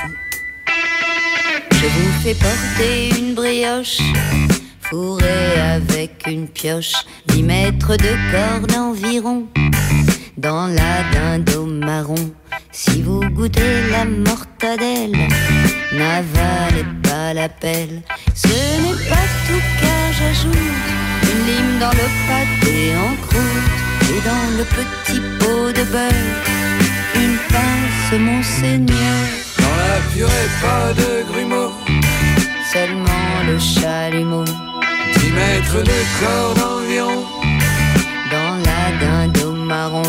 Je 1.72 1.86
vous 1.86 2.12
fais 2.22 2.34
porter 2.34 3.18
une 3.18 3.34
brioche 3.34 4.00
fourré 4.90 5.60
avec 5.74 6.26
une 6.26 6.48
pioche, 6.48 6.94
10 7.26 7.42
mètres 7.42 7.96
de 7.96 8.12
corde 8.30 8.72
environ, 8.72 9.46
dans 10.36 10.66
la 10.68 11.02
dindo 11.12 11.66
marron. 11.66 12.32
Si 12.70 13.02
vous 13.02 13.20
goûtez 13.30 13.90
la 13.90 14.04
mortadelle, 14.04 15.16
n'avalez 15.92 16.86
pas 17.02 17.34
la 17.34 17.48
pelle. 17.48 18.02
Ce 18.34 18.46
n'est 18.46 19.08
pas 19.08 19.28
tout 19.46 19.64
car 19.80 20.12
j'ajoute 20.18 20.86
une 21.30 21.42
lime 21.46 21.78
dans 21.80 21.94
le 22.02 22.08
pâté 22.28 22.92
en 23.06 23.14
croûte 23.26 23.72
et 24.14 24.20
dans 24.30 24.46
le 24.58 24.64
petit 24.76 25.20
pot 25.38 25.72
de 25.72 25.84
beurre, 25.90 26.36
une 27.16 27.38
pince 27.48 28.20
monseigneur. 28.20 29.18
Dans 29.58 29.76
la 29.90 30.00
purée, 30.12 30.50
pas 30.62 30.92
de 30.92 31.32
grumeaux, 31.32 31.72
seulement 32.72 33.26
le 33.46 33.58
chalumeau. 33.58 34.44
10 35.26 35.32
mètres 35.32 35.82
de 35.82 35.98
corde 36.20 36.58
environ 36.78 37.24
Dans 38.30 38.56
la 38.68 38.82
dinde 39.00 39.56
marron 39.56 40.02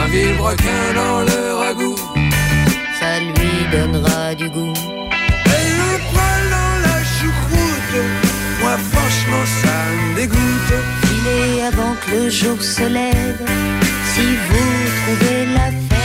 Un 0.00 0.06
vilebrequin 0.08 0.82
dans 0.94 1.20
le 1.20 1.54
ragoût 1.54 1.96
lui 3.18 3.66
donnera 3.72 4.34
du 4.34 4.48
goût. 4.48 4.72
Et 5.56 5.66
le 5.80 5.92
poil 6.10 6.42
dans 6.56 6.76
la 6.86 6.98
choucroute, 7.16 7.96
moi 8.60 8.76
franchement 8.92 9.44
ça 9.62 9.76
me 9.92 10.14
dégoûte. 10.16 10.74
Filez 11.04 11.62
avant 11.62 11.94
que 12.04 12.10
le 12.12 12.30
jour 12.30 12.60
se 12.62 12.82
lève, 12.82 13.42
si 14.12 14.26
vous 14.48 15.16
trouvez 15.16 15.46
la 15.54 15.66
fève. 15.70 15.99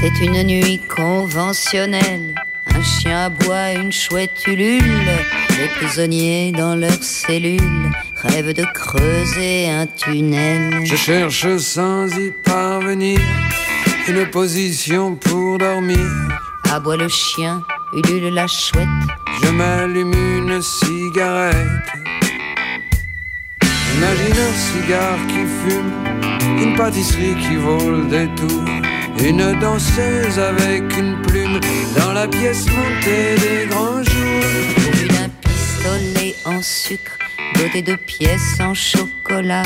C'est 0.00 0.24
une 0.24 0.42
nuit 0.44 0.80
conventionnelle. 0.88 2.34
Un 2.74 2.82
chien 2.82 3.26
aboie, 3.26 3.72
une 3.74 3.92
chouette 3.92 4.46
ulule. 4.46 5.10
Les 5.58 5.68
prisonniers 5.76 6.52
dans 6.52 6.74
leurs 6.74 7.02
cellules 7.02 7.90
rêvent 8.22 8.54
de 8.54 8.64
creuser 8.72 9.68
un 9.68 9.86
tunnel. 9.86 10.86
Je 10.86 10.96
cherche 10.96 11.54
sans 11.58 12.06
y 12.18 12.30
parvenir 12.30 13.20
une 14.08 14.24
position 14.30 15.16
pour 15.16 15.58
dormir. 15.58 16.08
Aboie 16.72 16.96
le 16.96 17.08
chien, 17.08 17.62
ulule 17.92 18.32
la 18.32 18.46
chouette. 18.46 18.88
Je 19.42 19.50
m'allume 19.50 20.14
une 20.14 20.62
cigarette. 20.62 21.56
Imagine 23.96 24.40
un 24.48 24.54
cigare 24.54 25.26
qui 25.28 25.44
fume, 25.60 25.92
une 26.62 26.74
pâtisserie 26.74 27.36
qui 27.36 27.56
vole 27.56 28.08
des 28.08 28.28
tours, 28.34 28.64
une 29.22 29.58
danseuse 29.60 30.38
avec 30.38 30.96
une 30.96 31.20
plume 31.22 31.60
dans 31.96 32.12
la 32.12 32.26
pièce 32.26 32.66
montée 32.66 33.34
des 33.36 33.66
grands 33.66 34.02
jours. 34.02 34.74
Pourvu 34.74 35.08
d'un 35.08 35.28
pistolet 35.28 36.34
en 36.44 36.62
sucre, 36.62 37.18
doté 37.54 37.82
de 37.82 37.96
pièces 37.96 38.58
en 38.60 38.74
chocolat. 38.74 39.62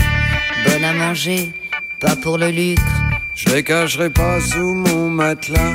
Bonne 0.67 0.85
à 0.85 0.93
manger, 0.93 1.53
pas 2.01 2.17
pour 2.17 2.39
le 2.39 2.51
lucre. 2.51 2.83
Je 3.35 3.49
les 3.51 3.63
cacherai 3.63 4.11
pas 4.11 4.41
sous 4.41 4.75
mon 4.75 5.09
matelas. 5.09 5.75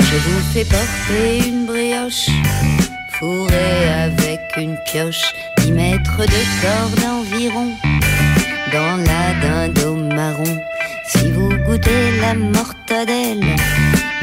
Je 0.00 0.16
vous 0.16 0.40
fais 0.52 0.64
porter 0.64 1.48
une 1.48 1.66
brioche, 1.66 2.30
fourrée 3.18 3.88
avec 3.94 4.40
une 4.56 4.76
pioche, 4.90 5.32
10 5.58 5.72
mètres 5.72 6.18
de 6.18 6.42
corde 6.62 7.04
environ, 7.04 7.72
dans 8.72 8.96
la 8.96 9.34
dinde 9.40 9.78
au 9.86 9.94
marron. 9.94 10.60
Si 11.06 11.30
vous 11.32 11.50
goûtez 11.70 12.18
la 12.20 12.34
mortadelle, 12.34 13.46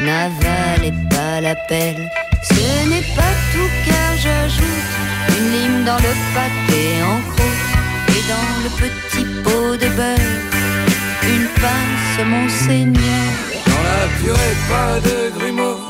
n'avalez 0.00 0.92
pas 1.08 1.40
la 1.40 1.54
pelle. 1.68 2.10
Ce 2.42 2.88
n'est 2.90 3.08
pas 3.18 3.34
tout 3.52 3.70
car 3.86 4.10
j'ajoute 4.22 4.90
une 5.36 5.48
lime 5.56 5.84
dans 5.84 6.00
le 6.08 6.12
pâté 6.34 6.82
en 7.10 7.18
croûte 7.30 7.68
et 8.16 8.24
dans 8.32 8.50
le 8.64 8.70
petit 8.82 9.26
pot 9.44 9.70
de 9.82 9.88
beurre, 9.98 10.34
une 11.34 11.48
pince 11.62 12.18
monseigneur. 12.34 13.28
Dans 13.70 13.84
la 13.90 14.04
purée, 14.18 14.56
pas 14.72 14.94
de 15.08 15.18
grumeaux, 15.38 15.80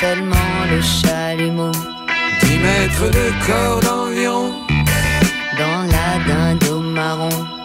seulement 0.00 0.54
le 0.70 0.80
chalumeau. 0.82 1.72
10 2.42 2.58
mètres 2.58 3.10
de 3.18 3.26
corde 3.46 3.86
environ, 3.86 4.52
dans 5.62 5.82
la 5.94 6.08
dinde 6.28 6.64
au 6.70 6.80
marron. 6.80 7.57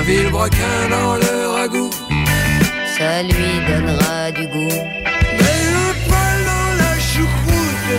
Un 0.00 0.02
vilebrequin 0.02 0.88
dans 0.90 1.14
le 1.16 1.48
ragoût. 1.56 1.90
Ça 2.96 3.22
lui 3.22 3.50
donnera 3.68 4.30
du 4.32 4.46
goût. 4.46 4.78
Et 5.48 5.60
le 5.74 5.86
poil 6.06 6.38
dans 6.50 6.72
la 6.82 6.94
choucroute, 7.10 7.92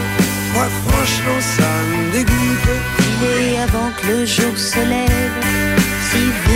moi 0.54 0.68
franchement 0.86 1.42
ça 1.58 1.72
me 1.90 2.12
dégoûte. 2.12 2.70
Filez 3.00 3.58
avant 3.68 3.90
que 3.98 4.08
le 4.08 4.26
jour 4.26 4.56
se 4.58 4.80
lève, 4.94 5.38
si 6.10 6.22
vous 6.44 6.51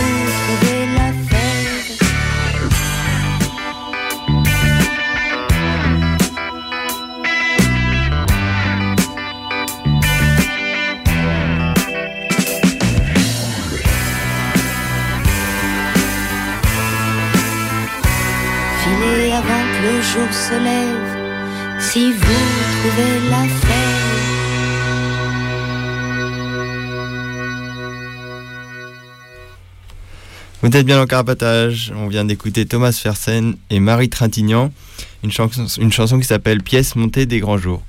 vous 30.62 30.76
êtes 30.76 30.86
bien 30.86 30.96
dans 30.96 31.06
Carapatage. 31.06 31.92
On 31.94 32.08
vient 32.08 32.24
d'écouter 32.24 32.64
Thomas 32.64 32.92
Fersen 32.92 33.56
et 33.68 33.78
Marie 33.78 34.08
Trintignant, 34.08 34.72
une 35.22 35.30
chanson, 35.30 35.66
une 35.80 35.92
chanson 35.92 36.18
qui 36.18 36.26
s'appelle 36.26 36.62
Pièce 36.62 36.96
montée 36.96 37.26
des 37.26 37.40
grands 37.40 37.58
jours, 37.58 37.84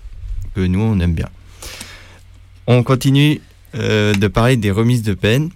que 0.53 0.61
nous 0.61 0.81
on 0.81 0.99
aime 0.99 1.13
bien. 1.13 1.29
On 2.67 2.83
continue 2.83 3.41
euh, 3.75 4.13
de 4.13 4.27
parler 4.27 4.57
des 4.57 4.71
remises 4.71 5.03
de 5.03 5.13
peine, 5.13 5.49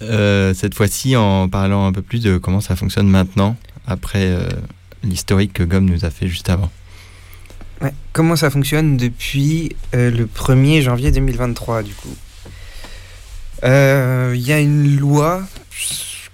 euh, 0.00 0.54
cette 0.54 0.74
fois-ci 0.74 1.14
en 1.14 1.48
parlant 1.48 1.86
un 1.86 1.92
peu 1.92 2.02
plus 2.02 2.22
de 2.22 2.38
comment 2.38 2.60
ça 2.60 2.74
fonctionne 2.74 3.08
maintenant, 3.08 3.56
après 3.86 4.26
euh, 4.26 4.48
l'historique 5.02 5.52
que 5.52 5.62
Gomme 5.62 5.86
nous 5.86 6.04
a 6.04 6.10
fait 6.10 6.28
juste 6.28 6.50
avant. 6.50 6.70
Ouais, 7.80 7.92
comment 8.12 8.36
ça 8.36 8.50
fonctionne 8.50 8.96
depuis 8.96 9.76
euh, 9.94 10.10
le 10.10 10.26
1er 10.26 10.82
janvier 10.82 11.10
2023 11.12 11.82
du 11.82 11.94
coup? 11.94 12.14
Euh, 13.64 14.32
Il 14.34 14.42
y 14.42 14.52
a 14.52 14.58
une 14.58 14.98
loi 14.98 15.42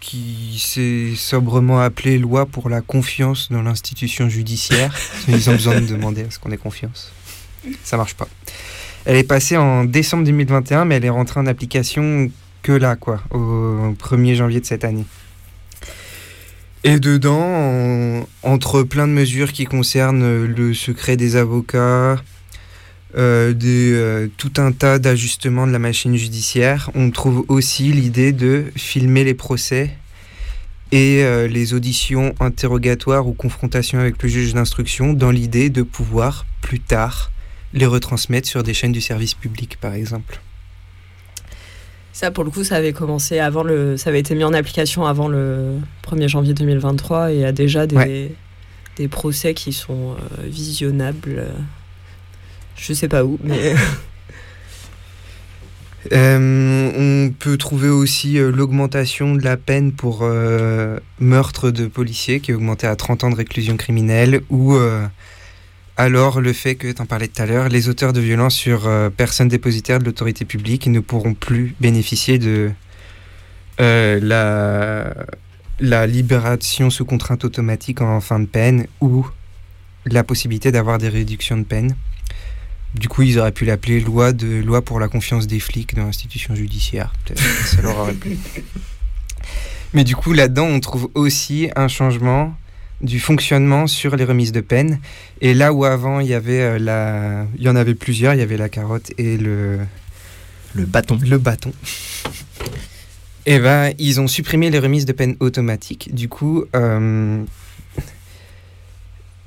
qui 0.00 0.62
s'est 0.62 1.12
sobrement 1.16 1.80
appelée 1.80 2.18
loi 2.18 2.46
pour 2.46 2.68
la 2.68 2.80
confiance 2.80 3.50
dans 3.50 3.62
l'institution 3.62 4.28
judiciaire. 4.28 4.94
Ils 5.28 5.50
ont 5.50 5.54
besoin 5.54 5.80
de 5.80 5.86
demander 5.86 6.22
à 6.24 6.30
ce 6.30 6.38
qu'on 6.38 6.50
ait 6.52 6.56
confiance. 6.56 7.12
Ça 7.82 7.96
marche 7.96 8.14
pas. 8.14 8.28
Elle 9.06 9.16
est 9.16 9.24
passée 9.24 9.56
en 9.56 9.84
décembre 9.84 10.24
2021, 10.24 10.84
mais 10.84 10.96
elle 10.96 11.04
est 11.04 11.10
rentrée 11.10 11.40
en 11.40 11.46
application 11.46 12.30
que 12.62 12.72
là, 12.72 12.96
quoi, 12.96 13.22
au 13.30 13.94
1er 13.98 14.34
janvier 14.34 14.60
de 14.60 14.66
cette 14.66 14.84
année. 14.84 15.04
Et 16.86 17.00
dedans, 17.00 17.40
en- 17.40 18.26
entre 18.42 18.82
plein 18.82 19.08
de 19.08 19.12
mesures 19.12 19.52
qui 19.52 19.64
concernent 19.64 20.44
le 20.44 20.74
secret 20.74 21.16
des 21.16 21.36
avocats, 21.36 22.22
euh, 23.16 23.52
des, 23.54 23.92
euh, 23.94 24.28
tout 24.36 24.52
un 24.58 24.70
tas 24.72 24.98
d'ajustements 24.98 25.66
de 25.66 25.72
la 25.72 25.78
machine 25.78 26.14
judiciaire, 26.16 26.90
on 26.94 27.10
trouve 27.10 27.44
aussi 27.48 27.84
l'idée 27.92 28.32
de 28.32 28.66
filmer 28.76 29.24
les 29.24 29.34
procès 29.34 29.90
et 30.92 31.22
euh, 31.24 31.48
les 31.48 31.72
auditions 31.72 32.34
interrogatoires 32.38 33.26
ou 33.26 33.32
confrontations 33.32 33.98
avec 33.98 34.22
le 34.22 34.28
juge 34.28 34.52
d'instruction 34.52 35.14
dans 35.14 35.30
l'idée 35.30 35.70
de 35.70 35.82
pouvoir 35.82 36.44
plus 36.60 36.80
tard 36.80 37.30
les 37.72 37.86
retransmettre 37.86 38.46
sur 38.48 38.62
des 38.62 38.74
chaînes 38.74 38.92
du 38.92 39.00
service 39.00 39.34
public, 39.34 39.78
par 39.80 39.94
exemple. 39.94 40.40
Ça, 42.14 42.30
pour 42.30 42.44
le 42.44 42.50
coup, 42.50 42.62
ça 42.62 42.76
avait 42.76 42.92
commencé 42.92 43.40
avant 43.40 43.64
le. 43.64 43.96
Ça 43.96 44.10
avait 44.10 44.20
été 44.20 44.36
mis 44.36 44.44
en 44.44 44.54
application 44.54 45.04
avant 45.04 45.26
le 45.26 45.78
1er 46.06 46.28
janvier 46.28 46.54
2023 46.54 47.32
et 47.32 47.34
il 47.34 47.40
y 47.40 47.44
a 47.44 47.50
déjà 47.50 47.88
des, 47.88 47.96
Ouais. 47.96 48.32
des 48.96 49.08
procès 49.08 49.52
qui 49.52 49.72
sont 49.72 50.12
euh, 50.12 50.42
visionnables. 50.46 51.44
Je 52.76 52.92
sais 52.92 53.08
pas 53.08 53.24
où, 53.24 53.38
mais. 53.42 53.74
Euh, 56.12 56.92
on 56.98 57.32
peut 57.32 57.56
trouver 57.56 57.88
aussi 57.88 58.38
euh, 58.38 58.50
l'augmentation 58.50 59.34
de 59.34 59.42
la 59.42 59.56
peine 59.56 59.92
pour 59.92 60.18
euh, 60.20 60.98
meurtre 61.18 61.70
de 61.70 61.86
policiers 61.86 62.40
qui 62.40 62.50
est 62.50 62.54
augmenté 62.54 62.86
à 62.86 62.94
30 62.94 63.24
ans 63.24 63.30
de 63.30 63.36
réclusion 63.36 63.78
criminelle 63.78 64.42
ou 64.50 64.76
alors 65.96 66.40
le 66.40 66.52
fait 66.52 66.74
que, 66.74 66.90
tu 66.90 67.00
en 67.00 67.06
parlais 67.06 67.28
tout 67.28 67.40
à 67.40 67.46
l'heure, 67.46 67.68
les 67.68 67.88
auteurs 67.88 68.12
de 68.12 68.20
violences 68.20 68.54
sur 68.54 68.86
euh, 68.86 69.10
personnes 69.10 69.48
dépositaires 69.48 70.00
de 70.00 70.04
l'autorité 70.04 70.44
publique 70.44 70.88
ne 70.88 71.00
pourront 71.00 71.34
plus 71.34 71.74
bénéficier 71.80 72.38
de 72.38 72.72
euh, 73.80 74.18
la, 74.20 75.14
la 75.78 76.06
libération 76.06 76.90
sous 76.90 77.04
contrainte 77.04 77.44
automatique 77.44 78.00
en 78.00 78.20
fin 78.20 78.40
de 78.40 78.46
peine 78.46 78.86
ou 79.00 79.26
la 80.06 80.24
possibilité 80.24 80.72
d'avoir 80.72 80.98
des 80.98 81.08
réductions 81.08 81.56
de 81.56 81.64
peine. 81.64 81.94
Du 82.94 83.08
coup, 83.08 83.22
ils 83.22 83.38
auraient 83.38 83.52
pu 83.52 83.64
l'appeler 83.64 84.00
loi 84.00 84.32
de 84.32 84.62
loi 84.62 84.82
pour 84.82 85.00
la 85.00 85.08
confiance 85.08 85.46
des 85.46 85.58
flics 85.58 85.94
dans 85.94 86.04
l'institution 86.04 86.54
judiciaire. 86.54 87.12
Peut-être 87.24 87.42
ça 87.42 87.82
leur 87.82 87.98
aurait 87.98 88.14
plu. 88.14 88.36
Mais 89.94 90.04
du 90.04 90.16
coup, 90.16 90.32
là-dedans, 90.32 90.66
on 90.66 90.80
trouve 90.80 91.08
aussi 91.14 91.70
un 91.76 91.88
changement 91.88 92.56
du 93.04 93.20
fonctionnement 93.20 93.86
sur 93.86 94.16
les 94.16 94.24
remises 94.24 94.52
de 94.52 94.60
peine. 94.60 94.98
Et 95.40 95.54
là 95.54 95.72
où 95.72 95.84
avant, 95.84 96.20
il 96.20 96.26
y 96.26 96.34
avait 96.34 96.60
euh, 96.60 96.78
la, 96.78 97.46
il 97.56 97.62
y 97.62 97.68
en 97.68 97.76
avait 97.76 97.94
plusieurs, 97.94 98.34
il 98.34 98.38
y 98.38 98.42
avait 98.42 98.56
la 98.56 98.68
carotte 98.68 99.12
et 99.18 99.36
le 99.36 99.78
Le 100.74 100.84
bâton. 100.84 101.18
le 101.24 101.38
bâton. 101.38 101.72
Eh 103.46 103.58
ben, 103.58 103.92
ils 103.98 104.22
ont 104.22 104.26
supprimé 104.26 104.70
les 104.70 104.78
remises 104.78 105.04
de 105.04 105.12
peine 105.12 105.36
automatiques. 105.38 106.14
Du 106.14 106.30
coup, 106.30 106.64
euh, 106.74 107.44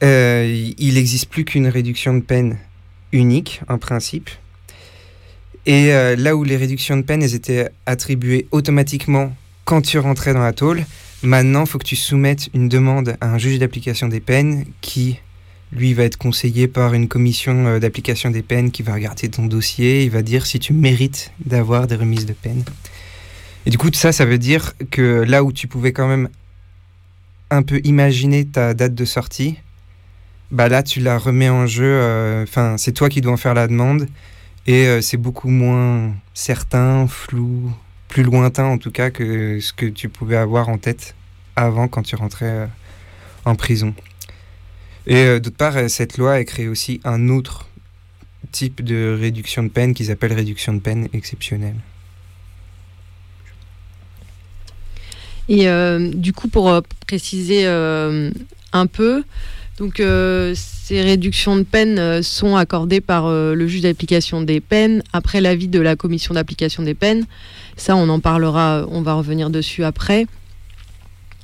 euh, 0.03 0.72
il 0.78 0.93
n'existe 0.93 1.30
plus 1.30 1.45
qu'une 1.45 1.68
réduction 1.68 2.14
de 2.14 2.20
peine 2.20 2.60
unique, 3.12 3.62
en 3.68 3.80
principe. 3.80 4.30
Et 5.66 5.93
euh, 5.93 6.16
là 6.16 6.36
où 6.36 6.43
les 6.43 6.58
réductions 6.58 6.95
de 6.95 7.01
peine 7.01 7.24
elles 7.24 7.34
étaient 7.34 7.70
attribuées 7.86 8.47
automatiquement 8.51 9.36
quand 9.66 9.82
tu 9.82 9.97
rentrais 9.99 10.34
dans 10.34 10.43
la 10.43 10.53
tôle, 10.53 10.86
maintenant, 11.24 11.61
il 11.61 11.68
faut 11.68 11.78
que 11.78 11.86
tu 11.86 11.95
soumettes 11.95 12.49
une 12.53 12.70
demande 12.70 13.18
à 13.22 13.28
un 13.28 13.38
juge 13.38 13.59
d'application 13.59 14.07
des 14.07 14.20
peines 14.20 14.65
qui, 14.82 15.20
lui, 15.72 15.93
va 15.93 16.03
être 16.03 16.18
conseillé 16.18 16.68
par 16.68 16.93
une 16.93 17.07
commission 17.07 17.65
euh, 17.68 17.80
d'application 17.80 18.30
des 18.30 18.41
peines 18.41 18.72
qui 18.72 18.84
va 18.84 18.93
regarder 18.93 19.30
ton 19.30 19.45
dossier, 19.45 20.03
il 20.03 20.09
va 20.09 20.22
dire 20.22 20.45
si 20.45 20.59
tu 20.59 20.74
mérites 20.74 21.32
d'avoir 21.45 21.88
des 21.88 21.95
remises 21.95 22.26
de 22.26 22.34
peine. 22.34 22.63
Et 23.65 23.70
du 23.70 23.78
coup, 23.78 23.89
ça, 23.93 24.11
ça 24.11 24.26
veut 24.26 24.38
dire 24.38 24.74
que 24.91 25.24
là 25.28 25.43
où 25.43 25.51
tu 25.51 25.68
pouvais 25.68 25.91
quand 25.91 26.07
même 26.07 26.30
un 27.49 27.63
peu 27.63 27.82
imaginer 27.84 28.45
ta 28.45 28.74
date 28.74 28.95
de 28.95 29.05
sortie, 29.05 29.57
bah 30.51 30.70
là, 30.70 30.84
tu 30.84 31.01
la 31.01 31.18
remets 31.18 31.49
en 31.49 31.68
jeu. 31.68 31.84
euh, 31.86 32.43
Enfin, 32.43 32.78
c'est 32.78 32.93
toi 32.93 33.09
qui 33.09 33.20
dois 33.20 33.34
en 33.34 33.38
faire 33.38 33.53
la 33.53 33.68
demande. 33.68 34.07
Et 34.68 34.86
euh, 34.88 35.01
c'est 35.01 35.18
beaucoup 35.18 35.49
moins 35.49 36.13
certain, 36.34 37.07
flou, 37.07 37.72
plus 38.08 38.24
lointain 38.24 38.66
en 38.66 38.78
tout 38.78 38.91
cas 38.91 39.10
que 39.10 39.60
ce 39.60 39.74
que 39.74 39.86
tu 39.86 40.10
pouvais 40.10 40.38
avoir 40.38 40.70
en 40.70 40.78
tête 40.78 41.16
avant 41.58 41.88
quand 41.88 42.03
tu 42.03 42.16
rentrais 42.16 42.45
euh, 42.45 42.66
en 43.43 43.55
prison. 43.55 43.93
Et 45.08 45.16
euh, 45.16 45.39
d'autre 45.39 45.58
part, 45.58 45.76
euh, 45.76 45.88
cette 45.88 46.18
loi 46.18 46.34
a 46.34 46.43
créé 46.43 46.68
aussi 46.68 47.01
un 47.03 47.30
autre 47.30 47.68
type 48.51 48.84
de 48.84 49.18
réduction 49.20 49.64
de 49.64 49.70
peine 49.70 49.93
qu'ils 49.93 50.12
appellent 50.12 50.34
réduction 50.34 50.74
de 50.74 50.80
peine 50.80 51.10
exceptionnelle. 51.12 51.76
Et 55.49 55.66
du 56.14 56.34
coup, 56.34 56.49
pour 56.49 56.82
préciser 57.08 57.66
un 57.66 58.88
peu, 58.91 59.24
donc 59.78 59.99
euh, 59.99 60.53
ces 60.55 61.01
réductions 61.01 61.55
de 61.55 61.61
peine 61.61 61.99
euh, 61.99 62.23
sont 62.23 62.55
accordées 62.55 62.99
par 62.99 63.28
euh, 63.28 63.53
le 63.53 63.67
juge 63.67 63.82
d'application 63.82 64.41
des 64.41 64.59
peines 64.59 65.03
après 65.13 65.39
l'avis 65.39 65.67
de 65.67 65.80
la 65.80 65.95
commission 65.95 66.34
d'application 66.34 66.82
des 66.82 66.95
peines. 66.95 67.25
Ça, 67.78 67.95
on 67.95 68.09
en 68.09 68.19
parlera, 68.19 68.86
on 68.89 69.03
va 69.03 69.13
revenir 69.13 69.49
dessus 69.49 69.84
après. 69.84 70.25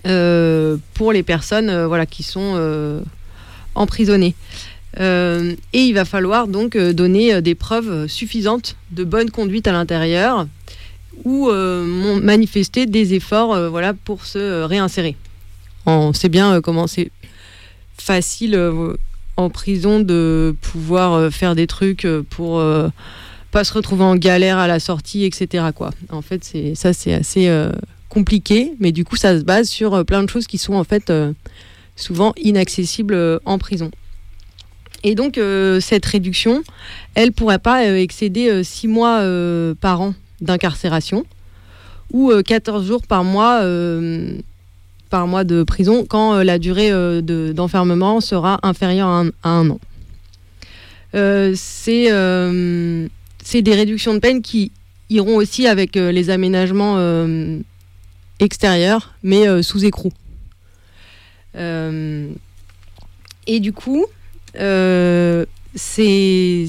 Pour 0.03 1.13
les 1.13 1.23
personnes 1.23 1.85
voilà, 1.85 2.05
qui 2.05 2.23
sont 2.23 3.01
emprisonnées. 3.73 4.35
Et 4.99 5.55
il 5.73 5.93
va 5.93 6.03
falloir 6.03 6.47
donc 6.49 6.75
donner 6.75 7.41
des 7.41 7.55
preuves 7.55 8.07
suffisantes 8.07 8.75
de 8.91 9.05
bonne 9.05 9.31
conduite 9.31 9.65
à 9.65 9.71
l'intérieur 9.71 10.47
ou 11.23 11.49
manifester 11.51 12.85
des 12.85 13.13
efforts 13.13 13.69
voilà, 13.69 13.93
pour 13.93 14.25
se 14.25 14.63
réinsérer. 14.63 15.15
On 15.85 16.11
sait 16.11 16.29
bien 16.29 16.59
comment 16.59 16.87
c'est 16.87 17.09
facile 17.97 18.55
euh, 18.55 18.95
en 19.37 19.49
prison 19.49 19.99
de 19.99 20.55
pouvoir 20.61 21.13
euh, 21.13 21.29
faire 21.29 21.55
des 21.55 21.67
trucs 21.67 22.05
euh, 22.05 22.23
pour 22.29 22.61
pas 23.51 23.63
se 23.63 23.73
retrouver 23.73 24.03
en 24.03 24.15
galère 24.15 24.57
à 24.57 24.67
la 24.67 24.79
sortie, 24.79 25.25
etc. 25.25 25.65
Quoi. 25.75 25.91
En 26.09 26.21
fait, 26.21 26.43
c'est 26.43 26.75
ça 26.75 26.91
c'est 26.91 27.13
assez 27.13 27.69
compliqué, 28.09 28.73
mais 28.79 28.91
du 28.91 29.05
coup 29.05 29.15
ça 29.15 29.37
se 29.37 29.43
base 29.43 29.69
sur 29.69 30.03
plein 30.05 30.23
de 30.23 30.29
choses 30.29 30.47
qui 30.47 30.57
sont 30.57 30.73
en 30.73 30.83
fait 30.83 31.13
souvent 31.95 32.33
inaccessibles 32.37 33.39
en 33.45 33.59
prison. 33.59 33.91
Et 35.03 35.13
donc 35.13 35.39
cette 35.81 36.05
réduction, 36.07 36.63
elle 37.13 37.31
pourrait 37.31 37.59
pas 37.59 37.85
excéder 37.85 38.63
6 38.63 38.87
mois 38.87 39.23
par 39.79 40.01
an 40.01 40.15
d'incarcération 40.41 41.23
ou 42.13 42.31
euh, 42.31 42.43
14 42.43 42.85
jours 42.85 43.01
par 43.05 43.23
mois 43.23 43.61
par 45.13 45.27
mois 45.27 45.43
de 45.43 45.61
prison 45.61 46.07
quand 46.09 46.33
euh, 46.33 46.43
la 46.43 46.57
durée 46.57 46.91
euh, 46.91 47.21
de- 47.21 47.53
d'enfermement 47.55 48.19
sera 48.19 48.59
inférieure 48.63 49.09
à 49.09 49.25
un, 49.43 49.69
an. 49.69 49.79
Euh, 51.13 51.53
c'est 51.55 52.09
des 53.61 53.75
réductions 53.75 54.15
de 54.15 54.19
peine 54.19 54.41
qui 54.41 54.71
iront 55.11 55.35
aussi 55.35 55.67
avec 55.67 55.93
les 55.93 56.31
aménagements 56.31 56.97
extérieurs, 58.39 59.13
mais 59.21 59.61
sous 59.61 59.85
écrou. 59.85 60.11
Et 61.55 61.59
du 63.59 63.71
coup, 63.71 64.07
ces, 65.75 66.67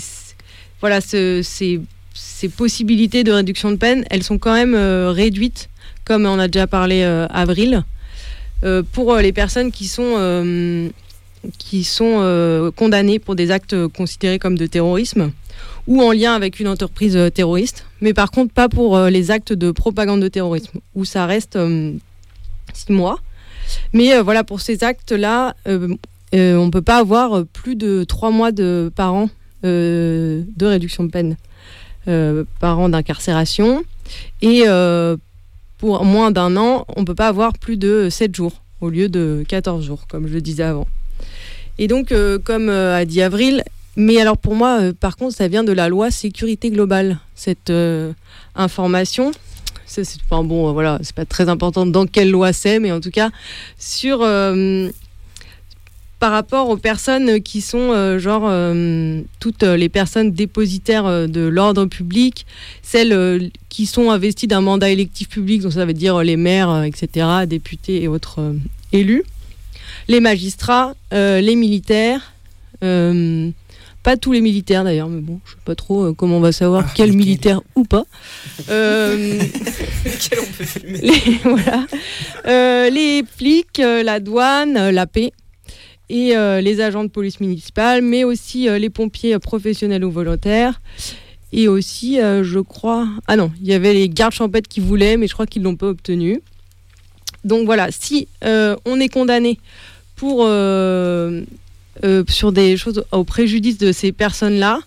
possibilités 2.58 3.24
de 3.24 3.32
réduction 3.32 3.70
de 3.70 3.76
peine, 3.76 4.04
elles 4.10 4.22
sont 4.22 4.36
quand 4.36 4.52
même 4.52 4.74
réduites, 4.74 5.70
comme 6.04 6.26
on 6.26 6.38
a 6.38 6.48
déjà 6.48 6.66
parlé 6.66 7.02
avril, 7.30 7.82
pour 8.92 9.12
euh, 9.12 9.20
les 9.20 9.32
personnes 9.32 9.70
qui 9.70 9.86
sont 9.86 10.14
euh, 10.16 10.88
qui 11.58 11.84
sont 11.84 12.18
euh, 12.20 12.70
condamnées 12.70 13.18
pour 13.18 13.34
des 13.34 13.50
actes 13.50 13.86
considérés 13.88 14.38
comme 14.38 14.56
de 14.56 14.66
terrorisme 14.66 15.32
ou 15.86 16.02
en 16.02 16.12
lien 16.12 16.34
avec 16.34 16.60
une 16.60 16.68
entreprise 16.68 17.16
euh, 17.16 17.30
terroriste, 17.30 17.84
mais 18.00 18.14
par 18.14 18.30
contre 18.30 18.52
pas 18.52 18.68
pour 18.68 18.96
euh, 18.96 19.10
les 19.10 19.30
actes 19.30 19.52
de 19.52 19.70
propagande 19.70 20.20
de 20.20 20.28
terrorisme, 20.28 20.80
où 20.94 21.04
ça 21.04 21.26
reste 21.26 21.56
euh, 21.56 21.92
six 22.72 22.92
mois. 22.92 23.18
Mais 23.92 24.14
euh, 24.14 24.22
voilà, 24.22 24.44
pour 24.44 24.60
ces 24.60 24.84
actes-là, 24.84 25.54
euh, 25.68 25.94
euh, 26.34 26.56
on 26.56 26.66
ne 26.66 26.70
peut 26.70 26.82
pas 26.82 26.98
avoir 26.98 27.38
euh, 27.38 27.44
plus 27.44 27.76
de 27.76 28.04
trois 28.04 28.30
mois 28.30 28.52
de, 28.52 28.90
par 28.94 29.14
an 29.14 29.28
euh, 29.64 30.42
de 30.56 30.66
réduction 30.66 31.04
de 31.04 31.10
peine 31.10 31.36
euh, 32.08 32.44
par 32.60 32.78
an 32.78 32.88
d'incarcération. 32.88 33.84
Et 34.42 34.64
euh, 34.66 35.16
pour 35.84 36.02
moins 36.02 36.30
d'un 36.30 36.56
an, 36.56 36.86
on 36.96 37.02
ne 37.02 37.04
peut 37.04 37.14
pas 37.14 37.28
avoir 37.28 37.52
plus 37.52 37.76
de 37.76 38.08
7 38.10 38.34
jours 38.34 38.62
au 38.80 38.88
lieu 38.88 39.10
de 39.10 39.44
14 39.46 39.84
jours, 39.84 40.06
comme 40.08 40.26
je 40.26 40.32
le 40.32 40.40
disais 40.40 40.62
avant. 40.62 40.88
Et 41.76 41.88
donc, 41.88 42.10
euh, 42.10 42.38
comme 42.42 42.70
euh, 42.70 42.96
a 42.96 43.04
dit 43.04 43.20
Avril, 43.20 43.62
mais 43.94 44.18
alors 44.18 44.38
pour 44.38 44.54
moi, 44.54 44.80
euh, 44.80 44.92
par 44.98 45.18
contre, 45.18 45.36
ça 45.36 45.46
vient 45.46 45.62
de 45.62 45.72
la 45.72 45.90
loi 45.90 46.10
sécurité 46.10 46.70
globale, 46.70 47.18
cette 47.34 47.68
euh, 47.68 48.14
information. 48.54 49.32
Enfin 50.24 50.42
bon, 50.42 50.72
voilà, 50.72 50.98
c'est 51.02 51.14
pas 51.14 51.26
très 51.26 51.50
important 51.50 51.84
dans 51.84 52.06
quelle 52.06 52.30
loi 52.30 52.54
c'est, 52.54 52.78
mais 52.78 52.90
en 52.90 53.00
tout 53.02 53.10
cas, 53.10 53.28
sur. 53.76 54.20
Par 56.18 56.32
rapport 56.32 56.70
aux 56.70 56.76
personnes 56.76 57.40
qui 57.42 57.60
sont, 57.60 57.92
euh, 57.92 58.18
genre, 58.18 58.44
euh, 58.46 59.20
toutes 59.40 59.62
les 59.62 59.88
personnes 59.88 60.32
dépositaires 60.32 61.06
euh, 61.06 61.26
de 61.26 61.40
l'ordre 61.40 61.84
public, 61.86 62.46
celles 62.82 63.12
euh, 63.12 63.38
qui 63.68 63.86
sont 63.86 64.10
investies 64.10 64.46
d'un 64.46 64.60
mandat 64.60 64.90
électif 64.90 65.28
public, 65.28 65.62
donc 65.62 65.72
ça 65.72 65.84
veut 65.84 65.92
dire 65.92 66.22
les 66.22 66.36
maires, 66.36 66.84
etc., 66.84 67.26
députés 67.46 68.02
et 68.02 68.08
autres 68.08 68.54
élus, 68.92 69.24
les 70.08 70.20
magistrats, 70.20 70.94
les 71.12 71.56
militaires, 71.56 72.32
pas 74.04 74.18
tous 74.18 74.32
les 74.32 74.42
militaires 74.42 74.84
d'ailleurs, 74.84 75.08
mais 75.08 75.22
bon, 75.22 75.40
je 75.46 75.52
sais 75.52 75.56
pas 75.64 75.74
trop 75.74 76.04
euh, 76.04 76.12
comment 76.12 76.36
on 76.36 76.40
va 76.40 76.52
savoir 76.52 76.92
quel 76.92 77.14
militaire 77.14 77.60
ou 77.74 77.84
pas. 77.84 78.04
Euh, 78.68 79.16
les, 80.84 81.40
voilà. 81.42 81.86
Euh, 82.46 82.90
les 82.90 83.24
flics, 83.24 83.78
la 83.78 84.20
douane, 84.20 84.90
la 84.90 85.06
paix 85.06 85.32
et 86.08 86.36
euh, 86.36 86.60
les 86.60 86.80
agents 86.80 87.04
de 87.04 87.08
police 87.08 87.40
municipale, 87.40 88.02
mais 88.02 88.24
aussi 88.24 88.68
euh, 88.68 88.78
les 88.78 88.90
pompiers 88.90 89.38
professionnels 89.38 90.04
ou 90.04 90.10
volontaires. 90.10 90.80
Et 91.52 91.68
aussi, 91.68 92.20
euh, 92.20 92.42
je 92.42 92.58
crois. 92.58 93.08
Ah 93.26 93.36
non, 93.36 93.52
il 93.60 93.68
y 93.68 93.74
avait 93.74 93.94
les 93.94 94.08
gardes 94.08 94.32
champêtres 94.32 94.68
qui 94.68 94.80
voulaient, 94.80 95.16
mais 95.16 95.28
je 95.28 95.34
crois 95.34 95.46
qu'ils 95.46 95.62
ne 95.62 95.68
l'ont 95.68 95.76
pas 95.76 95.86
obtenu. 95.86 96.40
Donc 97.44 97.66
voilà, 97.66 97.88
si 97.90 98.26
on 98.42 99.00
est 99.00 99.10
condamné 99.10 99.58
pour, 100.16 100.46
sur 102.28 102.52
des 102.52 102.76
choses 102.78 103.04
au 103.12 103.24
préjudice 103.24 103.76
de 103.76 103.92
ces 103.92 104.12
personnes-là, 104.12 104.80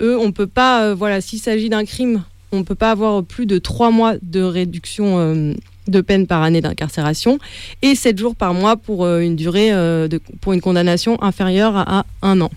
eux, 0.00 0.18
on 0.18 0.32
peut 0.32 0.46
pas. 0.46 0.94
voilà, 0.94 1.20
s'il 1.20 1.40
s'agit 1.40 1.68
d'un 1.68 1.84
crime, 1.84 2.24
on 2.52 2.60
ne 2.60 2.62
peut 2.62 2.74
pas 2.74 2.90
avoir 2.90 3.22
plus 3.22 3.44
de 3.44 3.58
trois 3.58 3.90
mois 3.90 4.14
de 4.22 4.40
réduction 4.40 5.54
de 5.88 6.00
peine 6.00 6.26
par 6.26 6.42
année 6.42 6.60
d'incarcération 6.60 7.38
et 7.82 7.94
7 7.94 8.18
jours 8.18 8.36
par 8.36 8.54
mois 8.54 8.76
pour 8.76 9.04
euh, 9.04 9.20
une 9.20 9.36
durée 9.36 9.72
euh, 9.72 10.08
pour 10.40 10.52
une 10.52 10.60
condamnation 10.60 11.22
inférieure 11.22 11.76
à, 11.76 12.04
un 12.22 12.40
an. 12.40 12.50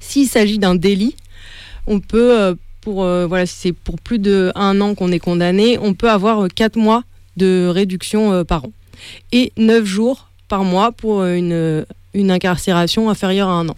S'il 0.00 0.28
s'agit 0.28 0.58
d'un 0.58 0.74
délit, 0.74 1.16
on 1.86 2.00
peut, 2.00 2.38
euh, 2.38 2.54
pour 2.80 2.96
voilà, 3.04 3.46
c'est 3.46 3.72
pour 3.72 3.98
plus 4.00 4.18
de 4.18 4.52
un 4.54 4.80
an 4.80 4.94
qu'on 4.94 5.12
est 5.12 5.18
condamné, 5.18 5.78
on 5.78 5.94
peut 5.94 6.10
avoir 6.10 6.48
4 6.48 6.76
mois 6.76 7.04
de 7.36 7.68
réduction 7.72 8.44
par 8.44 8.64
an 8.64 8.72
et 9.32 9.52
9 9.56 9.84
jours 9.84 10.30
par 10.48 10.64
mois 10.64 10.92
pour 10.92 11.24
une, 11.24 11.84
incarcération 12.14 13.10
inférieure 13.10 13.48
à 13.48 13.52
un 13.52 13.68
an. 13.68 13.76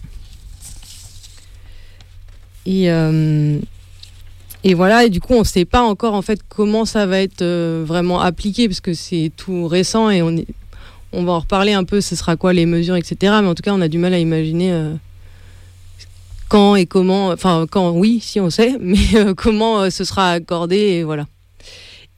Et 4.63 4.75
voilà, 4.75 5.05
et 5.05 5.09
du 5.09 5.19
coup, 5.19 5.33
on 5.33 5.39
ne 5.39 5.43
sait 5.45 5.65
pas 5.65 5.81
encore 5.81 6.13
en 6.13 6.21
fait 6.21 6.41
comment 6.47 6.85
ça 6.85 7.07
va 7.07 7.19
être 7.19 7.41
euh, 7.41 7.83
vraiment 7.85 8.19
appliqué 8.19 8.67
parce 8.67 8.79
que 8.79 8.93
c'est 8.93 9.31
tout 9.35 9.67
récent 9.67 10.11
et 10.11 10.21
on, 10.21 11.23
va 11.23 11.31
en 11.31 11.39
reparler 11.39 11.73
un 11.73 11.83
peu. 11.83 11.99
Ce 11.99 12.15
sera 12.15 12.35
quoi 12.35 12.53
les 12.53 12.67
mesures, 12.67 12.95
etc. 12.95 13.15
Mais 13.41 13.47
en 13.47 13.55
tout 13.55 13.63
cas, 13.63 13.73
on 13.73 13.81
a 13.81 13.87
du 13.87 13.97
mal 13.97 14.13
à 14.13 14.19
imaginer 14.19 14.71
euh, 14.71 14.93
quand 16.47 16.75
et 16.75 16.85
comment. 16.85 17.29
Enfin, 17.29 17.65
quand, 17.69 17.89
oui, 17.91 18.19
si 18.21 18.39
on 18.39 18.51
sait, 18.51 18.75
mais 18.79 18.99
euh, 19.15 19.33
comment 19.33 19.89
ce 19.89 20.03
sera 20.03 20.31
accordé 20.33 20.77
et 20.77 21.03
voilà. 21.03 21.25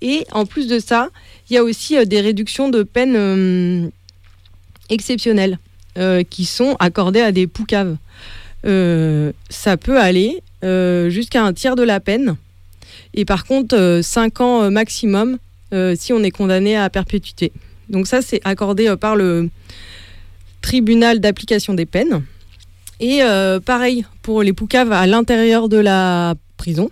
Et 0.02 0.26
en 0.34 0.46
plus 0.46 0.68
de 0.68 0.80
ça, 0.80 1.08
il 1.50 1.54
y 1.54 1.58
a 1.58 1.64
aussi 1.64 2.06
des 2.06 2.20
réductions 2.20 2.68
de 2.68 2.84
peine 2.84 3.16
euh, 3.16 3.88
exceptionnelles 4.90 5.60
qui 6.32 6.46
sont 6.46 6.76
accordées 6.80 7.22
à 7.22 7.32
des 7.32 7.46
poucaves. 7.46 7.96
Ça 8.64 9.78
peut 9.78 10.00
aller 10.00 10.42
jusqu'à 10.64 11.44
un 11.44 11.54
tiers 11.54 11.76
de 11.76 11.84
la 11.84 12.00
peine. 12.00 12.38
Et 13.14 13.26
par 13.26 13.46
contre, 13.46 14.00
5 14.02 14.42
ans 14.42 14.64
euh, 14.64 14.70
maximum 14.70 15.38
euh, 15.74 15.96
si 15.98 16.14
on 16.14 16.24
est 16.24 16.32
condamné 16.32 16.76
à 16.76 16.90
perpétuité. 16.90 17.52
Donc 17.90 18.08
ça, 18.08 18.22
c'est 18.22 18.42
accordé 18.44 18.88
euh, 18.88 18.96
par 18.96 19.16
le 19.16 19.50
tribunal 20.62 21.20
d'application 21.20 21.74
des 21.74 21.86
peines. 21.86 22.24
Et 23.00 23.22
euh, 23.22 23.60
pareil 23.60 24.06
pour 24.22 24.44
les 24.44 24.54
poucaves 24.54 24.92
à 24.92 25.06
l'intérieur 25.08 25.68
de 25.70 25.78
la 25.78 26.36
prison. 26.58 26.90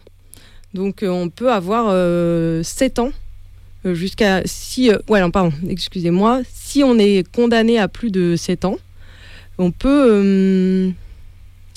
Donc 0.73 1.03
euh, 1.03 1.09
on 1.09 1.29
peut 1.29 1.51
avoir 1.51 1.85
7 2.63 2.99
ans 2.99 3.11
euh, 3.85 3.95
jusqu'à 3.95 4.43
si 4.45 4.91
euh, 4.91 4.99
ouais 5.09 5.19
non 5.21 5.31
pardon 5.31 5.51
excusez-moi 5.67 6.41
si 6.53 6.83
on 6.83 6.99
est 6.99 7.27
condamné 7.31 7.79
à 7.79 7.87
plus 7.87 8.11
de 8.11 8.35
7 8.35 8.65
ans 8.65 8.77
on 9.57 9.71
peut 9.71 10.07
euh, 10.07 10.91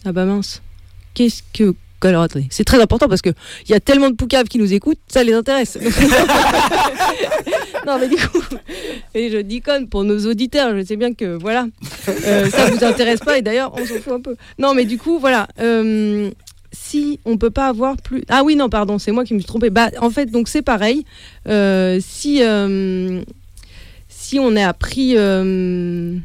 ah 0.05 0.12
bah 0.12 0.26
mince 0.26 0.61
qu'est-ce 1.14 1.42
que 1.55 1.74
alors 2.09 2.22
attendez 2.22 2.46
c'est 2.50 2.64
très 2.64 2.80
important 2.80 3.09
parce 3.09 3.22
que 3.22 3.30
il 3.66 3.70
y 3.70 3.74
a 3.74 3.80
tellement 3.80 4.11
de 4.11 4.14
poucaves 4.16 4.46
qui 4.46 4.59
nous 4.59 4.72
écoutent 4.72 4.98
ça 5.09 5.22
les 5.24 5.32
intéresse. 5.34 5.78
Non 7.86 7.98
mais 7.98 8.09
du 8.09 8.16
coup 8.16 8.40
et 9.14 9.30
je 9.30 9.36
déconne 9.38 9.88
pour 9.88 10.05
nos 10.05 10.18
auditeurs 10.26 10.74
je 10.74 10.82
sais 10.84 10.96
bien 10.96 11.12
que 11.12 11.36
voilà 11.36 11.66
euh, 12.09 12.48
ça 12.48 12.70
vous 12.70 12.82
intéresse 12.82 13.20
pas 13.20 13.36
et 13.36 13.42
d'ailleurs 13.42 13.74
on 13.74 13.84
s'en 13.84 13.94
fout 14.00 14.12
un 14.14 14.20
peu. 14.20 14.36
Non 14.59 14.72
mais 14.72 14.86
du 14.86 14.96
coup 14.96 15.18
voilà 15.18 15.48
euh, 15.61 16.30
si 16.72 17.20
on 17.26 17.36
peut 17.36 17.50
pas 17.50 17.66
avoir 17.68 17.98
plus 17.98 18.24
ah 18.28 18.42
oui 18.42 18.57
non 18.57 18.70
pardon 18.70 18.98
c'est 18.98 19.12
moi 19.12 19.24
qui 19.24 19.34
me 19.34 19.38
suis 19.38 19.46
trompée. 19.46 19.68
Bah 19.68 19.90
en 20.00 20.09
fait 20.11 20.26
donc 20.30 20.48
c'est 20.48 20.62
pareil 20.62 21.05
Euh, 21.46 21.98
si 22.00 22.42
euh, 22.42 23.22
si 24.09 24.38
on 24.38 24.57
est 24.57 24.72
prix 24.72 25.14
euh, 25.16 26.16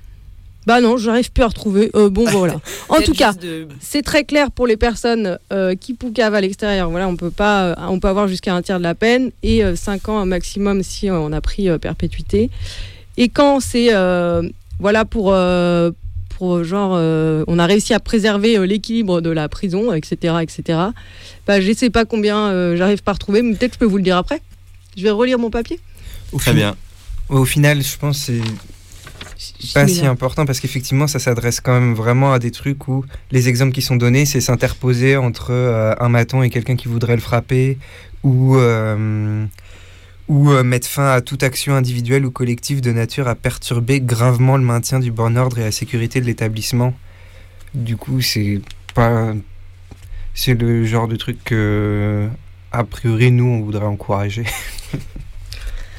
bah 0.69 0.81
non 0.81 0.97
j'arrive 0.97 1.31
plus 1.31 1.43
à 1.43 1.47
retrouver 1.47 1.89
Euh, 1.95 2.09
bon 2.09 2.25
voilà 2.29 2.53
en 2.89 3.01
tout 3.01 3.13
cas 3.13 3.33
de- 3.33 3.67
c'est 3.81 4.03
très 4.03 4.23
clair 4.23 4.51
pour 4.51 4.67
les 4.67 4.77
personnes 4.77 5.39
euh, 5.51 5.75
qui 5.75 5.95
poucavent 5.95 6.35
à 6.35 6.41
l'extérieur. 6.41 6.89
Voilà, 6.91 7.07
on 7.07 7.15
peut 7.15 7.31
pas, 7.31 7.63
euh, 7.63 7.75
on 7.89 7.99
peut 7.99 8.07
avoir 8.07 8.27
jusqu'à 8.27 8.53
un 8.53 8.61
tiers 8.61 8.77
de 8.77 8.83
la 8.83 8.93
peine 8.95 9.31
et 9.41 9.63
5 9.75 10.09
ans 10.09 10.25
maximum 10.27 10.83
si 10.83 11.09
euh, 11.09 11.17
on 11.19 11.31
a 11.33 11.41
pris 11.41 11.69
euh, 11.69 11.77
perpétuité. 11.79 12.49
Et 13.17 13.29
quand 13.29 13.59
c'est 13.59 13.89
euh, 13.93 14.43
voilà 14.79 15.05
pour 15.05 15.33
euh, 15.33 15.91
pour 16.37 16.63
genre 16.63 16.93
euh, 16.95 17.43
on 17.47 17.57
a 17.59 17.65
réussi 17.65 17.93
à 17.95 17.99
préserver 17.99 18.57
euh, 18.57 18.65
l'équilibre 18.65 19.19
de 19.21 19.29
la 19.31 19.49
prison, 19.49 19.91
etc., 19.91 20.35
etc. 20.41 20.79
Bah 21.47 21.59
je 21.59 21.73
sais 21.73 21.89
pas 21.89 22.05
combien 22.05 22.37
euh, 22.49 22.75
j'arrive 22.77 23.01
pas 23.01 23.11
à 23.11 23.15
retrouver, 23.15 23.41
mais 23.41 23.55
peut-être 23.55 23.73
je 23.73 23.79
peux 23.79 23.85
vous 23.93 23.97
le 23.97 24.03
dire 24.03 24.17
après. 24.17 24.39
Je 24.95 25.01
vais 25.03 25.11
relire 25.11 25.39
mon 25.39 25.49
papier. 25.49 25.79
Très 26.37 26.53
bien. 26.53 26.75
Au 27.29 27.43
final, 27.45 27.81
je 27.83 27.97
pense 27.97 28.19
que 28.19 28.33
c'est 28.33 28.41
pas 29.73 29.87
si 29.87 30.05
important 30.05 30.45
parce 30.45 30.59
qu'effectivement, 30.59 31.07
ça 31.07 31.19
s'adresse 31.19 31.61
quand 31.61 31.73
même 31.73 31.93
vraiment 31.93 32.33
à 32.33 32.39
des 32.39 32.51
trucs 32.51 32.87
où 32.87 33.05
les 33.31 33.47
exemples 33.47 33.71
qui 33.71 33.81
sont 33.81 33.95
donnés, 33.95 34.25
c'est 34.25 34.41
s'interposer 34.41 35.15
entre 35.15 35.51
euh, 35.51 35.93
un 35.99 36.09
maton 36.09 36.43
et 36.43 36.49
quelqu'un 36.49 36.75
qui 36.75 36.87
voudrait 36.87 37.15
le 37.15 37.21
frapper 37.21 37.77
ou, 38.23 38.57
euh, 38.57 39.45
ou 40.27 40.51
euh, 40.51 40.63
mettre 40.63 40.87
fin 40.87 41.11
à 41.11 41.21
toute 41.21 41.43
action 41.43 41.73
individuelle 41.75 42.25
ou 42.25 42.31
collective 42.31 42.81
de 42.81 42.91
nature 42.91 43.27
à 43.27 43.35
perturber 43.35 44.01
gravement 44.01 44.57
le 44.57 44.63
maintien 44.63 44.99
du 44.99 45.11
bon 45.11 45.37
ordre 45.37 45.59
et 45.59 45.63
la 45.63 45.71
sécurité 45.71 46.19
de 46.19 46.25
l'établissement. 46.25 46.93
Du 47.73 47.95
coup, 47.95 48.21
c'est 48.21 48.61
pas. 48.93 49.33
C'est 50.33 50.53
le 50.53 50.85
genre 50.85 51.07
de 51.07 51.15
truc 51.15 51.43
que, 51.43 52.27
a 52.71 52.83
priori, 52.83 53.31
nous, 53.31 53.45
on 53.45 53.61
voudrait 53.61 53.85
encourager. 53.85 54.45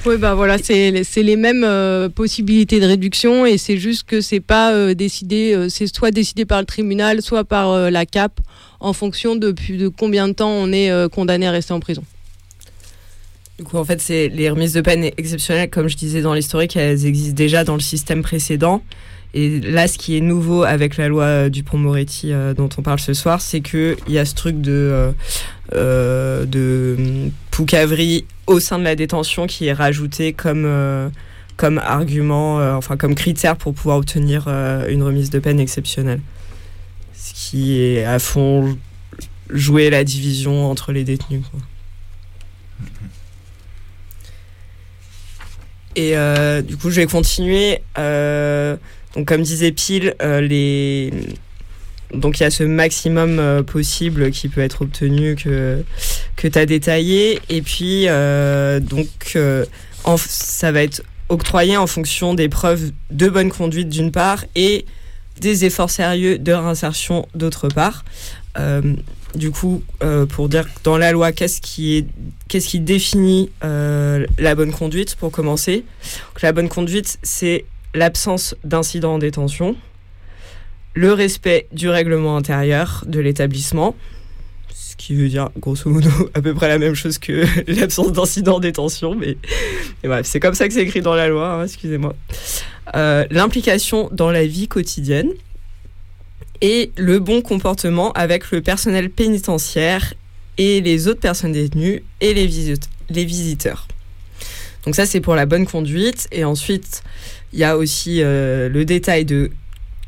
Oui, 0.07 0.17
bah 0.17 0.35
voilà, 0.35 0.57
c'est 0.59 0.91
les- 1.23 1.37
mêmes 1.37 1.63
euh, 1.63 2.09
possibilités 2.09 2.81
de 2.81 2.87
réduction 2.87 3.45
et 3.45 3.59
c'est 3.59 3.77
juste 3.77 4.05
que 4.05 4.21
c'est 4.23 4.41
pas 4.41 4.73
euh, 4.73 4.95
décidé, 4.95 5.53
euh, 5.55 5.69
c'est 5.69 5.87
soit 5.95 6.11
décidé 6.11 6.47
par 6.47 6.59
le 6.61 6.65
tribunal, 6.67 7.21
soit 7.21 7.45
par 7.45 7.91
la 7.91 8.07
CAP 8.07 8.41
en 8.81 8.95
fonction 8.95 9.37
de, 9.37 9.55
de 9.69 9.89
combien 9.89 10.27
de 10.29 10.33
temps 10.33 10.51
on 10.51 10.73
est 10.73 10.91
condamné 11.11 11.47
à 11.47 11.51
rester 11.51 11.75
en 11.75 11.81
prison. 11.81 12.03
Du 13.59 13.65
coup, 13.65 13.77
en 13.77 13.85
fait, 13.85 14.01
c'est 14.01 14.29
les 14.29 14.49
remises 14.49 14.73
de 14.73 14.81
peine 14.81 15.05
exceptionnelles, 15.19 15.69
comme 15.69 15.87
je 15.87 15.97
disais 15.99 16.23
dans 16.23 16.33
l'historique, 16.33 16.77
elles 16.77 17.05
existent 17.05 17.35
déjà 17.35 17.63
dans 17.63 17.75
le 17.75 17.81
système 17.81 18.23
précédent. 18.23 18.83
Et 19.35 19.61
là, 19.61 19.87
ce 19.87 19.99
qui 19.99 20.17
est 20.17 20.23
nouveau 20.23 20.63
avec 20.65 20.97
la 20.97 21.09
loi 21.09 21.25
euh, 21.25 21.49
Dupont-Moretti 21.51 22.33
euh, 22.33 22.55
dont 22.55 22.71
on 22.79 22.83
parle 22.83 22.99
ce 23.01 23.13
soir, 23.13 23.43
c'est 23.43 23.61
qu'il 23.61 23.97
y 24.09 24.17
a 24.19 24.25
ce 24.25 24.35
truc 24.35 24.63
de, 24.63 25.13
euh, 25.75 26.47
de 26.47 26.97
au 28.51 28.59
sein 28.61 28.79
de 28.79 28.85
la 28.85 28.97
détention 28.97 29.47
qui 29.47 29.67
est 29.67 29.73
rajouté 29.73 30.33
comme, 30.33 30.65
euh, 30.67 31.09
comme 31.57 31.79
argument, 31.79 32.61
euh, 32.61 32.75
enfin 32.75 32.97
comme 32.97 33.15
critère 33.15 33.57
pour 33.57 33.73
pouvoir 33.75 33.99
obtenir 33.99 34.47
euh, 34.49 34.89
une 34.89 35.03
remise 35.03 35.31
de 35.31 35.39
peine 35.39 35.61
exceptionnelle. 35.61 36.21
Ce 37.15 37.33
qui 37.33 37.81
est 37.81 38.05
à 38.05 38.19
fond 38.19 38.77
jouer 39.51 39.91
la 39.91 40.05
division 40.05 40.71
entre 40.71 40.93
les 40.93 41.05
détenus. 41.05 41.43
quoi. 41.51 41.61
Et 45.97 46.15
du 46.63 46.77
coup, 46.77 46.91
je 46.91 47.01
vais 47.01 47.07
continuer. 47.07 47.83
Donc, 47.97 49.27
comme 49.27 49.43
disait 49.43 49.73
Pile, 49.73 50.15
les... 50.21 51.13
donc 52.15 52.41
il 52.41 52.43
y 52.43 52.47
a 52.47 52.51
ce 52.51 52.65
maximum 52.65 53.39
euh, 53.39 53.63
possible 53.63 54.31
qui 54.31 54.49
peut 54.49 54.61
être 54.61 54.83
obtenu 54.83 55.37
que, 55.37 55.83
que 56.37 56.49
tu 56.49 56.59
as 56.59 56.67
détaillé. 56.67 57.41
Et 57.49 57.63
puis, 57.63 58.07
euh, 58.09 58.81
donc, 58.81 59.09
euh, 59.37 59.65
ça 60.17 60.73
va 60.73 60.83
être 60.83 61.03
octroyé 61.29 61.77
en 61.77 61.87
fonction 61.87 62.35
des 62.35 62.49
preuves 62.49 62.91
de 63.11 63.29
bonne 63.29 63.51
conduite 63.51 63.89
d'une 63.89 64.11
part 64.11 64.45
et 64.57 64.85
des 65.41 65.65
efforts 65.65 65.91
sérieux 65.91 66.39
de 66.39 66.53
réinsertion 66.53 67.27
d'autre 67.35 67.69
part. 67.69 68.05
Du 69.37 69.53
coup, 69.53 69.85
pour 70.31 70.49
dire 70.49 70.67
dans 70.83 70.99
la 70.99 71.13
loi, 71.13 71.31
qu'est-ce 71.31 71.61
qui, 71.61 72.05
définit 72.81 73.51
la 73.63 74.55
bonne 74.57 74.73
conduite, 74.73 75.15
pour 75.15 75.31
commencer? 75.31 75.85
La 76.43 76.53
bonne 76.53 76.69
conduite, 76.69 77.19
c'est 77.23 77.65
l'absence 77.95 78.57
d'incident 78.65 79.15
en 79.15 79.19
détention, 79.19 79.77
le 80.95 81.13
respect 81.13 81.67
du 81.73 81.89
règlement 81.89 82.37
intérieur 82.37 83.05
de 83.07 83.21
l'établissement, 83.21 83.95
ce 84.73 84.97
qui 84.97 85.15
veut 85.15 85.29
dire 85.29 85.51
grosso 85.59 85.89
modo 85.89 86.11
à 86.35 86.43
peu 86.43 86.55
près 86.55 86.69
la 86.69 86.79
même 86.79 86.95
chose 86.95 87.19
que 87.19 87.45
l'absence 87.81 88.13
d'incident 88.13 88.57
en 88.57 88.61
détention, 88.61 89.15
mais, 89.15 89.37
bref, 90.03 90.27
c'est 90.27 90.41
comme 90.41 90.55
ça 90.55 90.69
que 90.69 90.75
c'est 90.75 90.83
écrit 90.83 91.01
dans 91.01 91.15
la 91.15 91.29
loi, 91.29 91.55
hein, 91.55 91.65
excusez-moi. 91.65 92.15
Euh, 92.97 93.25
L'implication 93.31 94.09
dans 94.13 94.31
la 94.31 94.47
vie 94.47 94.69
quotidienne 94.69 95.31
et 96.61 96.91
le 96.97 97.19
bon 97.19 97.41
comportement 97.41 98.13
avec 98.13 98.51
le 98.51 98.61
personnel 98.61 99.11
pénitentiaire 99.11 100.15
et 100.59 100.81
les 100.81 101.09
autres 101.09 101.21
personnes 101.21 101.53
détenues 101.53 102.03
et 102.21 102.35
les 102.35 103.25
visiteurs. 103.25 103.87
Donc 104.85 104.95
ça, 104.95 105.07
c'est 105.07 105.21
pour 105.21 105.35
la 105.35 105.47
bonne 105.47 105.67
conduite. 105.67 106.29
Et 106.33 106.45
ensuite, 106.45 107.03
il 107.53 107.59
y 107.59 107.65
a 107.65 107.77
aussi 107.77 108.23
euh, 108.23 108.69
le 108.69 108.85
détail 108.85 109.25
de 109.25 109.51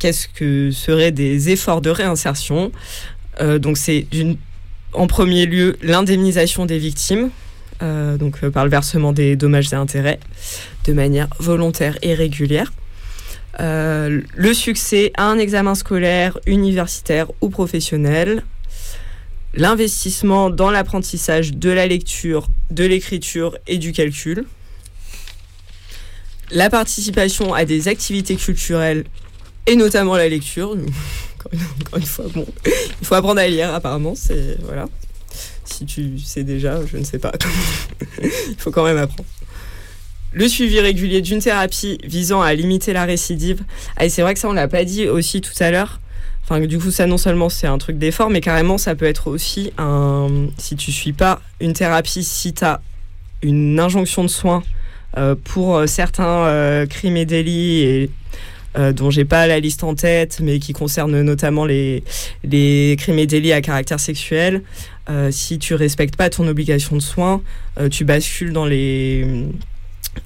qu'est-ce 0.03 0.27
que 0.27 0.73
seraient 0.73 1.13
des 1.13 1.51
efforts 1.51 1.81
de 1.81 1.89
réinsertion. 1.89 2.73
Euh, 3.41 3.61
donc 3.61 3.79
c'est 3.79 4.09
en 4.93 5.07
premier 5.07 5.47
lieu 5.47 5.77
l'indemnisation 5.81 6.67
des 6.67 6.79
victimes, 6.79 7.31
euh, 7.83 8.19
donc 8.19 8.43
euh, 8.43 8.51
par 8.51 8.65
le 8.65 8.71
versement 8.71 9.13
des 9.13 9.37
dommages 9.37 9.73
et 9.73 9.77
intérêts, 9.77 10.19
de 10.87 10.93
manière 10.93 11.29
volontaire 11.39 11.97
et 12.03 12.15
régulière. 12.15 12.73
Le 13.61 14.53
succès 14.55 15.13
à 15.17 15.27
un 15.27 15.39
examen 15.39 15.77
scolaire, 15.77 16.37
universitaire 16.47 17.31
ou 17.41 17.49
professionnel, 17.49 18.43
l'investissement 19.55 20.51
dans 20.51 20.73
l'apprentissage 20.73 21.53
de 21.55 21.71
la 21.71 21.87
lecture, 21.87 22.49
de 22.73 22.85
l'écriture 22.85 23.57
et 23.69 23.79
du 23.79 23.93
calcul, 23.93 24.47
la 26.51 26.71
participation 26.71 27.55
à 27.55 27.65
des 27.65 27.87
activités 27.87 28.35
culturelles 28.35 29.05
et 29.67 29.77
notamment 29.77 30.17
la 30.17 30.29
lecture. 30.29 30.71
Encore 31.39 31.99
une, 31.99 32.07
fois, 32.07 32.25
bon, 32.35 32.47
il 33.01 33.07
faut 33.07 33.15
apprendre 33.15 33.41
à 33.41 33.49
lire 33.49 33.75
apparemment, 33.75 34.15
c'est 34.15 34.59
voilà. 34.63 34.87
Si 35.65 35.87
tu 35.87 36.19
sais 36.19 36.45
déjà, 36.45 36.81
je 36.87 36.97
ne 36.97 37.05
sais 37.05 37.19
pas. 37.19 37.33
il 38.23 38.57
faut 38.59 38.71
quand 38.71 38.85
même 38.85 38.99
apprendre. 38.99 39.29
Le 40.33 40.49
suivi 40.49 40.81
régulier 40.81 41.21
d'une 41.21 41.41
thérapie 41.41 41.99
visant 42.05 42.41
à 42.41 42.55
limiter 42.55 42.93
la 42.93 43.05
récidive. 43.05 43.63
Ah, 43.97 44.09
c'est 44.09 44.23
vrai 44.23 44.35
que 44.35 44.41
ça, 44.41 44.49
on 44.49 44.53
l'a 44.53 44.69
pas 44.69 44.85
dit 44.85 45.07
aussi 45.07 45.41
tout 45.41 45.53
à 45.61 45.71
l'heure. 45.71 46.01
Enfin, 46.45 46.61
du 46.61 46.79
coup, 46.79 46.91
ça, 46.91 47.07
non 47.07 47.19
seulement 47.19 47.49
c'est 47.49 47.67
un 47.67 47.79
truc 47.79 47.99
d'effort, 47.99 48.31
mais 48.31 48.41
carrément, 48.41 48.79
ça 48.79 48.95
peut 48.95 49.05
être 49.05 49.29
aussi 49.29 49.73
un. 49.79 50.49
Si 50.59 50.77
tu 50.77 50.91
suis 50.91 51.13
pas 51.13 51.41
une 51.61 51.73
thérapie, 51.73 52.25
si 52.25 52.53
tu 52.55 52.65
as 52.65 52.81
une 53.43 53.79
injonction 53.79 54.23
de 54.23 54.29
soins 54.29 54.63
euh, 55.19 55.35
pour 55.35 55.77
euh, 55.77 55.87
certains 55.87 56.47
euh, 56.47 56.87
crimes 56.87 57.17
et 57.17 57.27
délits 57.27 57.83
et 57.83 58.11
euh, 58.77 58.93
dont 58.93 59.11
j'ai 59.11 59.25
pas 59.25 59.47
la 59.47 59.61
liste 59.61 59.85
en 59.85 59.95
tête, 59.95 60.41
mais 60.43 60.59
qui 60.59 60.73
concernent 60.73 61.21
notamment 61.23 61.65
les, 61.65 62.03
les 62.45 62.97
crimes 62.99 63.19
et 63.19 63.27
délits 63.27 63.53
à 63.53 63.61
caractère 63.61 64.01
sexuel. 64.01 64.63
Euh, 65.11 65.31
si 65.31 65.59
tu 65.59 65.75
respectes 65.75 66.17
pas 66.17 66.31
ton 66.31 66.47
obligation 66.47 66.97
de 66.97 67.03
soins, 67.03 67.43
euh, 67.79 67.89
tu 67.89 68.05
bascules 68.05 68.53
dans 68.53 68.67
les 68.67 69.27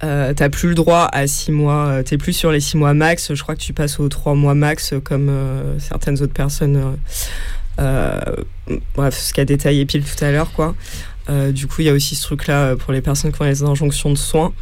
euh, 0.03 0.35
t'as 0.35 0.49
plus 0.49 0.69
le 0.69 0.75
droit 0.75 1.09
à 1.13 1.27
6 1.27 1.53
mois, 1.53 1.87
euh, 1.87 2.03
t'es 2.03 2.19
plus 2.19 2.33
sur 2.33 2.51
les 2.51 2.61
6 2.61 2.77
mois 2.77 2.93
max, 2.93 3.33
je 3.35 3.43
crois 3.43 3.55
que 3.55 3.61
tu 3.61 3.73
passes 3.73 4.01
aux 4.01 4.09
3 4.09 4.35
mois 4.35 4.55
max 4.55 4.93
euh, 4.93 5.01
comme 5.01 5.29
euh, 5.29 5.79
certaines 5.79 6.21
autres 6.23 6.33
personnes. 6.33 6.77
euh, 6.77 6.97
euh, 7.79 8.21
bref, 8.95 9.17
ce 9.17 9.33
qu'a 9.33 9.45
détaillé 9.45 9.87
Pile 9.87 10.03
tout 10.03 10.25
à 10.25 10.31
l'heure, 10.33 10.53
quoi. 10.53 10.75
Du 11.53 11.67
coup, 11.67 11.81
il 11.81 11.87
y 11.87 11.89
a 11.89 11.93
aussi 11.93 12.15
ce 12.15 12.23
truc-là 12.23 12.77
pour 12.77 12.93
les 12.93 13.01
personnes 13.01 13.33
qui 13.33 13.43
ont 13.43 13.45
les 13.45 13.65
injonctions 13.65 14.11
de 14.11 14.17
soins. 14.17 14.53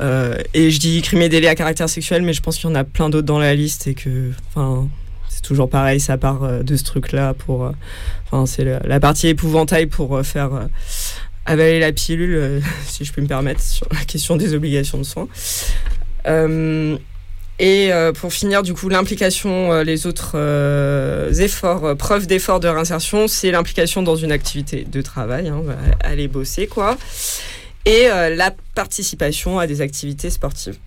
Euh, 0.00 0.36
et 0.54 0.70
je 0.70 0.80
dis 0.80 1.02
crime 1.02 1.22
et 1.22 1.28
délit 1.28 1.46
à 1.46 1.54
caractère 1.54 1.88
sexuel, 1.88 2.22
mais 2.22 2.32
je 2.32 2.42
pense 2.42 2.56
qu'il 2.56 2.68
y 2.68 2.72
en 2.72 2.74
a 2.74 2.84
plein 2.84 3.08
d'autres 3.08 3.26
dans 3.26 3.38
la 3.38 3.54
liste 3.54 3.86
et 3.86 3.94
que, 3.94 4.30
enfin, 4.48 4.88
c'est 5.28 5.42
toujours 5.42 5.68
pareil, 5.68 6.00
ça 6.00 6.18
part 6.18 6.42
euh, 6.42 6.62
de 6.62 6.76
ce 6.76 6.84
truc-là 6.84 7.34
pour, 7.34 7.64
euh, 7.64 7.72
enfin, 8.26 8.46
c'est 8.46 8.64
la, 8.64 9.00
partie 9.00 9.28
épouvantail 9.28 9.86
pour 9.86 10.20
faire 10.24 10.68
avaler 11.46 11.78
la 11.78 11.92
pilule, 11.92 12.62
si 12.86 13.04
je 13.04 13.12
puis 13.12 13.22
me 13.22 13.28
permettre, 13.28 13.60
sur 13.60 13.86
la 13.92 14.04
question 14.04 14.36
des 14.36 14.54
obligations 14.54 14.98
de 14.98 15.04
soins. 15.04 15.28
Et 17.60 17.90
pour 18.20 18.32
finir, 18.32 18.64
du 18.64 18.74
coup, 18.74 18.88
l'implication, 18.88 19.82
les 19.82 20.08
autres 20.08 20.32
euh, 20.34 21.32
efforts, 21.32 21.96
preuves 21.96 22.26
d'efforts 22.26 22.58
de 22.58 22.66
réinsertion, 22.66 23.28
c'est 23.28 23.52
l'implication 23.52 24.02
dans 24.02 24.16
une 24.16 24.32
activité 24.32 24.84
de 24.90 25.02
travail, 25.02 25.48
hein, 25.48 25.62
aller 26.00 26.26
bosser, 26.26 26.66
quoi. 26.66 26.98
Et 27.86 28.08
euh, 28.08 28.34
la 28.34 28.54
participation 28.74 29.58
à 29.58 29.66
des 29.66 29.80
activités 29.80 30.30
sportives 30.30 30.78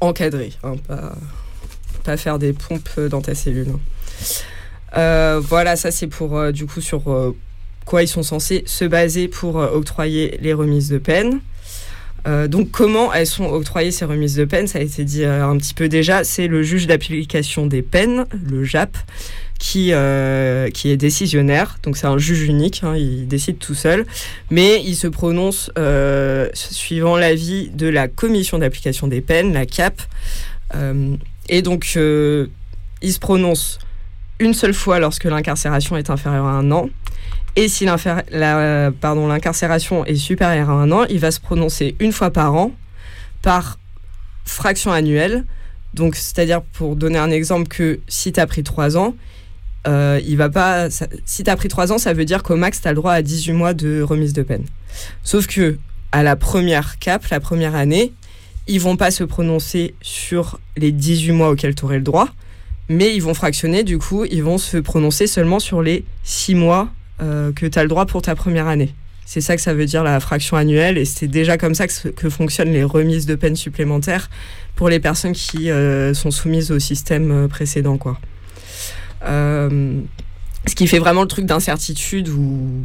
encadrées, 0.00 0.52
hein, 0.62 0.74
pas, 0.86 1.14
pas 2.04 2.16
faire 2.16 2.38
des 2.38 2.52
pompes 2.52 3.00
dans 3.08 3.22
ta 3.22 3.34
cellule. 3.34 3.68
hein. 3.70 3.80
Euh, 4.96 5.40
voilà, 5.42 5.76
ça 5.76 5.90
c'est 5.90 6.06
pour 6.06 6.36
euh, 6.36 6.52
du 6.52 6.66
coup 6.66 6.80
sur 6.80 7.34
quoi 7.84 8.02
ils 8.02 8.08
sont 8.08 8.22
censés 8.22 8.62
se 8.66 8.84
baser 8.84 9.28
pour 9.28 9.56
octroyer 9.56 10.38
les 10.40 10.52
remises 10.52 10.88
de 10.88 10.98
peine. 10.98 11.40
Donc 12.48 12.70
comment 12.70 13.12
elles 13.12 13.26
sont 13.26 13.44
octroyées 13.44 13.90
ces 13.90 14.06
remises 14.06 14.36
de 14.36 14.46
peine? 14.46 14.66
Ça 14.66 14.78
a 14.78 14.82
été 14.82 15.04
dit 15.04 15.26
un 15.26 15.58
petit 15.58 15.74
peu 15.74 15.90
déjà. 15.90 16.24
C'est 16.24 16.46
le 16.46 16.62
juge 16.62 16.86
d'application 16.86 17.66
des 17.66 17.82
peines, 17.82 18.24
le 18.32 18.64
JAP, 18.64 18.96
qui, 19.58 19.92
euh, 19.92 20.70
qui 20.70 20.90
est 20.90 20.96
décisionnaire. 20.96 21.78
Donc 21.82 21.96
c'est 21.96 22.06
un 22.06 22.18
juge 22.18 22.42
unique, 22.42 22.82
hein, 22.84 22.94
il 22.96 23.26
décide 23.26 23.58
tout 23.58 23.74
seul. 23.74 24.06
Mais 24.50 24.82
il 24.84 24.96
se 24.96 25.06
prononce 25.06 25.70
euh, 25.78 26.48
suivant 26.54 27.16
l'avis 27.16 27.70
de 27.70 27.88
la 27.88 28.08
commission 28.08 28.58
d'application 28.58 29.08
des 29.08 29.20
peines, 29.20 29.52
la 29.52 29.66
CAP. 29.66 30.00
Euh, 30.74 31.16
et 31.48 31.62
donc 31.62 31.94
il 31.94 33.12
se 33.12 33.18
prononce 33.20 33.78
une 34.40 34.54
seule 34.54 34.74
fois 34.74 34.98
lorsque 34.98 35.24
l'incarcération 35.24 35.96
est 35.96 36.10
inférieure 36.10 36.46
à 36.46 36.52
un 36.52 36.70
an. 36.70 36.88
Et 37.56 37.68
si 37.68 37.84
l'incarcération 37.84 40.04
est 40.04 40.16
supérieure 40.16 40.70
à 40.70 40.72
un 40.72 40.90
an, 40.90 41.04
il 41.04 41.20
va 41.20 41.30
se 41.30 41.38
prononcer 41.38 41.94
une 42.00 42.10
fois 42.10 42.32
par 42.32 42.54
an 42.54 42.72
par 43.42 43.78
fraction 44.44 44.90
annuelle. 44.90 45.44
Donc, 45.92 46.16
c'est-à-dire, 46.16 46.62
pour 46.62 46.96
donner 46.96 47.18
un 47.18 47.30
exemple, 47.30 47.68
que 47.68 48.00
si 48.08 48.32
tu 48.32 48.40
as 48.40 48.46
pris 48.46 48.64
3 48.64 48.96
ans, 48.96 49.14
euh, 49.86 50.20
il 50.26 50.36
va 50.36 50.48
pas. 50.48 50.88
si 50.90 51.44
tu 51.44 51.50
as 51.50 51.56
pris 51.56 51.68
3 51.68 51.92
ans, 51.92 51.98
ça 51.98 52.12
veut 52.12 52.24
dire 52.24 52.42
qu'au 52.42 52.56
max, 52.56 52.80
tu 52.80 52.88
as 52.88 52.92
le 52.92 52.96
droit 52.96 53.12
à 53.12 53.22
18 53.22 53.52
mois 53.52 53.74
de 53.74 54.02
remise 54.02 54.32
de 54.32 54.42
peine. 54.42 54.64
Sauf 55.22 55.46
que, 55.46 55.78
à 56.12 56.22
la 56.22 56.36
première 56.36 56.98
cap, 56.98 57.26
la 57.30 57.40
première 57.40 57.74
année, 57.74 58.12
ils 58.66 58.80
vont 58.80 58.96
pas 58.96 59.10
se 59.10 59.24
prononcer 59.24 59.94
sur 60.00 60.58
les 60.76 60.92
18 60.92 61.32
mois 61.32 61.50
auxquels 61.50 61.74
tu 61.74 61.84
aurais 61.84 61.98
le 61.98 62.02
droit, 62.02 62.28
mais 62.88 63.14
ils 63.14 63.22
vont 63.22 63.34
fractionner, 63.34 63.82
du 63.82 63.98
coup, 63.98 64.24
ils 64.24 64.42
vont 64.42 64.58
se 64.58 64.76
prononcer 64.78 65.26
seulement 65.26 65.58
sur 65.58 65.82
les 65.82 66.04
6 66.22 66.54
mois 66.54 66.88
euh, 67.20 67.52
que 67.52 67.66
tu 67.66 67.78
as 67.78 67.82
le 67.82 67.88
droit 67.88 68.06
pour 68.06 68.22
ta 68.22 68.34
première 68.34 68.68
année. 68.68 68.94
C'est 69.26 69.40
ça 69.40 69.56
que 69.56 69.62
ça 69.62 69.72
veut 69.72 69.86
dire 69.86 70.02
la 70.02 70.20
fraction 70.20 70.56
annuelle 70.56 70.98
et 70.98 71.04
c'est 71.04 71.28
déjà 71.28 71.56
comme 71.56 71.74
ça 71.74 71.86
que 71.86 72.28
fonctionnent 72.28 72.72
les 72.72 72.84
remises 72.84 73.24
de 73.24 73.34
peine 73.34 73.56
supplémentaires 73.56 74.28
pour 74.76 74.88
les 74.88 75.00
personnes 75.00 75.32
qui 75.32 75.70
euh, 75.70 76.12
sont 76.12 76.30
soumises 76.30 76.70
au 76.70 76.78
système 76.78 77.30
euh, 77.30 77.48
précédent. 77.48 77.96
Quoi. 77.96 78.18
Euh, 79.26 80.00
ce 80.66 80.74
qui 80.74 80.86
fait 80.86 80.98
vraiment 80.98 81.22
le 81.22 81.28
truc 81.28 81.46
d'incertitude 81.46 82.28
où, 82.28 82.82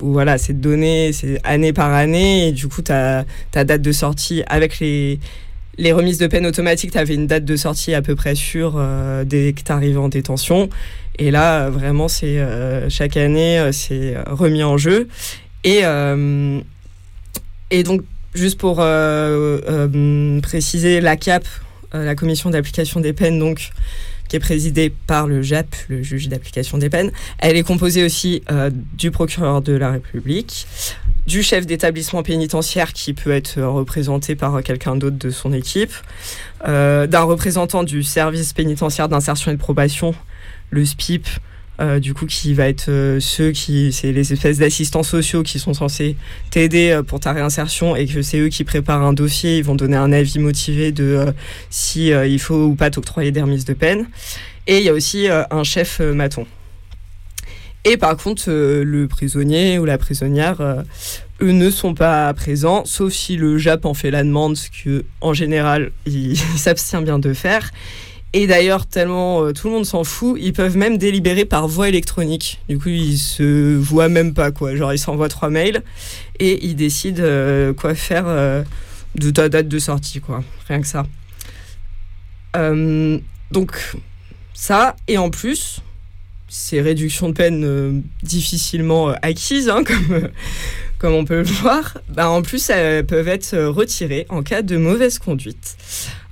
où 0.00 0.12
voilà, 0.12 0.38
c'est 0.38 0.58
donné 0.58 1.12
c'est 1.12 1.40
année 1.44 1.72
par 1.72 1.92
année 1.92 2.48
et 2.48 2.52
du 2.52 2.68
coup 2.68 2.82
ta, 2.82 3.24
ta 3.50 3.64
date 3.64 3.82
de 3.82 3.92
sortie 3.92 4.42
avec 4.46 4.78
les, 4.78 5.18
les 5.78 5.92
remises 5.92 6.18
de 6.18 6.26
peine 6.26 6.46
automatiques, 6.46 6.92
tu 6.92 6.98
avais 6.98 7.14
une 7.14 7.26
date 7.26 7.44
de 7.44 7.56
sortie 7.56 7.94
à 7.94 8.02
peu 8.02 8.14
près 8.14 8.34
sûre 8.34 8.74
euh, 8.76 9.24
dès 9.24 9.52
que 9.52 9.62
tu 9.62 9.72
arrives 9.72 9.98
en 9.98 10.08
détention. 10.08 10.68
Et 11.18 11.30
là, 11.30 11.68
vraiment, 11.68 12.08
c'est 12.08 12.38
euh, 12.38 12.88
chaque 12.88 13.16
année, 13.16 13.70
c'est 13.72 14.14
remis 14.26 14.62
en 14.62 14.78
jeu. 14.78 15.08
Et, 15.64 15.82
et 17.70 17.82
donc, 17.82 18.00
juste 18.34 18.58
pour 18.58 18.76
préciser, 20.42 21.00
la 21.02 21.16
CAP, 21.16 21.44
la 21.92 22.14
commission 22.14 22.48
d'application 22.48 23.00
des 23.00 23.12
peines, 23.12 23.38
donc, 23.38 23.70
qui 24.30 24.36
est 24.36 24.40
présidée 24.40 24.94
par 25.08 25.26
le 25.26 25.42
JAP, 25.42 25.74
le 25.88 26.04
juge 26.04 26.28
d'application 26.28 26.78
des 26.78 26.88
peines, 26.88 27.10
elle 27.38 27.56
est 27.56 27.64
composée 27.64 28.04
aussi 28.04 28.42
euh, 28.50 28.70
du 28.96 29.10
procureur 29.10 29.60
de 29.60 29.72
la 29.72 29.90
République, 29.90 30.68
du 31.26 31.42
chef 31.42 31.66
d'établissement 31.66 32.22
pénitentiaire 32.22 32.92
qui 32.92 33.12
peut 33.12 33.32
être 33.32 33.58
euh, 33.58 33.68
représenté 33.68 34.36
par 34.36 34.62
quelqu'un 34.62 34.94
d'autre 34.94 35.18
de 35.18 35.30
son 35.30 35.52
équipe, 35.52 35.92
euh, 36.68 37.08
d'un 37.08 37.22
représentant 37.22 37.82
du 37.82 38.04
service 38.04 38.52
pénitentiaire 38.52 39.08
d'insertion 39.08 39.50
et 39.50 39.54
de 39.54 39.60
probation, 39.60 40.14
le 40.70 40.84
SPIP, 40.84 41.26
euh, 41.26 41.38
du 42.00 42.14
coup 42.14 42.26
qui 42.26 42.52
va 42.54 42.68
être 42.68 42.88
euh, 42.88 43.20
ceux 43.20 43.52
qui 43.52 43.92
c'est 43.92 44.12
les 44.12 44.32
espèces 44.32 44.58
d'assistants 44.58 45.02
sociaux 45.02 45.42
qui 45.42 45.58
sont 45.58 45.74
censés 45.74 46.16
t'aider 46.50 46.90
euh, 46.90 47.02
pour 47.02 47.20
ta 47.20 47.32
réinsertion 47.32 47.96
et 47.96 48.06
que 48.06 48.22
c'est 48.22 48.38
eux 48.38 48.48
qui 48.48 48.64
préparent 48.64 49.02
un 49.02 49.12
dossier, 49.12 49.58
ils 49.58 49.64
vont 49.64 49.74
donner 49.74 49.96
un 49.96 50.12
avis 50.12 50.38
motivé 50.38 50.92
de 50.92 51.04
euh, 51.04 51.32
si 51.70 52.12
euh, 52.12 52.26
il 52.26 52.38
faut 52.38 52.64
ou 52.66 52.74
pas 52.74 52.90
t'octroyer 52.90 53.32
des 53.32 53.40
remises 53.40 53.64
de 53.64 53.74
peine. 53.74 54.08
Et 54.66 54.78
il 54.78 54.84
y 54.84 54.88
a 54.88 54.92
aussi 54.92 55.28
euh, 55.28 55.42
un 55.50 55.64
chef 55.64 56.00
euh, 56.00 56.12
maton. 56.12 56.46
Et 57.84 57.96
par 57.96 58.16
contre, 58.16 58.44
euh, 58.48 58.84
le 58.84 59.08
prisonnier 59.08 59.78
ou 59.78 59.86
la 59.86 59.96
prisonnière, 59.96 60.60
euh, 60.60 60.82
eux 61.40 61.52
ne 61.52 61.70
sont 61.70 61.94
pas 61.94 62.32
présents, 62.34 62.84
sauf 62.84 63.12
si 63.12 63.36
le 63.36 63.56
JAP 63.56 63.86
en 63.86 63.94
fait 63.94 64.10
la 64.10 64.22
demande, 64.22 64.56
ce 64.56 64.68
que 64.70 65.04
en 65.22 65.32
général 65.32 65.90
il 66.04 66.36
s'abstient 66.56 67.02
bien 67.02 67.18
de 67.18 67.32
faire. 67.32 67.70
Et 68.32 68.46
d'ailleurs, 68.46 68.86
tellement 68.86 69.42
euh, 69.42 69.52
tout 69.52 69.66
le 69.68 69.74
monde 69.74 69.86
s'en 69.86 70.04
fout, 70.04 70.38
ils 70.40 70.52
peuvent 70.52 70.76
même 70.76 70.98
délibérer 70.98 71.44
par 71.44 71.66
voie 71.66 71.88
électronique. 71.88 72.60
Du 72.68 72.78
coup, 72.78 72.88
ils 72.88 73.18
se 73.18 73.76
voient 73.76 74.08
même 74.08 74.34
pas, 74.34 74.52
quoi. 74.52 74.76
Genre, 74.76 74.92
ils 74.92 74.98
s'envoient 74.98 75.28
trois 75.28 75.50
mails 75.50 75.82
et 76.38 76.64
ils 76.64 76.76
décident 76.76 77.22
euh, 77.24 77.72
quoi 77.72 77.96
faire 77.96 78.24
euh, 78.28 78.62
de 79.16 79.30
ta 79.30 79.48
date 79.48 79.66
de 79.66 79.78
sortie, 79.80 80.20
quoi. 80.20 80.44
Rien 80.68 80.80
que 80.80 80.86
ça. 80.86 81.06
Donc, 83.50 83.96
ça, 84.54 84.94
et 85.08 85.18
en 85.18 85.30
plus, 85.30 85.80
ces 86.48 86.80
réductions 86.80 87.28
de 87.28 87.34
peine 87.34 88.02
difficilement 88.22 89.08
acquises, 89.22 89.68
hein, 89.68 89.82
comme, 89.86 90.28
comme 90.98 91.14
on 91.14 91.24
peut 91.24 91.38
le 91.38 91.44
voir, 91.44 91.98
bah, 92.08 92.28
en 92.28 92.42
plus, 92.42 92.70
elles 92.70 93.04
peuvent 93.04 93.28
être 93.28 93.56
retirées 93.58 94.26
en 94.28 94.44
cas 94.44 94.62
de 94.62 94.76
mauvaise 94.76 95.18
conduite. 95.18 95.76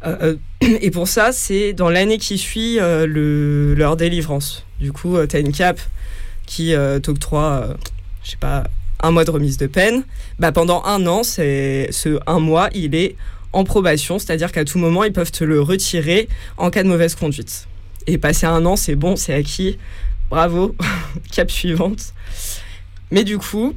Euh, 0.04 0.36
euh, 0.62 0.68
et 0.80 0.90
pour 0.90 1.08
ça, 1.08 1.32
c'est 1.32 1.72
dans 1.72 1.90
l'année 1.90 2.18
qui 2.18 2.38
suit 2.38 2.78
euh, 2.78 3.06
le, 3.06 3.74
leur 3.74 3.96
délivrance. 3.96 4.64
Du 4.80 4.92
coup, 4.92 5.16
tu 5.26 5.36
as 5.36 5.40
une 5.40 5.52
cape 5.52 5.80
qui 6.48 6.74
euh, 6.74 6.98
t'octroie, 6.98 7.62
euh, 7.64 7.74
je 8.24 8.30
sais 8.30 8.36
pas, 8.36 8.64
un 9.00 9.10
mois 9.10 9.24
de 9.24 9.30
remise 9.30 9.58
de 9.58 9.66
peine. 9.66 10.04
Bah, 10.38 10.50
pendant 10.50 10.82
un 10.84 11.06
an, 11.06 11.22
c'est 11.22 11.88
ce 11.92 12.18
un 12.26 12.40
mois, 12.40 12.70
il 12.74 12.94
est 12.94 13.16
en 13.52 13.64
probation, 13.64 14.18
c'est-à-dire 14.18 14.50
qu'à 14.50 14.64
tout 14.64 14.78
moment, 14.78 15.04
ils 15.04 15.12
peuvent 15.12 15.30
te 15.30 15.44
le 15.44 15.60
retirer 15.60 16.28
en 16.56 16.70
cas 16.70 16.82
de 16.82 16.88
mauvaise 16.88 17.14
conduite. 17.14 17.68
Et 18.06 18.18
passer 18.18 18.46
un 18.46 18.64
an, 18.66 18.76
c'est 18.76 18.96
bon, 18.96 19.14
c'est 19.16 19.34
acquis. 19.34 19.78
Bravo, 20.30 20.74
cap 21.32 21.50
suivante. 21.50 22.14
Mais 23.10 23.24
du 23.24 23.38
coup, 23.38 23.74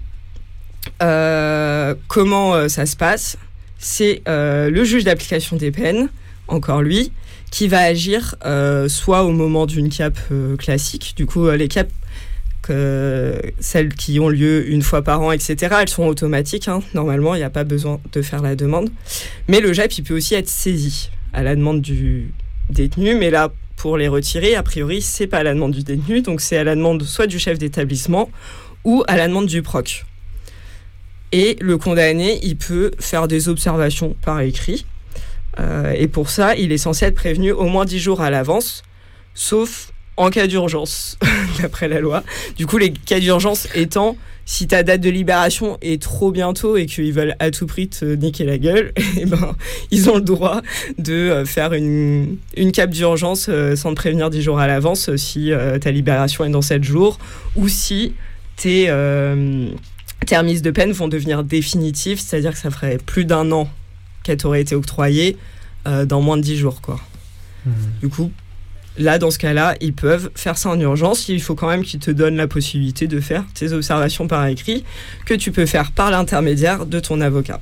euh, 1.02 1.96
comment 2.08 2.56
euh, 2.56 2.68
ça 2.68 2.86
se 2.86 2.96
passe? 2.96 3.38
C'est 3.84 4.22
euh, 4.28 4.70
le 4.70 4.84
juge 4.84 5.04
d'application 5.04 5.58
des 5.58 5.72
peines, 5.72 6.10
encore 6.48 6.84
lui, 6.84 7.12
qui 7.50 7.68
va 7.68 7.80
agir 7.80 8.36
euh, 8.46 8.88
soit 8.88 9.24
au 9.24 9.32
moment 9.32 9.66
d'une 9.66 9.90
cap 9.90 10.18
euh, 10.32 10.56
classique, 10.56 11.14
du 11.18 11.26
coup 11.26 11.50
les 11.50 11.68
que 12.62 13.42
celles 13.60 13.94
qui 13.96 14.20
ont 14.20 14.30
lieu 14.30 14.70
une 14.70 14.84
fois 14.84 15.02
par 15.02 15.22
an, 15.22 15.32
etc., 15.32 15.56
elles 15.82 15.90
sont 15.90 16.06
automatiques. 16.06 16.68
hein. 16.68 16.82
Normalement, 16.94 17.34
il 17.34 17.40
n'y 17.40 17.44
a 17.44 17.50
pas 17.50 17.64
besoin 17.64 18.00
de 18.14 18.22
faire 18.22 18.44
la 18.44 18.56
demande. 18.56 18.90
Mais 19.48 19.62
le 19.62 19.74
JAP, 19.74 19.98
il 19.98 20.04
peut 20.04 20.16
aussi 20.16 20.36
être 20.36 20.48
saisi 20.48 21.10
à 21.34 21.42
la 21.42 21.56
demande 21.56 21.82
du 21.82 22.32
détenu. 22.70 23.16
Mais 23.16 23.32
là, 23.32 23.52
pour 23.78 23.98
les 23.98 24.08
retirer, 24.08 24.56
a 24.56 24.62
priori, 24.62 25.02
c'est 25.02 25.26
pas 25.26 25.40
à 25.40 25.44
la 25.44 25.56
demande 25.56 25.72
du 25.72 25.82
détenu. 25.82 26.22
Donc, 26.22 26.40
c'est 26.40 26.58
à 26.58 26.64
la 26.64 26.76
demande 26.76 27.02
soit 27.02 27.26
du 27.26 27.40
chef 27.40 27.58
d'établissement 27.58 28.30
ou 28.84 29.04
à 29.08 29.18
la 29.18 29.28
demande 29.28 29.48
du 29.48 29.64
proc. 29.64 30.06
Et 31.32 31.56
le 31.62 31.78
condamné, 31.78 32.40
il 32.44 32.58
peut 32.58 32.92
faire 33.00 33.28
des 33.28 33.48
observations 33.48 34.16
par 34.22 34.42
écrit. 34.42 34.86
Euh, 35.60 35.94
et 35.98 36.08
pour 36.08 36.30
ça, 36.30 36.56
il 36.56 36.72
est 36.72 36.78
censé 36.78 37.06
être 37.06 37.16
prévenu 37.16 37.52
au 37.52 37.66
moins 37.66 37.86
10 37.86 38.00
jours 38.00 38.22
à 38.22 38.30
l'avance, 38.30 38.84
sauf 39.34 39.92
en 40.18 40.30
cas 40.30 40.48
d'urgence, 40.48 41.18
d'après 41.62 41.88
la 41.88 42.00
loi. 42.00 42.24
Du 42.58 42.68
coup, 42.68 42.78
les 42.78 42.92
cas 42.92 43.20
d'urgence 43.20 43.68
étant 43.76 44.18
si 44.46 44.68
ta 44.68 44.84
date 44.84 45.02
de 45.02 45.10
libération 45.10 45.78
est 45.82 46.02
trop 46.02 46.32
bientôt 46.32 46.76
et 46.76 46.86
qu'ils 46.86 47.14
veulent 47.14 47.36
à 47.40 47.52
tout 47.52 47.68
prix 47.68 47.88
te 47.88 48.06
niquer 48.06 48.44
la 48.44 48.58
gueule, 48.58 48.92
eh 49.18 49.26
ben, 49.26 49.56
ils 49.92 50.10
ont 50.10 50.16
le 50.16 50.22
droit 50.22 50.62
de 50.98 51.14
euh, 51.14 51.46
faire 51.46 51.74
une, 51.74 52.38
une 52.58 52.72
cape 52.72 52.90
d'urgence 52.90 53.48
euh, 53.50 53.76
sans 53.76 53.92
te 53.92 53.96
prévenir 53.96 54.30
10 54.30 54.42
jours 54.42 54.60
à 54.60 54.68
l'avance 54.68 55.16
si 55.16 55.52
ta 55.80 55.92
libération 55.92 56.44
est 56.44 56.50
dans 56.50 56.62
7 56.62 56.84
jours 56.84 57.18
ou 57.56 57.68
si 57.70 58.14
tes, 58.58 58.88
tes 58.88 58.92
remises 60.30 60.62
de 60.62 60.72
peine 60.72 60.92
vont 60.92 61.08
devenir 61.08 61.44
définitives, 61.44 62.20
c'est-à-dire 62.20 62.54
que 62.54 62.60
ça 62.60 62.72
ferait 62.72 62.98
plus 62.98 63.26
d'un 63.26 63.52
an 63.52 63.70
qu'elle 64.24 64.38
t'aurait 64.38 64.62
été 64.62 64.76
octroyée 64.76 65.38
euh, 65.88 66.06
dans 66.06 66.22
moins 66.22 66.38
de 66.38 66.44
10 66.44 66.58
jours. 66.58 66.82
Quoi. 66.82 67.00
Mhm. 67.66 67.74
Du 68.02 68.10
coup, 68.10 68.32
là, 68.98 69.18
dans 69.18 69.32
ce 69.32 69.40
cas-là, 69.40 69.76
ils 69.82 69.94
peuvent 69.94 70.30
faire 70.36 70.58
ça 70.58 70.70
en 70.70 70.80
urgence. 70.80 71.28
Il 71.30 71.42
faut 71.42 71.56
quand 71.56 71.68
même 71.68 71.84
qu'ils 71.84 72.00
te 72.00 72.12
donnent 72.12 72.36
la 72.38 72.48
possibilité 72.48 73.08
de 73.08 73.20
faire 73.20 73.46
tes 73.54 73.74
observations 73.74 74.28
par 74.28 74.46
écrit, 74.48 74.84
que 75.26 75.34
tu 75.34 75.52
peux 75.52 75.66
faire 75.66 75.92
par 75.92 76.12
l'intermédiaire 76.12 76.86
de 76.86 77.00
ton 77.00 77.22
avocat. 77.22 77.60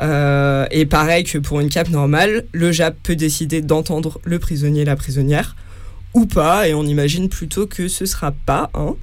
Euh, 0.00 0.66
et 0.70 0.86
pareil 0.86 1.24
que 1.24 1.38
pour 1.38 1.60
une 1.60 1.68
cape 1.68 1.90
normale, 1.90 2.44
le 2.52 2.72
JAP 2.72 2.96
peut 3.02 3.16
décider 3.16 3.60
d'entendre 3.62 4.20
le 4.24 4.38
prisonnier, 4.38 4.84
la 4.84 4.96
prisonnière, 4.96 5.54
ou 6.14 6.26
pas, 6.26 6.68
et 6.68 6.74
on 6.74 6.82
imagine 6.82 7.28
plutôt 7.28 7.66
que 7.66 7.88
ce 7.88 8.04
sera 8.04 8.32
pas. 8.32 8.70
Hein. 8.74 8.96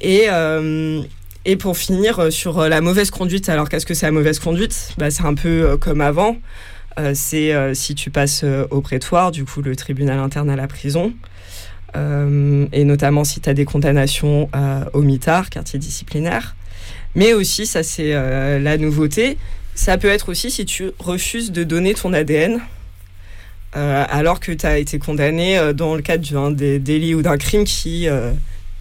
Et, 0.00 0.26
euh, 0.30 1.02
et 1.44 1.56
pour 1.56 1.76
finir 1.76 2.32
sur 2.32 2.68
la 2.68 2.80
mauvaise 2.80 3.10
conduite, 3.10 3.48
alors 3.48 3.68
qu'est-ce 3.68 3.86
que 3.86 3.94
c'est 3.94 4.06
la 4.06 4.12
mauvaise 4.12 4.38
conduite? 4.38 4.94
Bah, 4.98 5.10
C'est 5.10 5.24
un 5.24 5.34
peu 5.34 5.76
comme 5.78 6.00
avant. 6.00 6.36
Euh, 6.98 7.12
c'est 7.14 7.52
euh, 7.52 7.72
si 7.74 7.94
tu 7.94 8.10
passes 8.10 8.42
euh, 8.44 8.66
au 8.70 8.80
prétoire, 8.80 9.30
du 9.30 9.44
coup 9.44 9.62
le 9.62 9.76
tribunal 9.76 10.18
interne 10.18 10.50
à 10.50 10.56
la 10.56 10.66
prison, 10.66 11.12
et 12.72 12.84
notamment 12.84 13.24
si 13.24 13.40
tu 13.40 13.50
as 13.50 13.54
des 13.54 13.64
condamnations 13.64 14.48
au 14.92 15.02
mitard, 15.02 15.50
quartier 15.50 15.76
disciplinaire. 15.76 16.54
Mais 17.16 17.32
aussi, 17.32 17.66
ça 17.66 17.82
c'est 17.82 18.12
la 18.12 18.78
nouveauté, 18.78 19.38
ça 19.74 19.98
peut 19.98 20.06
être 20.06 20.28
aussi 20.28 20.52
si 20.52 20.64
tu 20.64 20.92
refuses 21.00 21.50
de 21.50 21.64
donner 21.64 21.94
ton 21.94 22.12
ADN 22.12 22.60
alors 23.72 24.38
que 24.38 24.52
tu 24.52 24.64
as 24.64 24.78
été 24.78 25.00
condamné 25.00 25.72
dans 25.74 25.96
le 25.96 26.02
cadre 26.02 26.24
d'un 26.30 26.52
délit 26.52 27.16
ou 27.16 27.22
d'un 27.22 27.38
crime 27.38 27.64
qui, 27.64 28.06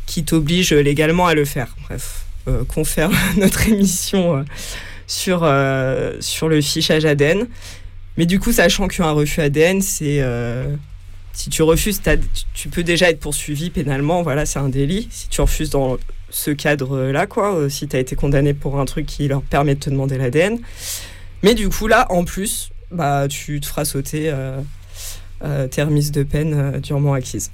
qui 0.06 0.24
t'oblige 0.24 0.72
légalement 0.72 1.26
à 1.26 1.34
le 1.34 1.46
faire. 1.46 1.76
Bref, 1.88 2.26
confère 2.68 3.12
notre 3.38 3.68
émission 3.68 4.46
sur, 5.08 5.40
sur 6.20 6.50
le 6.50 6.62
fichage 6.62 7.06
ADN. 7.06 7.48
Mais 8.20 8.26
du 8.26 8.38
coup, 8.38 8.52
sachant 8.52 8.90
qu'un 8.90 9.12
refus 9.12 9.40
ADN, 9.40 9.82
c'est. 9.82 10.20
Euh, 10.22 10.76
si 11.32 11.50
tu 11.50 11.62
refuses, 11.62 12.02
tu 12.54 12.68
peux 12.68 12.84
déjà 12.84 13.10
être 13.10 13.22
poursuivi 13.22 13.70
pénalement, 13.70 14.24
voilà, 14.24 14.46
c'est 14.46 14.60
un 14.60 14.68
délit. 14.68 15.08
Si 15.10 15.30
tu 15.30 15.40
refuses 15.40 15.70
dans 15.70 15.98
ce 16.30 16.52
cadre-là, 16.52 17.28
quoi, 17.28 17.56
euh, 17.56 17.70
si 17.70 17.88
tu 17.88 17.96
as 17.96 18.00
été 18.00 18.18
condamné 18.18 18.54
pour 18.54 18.78
un 18.78 18.84
truc 18.84 19.06
qui 19.06 19.30
leur 19.30 19.42
permet 19.42 19.76
de 19.76 19.80
te 19.80 19.90
demander 19.90 20.18
l'ADN. 20.18 20.60
Mais 21.44 21.54
du 21.54 21.70
coup, 21.70 21.88
là, 21.88 22.08
en 22.12 22.26
plus, 22.26 22.72
bah, 22.92 23.28
tu 23.30 23.62
te 23.62 23.68
feras 23.68 23.86
sauter 23.86 24.34
euh, 24.34 25.68
tes 25.70 25.82
remises 25.82 26.12
de 26.12 26.24
peine 26.24 26.82
durement 26.82 27.14
acquises. 27.14 27.52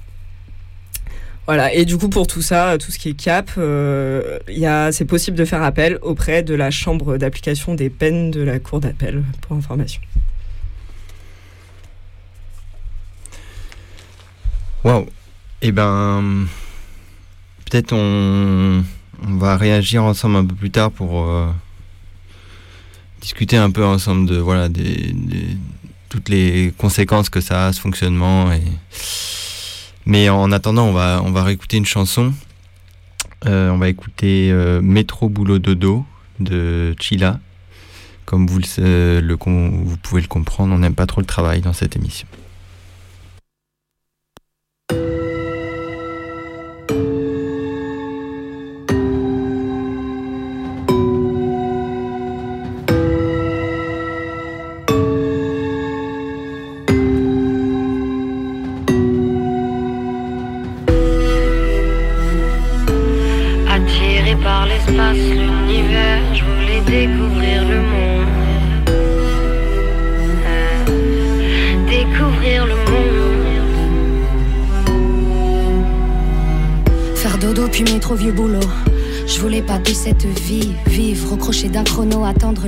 Voilà, 1.46 1.72
et 1.72 1.84
du 1.84 1.96
coup, 1.96 2.08
pour 2.08 2.26
tout 2.26 2.42
ça, 2.42 2.76
tout 2.78 2.90
ce 2.90 2.98
qui 2.98 3.10
est 3.10 3.14
CAP, 3.14 3.50
c'est 4.92 5.04
possible 5.04 5.36
de 5.36 5.44
faire 5.44 5.62
appel 5.62 5.98
auprès 6.02 6.42
de 6.42 6.54
la 6.54 6.70
Chambre 6.70 7.18
d'application 7.18 7.74
des 7.74 7.88
peines 7.88 8.30
de 8.30 8.40
la 8.40 8.58
Cour 8.58 8.80
d'appel, 8.80 9.22
pour 9.42 9.56
information. 9.56 10.00
Waouh. 14.86 15.06
Eh 15.62 15.72
ben, 15.72 16.46
peut-être 17.64 17.92
on, 17.92 18.84
va 19.20 19.56
réagir 19.56 20.04
ensemble 20.04 20.36
un 20.36 20.44
peu 20.44 20.54
plus 20.54 20.70
tard 20.70 20.92
pour 20.92 21.28
euh, 21.28 21.48
discuter 23.20 23.56
un 23.56 23.70
peu 23.70 23.84
ensemble 23.84 24.28
de 24.28 24.36
voilà 24.36 24.68
des, 24.68 25.14
toutes 26.08 26.28
les 26.28 26.72
conséquences 26.78 27.30
que 27.30 27.40
ça 27.40 27.66
a 27.66 27.72
ce 27.72 27.80
fonctionnement. 27.80 28.52
Et... 28.52 28.62
Mais 30.06 30.28
en 30.28 30.52
attendant, 30.52 30.86
on 30.86 30.92
va 30.92 31.20
on 31.24 31.32
va 31.32 31.42
réécouter 31.42 31.76
une 31.76 31.86
chanson. 31.86 32.32
Euh, 33.44 33.70
on 33.70 33.78
va 33.78 33.88
écouter 33.88 34.50
euh, 34.50 34.80
Métro 34.80 35.28
Boulot 35.28 35.58
Dodo 35.58 36.04
de 36.40 36.94
Chila. 37.00 37.40
Comme 38.24 38.46
vous, 38.46 38.58
le, 38.58 39.36
vous 39.36 39.96
pouvez 39.98 40.20
le 40.20 40.26
comprendre, 40.26 40.74
on 40.74 40.78
n'aime 40.78 40.94
pas 40.94 41.06
trop 41.06 41.20
le 41.20 41.26
travail 41.26 41.60
dans 41.60 41.72
cette 41.72 41.94
émission. 41.94 42.26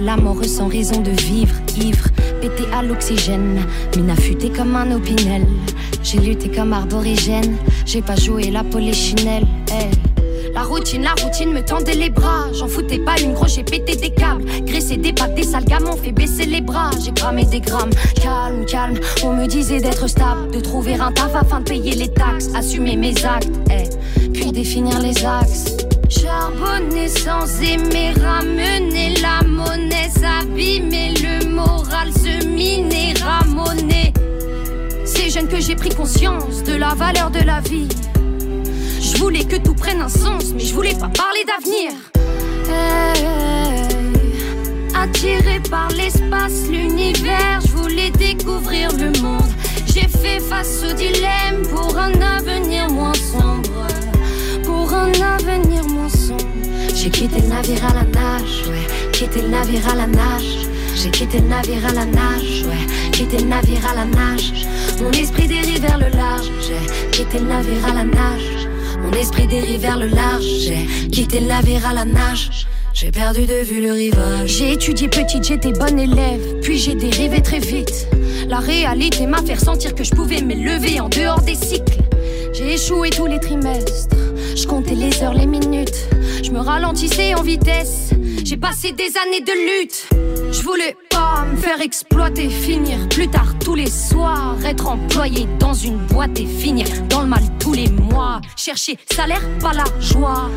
La 0.08 0.16
mort 0.16 0.42
sans 0.44 0.68
raison 0.68 1.00
de 1.02 1.10
vivre, 1.10 1.54
ivre, 1.76 2.06
pété 2.40 2.64
à 2.72 2.82
l'oxygène, 2.82 3.60
mine 3.96 4.10
affûtée 4.10 4.50
comme 4.50 4.74
un 4.74 4.90
opinel. 4.92 5.46
J'ai 6.02 6.18
lutté 6.18 6.48
comme 6.48 6.72
arborigène, 6.72 7.56
j'ai 7.84 8.00
pas 8.00 8.16
joué 8.16 8.50
la 8.50 8.64
polychinelle. 8.64 9.46
La 10.54 10.62
routine, 10.62 11.02
la 11.02 11.12
routine 11.22 11.52
me 11.52 11.60
tendait 11.60 11.94
les 11.94 12.10
bras. 12.10 12.46
J'en 12.52 12.68
foutais 12.68 12.98
pas 12.98 13.20
une 13.20 13.34
grosse, 13.34 13.56
j'ai 13.56 13.64
pété 13.64 13.96
des 13.96 14.10
câbles. 14.10 14.44
Graissé 14.64 14.96
des 14.96 15.12
pattes, 15.12 15.34
des 15.34 15.42
sales 15.42 15.64
gamins, 15.64 15.96
fait 16.02 16.12
baisser 16.12 16.46
les 16.46 16.62
bras. 16.62 16.90
J'ai 17.04 17.12
cramé 17.12 17.44
des 17.44 17.60
grammes. 17.60 17.90
Calme, 18.20 18.64
calme, 18.66 18.98
on 19.24 19.34
me 19.34 19.46
disait 19.46 19.80
d'être 19.80 20.08
stable. 20.08 20.50
De 20.52 20.60
trouver 20.60 20.94
un 20.94 21.12
taf 21.12 21.34
afin 21.34 21.60
de 21.60 21.64
payer 21.64 21.94
les 21.94 22.08
taxes. 22.08 22.48
Assumer 22.54 22.96
mes 22.96 23.14
actes, 23.24 23.52
puis 24.32 24.52
définir 24.52 24.98
les 25.00 25.24
axes. 25.24 25.77
Charbonner 26.58 27.08
sans 27.08 27.60
aimer, 27.62 28.12
ramener 28.20 29.14
la 29.20 29.46
monnaie, 29.46 30.08
s'abîmer, 30.08 31.14
le 31.22 31.46
moral 31.48 32.12
se 32.12 32.44
miner, 32.46 33.14
ramonner. 33.22 34.12
C'est 35.04 35.30
jeune 35.30 35.48
que 35.48 35.60
j'ai 35.60 35.76
pris 35.76 35.90
conscience 35.90 36.62
de 36.64 36.74
la 36.74 36.94
valeur 36.94 37.30
de 37.30 37.40
la 37.40 37.60
vie. 37.60 37.88
Je 39.00 39.16
voulais 39.18 39.44
que 39.44 39.56
tout 39.56 39.74
prenne 39.74 40.00
un 40.00 40.08
sens, 40.08 40.52
mais 40.54 40.64
je 40.64 40.74
voulais 40.74 40.94
pas 40.94 41.08
parler 41.08 41.44
d'avenir. 41.46 41.92
attiré 44.94 45.60
par 45.70 45.88
l'espace, 45.90 46.68
l'univers, 46.68 47.60
je 47.62 47.72
voulais 47.72 48.10
découvrir 48.10 48.90
le 48.92 49.12
monde. 49.20 49.52
J'ai 49.86 50.08
fait 50.08 50.40
face 50.40 50.82
au 50.88 50.92
dilemme 50.92 51.62
pour 51.70 51.96
un 51.96 52.20
avenir 52.20 52.90
moins 52.90 53.14
sombre 53.14 53.86
pour 54.64 54.92
un 54.92 55.12
avenir 55.36 55.82
sombre 55.82 56.27
J'ai 57.00 57.10
quitté 57.10 57.40
le 57.40 57.46
navire 57.46 57.84
à 57.84 57.94
la 57.94 58.02
nage, 58.02 58.66
ouais. 58.66 59.12
Quitté 59.12 59.42
le 59.42 59.48
navire 59.50 59.88
à 59.88 59.94
la 59.94 60.06
nage. 60.08 60.66
J'ai 60.96 61.10
quitté 61.10 61.38
le 61.38 61.46
navire 61.46 61.86
à 61.86 61.92
la 61.92 62.04
nage, 62.04 62.64
ouais. 62.66 63.10
Quitté 63.12 63.38
le 63.38 63.44
navire 63.44 63.86
à 63.88 63.94
la 63.94 64.04
nage. 64.04 64.52
Mon 65.00 65.12
esprit 65.12 65.46
dérive 65.46 65.80
vers 65.80 65.98
le 65.98 66.08
large. 66.08 66.50
J'ai 66.60 67.10
quitté 67.12 67.38
le 67.38 67.46
navire 67.46 67.86
à 67.86 67.94
la 67.94 68.02
nage. 68.02 68.68
Mon 69.00 69.12
esprit 69.12 69.46
dérive 69.46 69.80
vers 69.80 69.96
le 69.96 70.08
large. 70.08 70.42
J'ai 70.42 70.88
quitté 71.08 71.38
le 71.38 71.46
navire 71.46 71.86
à 71.86 71.94
la 71.94 72.04
nage. 72.04 72.66
J'ai 72.94 73.12
perdu 73.12 73.46
de 73.46 73.62
vue 73.62 73.80
le 73.80 73.92
rivage. 73.92 74.50
J'ai 74.50 74.72
étudié 74.72 75.06
petite, 75.06 75.44
j'étais 75.44 75.70
bonne 75.70 76.00
élève. 76.00 76.58
Puis 76.62 76.78
j'ai 76.78 76.96
dérivé 76.96 77.40
très 77.40 77.60
vite. 77.60 78.08
La 78.48 78.58
réalité 78.58 79.24
m'a 79.28 79.40
fait 79.40 79.54
sentir 79.54 79.94
que 79.94 80.02
je 80.02 80.10
pouvais 80.10 80.42
m'élever 80.42 80.98
en 80.98 81.08
dehors 81.08 81.42
des 81.42 81.54
cycles. 81.54 81.98
J'ai 82.52 82.74
échoué 82.74 83.10
tous 83.10 83.26
les 83.26 83.38
trimestres. 83.38 84.16
Je 84.56 84.66
comptais 84.66 84.96
les 84.96 85.22
heures, 85.22 85.34
les 85.34 85.46
minutes. 85.46 86.08
Je 86.48 86.52
me 86.54 86.60
ralentissais 86.60 87.34
en 87.34 87.42
vitesse. 87.42 88.08
J'ai 88.42 88.56
passé 88.56 88.92
des 88.92 89.12
années 89.18 89.42
de 89.42 89.82
lutte. 89.82 90.08
Je 90.50 90.62
voulais 90.62 90.96
pas 91.10 91.44
me 91.44 91.58
faire 91.58 91.82
exploiter, 91.82 92.48
finir 92.48 93.06
plus 93.10 93.28
tard 93.28 93.52
tous 93.62 93.74
les 93.74 93.90
soirs. 93.90 94.56
Être 94.64 94.88
employé 94.88 95.46
dans 95.58 95.74
une 95.74 95.98
boîte 96.06 96.40
et 96.40 96.46
finir 96.46 96.86
dans 97.10 97.20
le 97.20 97.26
mal 97.26 97.42
tous 97.60 97.74
les 97.74 97.90
mois. 97.90 98.40
Chercher 98.56 98.96
salaire, 99.12 99.42
pas 99.60 99.74
la 99.74 99.84
joie. 100.00 100.48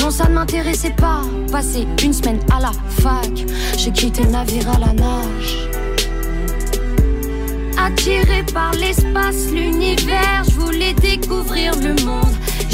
Non, 0.00 0.10
ça 0.10 0.26
ne 0.26 0.36
m'intéressait 0.36 0.94
pas. 0.96 1.20
Passer 1.52 1.86
une 2.02 2.14
semaine 2.14 2.40
à 2.50 2.58
la 2.58 2.72
fac. 2.88 3.30
J'ai 3.76 3.90
quitté 3.90 4.22
le 4.22 4.30
navire 4.30 4.70
à 4.70 4.78
la 4.78 4.94
nage. 4.94 5.68
Attiré 7.76 8.42
par 8.54 8.72
l'espace, 8.72 9.50
l'univers, 9.52 10.44
je 10.48 10.58
voulais 10.58 10.94
découvrir 10.94 11.74
le 11.74 11.90
monde. 12.06 12.24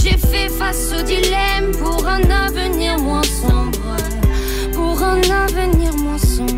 J'ai 0.02 0.18
fait 0.18 0.48
face 0.48 0.92
au 0.98 1.02
dilemme 1.02 1.70
pour 1.78 2.04
un 2.08 2.28
avenir 2.28 2.98
moins 2.98 3.22
sombre. 3.22 3.96
Pour 4.72 5.00
un 5.00 5.20
avenir 5.30 5.94
moins 5.94 6.18
sombre. 6.18 6.52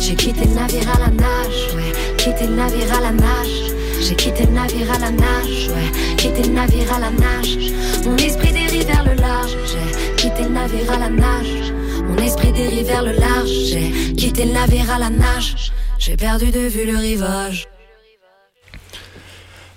J'ai 0.00 0.16
quitté 0.16 0.46
le 0.46 0.54
navire 0.54 0.88
à 0.92 0.98
la 0.98 1.10
nage, 1.10 1.74
ouais. 1.76 1.92
Quitté 2.16 2.48
le 2.48 2.56
navire 2.56 2.92
à 2.96 3.00
la 3.00 3.12
nage. 3.12 3.72
J'ai 4.00 4.16
quitté 4.16 4.46
le 4.46 4.50
navire 4.50 4.92
à 4.92 4.98
la 4.98 5.10
nage, 5.12 5.68
ouais. 5.68 6.16
Quitté 6.16 6.42
le 6.42 6.54
navire 6.54 6.92
à 6.92 6.98
la 6.98 7.10
nage. 7.10 7.58
Mon 8.04 8.16
esprit 8.16 8.52
dérive 8.52 8.86
vers 8.86 9.04
le 9.04 9.14
large. 9.14 9.56
J'ai 9.64 10.16
quitté 10.16 10.42
le 10.42 10.48
navire 10.48 10.92
à 10.92 10.98
la 10.98 11.08
nage. 11.08 11.72
Mon 12.02 12.16
esprit 12.16 12.52
dérive 12.52 12.86
vers 12.86 13.04
le 13.04 13.12
large. 13.12 13.48
J'ai 13.48 13.92
quitté 14.16 14.44
le 14.44 14.52
navire 14.52 14.90
à 14.90 14.98
la 14.98 15.10
nage. 15.10 15.70
J'ai 16.00 16.16
perdu 16.16 16.50
de 16.50 16.66
vue 16.66 16.90
le 16.90 16.98
rivage. 16.98 17.68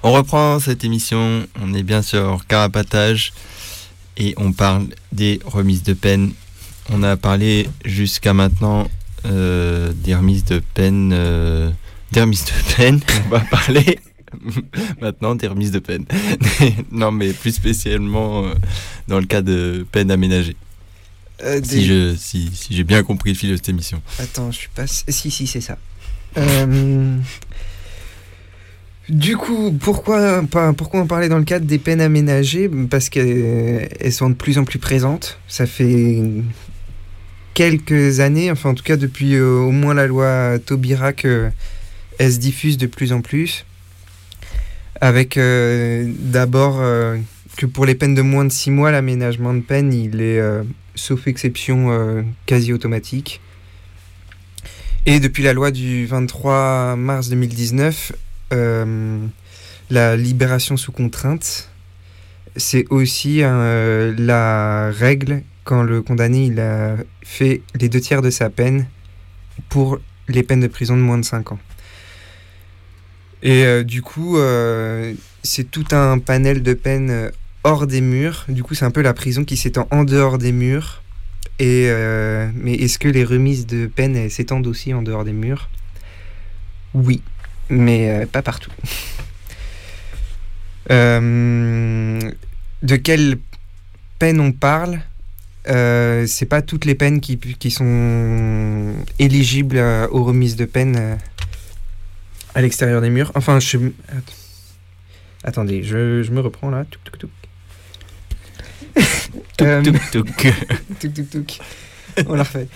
On 0.03 0.11
reprend 0.11 0.59
cette 0.59 0.83
émission, 0.83 1.45
on 1.61 1.73
est 1.75 1.83
bien 1.83 2.01
sûr 2.01 2.43
carapatage 2.47 3.33
et 4.17 4.33
on 4.37 4.51
parle 4.51 4.87
des 5.11 5.39
remises 5.45 5.83
de 5.83 5.93
peine. 5.93 6.31
On 6.89 7.03
a 7.03 7.17
parlé 7.17 7.69
jusqu'à 7.85 8.33
maintenant 8.33 8.89
euh, 9.25 9.91
des 9.93 10.15
remises 10.15 10.43
de 10.45 10.59
peine. 10.73 11.11
euh, 11.13 11.69
des 12.11 12.21
remises 12.21 12.45
de 12.45 12.75
peine. 12.75 12.99
On 13.27 13.29
va 13.29 13.41
parler 13.41 13.99
maintenant 15.01 15.35
des 15.35 15.47
remises 15.47 15.71
de 15.71 15.79
peine. 15.79 16.05
non, 16.91 17.11
mais 17.11 17.31
plus 17.31 17.53
spécialement 17.53 18.45
euh, 18.45 18.55
dans 19.07 19.19
le 19.19 19.25
cas 19.25 19.41
de 19.41 19.85
peine 19.91 20.09
aménagée. 20.09 20.55
Si 21.63 22.51
j'ai 22.69 22.83
bien 22.83 23.03
compris 23.03 23.31
le 23.31 23.37
fil 23.37 23.51
de 23.51 23.55
cette 23.55 23.69
émission. 23.69 24.01
Attends, 24.19 24.51
je 24.51 24.57
suis 24.57 24.69
pas. 24.69 24.87
Si, 24.87 25.29
si, 25.29 25.45
c'est 25.47 25.61
ça. 25.61 25.77
Euh, 29.11 29.15
Du 29.15 29.37
coup, 29.37 29.71
pourquoi, 29.79 30.43
pourquoi 30.77 31.01
en 31.01 31.07
parler 31.07 31.29
dans 31.29 31.37
le 31.37 31.43
cadre 31.43 31.65
des 31.65 31.79
peines 31.79 32.01
aménagées? 32.01 32.69
Parce 32.89 33.09
qu'elles 33.09 34.11
sont 34.11 34.29
de 34.29 34.35
plus 34.35 34.57
en 34.57 34.63
plus 34.63 34.79
présentes. 34.79 35.39
Ça 35.47 35.65
fait 35.65 36.21
quelques 37.53 38.19
années, 38.19 38.49
enfin 38.49 38.69
en 38.69 38.73
tout 38.73 38.83
cas 38.83 38.97
depuis 38.97 39.35
euh, 39.35 39.57
au 39.59 39.71
moins 39.71 39.93
la 39.93 40.07
loi 40.07 40.57
Taubira, 40.65 41.13
qu'elles 41.13 41.51
se 42.19 42.37
diffusent 42.37 42.77
de 42.77 42.87
plus 42.87 43.11
en 43.13 43.21
plus. 43.21 43.65
Avec 45.01 45.37
euh, 45.37 46.09
d'abord 46.19 46.77
euh, 46.79 47.17
que 47.57 47.65
pour 47.65 47.85
les 47.85 47.95
peines 47.95 48.15
de 48.15 48.21
moins 48.21 48.45
de 48.45 48.51
6 48.51 48.71
mois, 48.71 48.91
l'aménagement 48.91 49.53
de 49.53 49.59
peine, 49.61 49.93
il 49.93 50.21
est, 50.21 50.39
euh, 50.39 50.63
sauf 50.95 51.27
exception, 51.27 51.91
euh, 51.91 52.21
quasi 52.45 52.71
automatique. 52.71 53.41
Et 55.07 55.19
depuis 55.19 55.41
la 55.43 55.53
loi 55.53 55.71
du 55.71 56.05
23 56.05 56.95
mars 56.95 57.29
2019, 57.29 58.11
euh, 58.11 58.15
la 58.51 60.15
libération 60.15 60.77
sous 60.77 60.91
contrainte, 60.91 61.69
c'est 62.55 62.85
aussi 62.89 63.39
euh, 63.41 64.13
la 64.17 64.91
règle 64.91 65.43
quand 65.63 65.83
le 65.83 66.01
condamné 66.01 66.45
il 66.45 66.59
a 66.59 66.97
fait 67.23 67.61
les 67.79 67.87
deux 67.89 67.99
tiers 67.99 68.21
de 68.21 68.29
sa 68.29 68.49
peine 68.49 68.87
pour 69.69 69.99
les 70.27 70.43
peines 70.43 70.59
de 70.59 70.67
prison 70.67 70.95
de 70.95 71.01
moins 71.01 71.17
de 71.17 71.25
5 71.25 71.51
ans. 71.53 71.59
Et 73.43 73.65
euh, 73.65 73.83
du 73.83 74.01
coup, 74.01 74.37
euh, 74.37 75.13
c'est 75.43 75.69
tout 75.69 75.85
un 75.91 76.19
panel 76.19 76.61
de 76.61 76.73
peines 76.73 77.09
euh, 77.09 77.31
hors 77.63 77.87
des 77.87 78.01
murs. 78.01 78.45
Du 78.49 78.63
coup, 78.63 78.75
c'est 78.75 78.85
un 78.85 78.91
peu 78.91 79.01
la 79.01 79.13
prison 79.13 79.43
qui 79.43 79.57
s'étend 79.57 79.87
en 79.91 80.03
dehors 80.03 80.37
des 80.37 80.51
murs. 80.51 81.01
Et, 81.59 81.87
euh, 81.89 82.49
mais 82.55 82.73
est-ce 82.73 82.99
que 82.99 83.07
les 83.07 83.23
remises 83.23 83.65
de 83.65 83.87
peine 83.87 84.29
s'étendent 84.29 84.67
aussi 84.67 84.93
en 84.93 85.01
dehors 85.01 85.23
des 85.23 85.33
murs? 85.33 85.69
Oui, 86.93 87.21
mais 87.71 88.09
euh, 88.09 88.25
pas 88.27 88.41
partout. 88.43 88.71
Euh, 90.89 92.19
de 92.81 92.95
quelle 92.97 93.37
peine 94.19 94.39
on 94.41 94.51
parle? 94.51 94.99
Euh, 95.69 96.25
C'est 96.27 96.47
pas 96.47 96.61
toutes 96.61 96.85
les 96.85 96.95
peines 96.95 97.21
qui, 97.21 97.37
qui 97.37 97.71
sont 97.71 98.93
éligibles 99.19 99.77
euh, 99.77 100.07
aux 100.09 100.23
remises 100.23 100.55
de 100.55 100.65
peine 100.65 100.95
euh, 100.97 101.15
à 102.55 102.61
l'extérieur 102.61 102.99
des 102.99 103.09
murs? 103.11 103.31
Enfin, 103.35 103.59
je... 103.59 103.77
att- 103.77 104.35
Attendez, 105.43 105.83
je, 105.83 106.23
je 106.23 106.31
me 106.31 106.39
reprends 106.41 106.69
là. 106.71 106.83
Touc, 106.89 107.01
touc, 107.03 107.17
touc. 107.19 107.29
Touc, 109.57 110.11
touc. 110.11 110.53
Touc, 110.99 111.13
touc, 111.13 111.29
touc. 111.29 111.59
On 112.27 112.33
la 112.35 112.43
refait. 112.43 112.67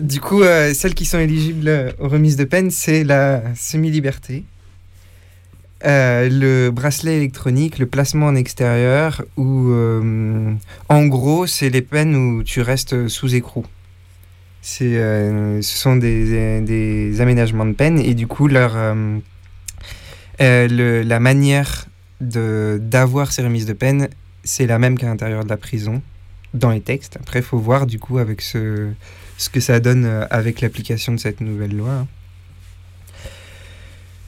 Du 0.00 0.20
coup, 0.20 0.42
euh, 0.42 0.72
celles 0.72 0.94
qui 0.94 1.04
sont 1.04 1.18
éligibles 1.18 1.68
euh, 1.68 1.92
aux 1.98 2.08
remises 2.08 2.36
de 2.36 2.44
peine, 2.44 2.70
c'est 2.70 3.04
la 3.04 3.42
semi-liberté, 3.54 4.44
euh, 5.84 6.28
le 6.30 6.70
bracelet 6.70 7.16
électronique, 7.16 7.78
le 7.78 7.86
placement 7.86 8.26
en 8.26 8.34
extérieur, 8.34 9.22
ou 9.36 9.72
en 10.88 11.06
gros, 11.06 11.46
c'est 11.46 11.68
les 11.68 11.82
peines 11.82 12.14
où 12.16 12.42
tu 12.42 12.62
restes 12.62 13.08
sous 13.08 13.34
écrou. 13.34 13.66
C'est, 14.62 14.94
ce 14.94 15.76
sont 15.76 15.96
des, 15.96 16.60
des 16.60 17.20
aménagements 17.20 17.66
de 17.66 17.72
peine 17.72 17.98
et 17.98 18.14
du 18.14 18.28
coup, 18.28 18.46
leur, 18.46 18.76
le- 20.38 21.02
la 21.02 21.20
manière 21.20 21.86
de, 22.20 22.78
d'avoir 22.80 23.32
ces 23.32 23.42
remises 23.42 23.66
de 23.66 23.72
peine, 23.72 24.08
c'est 24.44 24.66
la 24.68 24.78
même 24.78 24.96
qu'à 24.96 25.08
l'intérieur 25.08 25.42
de 25.42 25.48
la 25.48 25.56
prison 25.56 26.00
dans 26.54 26.70
les 26.70 26.80
textes. 26.80 27.16
Après, 27.20 27.40
il 27.40 27.44
faut 27.44 27.58
voir 27.58 27.86
du 27.88 27.98
coup 27.98 28.18
avec 28.18 28.40
ce, 28.40 28.92
ce 29.42 29.50
que 29.50 29.58
ça 29.58 29.80
donne 29.80 30.04
euh, 30.04 30.24
avec 30.30 30.60
l'application 30.60 31.12
de 31.12 31.18
cette 31.18 31.40
nouvelle 31.40 31.76
loi. 31.76 31.90
hein. 31.90 32.06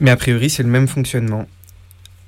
Mais 0.01 0.11
a 0.11 0.17
priori, 0.17 0.49
c'est 0.49 0.63
le 0.63 0.69
même 0.69 0.89
fonctionnement. 0.89 1.47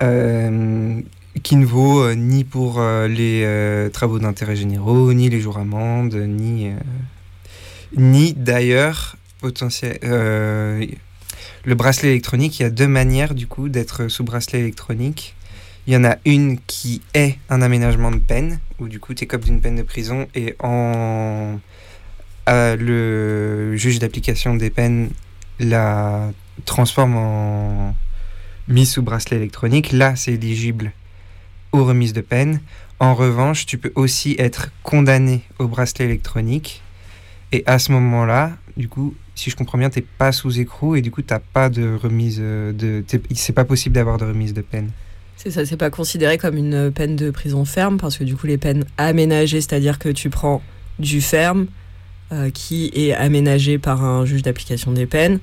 Euh, 0.01 1.01
qui 1.43 1.55
ne 1.57 1.65
vaut 1.65 2.01
euh, 2.01 2.15
ni 2.15 2.45
pour 2.45 2.81
les 2.81 3.89
travaux 3.91 4.19
d'intérêt 4.19 4.55
généraux, 4.55 5.13
ni 5.13 5.29
les 5.29 5.41
jours 5.41 5.57
amendes, 5.57 6.15
ni, 6.15 6.71
ni 7.95 8.33
d'ailleurs 8.33 9.17
potentiel. 9.41 9.99
le 10.01 11.75
bracelet 11.75 12.11
électronique, 12.11 12.59
il 12.59 12.63
y 12.63 12.65
a 12.65 12.69
deux 12.69 12.87
manières 12.87 13.35
du 13.35 13.47
coup 13.47 13.67
d'être 13.67 14.07
sous 14.07 14.23
bracelet 14.23 14.59
électronique. 14.61 15.35
Il 15.87 15.93
y 15.93 15.97
en 15.97 16.05
a 16.05 16.17
une 16.25 16.57
qui 16.67 17.01
est 17.13 17.37
un 17.49 17.61
aménagement 17.61 18.11
de 18.11 18.17
peine, 18.17 18.59
où 18.79 18.87
du 18.87 18.99
coup 18.99 19.13
tu 19.13 19.25
écopes 19.25 19.43
d'une 19.43 19.61
peine 19.61 19.75
de 19.75 19.83
prison 19.83 20.27
et 20.35 20.55
en 20.59 21.59
euh, 22.47 22.75
le 22.75 23.75
juge 23.75 23.99
d'application 23.99 24.55
des 24.55 24.69
peines 24.69 25.09
la 25.59 26.31
transforme 26.65 27.15
en 27.15 27.95
mise 28.67 28.91
sous 28.91 29.01
bracelet 29.01 29.37
électronique. 29.37 29.91
Là, 29.91 30.15
c'est 30.15 30.33
éligible 30.33 30.91
aux 31.71 31.85
remises 31.85 32.13
de 32.13 32.21
peine. 32.21 32.59
En 32.99 33.13
revanche, 33.13 33.65
tu 33.65 33.77
peux 33.77 33.91
aussi 33.95 34.35
être 34.39 34.71
condamné 34.83 35.41
au 35.59 35.67
bracelet 35.67 36.05
électronique. 36.05 36.81
Et 37.51 37.63
à 37.65 37.79
ce 37.79 37.91
moment-là, 37.91 38.51
du 38.75 38.89
coup, 38.89 39.15
si 39.35 39.49
je 39.49 39.55
comprends 39.55 39.77
bien, 39.77 39.89
t'es 39.89 40.01
pas 40.01 40.31
sous 40.31 40.59
écrou 40.59 40.95
et 40.95 41.01
du 41.01 41.11
coup, 41.11 41.21
t'as 41.21 41.39
pas 41.39 41.69
de 41.69 41.95
remise 41.95 42.39
euh, 42.41 42.73
de. 42.73 43.03
C'est 43.33 43.53
pas 43.53 43.65
possible 43.65 43.95
d'avoir 43.95 44.17
de 44.17 44.25
remise 44.25 44.53
de 44.53 44.61
peine. 44.61 44.89
C'est 45.37 45.51
ça, 45.51 45.65
c'est 45.65 45.77
pas 45.77 45.91
considéré 45.91 46.39
comme 46.39 46.57
une 46.57 46.91
peine 46.91 47.15
de 47.15 47.29
prison 47.29 47.63
ferme 47.63 47.97
parce 47.97 48.17
que 48.17 48.23
du 48.23 48.35
coup 48.35 48.47
les 48.47 48.57
peines 48.57 48.85
aménagées, 48.97 49.61
c'est-à-dire 49.61 49.99
que 49.99 50.09
tu 50.09 50.31
prends 50.31 50.63
du 50.97 51.21
ferme 51.21 51.67
euh, 52.31 52.49
qui 52.49 52.91
est 52.93 53.13
aménagé 53.13 53.77
par 53.77 54.03
un 54.03 54.25
juge 54.25 54.41
d'application 54.41 54.91
des 54.91 55.05
peines. 55.05 55.39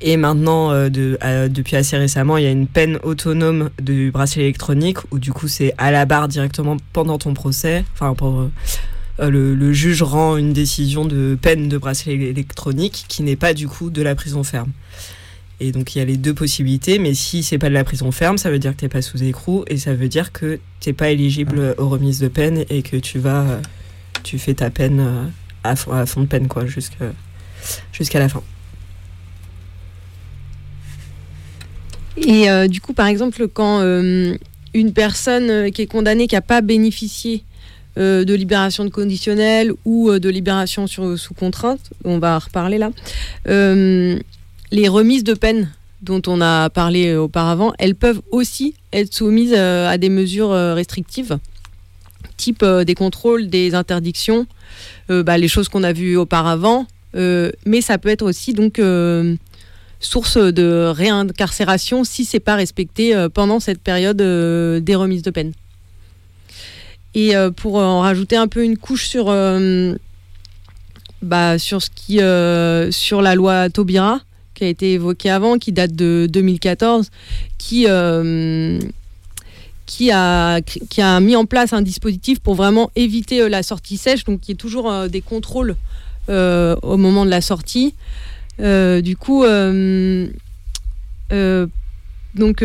Et 0.00 0.16
maintenant, 0.16 0.70
euh, 0.72 0.88
de- 0.90 1.16
euh, 1.24 1.48
depuis 1.48 1.76
assez 1.76 1.96
récemment, 1.96 2.36
il 2.36 2.44
y 2.44 2.46
a 2.46 2.50
une 2.50 2.66
peine 2.66 2.98
autonome 3.02 3.70
du 3.80 4.10
bracelet 4.10 4.42
électronique 4.42 4.98
où 5.12 5.18
du 5.18 5.32
coup 5.32 5.48
c'est 5.48 5.72
à 5.78 5.90
la 5.90 6.04
barre 6.04 6.28
directement 6.28 6.76
pendant 6.92 7.16
ton 7.18 7.32
procès. 7.34 7.84
Enfin, 7.94 8.14
pour, 8.14 8.40
euh, 8.40 9.30
le, 9.30 9.54
le 9.54 9.72
juge 9.72 10.02
rend 10.02 10.36
une 10.36 10.52
décision 10.52 11.04
de 11.04 11.38
peine 11.40 11.68
de 11.68 11.78
bracelet 11.78 12.14
électronique 12.14 13.04
qui 13.08 13.22
n'est 13.22 13.36
pas 13.36 13.54
du 13.54 13.68
coup 13.68 13.88
de 13.90 14.02
la 14.02 14.14
prison 14.14 14.42
ferme. 14.42 14.72
Et 15.60 15.70
donc 15.70 15.94
il 15.94 15.98
y 15.98 16.02
a 16.02 16.04
les 16.04 16.16
deux 16.16 16.34
possibilités, 16.34 16.98
mais 16.98 17.14
si 17.14 17.44
c'est 17.44 17.58
pas 17.58 17.68
de 17.68 17.74
la 17.74 17.84
prison 17.84 18.10
ferme, 18.10 18.38
ça 18.38 18.50
veut 18.50 18.58
dire 18.58 18.72
que 18.72 18.80
t'es 18.80 18.88
pas 18.88 19.02
sous 19.02 19.22
écrou 19.22 19.64
et 19.68 19.76
ça 19.76 19.94
veut 19.94 20.08
dire 20.08 20.32
que 20.32 20.58
t'es 20.80 20.92
pas 20.92 21.10
éligible 21.10 21.76
aux 21.78 21.88
remises 21.88 22.18
de 22.18 22.26
peine 22.26 22.64
et 22.70 22.82
que 22.82 22.96
tu 22.96 23.20
vas, 23.20 23.60
tu 24.24 24.38
fais 24.40 24.54
ta 24.54 24.68
peine 24.70 25.30
à 25.64 25.70
à 25.70 26.06
fond 26.06 26.20
de 26.20 26.26
peine 26.26 26.46
quoi, 26.46 26.66
jusqu'à 26.66 27.12
jusqu'à 27.92 28.20
la 28.20 28.28
fin. 28.28 28.42
Et 32.16 32.48
euh, 32.48 32.68
du 32.68 32.80
coup, 32.80 32.92
par 32.92 33.06
exemple, 33.06 33.48
quand 33.48 33.80
euh, 33.80 34.34
une 34.72 34.92
personne 34.92 35.50
euh, 35.50 35.70
qui 35.70 35.82
est 35.82 35.86
condamnée, 35.86 36.26
qui 36.26 36.34
n'a 36.34 36.42
pas 36.42 36.60
bénéficié 36.60 37.44
de 37.96 38.34
libération 38.34 38.84
de 38.84 38.88
conditionnelle 38.88 39.72
ou 39.84 40.10
de 40.10 40.28
libération 40.28 40.88
sur, 40.88 41.16
sous 41.16 41.32
contrainte, 41.32 41.92
on 42.02 42.18
va 42.18 42.40
reparler 42.40 42.76
là, 42.76 42.90
les 43.46 44.88
remises 44.88 45.22
de 45.22 45.34
peine 45.34 45.70
dont 46.02 46.20
on 46.26 46.40
a 46.40 46.70
parlé 46.70 47.14
auparavant, 47.14 47.72
elles 47.78 47.94
peuvent 47.94 48.20
aussi 48.32 48.74
être 48.92 49.14
soumises 49.14 49.54
à 49.54 49.96
des 49.96 50.08
mesures 50.08 50.50
restrictives, 50.50 51.38
euh, 52.62 52.84
des 52.84 52.94
contrôles, 52.94 53.48
des 53.48 53.74
interdictions, 53.74 54.46
euh, 55.10 55.22
bah, 55.22 55.38
les 55.38 55.48
choses 55.48 55.68
qu'on 55.68 55.82
a 55.82 55.92
vues 55.92 56.16
auparavant, 56.16 56.86
euh, 57.14 57.50
mais 57.64 57.80
ça 57.80 57.98
peut 57.98 58.08
être 58.08 58.22
aussi 58.22 58.52
donc 58.52 58.80
source 60.00 60.36
de 60.36 60.92
réincarcération 60.94 62.04
si 62.04 62.24
c'est 62.24 62.40
pas 62.40 62.56
respecté 62.56 63.14
pendant 63.32 63.60
cette 63.60 63.80
période 63.80 64.18
des 64.18 64.94
remises 64.94 65.22
de 65.22 65.30
peine. 65.30 65.52
Et 67.14 67.32
pour 67.56 67.76
en 67.76 68.00
rajouter 68.00 68.36
un 68.36 68.48
peu 68.48 68.64
une 68.64 68.76
couche 68.76 69.06
sur 69.06 69.26
bah, 71.22 71.58
sur 71.58 71.80
ce 71.80 71.88
qui 71.94 72.18
sur 72.92 73.22
la 73.22 73.34
loi 73.34 73.70
Taubira 73.70 74.20
qui 74.54 74.64
a 74.64 74.68
été 74.68 74.92
évoquée 74.92 75.30
avant, 75.30 75.58
qui 75.58 75.72
date 75.72 75.94
de 75.96 76.28
2014, 76.30 77.10
qui 77.58 77.86
qui 79.86 80.10
a, 80.10 80.60
qui 80.62 81.02
a 81.02 81.20
mis 81.20 81.36
en 81.36 81.44
place 81.44 81.72
un 81.72 81.82
dispositif 81.82 82.40
pour 82.40 82.54
vraiment 82.54 82.90
éviter 82.96 83.42
euh, 83.42 83.48
la 83.48 83.62
sortie 83.62 83.96
sèche, 83.96 84.24
donc 84.24 84.48
il 84.48 84.52
y 84.52 84.54
a 84.54 84.56
toujours 84.56 84.90
euh, 84.90 85.08
des 85.08 85.20
contrôles 85.20 85.76
euh, 86.28 86.76
au 86.82 86.96
moment 86.96 87.24
de 87.24 87.30
la 87.30 87.40
sortie. 87.40 87.94
du 88.58 89.16
coup, 89.16 89.44
donc 92.34 92.64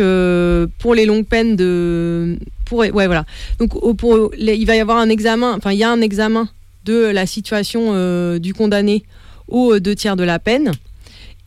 pour 0.78 0.94
les 0.94 1.06
longues 1.06 1.26
peines 1.26 1.56
de, 1.56 2.38
pour, 2.64 2.78
ouais 2.78 2.90
voilà. 2.90 3.24
Donc 3.58 3.96
pour 3.96 4.30
il 4.36 4.66
va 4.66 4.76
y 4.76 4.80
avoir 4.80 4.98
un 4.98 5.08
examen, 5.08 5.54
enfin 5.56 5.72
il 5.72 5.78
y 5.78 5.84
a 5.84 5.90
un 5.90 6.00
examen 6.00 6.48
de 6.84 6.94
la 6.94 7.26
situation 7.26 8.38
du 8.38 8.54
condamné 8.54 9.04
aux 9.48 9.78
deux 9.78 9.94
tiers 9.94 10.16
de 10.16 10.24
la 10.24 10.38
peine. 10.38 10.72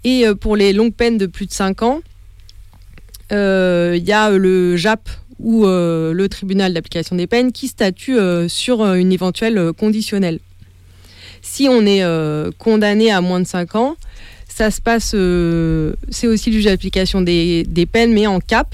Et 0.04 0.26
pour 0.40 0.56
les 0.58 0.74
longues 0.74 0.94
peines 0.94 1.18
de 1.18 1.26
plus 1.26 1.46
de 1.46 1.54
5 1.54 1.82
ans, 1.82 2.02
il 3.32 4.04
y 4.06 4.12
a 4.12 4.30
le 4.30 4.76
JAP 4.78 5.10
ou 5.40 5.66
euh, 5.66 6.14
le 6.14 6.30
tribunal 6.30 6.74
d'application 6.74 7.16
des 7.16 7.28
peines 7.28 7.52
qui 7.52 7.68
statue 7.68 8.18
euh, 8.18 8.48
sur 8.48 8.82
euh, 8.82 8.96
une 8.96 9.12
éventuelle 9.12 9.72
conditionnelle. 9.74 10.40
Si 11.42 11.68
on 11.70 11.86
est 11.86 12.02
condamné 12.58 13.12
à 13.12 13.20
moins 13.20 13.42
de 13.42 13.46
5 13.46 13.76
ans, 13.76 13.98
ça 14.48 14.72
se 14.72 14.80
passe, 14.80 15.10
c'est 15.10 16.28
aussi 16.28 16.50
le 16.50 16.56
juge 16.56 16.64
d'application 16.64 17.22
des, 17.22 17.88
peines, 17.92 18.14
mais 18.14 18.28
en 18.28 18.40
cap, 18.40 18.74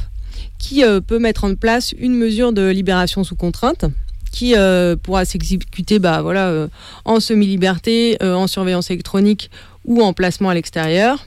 qui 0.60 0.84
peut 1.08 1.18
mettre 1.18 1.46
en 1.46 1.56
place 1.56 1.94
une 1.98 2.14
mesure 2.14 2.54
de 2.54 2.70
libération 2.70 3.24
sous 3.24 3.36
contrainte, 3.36 3.86
qui 4.32 4.54
pourra 5.02 5.26
s'exécuter 5.26 5.98
bah, 5.98 6.22
voilà, 6.22 6.68
en 7.06 7.20
semi-liberté, 7.20 8.18
en 8.22 8.46
surveillance 8.46 8.92
électronique 8.92 9.50
ou 9.84 10.04
en 10.04 10.14
placement 10.14 10.50
à 10.50 10.54
l'extérieur 10.54 11.26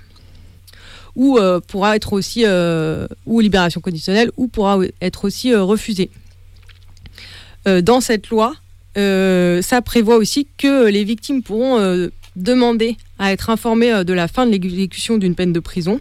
ou 1.16 1.38
euh, 1.38 1.60
pourra 1.60 1.96
être 1.96 2.12
aussi 2.12 2.42
euh, 2.44 3.06
ou 3.26 3.40
libération 3.40 3.80
conditionnelle 3.80 4.30
ou 4.36 4.48
pourra 4.48 4.78
être 5.00 5.24
aussi 5.24 5.52
euh, 5.52 5.62
refusée. 5.62 6.10
dans 7.66 8.00
cette 8.00 8.28
loi, 8.28 8.54
ça 8.96 9.82
prévoit 9.82 10.16
aussi 10.16 10.48
que 10.58 10.88
les 10.88 11.04
victimes 11.04 11.42
pourront 11.42 11.78
demander 12.34 12.96
à 13.18 13.32
être 13.32 13.50
informées 13.50 14.04
de 14.04 14.12
la 14.12 14.26
fin 14.26 14.46
de 14.46 14.50
l'exécution 14.50 15.16
d'une 15.16 15.34
peine 15.36 15.52
de 15.52 15.60
prison 15.60 16.00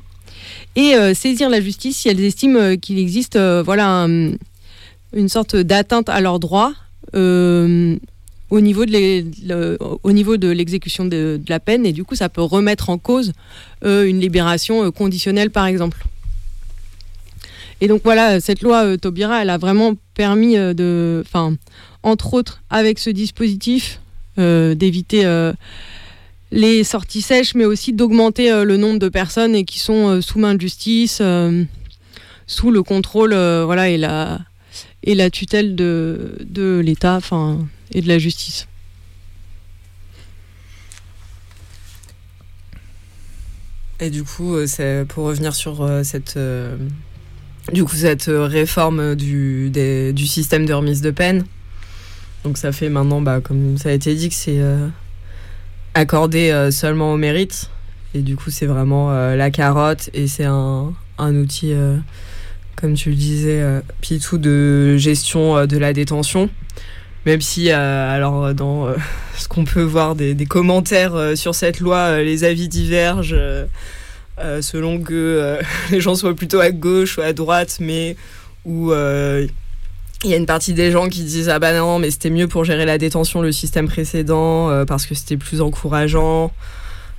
et 0.76 0.96
saisir 1.14 1.50
la 1.50 1.62
justice 1.62 1.98
si 1.98 2.10
elles 2.10 2.24
estiment 2.24 2.78
qu'il 2.78 2.98
existe 2.98 3.38
voilà 3.38 4.08
une 5.14 5.30
sorte 5.30 5.56
d'atteinte 5.56 6.10
à 6.10 6.20
leurs 6.20 6.40
droits 6.40 6.74
au 8.52 8.62
niveau 8.62 8.86
de 8.86 10.52
l'exécution 10.52 11.06
de, 11.06 11.40
la 11.48 11.60
peine 11.60 11.86
et 11.86 11.94
du 11.94 12.04
coup 12.04 12.16
ça 12.16 12.28
peut 12.30 12.42
remettre 12.42 12.90
en 12.90 12.98
cause 12.98 13.34
une 13.84 14.20
libération 14.20 14.86
euh, 14.86 14.92
conditionnelle 14.92 15.50
par 15.50 15.66
exemple. 15.66 15.98
Et 17.80 17.88
donc 17.88 18.02
voilà, 18.04 18.40
cette 18.40 18.62
loi 18.62 18.86
euh, 18.86 18.98
Taubira, 18.98 19.42
elle 19.42 19.50
a 19.50 19.58
vraiment 19.58 19.94
permis 20.14 20.56
de, 20.56 21.24
enfin, 21.26 21.56
entre 22.04 22.34
autres 22.34 22.62
avec 22.70 23.00
ce 23.00 23.10
dispositif, 23.10 24.00
d'éviter 24.38 25.52
les 26.52 26.84
sorties 26.84 27.22
sèches, 27.22 27.54
mais 27.54 27.66
aussi 27.66 27.94
d'augmenter 27.94 28.64
le 28.64 28.78
nombre 28.78 28.98
de 28.98 29.08
personnes 29.10 29.66
qui 29.66 29.78
sont 29.78 30.20
sous 30.22 30.40
main 30.40 30.56
de 30.56 30.62
justice, 30.62 31.22
sous 32.48 32.72
le 32.72 32.82
contrôle, 32.82 33.36
voilà, 33.36 33.90
et 33.90 33.98
la 33.98 35.30
tutelle 35.30 35.76
de, 35.76 36.82
l'État, 36.84 37.20
et 37.94 38.02
de 38.02 38.08
la 38.08 38.18
justice. 38.18 38.68
Et 44.04 44.10
du 44.10 44.24
coup, 44.24 44.56
euh, 44.56 44.66
c'est 44.66 45.06
pour 45.08 45.26
revenir 45.26 45.54
sur 45.54 45.84
euh, 45.84 46.02
cette, 46.04 46.36
euh, 46.36 46.76
du 47.72 47.84
coup, 47.84 47.96
cette 47.96 48.26
réforme 48.26 49.14
du, 49.14 49.70
du 49.70 50.26
système 50.26 50.66
de 50.66 50.74
remise 50.74 51.02
de 51.02 51.12
peine. 51.12 51.46
Donc 52.44 52.58
ça 52.58 52.72
fait 52.72 52.90
maintenant, 52.90 53.22
bah, 53.22 53.42
comme 53.42 53.78
ça 53.78 53.90
a 53.90 53.92
été 53.92 54.16
dit, 54.16 54.30
que 54.30 54.36
c'est 54.36 54.60
accordé 55.94 56.70
seulement 56.72 57.14
au 57.14 57.18
mérite. 57.18 57.70
Et 58.16 58.24
du 58.24 58.36
coup, 58.36 58.50
c'est 58.50 58.66
vraiment 58.66 59.12
la 59.12 59.52
carotte 59.52 60.10
et 60.16 60.26
c'est 60.26 60.46
un, 60.46 60.92
un, 61.20 61.36
outil, 61.36 61.76
comme 62.76 62.96
tu 62.96 63.12
le 63.12 63.16
disais, 63.16 63.64
Pitou, 64.02 64.40
de 64.40 64.98
gestion 64.98 65.68
de 65.68 65.78
la 65.78 65.94
détention. 65.94 66.50
Même 67.26 67.42
si, 67.42 67.72
euh, 67.72 68.16
alors, 68.16 68.46
euh, 68.46 68.54
dans 68.54 68.88
euh, 68.88 68.96
ce 69.38 69.48
qu'on 69.48 69.64
peut 69.64 69.84
voir 69.84 70.16
des, 70.16 70.36
commentaires 70.46 71.16
sur 71.36 71.54
cette 71.56 71.80
loi, 71.80 72.22
les 72.22 72.44
avis 72.44 72.68
divergent 72.68 73.36
selon 74.62 75.00
que 75.00 75.60
les 75.92 76.02
gens 76.02 76.16
soient 76.16 76.36
plutôt 76.36 76.60
à 76.60 76.72
gauche 76.72 77.18
ou 77.18 77.22
à 77.22 77.32
droite, 77.34 77.78
mais 77.80 78.16
où 78.66 78.92
il 78.92 80.30
y 80.30 80.34
a 80.34 80.38
une 80.38 80.46
partie 80.46 80.74
des 80.74 80.92
gens 80.92 81.10
qui 81.10 81.24
disent 81.24 81.50
Ah 81.50 81.60
bah 81.60 81.74
non, 81.74 82.00
mais 82.00 82.12
c'était 82.12 82.30
mieux 82.30 82.48
pour 82.48 82.66
gérer 82.66 82.86
la 82.86 82.98
détention 82.98 83.42
le 83.42 83.52
système 83.52 83.88
précédent 83.88 84.86
parce 84.86 85.06
que 85.06 85.16
c'était 85.16 85.38
plus 85.38 85.62
encourageant. 85.62 86.52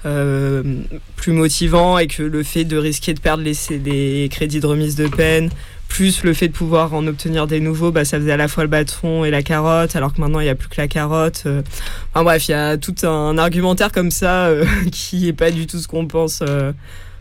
plus 0.02 1.32
motivant 1.32 1.98
et 1.98 2.06
que 2.08 2.22
le 2.22 2.42
fait 2.42 2.64
de 2.64 2.76
risquer 2.76 3.14
de 3.14 3.20
perdre 3.20 3.42
les, 3.44 3.56
les 3.78 4.28
crédits 4.28 4.60
de 4.60 4.66
remise 4.66 4.96
de 4.96 5.06
peine 5.08 5.50
plus 5.92 6.24
le 6.24 6.32
fait 6.32 6.48
de 6.48 6.54
pouvoir 6.54 6.94
en 6.94 7.06
obtenir 7.06 7.46
des 7.46 7.60
nouveaux, 7.60 7.92
bah, 7.92 8.06
ça 8.06 8.18
faisait 8.18 8.32
à 8.32 8.38
la 8.38 8.48
fois 8.48 8.64
le 8.64 8.70
bâton 8.70 9.26
et 9.26 9.30
la 9.30 9.42
carotte, 9.42 9.94
alors 9.94 10.14
que 10.14 10.22
maintenant 10.22 10.40
il 10.40 10.44
n'y 10.44 10.48
a 10.48 10.54
plus 10.54 10.68
que 10.68 10.80
la 10.80 10.88
carotte. 10.88 11.42
Euh. 11.44 11.60
Enfin 12.14 12.24
bref, 12.24 12.48
il 12.48 12.52
y 12.52 12.54
a 12.54 12.78
tout 12.78 12.94
un 13.02 13.36
argumentaire 13.36 13.92
comme 13.92 14.10
ça 14.10 14.46
euh, 14.46 14.64
qui 14.90 15.24
n'est 15.24 15.34
pas 15.34 15.50
du 15.50 15.66
tout 15.66 15.78
ce 15.78 15.86
qu'on 15.86 16.06
pense. 16.06 16.40
Euh, 16.40 16.72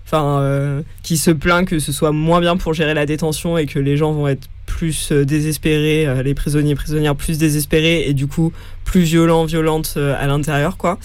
enfin, 0.06 0.81
qui 1.03 1.18
se 1.18 1.31
plaint 1.31 1.68
que 1.68 1.80
ce 1.80 1.91
soit 1.91 2.14
moins 2.14 2.39
bien 2.39 2.56
pour 2.56 2.73
gérer 2.73 2.93
la 2.93 3.06
détention 3.06 3.57
et 3.57 3.65
que 3.65 3.77
les 3.77 3.98
gens 3.98 4.14
vont 4.14 4.30
être 4.30 4.48
plus 4.65 5.11
désespérés, 5.11 6.23
les 6.23 6.34
prisonniers 6.34 6.72
et 6.72 6.76
prisonnières 6.76 7.15
plus 7.15 7.38
désespérés 7.38 8.07
et 8.07 8.14
du 8.14 8.27
coup 8.27 8.53
plus 8.85 9.02
violents, 9.02 9.45
violentes 9.45 9.98
à 9.98 10.27
l'intérieur, 10.27 10.77
quoi. 10.77 10.98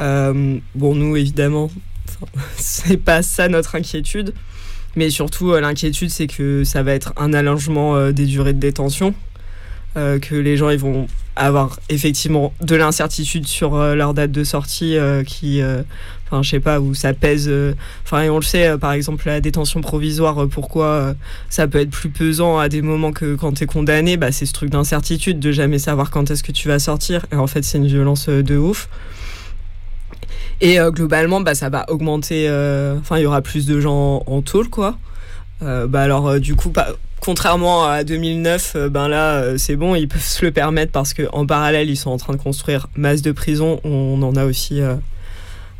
bon, 0.00 0.94
nous 0.94 1.16
évidemment, 1.16 1.70
c'est 2.56 2.98
pas 2.98 3.22
ça 3.22 3.48
notre 3.48 3.74
inquiétude. 3.74 4.32
Mais 4.96 5.10
surtout, 5.10 5.52
euh, 5.52 5.60
l'inquiétude, 5.60 6.10
c'est 6.10 6.26
que 6.26 6.64
ça 6.64 6.82
va 6.82 6.92
être 6.92 7.12
un 7.18 7.34
allongement 7.34 7.94
euh, 7.94 8.12
des 8.12 8.24
durées 8.24 8.54
de 8.54 8.58
détention, 8.58 9.14
euh, 9.98 10.18
que 10.18 10.34
les 10.34 10.56
gens 10.56 10.70
ils 10.70 10.78
vont 10.78 11.06
avoir 11.36 11.78
effectivement 11.90 12.54
de 12.62 12.76
l'incertitude 12.76 13.46
sur 13.46 13.76
leur 13.76 14.14
date 14.14 14.32
de 14.32 14.42
sortie, 14.42 14.96
qui, 15.26 15.60
enfin, 16.24 16.42
je 16.42 16.48
sais 16.48 16.60
pas, 16.60 16.80
où 16.80 16.94
ça 16.94 17.12
pèse. 17.12 17.52
Enfin, 18.06 18.26
on 18.30 18.36
le 18.36 18.42
sait, 18.42 18.78
par 18.78 18.92
exemple, 18.92 19.26
la 19.26 19.42
détention 19.42 19.82
provisoire, 19.82 20.48
pourquoi 20.48 21.14
ça 21.50 21.68
peut 21.68 21.78
être 21.80 21.90
plus 21.90 22.08
pesant 22.08 22.58
à 22.58 22.70
des 22.70 22.80
moments 22.80 23.12
que 23.12 23.34
quand 23.34 23.52
tu 23.52 23.64
es 23.64 23.66
condamné, 23.66 24.16
bah, 24.16 24.32
c'est 24.32 24.46
ce 24.46 24.54
truc 24.54 24.70
d'incertitude, 24.70 25.38
de 25.38 25.52
jamais 25.52 25.78
savoir 25.78 26.10
quand 26.10 26.30
est-ce 26.30 26.42
que 26.42 26.52
tu 26.52 26.68
vas 26.68 26.78
sortir. 26.78 27.26
Et 27.30 27.36
en 27.36 27.46
fait, 27.46 27.64
c'est 27.64 27.76
une 27.76 27.86
violence 27.86 28.30
de 28.30 28.56
ouf. 28.56 28.88
Et 30.60 30.80
euh, 30.80 30.90
globalement, 30.90 31.40
bah, 31.40 31.54
ça 31.54 31.68
va 31.68 31.84
augmenter. 31.90 32.46
Euh, 32.48 32.96
enfin, 32.98 33.18
il 33.18 33.22
y 33.22 33.26
aura 33.26 33.42
plus 33.42 33.66
de 33.66 33.80
gens 33.80 34.22
en 34.26 34.42
tôle, 34.42 34.68
quoi. 34.68 34.96
Euh, 35.62 35.86
bah, 35.86 36.02
alors, 36.02 36.40
du 36.40 36.54
coup, 36.54 36.72
contrairement 37.20 37.84
à 37.84 38.04
2009, 38.04 38.76
ben 38.90 39.08
là, 39.08 39.58
c'est 39.58 39.76
bon, 39.76 39.94
ils 39.94 40.08
peuvent 40.08 40.22
se 40.22 40.44
le 40.44 40.52
permettre 40.52 40.92
parce 40.92 41.12
qu'en 41.12 41.46
parallèle, 41.46 41.90
ils 41.90 41.96
sont 41.96 42.10
en 42.10 42.16
train 42.16 42.32
de 42.32 42.38
construire 42.38 42.88
masse 42.96 43.22
de 43.22 43.32
prisons. 43.32 43.80
On 43.84 44.22
en 44.22 44.36
a 44.36 44.44
aussi 44.44 44.80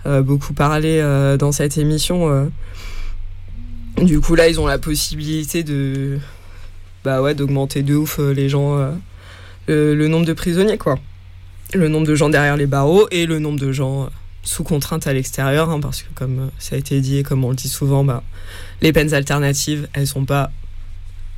beaucoup 0.05 0.53
parlé 0.53 1.01
dans 1.39 1.53
cette 1.53 1.79
émission. 1.79 2.51
Du 4.01 4.21
coup, 4.21 4.35
là, 4.35 4.49
ils 4.49 4.61
ont 4.61 4.67
la 4.67 4.79
possibilité 4.79 5.63
de, 5.63 6.19
bah 7.05 7.23
ouais, 7.23 7.35
d'augmenter 7.35 7.83
de 7.83 7.95
ouf 7.95 8.19
les 8.19 8.49
gens, 8.49 8.91
le, 9.69 10.09
nombre 10.09 10.27
de 10.27 10.33
prisonniers, 10.33 10.79
quoi. 10.79 10.99
Le 11.75 11.89
nombre 11.89 12.07
de 12.07 12.15
gens 12.15 12.29
derrière 12.29 12.57
les 12.57 12.67
barreaux 12.67 13.09
et 13.11 13.27
le 13.27 13.39
nombre 13.39 13.61
de 13.61 13.73
gens 13.73 14.09
sous 14.47 14.63
contrainte 14.63 15.07
à 15.07 15.13
l'extérieur, 15.13 15.69
hein, 15.71 15.81
parce 15.81 16.03
que 16.03 16.09
comme 16.15 16.39
euh, 16.39 16.49
ça 16.59 16.77
a 16.77 16.79
été 16.79 17.01
dit 17.01 17.19
et 17.19 17.23
comme 17.25 17.45
on 17.45 17.51
le 17.51 17.57
dit 17.57 17.69
souvent, 17.69 18.05
bah, 18.05 18.23
les 18.81 18.93
peines 18.93 19.13
alternatives, 19.13 19.89
elles 19.93 20.07
sont 20.07 20.25
pas 20.25 20.53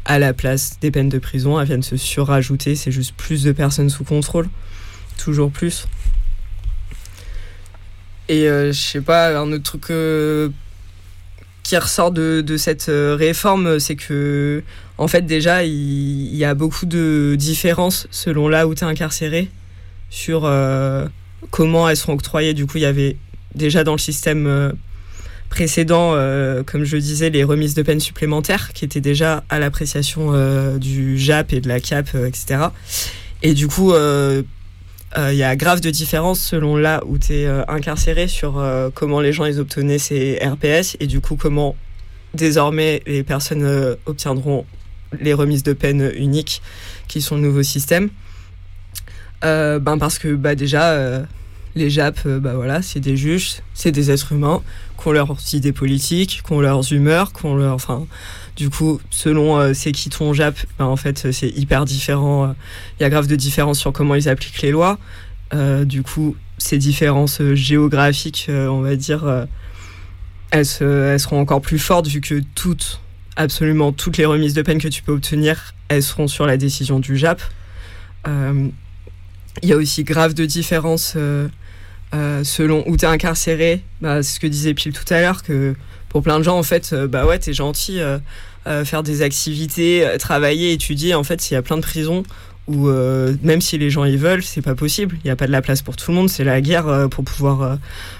à 0.05 0.18
la 0.18 0.35
place 0.35 0.78
des 0.80 0.90
peines 0.90 1.09
de 1.09 1.18
prison, 1.18 1.59
elles 1.59 1.66
viennent 1.66 1.82
se 1.82 1.97
surajouter, 1.97 2.76
c'est 2.76 2.93
juste 2.93 3.14
plus 3.16 3.43
de 3.43 3.52
personnes 3.52 3.89
sous 3.89 4.05
contrôle, 4.05 4.48
toujours 5.16 5.51
plus. 5.51 5.89
Et 8.28 8.47
euh, 8.47 8.72
je 8.72 8.78
sais 8.78 9.01
pas, 9.01 9.39
un 9.39 9.52
autre 9.52 9.62
truc 9.62 9.90
euh, 9.90 10.51
qui 11.62 11.78
ressort 11.78 12.12
de, 12.12 12.56
cette 12.59 12.90
réforme, 12.90 13.80
c'est 13.80 13.97
que 13.97 14.62
en 14.98 15.09
fait 15.09 15.22
déjà 15.22 15.64
il, 15.64 16.35
y 16.35 16.44
a 16.44 16.55
beaucoup 16.55 16.85
de 16.85 17.36
différences 17.39 18.06
selon 18.10 18.48
là 18.48 18.66
où 18.66 18.74
tu 18.74 18.85
es 18.85 18.86
incarcéré 18.86 19.51
comment 21.51 21.89
elles 21.89 21.97
seront 21.97 22.15
octroyées. 22.15 22.55
Du 22.55 22.66
coup, 22.66 22.78
il 22.78 22.82
y 22.82 22.86
avait 22.86 23.16
déjà 23.55 23.85
dans 23.85 23.93
le 23.93 23.98
système 23.98 24.47
euh, 24.47 24.73
précédant, 25.51 26.12
comme 26.66 26.85
je 26.85 26.98
disais, 26.98 27.31
les 27.31 27.43
remises 27.43 27.74
de 27.74 27.81
peine 27.81 28.01
supplémentaires 28.01 28.74
qui 28.74 28.85
étaient 28.85 29.01
déjà 29.01 29.44
à 29.48 29.59
l'appréciation 29.59 30.77
du 30.77 31.16
JAP 31.16 31.55
et 31.55 31.62
de 31.62 31.69
la 31.69 31.81
CAP, 31.81 32.15
etc. 32.15 32.66
Et 33.43 33.55
du 33.55 33.66
coup, 33.66 33.94
il 33.94 34.44
y 35.35 35.43
a 35.43 35.56
grave 35.56 35.81
de 35.81 35.89
différence 35.89 36.39
selon 36.39 36.77
là 36.77 37.01
où 37.06 37.16
tu 37.16 37.32
es 37.32 37.47
incarcéré 37.66 38.28
sur 38.28 38.62
comment 38.94 39.23
les 39.23 39.32
gens 39.32 39.47
ils 39.47 39.59
obtenaient 39.59 39.98
ces 39.98 40.39
RPS 40.43 40.98
et 41.01 41.06
du 41.06 41.23
coup 41.23 41.36
comment 41.36 41.77
désormais 42.35 43.02
les 43.06 43.23
personnes 43.23 43.97
obtiendront 44.05 44.66
les 45.20 45.35
remises 45.35 45.62
de 45.62 45.73
peine 45.73 46.12
uniques 46.15 46.62
qui 47.06 47.20
sont 47.20 47.36
le 47.36 47.43
nouveau 47.43 47.62
système. 47.62 48.10
Ben 49.43 49.98
parce 49.98 50.19
que 50.19 50.35
bah 50.35 50.55
déjà 50.55 51.27
les 51.78 51.90
JAP, 51.90 52.19
euh, 52.27 52.40
bah 52.40 52.55
voilà, 52.55 52.82
c'est 52.82 53.01
des 53.01 53.16
juges, 53.16 53.62
c'est 53.73 53.93
des 53.93 54.10
êtres 54.10 54.32
humains, 54.32 54.62
qui 55.01 55.09
ont 55.09 55.12
leurs 55.12 55.36
idées 55.55 55.73
politiques, 55.73 56.43
qui 56.44 56.52
ont 56.52 56.60
leurs 56.60 56.93
humeurs, 56.93 57.32
qui 57.32 57.47
ont 57.47 57.56
leur. 57.56 57.74
Enfin, 57.74 58.06
du 58.56 58.69
coup, 58.69 59.01
selon 59.10 59.56
euh, 59.56 59.73
c'est 59.73 59.93
qui 59.93 60.10
ton 60.10 60.35
JAP, 60.35 60.59
bah, 60.78 60.86
en 60.86 60.97
fait, 60.97 61.32
c'est 61.32 61.48
hyper 61.48 61.85
différent. 61.85 62.55
Il 62.98 63.02
y 63.02 63.06
a 63.06 63.10
grave 63.10 63.27
de 63.27 63.36
différences 63.36 63.78
sur 63.78 63.93
comment 63.93 64.15
ils 64.15 64.28
appliquent 64.28 64.60
les 64.62 64.70
lois. 64.70 64.98
Euh, 65.55 65.85
du 65.85 66.02
coup, 66.02 66.36
ces 66.59 66.77
différences 66.77 67.40
géographiques, 67.55 68.48
on 68.51 68.81
va 68.81 68.97
dire, 68.97 69.47
elles, 70.51 70.66
elles, 70.81 71.20
seront 71.20 71.40
encore 71.40 71.62
plus 71.62 71.78
fortes 71.78 72.09
vu 72.09 72.20
que 72.20 72.43
toutes, 72.55 73.01
absolument 73.36 73.93
toutes 73.93 74.16
les 74.16 74.27
remises 74.27 74.55
de 74.55 74.62
peine 74.62 74.81
que 74.81 74.89
tu 74.89 75.02
peux 75.02 75.12
obtenir, 75.12 75.74
elles 75.89 76.02
seront 76.02 76.27
sur 76.27 76.47
la 76.47 76.56
décision 76.56 76.98
du 76.98 77.16
JAP. 77.16 77.40
Il 79.62 79.68
y 79.68 79.72
a 79.72 79.76
aussi 79.76 80.05
grave 80.05 80.35
de 80.35 80.44
différences 80.44 81.16
euh, 82.14 82.43
selon 82.43 82.85
où 82.86 82.97
tu 82.97 83.05
es 83.05 83.09
incarcéré. 83.09 83.82
Bah, 84.01 84.22
c'est 84.22 84.35
ce 84.35 84.40
que 84.40 84.47
disait 84.47 84.72
Pile 84.72 84.93
tout 84.93 85.12
à 85.12 85.20
l'heure, 85.20 85.43
que 85.43 85.74
pour 86.09 86.22
plein 86.22 86.39
de 86.39 86.44
gens, 86.44 86.59
en 86.59 86.62
fait, 86.62 86.90
euh, 86.93 87.06
bah 87.06 87.26
ouais, 87.26 87.39
t'es 87.39 87.52
gentil, 87.52 88.01
euh, 88.01 88.18
faire 88.85 89.02
des 89.02 89.20
activités, 89.20 90.06
travailler, 90.18 90.72
étudier. 90.72 91.14
En 91.14 91.24
fait, 91.24 91.51
il 91.51 91.55
y 91.55 91.56
a 91.56 91.62
plein 91.62 91.76
de 91.76 91.82
prisons 91.82 92.22
où, 92.66 92.89
même 93.43 93.62
si 93.62 93.78
les 93.78 93.89
gens 93.89 94.05
y 94.05 94.18
veulent, 94.18 94.43
c'est 94.43 94.60
pas 94.60 94.74
possible. 94.74 95.16
Il 95.24 95.26
n'y 95.26 95.30
a 95.30 95.36
pas 95.36 95.47
de 95.47 95.52
la 95.52 95.62
place 95.62 95.80
pour 95.80 95.97
tout 95.97 96.10
le 96.10 96.18
monde. 96.18 96.28
C'est 96.28 96.44
la 96.44 96.60
guerre 96.60 97.09
pour 97.10 97.24
pouvoir. 97.24 97.78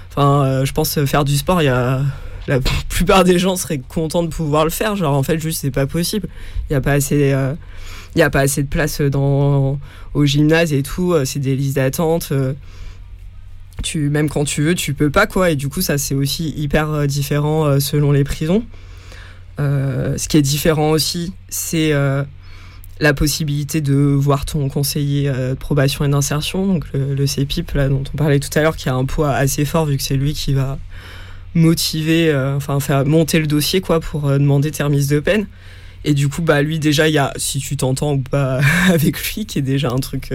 Enfin, 0.09 0.65
je 0.65 0.73
pense 0.73 1.05
faire 1.05 1.27
du 1.27 1.37
sport, 1.37 1.61
il 1.61 1.67
y 1.67 1.69
a 1.69 2.01
la 2.47 2.61
plupart 2.89 3.25
des 3.25 3.39
gens 3.39 3.57
seraient 3.57 3.77
contents 3.77 4.23
de 4.23 4.29
pouvoir 4.29 4.65
le 4.65 4.71
faire. 4.71 4.97
Genre, 4.97 5.15
en 5.15 5.23
fait, 5.23 5.39
juste, 5.39 5.61
c'est 5.61 5.71
pas 5.71 5.87
possible. 5.87 6.29
Il 6.63 6.73
n'y 6.73 6.77
a 6.77 6.81
pas 6.81 6.93
assez. 6.93 7.35
Il 8.19 8.23
a 8.23 8.31
pas 8.31 8.41
assez 8.41 8.63
de 8.63 8.69
place 8.69 9.01
dans, 9.01 9.79
au 10.15 10.25
gymnase 10.27 10.73
et 10.73 10.83
tout. 10.83 11.15
C'est 11.25 11.39
des 11.39 11.57
listes 11.57 11.77
d'attente 11.77 12.33
tu 13.83 14.11
même 14.11 14.29
quand 14.29 14.45
tu 14.45 14.63
veux 14.63 14.75
tu 14.75 14.95
peux 14.95 15.11
pas 15.11 15.27
quoi 15.27 15.51
et 15.51 15.57
du 15.57 15.69
coup 15.69 15.81
ça 15.81 15.99
c'est 15.99 16.15
aussi 16.15 16.51
hyper 16.57 16.91
euh, 16.91 17.07
différent 17.07 17.67
euh, 17.67 17.81
selon 17.81 18.13
les 18.13 18.25
prisons 18.25 18.65
euh, 19.61 20.17
ce 20.17 20.29
qui 20.29 20.37
est 20.37 20.43
différent 20.43 20.91
aussi 20.91 21.33
c'est 21.49 21.93
la 23.01 23.15
possibilité 23.15 23.81
de 23.81 23.95
voir 23.95 24.45
ton 24.45 24.69
conseiller 24.69 25.31
de 25.31 25.55
probation 25.55 26.05
et 26.05 26.09
d'insertion 26.09 26.67
donc 26.67 26.85
le, 26.93 27.27
CPIP 27.27 27.73
là 27.73 27.89
dont 27.89 28.03
on 28.13 28.17
parlait 28.17 28.41
tout 28.41 28.51
à 28.57 28.63
l'heure 28.63 28.77
qui 28.77 28.89
a 28.89 28.95
un 28.95 29.05
poids 29.05 29.33
assez 29.33 29.65
fort 29.65 29.87
vu 29.87 29.97
que 29.97 30.03
c'est 30.03 30.17
lui 30.17 30.33
qui 30.33 30.53
va 30.53 30.79
motiver 31.55 32.35
enfin 32.57 32.81
faire 32.81 33.05
monter 33.07 33.39
le 33.39 33.47
dossier 33.47 33.81
quoi 33.81 34.01
pour 34.01 34.29
demander 34.31 34.73
tes 34.73 34.83
de 34.83 35.21
peine 35.21 35.47
et 36.05 36.15
du 36.15 36.29
coup 36.29 36.43
bah 36.43 36.63
lui 36.63 36.79
déjà 36.79 37.09
il 37.09 37.15
y 37.15 37.19
a 37.19 37.33
si 37.37 37.59
tu 37.59 37.77
t'entends 37.77 38.15
ou 38.15 38.19
pas 38.19 38.61
avec 38.89 39.19
lui 39.35 39.47
qui 39.47 39.59
est 39.59 39.63
déjà 39.63 39.91
un 39.91 39.99
truc 39.99 40.33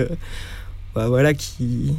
bah, 0.96 1.08
voilà 1.08 1.34
qui 1.34 1.94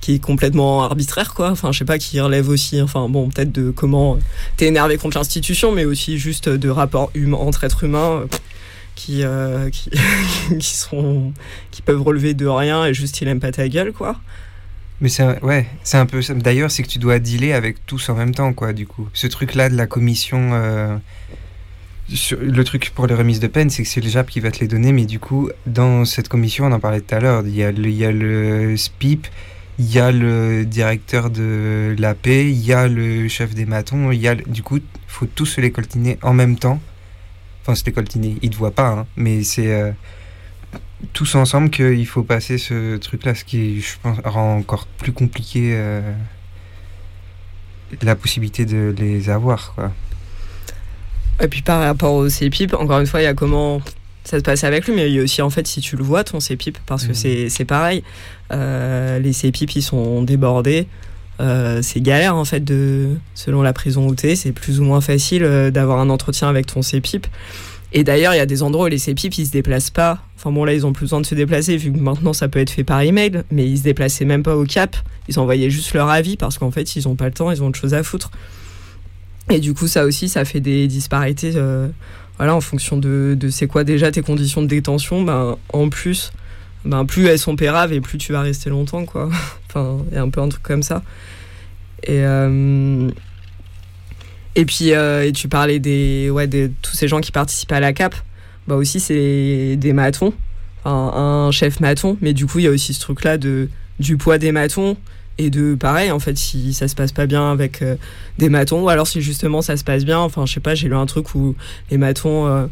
qui 0.00 0.14
est 0.14 0.18
complètement 0.18 0.82
arbitraire 0.82 1.34
quoi. 1.34 1.50
Enfin 1.50 1.72
je 1.72 1.78
sais 1.78 1.84
pas 1.84 1.98
qui 1.98 2.20
relève 2.20 2.48
aussi 2.48 2.80
enfin 2.80 3.08
bon 3.08 3.28
peut-être 3.28 3.52
de 3.52 3.70
comment 3.70 4.18
t'es 4.56 4.66
énervé 4.66 4.96
contre 4.96 5.18
l'institution 5.18 5.72
mais 5.72 5.84
aussi 5.84 6.18
juste 6.18 6.48
de 6.48 6.68
rapports 6.68 7.10
humains 7.14 7.36
entre 7.36 7.64
êtres 7.64 7.84
humains 7.84 8.22
euh, 8.22 8.26
qui, 8.94 9.22
euh, 9.22 9.70
qui, 9.70 9.90
qui 10.58 10.76
sont 10.76 11.32
qui 11.70 11.82
peuvent 11.82 12.02
relever 12.02 12.34
de 12.34 12.46
rien 12.46 12.86
et 12.86 12.94
juste 12.94 13.20
il 13.20 13.28
aime 13.28 13.40
pas 13.40 13.52
ta 13.52 13.68
gueule 13.68 13.92
quoi. 13.92 14.16
Mais 15.00 15.08
c'est 15.08 15.42
ouais 15.42 15.66
c'est 15.82 15.98
un 15.98 16.06
peu 16.06 16.20
d'ailleurs 16.34 16.70
c'est 16.70 16.82
que 16.82 16.88
tu 16.88 16.98
dois 16.98 17.18
dealer 17.18 17.52
avec 17.52 17.84
tous 17.86 18.08
en 18.08 18.14
même 18.14 18.34
temps 18.34 18.52
quoi 18.52 18.72
du 18.72 18.86
coup. 18.86 19.08
Ce 19.12 19.26
truc 19.26 19.54
là 19.54 19.68
de 19.68 19.76
la 19.76 19.86
commission 19.86 20.50
euh, 20.52 20.96
le 22.40 22.64
truc 22.64 22.90
pour 22.94 23.06
les 23.06 23.14
remises 23.14 23.40
de 23.40 23.46
peine, 23.46 23.70
c'est 23.70 23.82
que 23.82 23.88
c'est 23.88 24.00
le 24.00 24.08
JAP 24.08 24.30
qui 24.30 24.40
va 24.40 24.50
te 24.50 24.60
les 24.60 24.68
donner, 24.68 24.92
mais 24.92 25.04
du 25.04 25.18
coup, 25.18 25.50
dans 25.66 26.04
cette 26.04 26.28
commission, 26.28 26.66
on 26.66 26.72
en 26.72 26.80
parlait 26.80 27.00
tout 27.00 27.14
à 27.14 27.20
l'heure, 27.20 27.42
il 27.46 27.54
y 27.54 27.62
a 27.62 27.70
le, 27.70 27.88
il 27.88 27.94
y 27.94 28.04
a 28.04 28.12
le 28.12 28.76
SPIP, 28.76 29.26
il 29.78 29.92
y 29.92 29.98
a 29.98 30.10
le 30.10 30.64
directeur 30.64 31.30
de 31.30 31.94
la 31.98 32.14
paix, 32.14 32.50
il 32.50 32.60
y 32.60 32.72
a 32.72 32.88
le 32.88 33.28
chef 33.28 33.54
des 33.54 33.64
matons, 33.64 34.10
il 34.10 34.20
y 34.20 34.28
a 34.28 34.34
du 34.34 34.62
coup, 34.62 34.78
il 34.78 34.82
faut 35.06 35.26
tous 35.26 35.46
se 35.46 35.60
les 35.60 35.70
coltiner 35.70 36.18
en 36.22 36.34
même 36.34 36.58
temps. 36.58 36.80
Enfin, 37.62 37.74
se 37.74 37.84
les 37.84 37.92
coltiner, 37.92 38.36
ils 38.42 38.48
ne 38.48 38.52
te 38.52 38.58
voient 38.58 38.72
pas, 38.72 38.88
hein, 38.88 39.06
mais 39.16 39.42
c'est 39.42 39.72
euh, 39.72 39.92
tous 41.12 41.34
ensemble 41.34 41.70
qu'il 41.70 42.06
faut 42.06 42.22
passer 42.22 42.58
ce 42.58 42.96
truc-là, 42.96 43.34
ce 43.34 43.44
qui, 43.44 43.80
je 43.80 43.94
pense, 44.02 44.18
rend 44.24 44.56
encore 44.56 44.86
plus 44.86 45.12
compliqué 45.12 45.72
euh, 45.74 46.00
la 48.02 48.16
possibilité 48.16 48.64
de 48.64 48.94
les 48.98 49.30
avoir, 49.30 49.74
quoi. 49.74 49.92
Et 51.40 51.48
puis 51.48 51.62
par 51.62 51.80
rapport 51.80 52.14
au 52.14 52.28
CPIP, 52.28 52.74
encore 52.74 53.00
une 53.00 53.06
fois, 53.06 53.20
il 53.20 53.24
y 53.24 53.26
a 53.26 53.34
comment 53.34 53.80
ça 54.24 54.38
se 54.38 54.42
passe 54.42 54.64
avec 54.64 54.86
lui, 54.86 54.94
mais 54.94 55.08
il 55.10 55.16
y 55.16 55.20
a 55.20 55.22
aussi 55.22 55.42
en 55.42 55.50
fait 55.50 55.66
si 55.66 55.80
tu 55.80 55.96
le 55.96 56.04
vois 56.04 56.24
ton 56.24 56.38
CPIP, 56.38 56.78
parce 56.86 57.06
que 57.06 57.12
mmh. 57.12 57.48
c'est 57.48 57.64
pareil. 57.64 58.02
Euh, 58.52 59.18
les 59.18 59.32
CPIP 59.32 59.76
ils 59.76 59.82
sont 59.82 60.22
débordés. 60.22 60.86
Euh, 61.40 61.80
c'est 61.82 62.02
galère 62.02 62.36
en 62.36 62.44
fait 62.44 62.60
de 62.60 63.16
selon 63.34 63.62
la 63.62 63.72
prison 63.72 64.06
où 64.06 64.14
t'es, 64.14 64.36
c'est 64.36 64.52
plus 64.52 64.78
ou 64.78 64.84
moins 64.84 65.00
facile 65.00 65.42
euh, 65.42 65.70
d'avoir 65.70 65.98
un 65.98 66.10
entretien 66.10 66.48
avec 66.48 66.66
ton 66.66 66.80
CPIP. 66.82 67.26
Et 67.92 68.04
d'ailleurs, 68.04 68.34
il 68.34 68.36
y 68.36 68.40
a 68.40 68.46
des 68.46 68.62
endroits 68.62 68.84
où 68.84 68.88
les 68.88 68.98
CPIP 68.98 69.38
ils 69.38 69.46
se 69.46 69.50
déplacent 69.50 69.90
pas. 69.90 70.18
Enfin 70.36 70.52
bon 70.52 70.64
là 70.64 70.74
ils 70.74 70.86
ont 70.86 70.92
plus 70.92 71.04
besoin 71.04 71.20
de 71.20 71.26
se 71.26 71.34
déplacer 71.34 71.76
vu 71.76 71.92
que 71.92 71.98
maintenant 71.98 72.32
ça 72.32 72.48
peut 72.48 72.60
être 72.60 72.70
fait 72.70 72.84
par 72.84 73.00
email, 73.00 73.42
mais 73.50 73.66
ils 73.66 73.78
se 73.78 73.82
déplaçaient 73.82 74.26
même 74.26 74.42
pas 74.42 74.54
au 74.54 74.64
Cap. 74.64 74.96
Ils 75.28 75.38
envoyaient 75.38 75.70
juste 75.70 75.94
leur 75.94 76.08
avis 76.08 76.36
parce 76.36 76.58
qu'en 76.58 76.70
fait 76.70 76.94
ils 76.94 77.08
ont 77.08 77.16
pas 77.16 77.26
le 77.26 77.32
temps, 77.32 77.50
ils 77.50 77.62
ont 77.62 77.68
autre 77.68 77.78
chose 77.78 77.94
à 77.94 78.02
foutre. 78.02 78.30
Et 79.50 79.60
du 79.60 79.74
coup 79.74 79.88
ça 79.88 80.04
aussi 80.04 80.28
ça 80.28 80.44
fait 80.44 80.60
des 80.60 80.86
disparités 80.86 81.52
voilà, 82.40 82.56
en 82.56 82.62
fonction 82.62 82.96
de, 82.96 83.36
c'est 83.50 83.66
quoi 83.66 83.84
déjà 83.84 84.10
tes 84.10 84.22
conditions 84.22 84.62
de 84.62 84.66
détention, 84.66 85.22
ben, 85.22 85.58
en 85.74 85.90
plus, 85.90 86.32
ben, 86.86 87.04
plus 87.04 87.26
elles 87.26 87.38
sont 87.38 87.54
péraves 87.54 87.92
et 87.92 88.00
plus 88.00 88.16
tu 88.16 88.32
vas 88.32 88.40
rester 88.40 88.70
longtemps, 88.70 89.04
quoi. 89.04 89.28
enfin, 89.68 89.98
il 90.10 90.14
y 90.14 90.16
a 90.16 90.22
un 90.22 90.30
peu 90.30 90.40
un 90.40 90.48
truc 90.48 90.62
comme 90.62 90.82
ça. 90.82 91.02
Et, 92.02 92.24
euh, 92.24 93.10
et 94.54 94.64
puis, 94.64 94.94
euh, 94.94 95.26
et 95.26 95.32
tu 95.32 95.48
parlais 95.48 95.80
des, 95.80 96.30
ouais, 96.30 96.46
de 96.46 96.70
tous 96.80 96.96
ces 96.96 97.08
gens 97.08 97.20
qui 97.20 97.30
participent 97.30 97.72
à 97.72 97.80
la 97.80 97.92
CAP, 97.92 98.14
bah 98.66 98.76
aussi, 98.76 99.00
c'est 99.00 99.76
des 99.76 99.92
matons, 99.92 100.32
un 100.86 101.50
chef 101.52 101.78
maton, 101.80 102.16
mais 102.22 102.32
du 102.32 102.46
coup, 102.46 102.60
il 102.60 102.64
y 102.64 102.68
a 102.68 102.70
aussi 102.70 102.94
ce 102.94 103.00
truc-là 103.00 103.36
de, 103.36 103.68
du 103.98 104.16
poids 104.16 104.38
des 104.38 104.50
matons 104.50 104.96
et 105.40 105.50
de 105.50 105.74
pareil 105.74 106.10
en 106.10 106.18
fait 106.18 106.36
si 106.36 106.72
ça 106.74 106.86
se 106.86 106.94
passe 106.94 107.12
pas 107.12 107.26
bien 107.26 107.50
avec 107.50 107.82
euh, 107.82 107.96
des 108.38 108.48
matons 108.48 108.84
ou 108.84 108.88
alors 108.88 109.06
si 109.06 109.22
justement 109.22 109.62
ça 109.62 109.76
se 109.76 109.84
passe 109.84 110.04
bien 110.04 110.18
enfin 110.18 110.44
je 110.46 110.52
sais 110.52 110.60
pas 110.60 110.74
j'ai 110.74 110.88
lu 110.88 110.94
un 110.94 111.06
truc 111.06 111.34
où 111.34 111.54
les 111.90 111.96
matons 111.96 112.46
euh, 112.46 112.66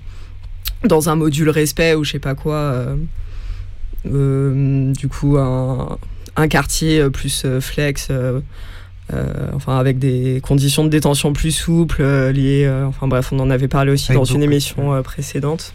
dans 0.84 1.08
un 1.08 1.16
module 1.16 1.48
respect 1.48 1.94
ou 1.94 2.04
je 2.04 2.12
sais 2.12 2.18
pas 2.18 2.34
quoi 2.34 2.96
euh, 4.06 4.92
du 4.92 5.08
coup 5.08 5.38
un, 5.38 5.98
un 6.36 6.48
quartier 6.48 7.08
plus 7.10 7.46
flex 7.60 8.10
enfin 9.54 9.78
avec 9.78 9.98
des 9.98 10.40
conditions 10.42 10.84
de 10.84 10.90
détention 10.90 11.32
plus 11.32 11.52
souples 11.52 12.02
liées 12.30 12.70
enfin 12.86 13.08
bref 13.08 13.32
on 13.32 13.40
en 13.40 13.50
avait 13.50 13.68
parlé 13.68 13.92
aussi 13.92 14.12
dans 14.12 14.24
une 14.24 14.42
émission 14.42 15.02
précédente 15.02 15.74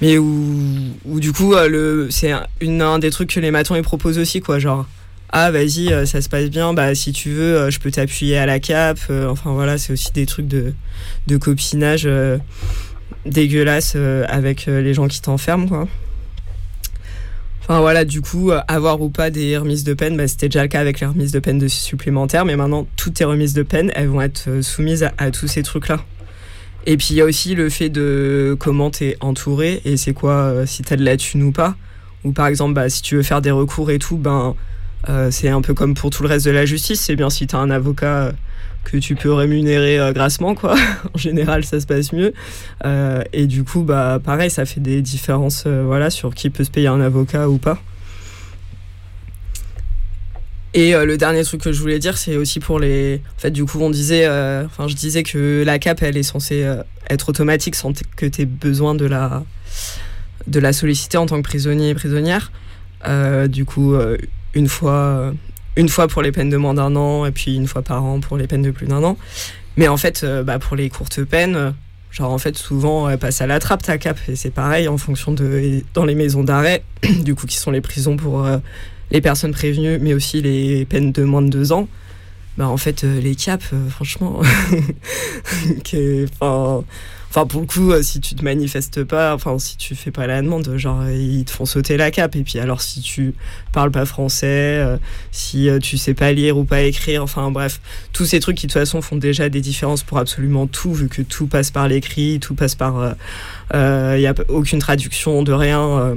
mais 0.00 0.16
où, 0.16 0.64
où, 1.04 1.20
du 1.20 1.32
coup 1.32 1.54
le 1.54 2.08
c'est 2.10 2.32
un, 2.32 2.46
un, 2.80 2.98
des 2.98 3.10
trucs 3.10 3.30
que 3.34 3.40
les 3.40 3.50
matons 3.50 3.76
ils 3.76 3.82
proposent 3.82 4.18
aussi 4.18 4.40
quoi 4.40 4.58
genre 4.58 4.86
ah 5.30 5.50
vas-y 5.50 5.92
euh, 5.92 6.06
ça 6.06 6.22
se 6.22 6.28
passe 6.28 6.48
bien 6.48 6.72
bah 6.72 6.94
si 6.94 7.12
tu 7.12 7.30
veux 7.30 7.56
euh, 7.56 7.70
je 7.70 7.78
peux 7.80 7.90
t'appuyer 7.90 8.38
à 8.38 8.46
la 8.46 8.60
cape 8.60 9.00
euh, 9.10 9.28
enfin 9.28 9.52
voilà 9.52 9.76
c'est 9.76 9.92
aussi 9.92 10.10
des 10.12 10.24
trucs 10.24 10.48
de, 10.48 10.72
de 11.26 11.36
copinage 11.36 12.08
dégueulasse 13.26 13.96
avec 14.28 14.66
les 14.66 14.94
gens 14.94 15.08
qui 15.08 15.20
t'enferment 15.20 15.68
quoi. 15.68 15.88
Enfin 17.62 17.80
voilà 17.80 18.06
du 18.06 18.22
coup 18.22 18.52
avoir 18.68 19.00
ou 19.02 19.10
pas 19.10 19.28
des 19.28 19.58
remises 19.58 19.84
de 19.84 19.92
peine 19.92 20.16
bah, 20.16 20.26
c'était 20.26 20.48
déjà 20.48 20.62
le 20.62 20.68
cas 20.68 20.80
avec 20.80 21.00
les 21.00 21.06
remises 21.06 21.32
de 21.32 21.40
peine 21.40 21.58
de 21.58 21.68
supplémentaires 21.68 22.46
mais 22.46 22.56
maintenant 22.56 22.86
toutes 22.96 23.14
tes 23.14 23.24
remises 23.24 23.52
de 23.52 23.62
peine 23.62 23.92
elles 23.94 24.08
vont 24.08 24.22
être 24.22 24.62
soumises 24.62 25.06
à, 25.18 25.30
tous 25.30 25.48
ces 25.48 25.62
trucs 25.62 25.88
là 25.88 26.00
et 26.86 26.96
puis 26.96 27.08
il 27.10 27.16
y 27.16 27.20
a 27.20 27.26
aussi 27.26 27.54
le 27.54 27.68
fait 27.68 27.90
de 27.90 28.56
comment 28.58 28.90
t'es 28.90 29.18
entouré 29.20 29.82
et 29.84 29.98
c'est 29.98 30.14
quoi 30.14 30.64
si 30.64 30.82
t'as 30.82 30.96
de 30.96 31.04
la 31.04 31.18
thune 31.18 31.42
ou 31.42 31.52
pas. 31.52 31.76
Ou 32.24 32.32
par 32.32 32.46
exemple 32.46 32.72
bah, 32.72 32.88
si 32.88 33.02
tu 33.02 33.16
veux 33.16 33.22
faire 33.22 33.42
des 33.42 33.50
recours 33.50 33.90
et 33.90 33.98
tout 33.98 34.16
ben 34.16 34.56
euh, 35.08 35.30
c'est 35.30 35.48
un 35.48 35.62
peu 35.62 35.74
comme 35.74 35.94
pour 35.94 36.10
tout 36.10 36.22
le 36.22 36.28
reste 36.28 36.44
de 36.46 36.50
la 36.50 36.66
justice. 36.66 37.00
C'est 37.00 37.16
bien 37.16 37.30
si 37.30 37.46
tu 37.46 37.56
as 37.56 37.58
un 37.58 37.70
avocat 37.70 38.24
euh, 38.24 38.32
que 38.84 38.96
tu 38.98 39.14
peux 39.14 39.32
rémunérer 39.32 39.98
euh, 39.98 40.12
grassement, 40.12 40.54
quoi. 40.54 40.74
en 41.14 41.18
général, 41.18 41.64
ça 41.64 41.80
se 41.80 41.86
passe 41.86 42.12
mieux. 42.12 42.32
et 43.32 43.46
du 43.46 43.64
coup, 43.64 43.82
bah, 43.82 44.20
pareil, 44.22 44.50
ça 44.50 44.64
fait 44.64 44.80
des 44.80 45.02
différences 45.02 45.66
voilà, 45.66 46.10
sur 46.10 46.34
qui 46.34 46.50
peut 46.50 46.64
se 46.64 46.70
payer 46.70 46.88
un 46.88 47.00
avocat 47.00 47.48
ou 47.48 47.58
pas. 47.58 47.78
Et 50.74 50.92
le 50.92 51.16
dernier 51.16 51.42
truc 51.44 51.62
que 51.62 51.72
je 51.72 51.80
voulais 51.80 51.98
dire, 51.98 52.18
c'est 52.18 52.36
aussi 52.36 52.60
pour 52.60 52.78
les. 52.78 53.22
En 53.36 53.40
fait, 53.40 53.50
du 53.50 53.64
coup, 53.64 53.80
on 53.80 53.90
disait. 53.90 54.28
Enfin, 54.66 54.86
je 54.86 54.94
disais 54.94 55.22
que 55.22 55.62
la 55.64 55.78
CAP, 55.78 56.02
elle 56.02 56.16
est 56.16 56.22
censée 56.22 56.70
être 57.08 57.30
automatique 57.30 57.74
sans 57.74 57.92
que 58.16 58.26
tu 58.26 58.42
aies 58.42 58.46
besoin 58.46 58.94
de 58.94 59.06
la, 59.06 59.44
de 60.46 60.60
la 60.60 60.74
solliciter 60.74 61.16
en 61.16 61.24
tant 61.24 61.38
que 61.38 61.48
prisonnier 61.48 61.88
et 61.88 61.94
prisonnière. 61.94 62.52
du 63.48 63.64
coup, 63.64 63.96
une 64.58 64.68
fois 64.68 65.32
une 65.78 65.88
fois 65.88 66.08
pour 66.08 66.22
les 66.22 66.32
peines 66.32 66.50
de 66.50 66.56
moins 66.56 66.74
d'un 66.74 66.94
an 66.96 67.24
et 67.24 67.30
puis 67.30 67.54
une 67.54 67.68
fois 67.68 67.82
par 67.82 68.04
an 68.04 68.20
pour 68.20 68.36
les 68.36 68.46
peines 68.46 68.62
de 68.62 68.72
plus 68.72 68.86
d'un 68.86 69.02
an. 69.04 69.16
Mais 69.76 69.86
en 69.86 69.96
fait, 69.96 70.22
euh, 70.24 70.42
bah, 70.42 70.58
pour 70.58 70.74
les 70.74 70.90
courtes 70.90 71.22
peines, 71.22 71.54
euh, 71.54 71.70
genre 72.10 72.32
en 72.32 72.38
fait 72.38 72.58
souvent 72.58 73.08
elle 73.08 73.18
passe 73.18 73.40
à 73.40 73.46
la 73.46 73.60
trappe 73.60 73.82
ta 73.82 73.96
cap 73.96 74.18
et 74.28 74.34
c'est 74.34 74.50
pareil 74.50 74.88
en 74.88 74.98
fonction 74.98 75.30
de 75.30 75.82
dans 75.94 76.04
les 76.04 76.16
maisons 76.16 76.42
d'arrêt, 76.42 76.82
du 77.20 77.36
coup 77.36 77.46
qui 77.46 77.56
sont 77.56 77.70
les 77.70 77.80
prisons 77.80 78.16
pour 78.16 78.44
euh, 78.44 78.58
les 79.12 79.20
personnes 79.20 79.52
prévenues, 79.52 79.98
mais 80.00 80.14
aussi 80.14 80.42
les 80.42 80.84
peines 80.84 81.12
de 81.12 81.22
moins 81.22 81.42
de 81.42 81.48
deux 81.48 81.72
ans. 81.72 81.88
Bah 82.56 82.66
en 82.66 82.76
fait 82.76 83.04
les 83.04 83.36
caps, 83.36 83.72
franchement, 83.88 84.40
enfin 86.40 86.84
Enfin, 87.30 87.46
pour 87.46 87.60
le 87.60 87.66
coup, 87.66 87.92
euh, 87.92 88.02
si 88.02 88.20
tu 88.20 88.34
te 88.34 88.42
manifestes 88.42 89.04
pas, 89.04 89.34
enfin, 89.34 89.58
si 89.58 89.76
tu 89.76 89.94
fais 89.94 90.10
pas 90.10 90.26
la 90.26 90.40
demande, 90.40 90.76
genre, 90.76 91.06
ils 91.10 91.44
te 91.44 91.50
font 91.50 91.66
sauter 91.66 91.98
la 91.98 92.10
cape. 92.10 92.36
Et 92.36 92.42
puis, 92.42 92.58
alors, 92.58 92.80
si 92.80 93.00
tu 93.02 93.34
parles 93.72 93.90
pas 93.90 94.06
français, 94.06 94.46
euh, 94.46 94.96
si 95.30 95.68
euh, 95.68 95.78
tu 95.78 95.98
sais 95.98 96.14
pas 96.14 96.32
lire 96.32 96.56
ou 96.56 96.64
pas 96.64 96.82
écrire, 96.82 97.22
enfin, 97.22 97.50
bref, 97.50 97.80
tous 98.14 98.24
ces 98.24 98.40
trucs 98.40 98.56
qui, 98.56 98.66
de 98.66 98.72
toute 98.72 98.80
façon, 98.80 99.02
font 99.02 99.16
déjà 99.16 99.50
des 99.50 99.60
différences 99.60 100.02
pour 100.02 100.18
absolument 100.18 100.66
tout, 100.66 100.94
vu 100.94 101.08
que 101.08 101.20
tout 101.20 101.46
passe 101.46 101.70
par 101.70 101.86
l'écrit, 101.86 102.40
tout 102.40 102.54
passe 102.54 102.74
par. 102.74 103.14
Il 103.74 104.18
n'y 104.18 104.26
a 104.26 104.34
aucune 104.48 104.78
traduction 104.78 105.42
de 105.42 105.52
rien. 105.52 106.16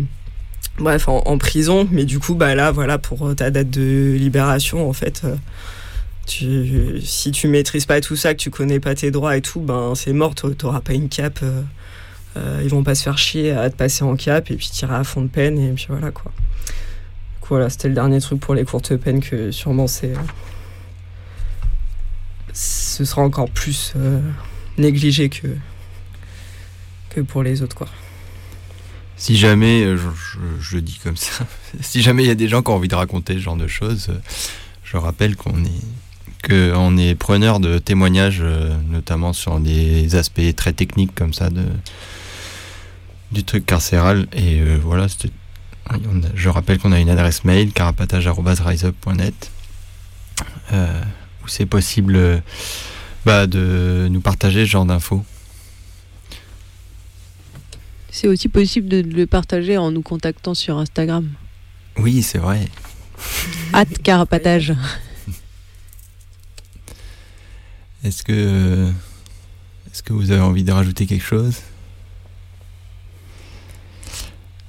bref, 0.80 1.10
en, 1.10 1.38
prison. 1.38 1.88
Mais 1.92 2.06
du 2.06 2.20
coup, 2.20 2.36
bah 2.36 2.56
là, 2.56 2.72
voilà, 2.72 2.98
pour 2.98 3.36
ta 3.36 3.52
date 3.52 3.70
de 3.70 4.16
libération, 4.18 4.88
en 4.90 4.94
fait 4.94 5.24
si 6.26 7.32
tu 7.32 7.48
maîtrises 7.48 7.86
pas 7.86 8.02
tout 8.02 8.16
ça, 8.16 8.34
que 8.34 8.40
tu 8.40 8.50
connais 8.50 8.80
pas 8.80 8.96
tes 8.96 9.12
droits 9.12 9.38
et 9.38 9.42
tout, 9.42 9.60
ben 9.60 9.94
c'est 9.96 10.14
mort, 10.14 10.36
tu 10.36 10.48
n'auras 10.64 10.82
pas 10.82 10.94
une 10.94 11.10
cape. 11.10 11.40
Euh, 11.44 11.62
euh, 12.38 12.62
ils 12.64 12.70
vont 12.70 12.84
pas 12.84 12.96
se 12.96 13.04
faire 13.04 13.18
chier 13.18 13.52
à 13.52 13.70
te 13.70 13.76
passer 13.76 14.04
en 14.04 14.16
cap 14.16 14.50
et 14.52 14.56
puis 14.56 14.70
tirer 14.70 14.96
à 14.96 15.04
fond 15.04 15.22
de 15.22 15.28
peine 15.28 15.60
et 15.60 15.74
puis 15.74 15.88
voilà 15.90 16.12
quoi. 16.12 16.32
voilà, 17.50 17.70
c'était 17.70 17.90
le 17.90 17.94
dernier 17.94 18.22
truc 18.22 18.40
pour 18.40 18.56
les 18.56 18.64
courtes 18.64 18.96
peines 18.96 19.20
que 19.20 19.52
sûrement 19.52 19.88
c'est. 19.88 20.14
Ce 22.54 23.04
sera 23.04 23.22
encore 23.22 23.50
plus 23.50 23.94
euh, 23.98 24.22
négligé 24.78 25.30
que, 25.30 25.48
que 27.10 27.22
pour 27.22 27.44
les 27.44 27.62
autres 27.62 27.76
quoi. 27.76 27.88
Si 29.18 29.38
jamais, 29.38 29.84
je, 29.98 30.08
je, 30.60 30.76
le 30.76 30.82
dis 30.82 31.00
comme 31.04 31.18
ça, 31.18 31.46
si 31.82 32.02
jamais 32.02 32.24
il 32.24 32.28
y 32.28 32.32
a 32.32 32.36
des 32.36 32.48
gens 32.48 32.64
qui 32.64 32.72
ont 32.72 32.76
envie 32.76 32.88
de 32.88 32.96
raconter 32.96 33.34
ce 33.34 33.40
genre 33.40 33.58
de 33.58 33.68
choses, 33.68 34.10
je 34.84 34.98
rappelle 34.98 35.36
qu'on 35.36 35.64
est 35.64 35.86
qu'on 36.42 36.98
est 36.98 37.16
preneur 37.16 37.60
de 37.60 37.78
témoignages, 37.78 38.40
euh, 38.42 38.76
notamment 38.90 39.34
sur 39.34 39.60
des 39.60 40.16
aspects 40.16 40.56
très 40.56 40.74
techniques 40.74 41.14
comme 41.16 41.34
ça 41.34 41.50
de, 41.50 41.64
du 43.32 43.44
truc 43.44 43.66
carcéral. 43.66 44.28
Et 44.34 44.60
euh, 44.60 44.78
voilà, 44.82 45.08
je 46.36 46.50
rappelle 46.50 46.80
qu'on 46.80 46.92
a 46.92 47.00
une 47.00 47.10
adresse 47.10 47.44
mail 47.44 47.72
carapatage.riseup.net 47.72 49.52
euh, 50.74 51.02
où 51.44 51.48
c'est 51.48 51.66
possible 51.66 52.42
bah, 53.26 53.48
de 53.48 54.08
nous 54.12 54.22
partager 54.22 54.66
ce 54.66 54.72
genre 54.72 54.86
d'infos. 54.86 55.24
C'est 58.10 58.28
aussi 58.28 58.50
possible 58.50 58.90
de 58.90 59.02
le 59.02 59.26
partager 59.26 59.78
en 59.78 59.92
nous 59.92 60.02
contactant 60.02 60.54
sur 60.54 60.78
Instagram. 60.78 61.30
Oui, 61.98 62.22
c'est 62.22 62.40
vrai. 62.40 62.68
Hâte 63.74 64.02
carapatage. 64.04 64.74
Est-ce 68.04 68.24
que, 68.24 68.90
est-ce 69.92 70.02
que 70.02 70.12
vous 70.12 70.32
avez 70.32 70.42
envie 70.42 70.64
de 70.64 70.72
rajouter 70.72 71.06
quelque 71.06 71.24
chose? 71.24 71.58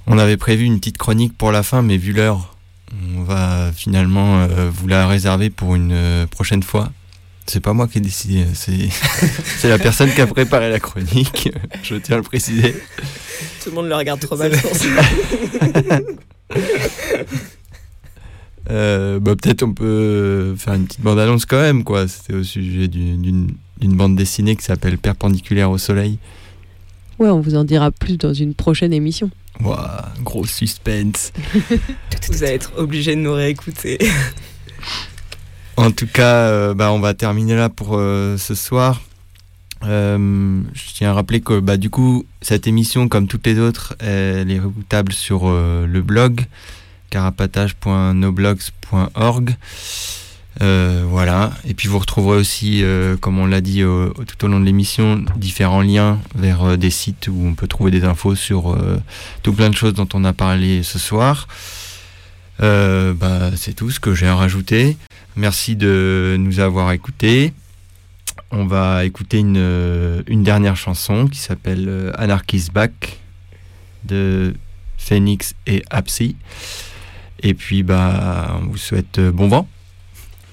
On 0.05 0.19
avait 0.19 0.37
prévu 0.37 0.65
une 0.65 0.77
petite 0.79 0.99
chronique 0.99 1.35
pour 1.35 1.51
la 1.51 1.63
fin, 1.63 1.81
mais 1.81 1.97
vu 1.97 2.13
l'heure, 2.13 2.55
on 3.15 3.23
va 3.23 3.71
finalement 3.73 4.41
euh, 4.41 4.69
vous 4.71 4.87
la 4.87 5.07
réserver 5.07 5.49
pour 5.49 5.73
une 5.73 5.93
euh, 5.93 6.27
prochaine 6.27 6.61
fois. 6.61 6.91
C'est 7.47 7.59
pas 7.59 7.73
moi 7.73 7.87
qui 7.87 7.97
ai 7.97 8.01
décidé, 8.01 8.45
c'est, 8.53 8.89
c'est 9.57 9.69
la 9.69 9.79
personne 9.79 10.13
qui 10.13 10.21
a 10.21 10.27
préparé 10.27 10.69
la 10.69 10.79
chronique, 10.79 11.49
je 11.83 11.95
tiens 11.95 12.15
à 12.15 12.17
le 12.17 12.23
préciser. 12.23 12.75
Tout 13.63 13.69
le 13.69 13.75
monde 13.75 13.87
le 13.87 13.95
regarde 13.95 14.19
trop 14.19 14.37
mal, 14.37 14.51
Euh, 18.69 19.19
bah, 19.19 19.35
peut-être 19.35 19.63
on 19.63 19.73
peut 19.73 20.55
faire 20.57 20.73
une 20.73 20.85
petite 20.85 21.01
bande-annonce 21.01 21.45
quand 21.45 21.59
même, 21.59 21.83
quoi. 21.83 22.07
C'était 22.07 22.33
au 22.33 22.43
sujet 22.43 22.87
d'une 22.87 23.55
bande 23.81 24.15
dessinée 24.15 24.55
qui 24.55 24.63
s'appelle 24.63 24.97
Perpendiculaire 24.97 25.69
au 25.69 25.77
soleil. 25.77 26.17
Ouais, 27.19 27.29
on 27.29 27.41
vous 27.41 27.55
en 27.55 27.63
dira 27.63 27.91
plus 27.91 28.17
dans 28.17 28.33
une 28.33 28.53
prochaine 28.53 28.93
émission. 28.93 29.29
Ouah, 29.63 30.09
gros 30.23 30.45
suspense. 30.45 31.31
vous 32.29 32.43
allez 32.43 32.53
être 32.53 32.71
obligé 32.77 33.15
de 33.15 33.21
nous 33.21 33.33
réécouter. 33.33 33.99
en 35.77 35.91
tout 35.91 36.07
cas, 36.07 36.47
euh, 36.47 36.73
bah, 36.73 36.91
on 36.91 36.99
va 36.99 37.13
terminer 37.13 37.55
là 37.55 37.69
pour 37.69 37.97
euh, 37.97 38.37
ce 38.37 38.55
soir. 38.55 39.01
je 39.83 40.93
tiens 40.95 41.11
à 41.11 41.13
rappeler 41.13 41.41
que 41.41 41.59
bah, 41.59 41.77
du 41.77 41.89
coup, 41.89 42.25
cette 42.41 42.65
émission, 42.65 43.07
comme 43.09 43.27
toutes 43.27 43.45
les 43.45 43.59
autres, 43.59 43.95
elle 43.99 44.49
est 44.49 44.59
réécoutable 44.59 45.13
sur 45.13 45.51
le 45.51 46.01
blog 46.01 46.45
carapatage.noblogs.org. 47.13 49.55
Euh, 50.61 51.03
voilà. 51.07 51.53
Et 51.67 51.73
puis 51.75 51.87
vous 51.87 51.99
retrouverez 51.99 52.37
aussi, 52.37 52.83
euh, 52.83 53.15
comme 53.17 53.39
on 53.39 53.45
l'a 53.45 53.61
dit 53.61 53.81
tout 53.81 54.45
au 54.45 54.47
long 54.47 54.59
de 54.59 54.65
l'émission, 54.65 55.23
différents 55.35 55.83
liens 55.83 56.19
vers 56.35 56.63
euh, 56.63 56.75
des 56.75 56.89
sites 56.89 57.27
où 57.27 57.39
on 57.45 57.53
peut 57.53 57.67
trouver 57.67 57.91
des 57.91 58.03
infos 58.03 58.33
sur 58.33 58.75
tout 59.43 59.53
plein 59.53 59.69
de 59.69 59.75
choses 59.75 59.93
dont 59.93 60.09
on 60.13 60.25
a 60.25 60.33
parlé 60.33 60.81
ce 60.81 60.97
soir. 60.97 61.47
Bah, 62.59 63.51
c'est 63.57 63.73
tout 63.73 63.91
ce 63.91 63.99
que 63.99 64.15
j'ai 64.15 64.27
à 64.27 64.35
rajouter. 64.35 64.97
Merci 65.35 65.75
de 65.75 66.37
nous 66.39 66.59
avoir 66.59 66.91
écoutés. 66.93 67.53
On 68.51 68.65
va 68.65 69.05
écouter 69.05 69.37
une, 69.39 70.23
une 70.27 70.43
dernière 70.43 70.77
chanson 70.77 71.27
qui 71.27 71.39
s'appelle 71.39 72.13
Anarchist 72.17 72.71
Back 72.71 73.19
de 74.05 74.53
Phoenix 74.97 75.55
et 75.67 75.83
Apsy. 75.89 76.37
Et 77.43 77.53
puis, 77.53 77.83
bah, 77.83 78.57
on 78.61 78.67
vous 78.67 78.77
souhaite 78.77 79.19
euh, 79.19 79.31
bon 79.31 79.49
vent 79.49 79.67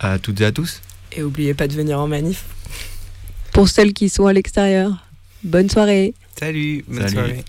à 0.00 0.18
toutes 0.18 0.40
et 0.40 0.44
à 0.44 0.52
tous. 0.52 0.82
Et 1.12 1.20
n'oubliez 1.20 1.54
pas 1.54 1.68
de 1.68 1.72
venir 1.72 2.00
en 2.00 2.08
manif. 2.08 2.44
Pour 3.52 3.68
celles 3.68 3.92
qui 3.92 4.08
sont 4.08 4.26
à 4.26 4.32
l'extérieur, 4.32 5.06
bonne 5.44 5.70
soirée. 5.70 6.14
Salut, 6.38 6.84
bonne 6.88 7.08
soirée. 7.08 7.44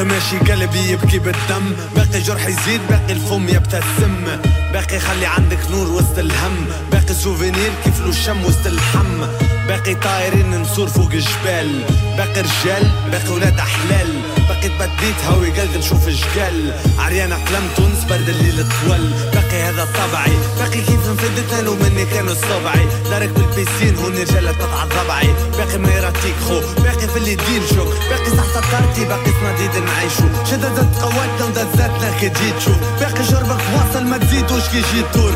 ماشي 0.00 0.38
قلبي 0.38 0.90
يبكي 0.90 1.18
بالدم. 1.18 1.72
باقي 1.96 2.20
جرح 2.20 2.46
يزيد 2.46 2.80
باقي 2.90 3.12
الفم 3.12 3.48
يبتسم. 3.48 4.24
باقي 4.72 4.98
خلي 4.98 5.26
عندك 5.26 5.70
نور 5.70 5.88
وسط 5.88 6.18
الهم. 6.18 6.66
باقي 6.92 7.14
سوفينير 7.14 7.70
كيف 7.84 8.00
له 8.00 8.12
شم 8.12 8.44
وسط 8.44 8.66
اللحم 8.66 9.24
باقي 9.68 9.94
طايرين 9.94 10.60
نصور 10.60 10.88
فوق 10.88 11.10
الجبال. 11.12 11.84
باقي 12.16 12.40
رجال 12.40 12.90
باقي 13.12 13.28
ولاد 13.28 13.58
أحلال. 13.58 14.20
باقي 14.48 14.68
تبديت 14.68 15.24
هوي 15.30 15.50
قلب 15.50 15.76
نشوف 15.76 16.08
الجبال 16.08 16.72
عريانة 16.98 17.34
قلم 17.34 17.68
تونس 17.76 18.04
برد 18.04 18.28
الليل 18.28 18.56
طول 18.56 19.10
باقي 19.34 19.62
هذا 19.62 19.84
طبعي. 19.84 20.32
باقي 20.58 20.80
كيف 20.80 21.08
نفدت 21.08 21.54
لو 21.64 21.74
مني 21.74 22.04
كانوا 22.04 22.34
صبعي 22.34 22.86
دارك 23.10 23.28
بالبيسين 23.28 23.96
هون 23.96 24.12
رجالة 24.12 24.52
تقطع 24.52 24.84
ضبعي 24.84 25.34
باقي 25.58 25.78
ما 25.78 25.94
يراتيك 25.94 26.34
خو. 26.48 26.60
باقي 26.82 27.08
في 27.08 27.16
اللي 27.16 27.34
دين 27.34 27.62
شوك 27.74 27.94
باقي 28.10 28.30
صح 28.36 28.44
سكرتي 28.54 29.04
باقي 29.04 29.30
صناديد 29.40 29.84
نعيشو. 29.84 30.44
شددت 30.50 31.02
قواتنا 31.02 31.44
ودزاتنا 31.44 32.18
كي 32.20 32.28
تجي 32.28 32.74
باقي 33.00 33.24
شربك 33.24 33.62
واصل 33.74 34.04
ما 34.04 34.18
تزيدوش 34.18 34.62
كي 34.72 34.80
جي 34.80 35.02
تور؟ 35.12 35.32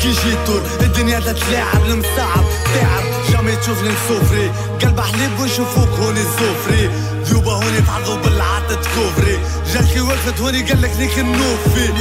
كي 0.00 0.10
جي 0.10 0.34
تور؟ 0.46 0.62
الدنيا 0.80 1.20
تتلاعب 1.20 1.84
المصعب 1.84 2.44
تعب. 2.74 3.17
جامي 3.32 3.56
تشوفني 3.56 3.88
نسوفري 3.88 4.50
قلب 4.82 5.00
حليب 5.00 5.40
ويشوفوك 5.40 5.88
هوني 5.88 6.20
الزوفري. 6.20 6.90
ذيوبة 7.24 7.52
هوني 7.52 7.80
تعضوا 7.80 8.16
بالعطة 8.16 8.80
كوفري 8.94 9.38
جاكي 9.72 10.00
وقفت 10.00 10.40
هوني 10.40 10.62
قالك 10.62 10.92
ليك 10.98 11.18
النوفي 11.18 11.92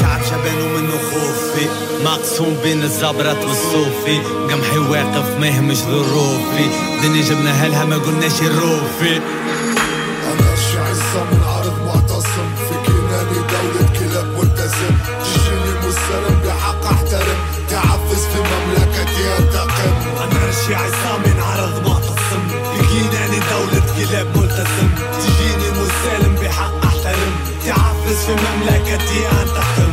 شعب 0.00 0.20
شبان 0.24 0.60
ومنه 0.62 0.92
خوفي. 0.92 1.66
مقسوم 2.04 2.56
بين 2.62 2.82
الزبرات 2.82 3.44
والصوفي. 3.44 4.18
قمحي 4.50 4.78
واقف 4.78 5.38
ما 5.40 5.46
يهمش 5.46 5.76
ظروفي 5.76 6.66
دنيا 7.02 7.22
جبنا 7.22 7.50
هلها 7.50 7.84
ما 7.84 7.96
قلناش 7.96 8.40
الروفي 8.42 9.16
أنا 10.32 10.50
عصا 10.76 11.24
من 11.32 11.42
ماشي 20.68 20.74
عصامي 20.74 21.40
عرض 21.40 21.88
ما 21.88 22.00
تصم 22.00 22.46
لقيناني 22.48 23.38
دولة 23.50 23.82
كلاب 23.96 24.26
ملتزم 24.38 24.88
تجيني 25.20 25.70
مسالم 25.70 26.34
بحق 26.34 26.84
احترم 26.84 27.32
تعفس 27.66 28.24
في 28.26 28.32
مملكتي 28.32 29.28
ان 29.28 29.46
تحتم 29.56 29.92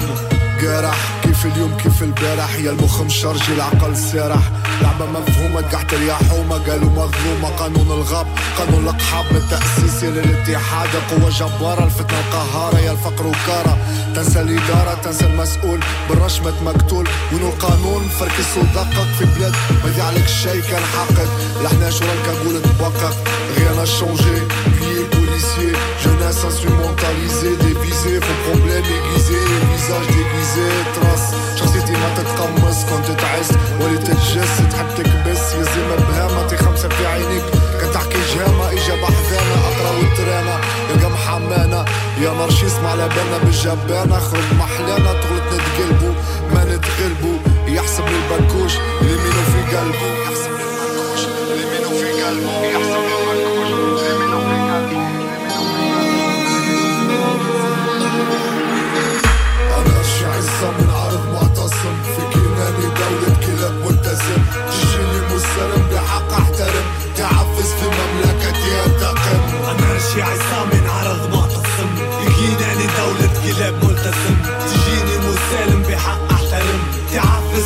جرح 0.62 1.22
كيف 1.42 1.54
اليوم 1.54 1.78
كيف 1.78 2.04
البارح؟ 2.04 2.56
يا 2.56 2.72
المخ 2.72 3.02
مشرجي 3.02 3.54
العقل 3.54 3.98
سارح. 3.98 4.52
لعبة 4.82 5.06
مفهومة 5.06 5.62
تحت 5.62 5.94
اليحومة. 5.94 6.58
قالوا 6.58 6.90
مظلومة 6.90 7.50
قانون 7.60 7.88
الغاب. 7.92 8.28
قانون 8.58 8.88
القحاب 8.88 9.26
من 9.32 9.38
التأسيس 9.38 10.04
إلى 10.04 10.20
الاتحاد 10.20 10.90
قوة 11.12 11.30
جبارة 11.30 11.84
الفتنة 11.84 12.20
القهارة. 12.20 12.80
يا 12.80 12.92
الفقر 12.92 13.28
وكارة 13.28 13.78
تنسى 14.16 14.42
الإدارة 14.42 14.94
تنسى 15.04 15.26
المسؤول. 15.26 15.80
بالرشمة 16.10 16.54
مقتول. 16.66 17.08
وينو 17.32 17.48
القانون؟ 17.50 18.10
فركس 18.20 18.58
ودقق 18.58 19.08
في 19.20 19.26
بلاد 19.26 19.56
ما 19.84 20.04
عليك 20.04 20.26
الشي 20.26 20.62
كان 20.62 20.84
حقق 20.96 21.30
لحنا 21.64 21.86
راك 21.86 22.28
أقول 22.28 22.62
تبقق 22.62 23.16
rien 23.58 23.74
n'a 23.80 23.86
changé 24.00 24.36
plié 24.76 25.04
policier 25.16 25.74
jeunesse 26.04 26.44
instrumentalisée 26.50 27.56
dévisée 27.64 28.20
faux 28.26 28.40
problème 28.46 28.86
aiguisé 28.96 29.40
visage 29.72 30.08
déguisé. 30.16 30.68
Trace. 30.96 31.31
شخصيتي 31.56 31.92
ما 31.92 32.10
تتقمص 32.18 32.86
كنت 32.86 33.20
تعس 33.22 33.50
وليت 33.82 34.02
تتجس 34.08 34.58
تحب 34.72 34.88
تكبس 34.98 35.54
يا 35.54 35.64
زلمة 35.64 35.96
بهامة. 35.96 36.48
تي 36.48 36.58
خمسة 36.58 36.90
في 36.90 37.08
عينيك 37.08 37.44
كنت 37.82 37.94
تحكي 37.94 38.20
جهامة 38.36 38.72
اجا 38.72 38.96
بحذانا 39.02 39.56
أقرأ 39.70 39.92
والترامة. 39.98 40.60
يلقى 40.90 41.10
محمانا 41.10 41.86
يا 42.22 42.32
مرشي 42.32 42.68
اسمع 42.68 42.96
بالنا 42.96 43.38
بالجبانة. 43.44 44.20
خرج 44.20 44.54
محلانا 44.60 45.12
تغلط 45.22 45.44
نتقلبو 45.54 46.12
ما 46.54 46.66
نتقلبو. 46.66 47.34
يحسب 47.68 48.04
البكوش 48.08 48.74
اللي 49.02 49.18
مينو 49.24 49.44
في 49.52 49.78
قلبو. 49.78 50.08
يحسب 50.24 50.52
البكوش 50.52 51.22
اللي 51.26 51.66
مينو 51.72 51.90
في 51.90 52.24
قلبو. 52.24 52.64
يحسب 52.64 53.21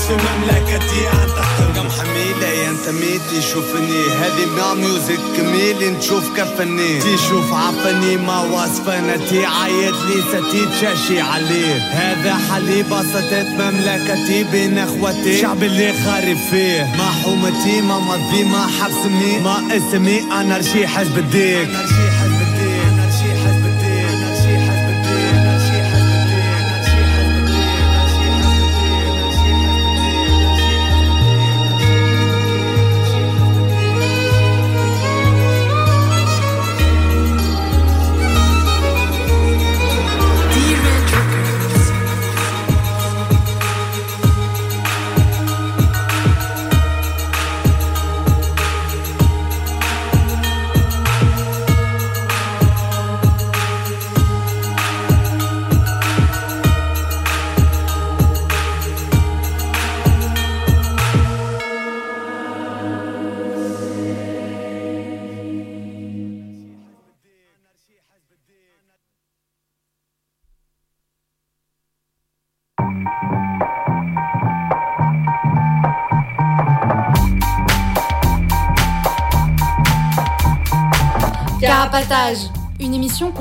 في 0.08 0.14
مملكتي 0.14 1.08
انتقم 1.10 1.74
كم 1.76 1.90
حميلة 1.90 2.48
ينتمي 2.48 3.20
تشوفني 3.32 4.04
هذه 4.22 4.46
ما 4.58 4.74
ميوزك 4.74 5.20
كميلي 5.38 5.90
نشوف 5.90 6.38
كفني. 6.38 7.00
تشوف 7.00 7.54
عفني 7.54 8.18
ما 8.18 8.42
وصفنا 8.42 9.18
تي 9.30 9.46
عيط 9.46 9.96
لي 9.96 10.22
ستي 10.22 10.66
تشاشي 10.66 11.22
عليه 11.22 11.76
هذا 11.76 12.36
حالي 12.36 12.84
بسطت 12.84 13.48
مملكتي 13.60 14.44
بين 14.44 14.78
إخوتي. 14.78 15.42
شعب 15.42 15.64
اللي 15.64 15.94
خارب 15.94 16.38
فيه. 16.52 16.96
ما 16.98 17.12
حومتي 17.24 17.82
ما 17.82 18.00
مضي 18.00 18.44
ما 18.44 18.68
حبسني. 18.68 19.40
ما 19.40 19.78
اسمي 19.78 20.22
أنا 20.32 20.58
رشي 20.58 20.88
حزب 20.88 21.18
الديك. 21.18 21.70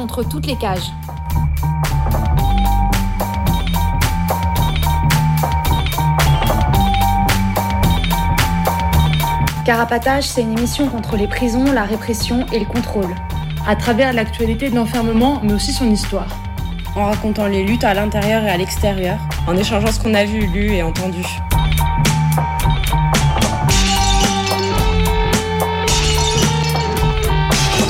Contre 0.05 0.23
toutes 0.23 0.45
les 0.45 0.57
cages. 0.57 0.93
Carapatage, 9.65 10.25
c'est 10.25 10.43
une 10.43 10.59
émission 10.59 10.89
contre 10.89 11.17
les 11.17 11.27
prisons, 11.27 11.73
la 11.73 11.85
répression 11.85 12.45
et 12.53 12.59
le 12.59 12.67
contrôle. 12.67 13.15
À 13.67 13.77
travers 13.77 14.13
l'actualité 14.13 14.69
de 14.69 14.75
l'enfermement, 14.77 15.41
mais 15.43 15.55
aussi 15.55 15.73
son 15.73 15.91
histoire. 15.91 16.29
En 16.97 17.07
racontant 17.07 17.47
les 17.47 17.65
luttes 17.65 17.85
à 17.85 17.95
l'intérieur 17.95 18.43
et 18.45 18.51
à 18.51 18.59
l'extérieur. 18.59 19.17
En 19.47 19.57
échangeant 19.57 19.91
ce 19.91 20.01
qu'on 20.01 20.13
a 20.13 20.27
vu, 20.27 20.47
lu 20.49 20.75
et 20.75 20.83
entendu. 20.83 21.25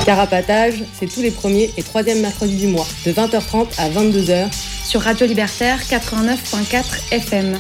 Carapatage, 0.04 0.84
c'est 0.92 1.06
tous 1.06 1.22
les 1.22 1.30
premiers 1.30 1.70
et 1.78 1.82
troisièmes 1.82 2.20
mercredis 2.20 2.58
du 2.58 2.66
mois, 2.66 2.86
de 3.06 3.12
20h30 3.12 3.68
à 3.78 3.88
22h. 3.88 4.52
Sur 4.84 5.00
Radio 5.00 5.26
Libertaire 5.26 5.80
89.4 5.80 7.10
FM. 7.10 7.58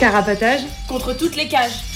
Carapatage 0.00 0.62
contre 0.88 1.16
toutes 1.16 1.36
les 1.36 1.46
cages. 1.46 1.95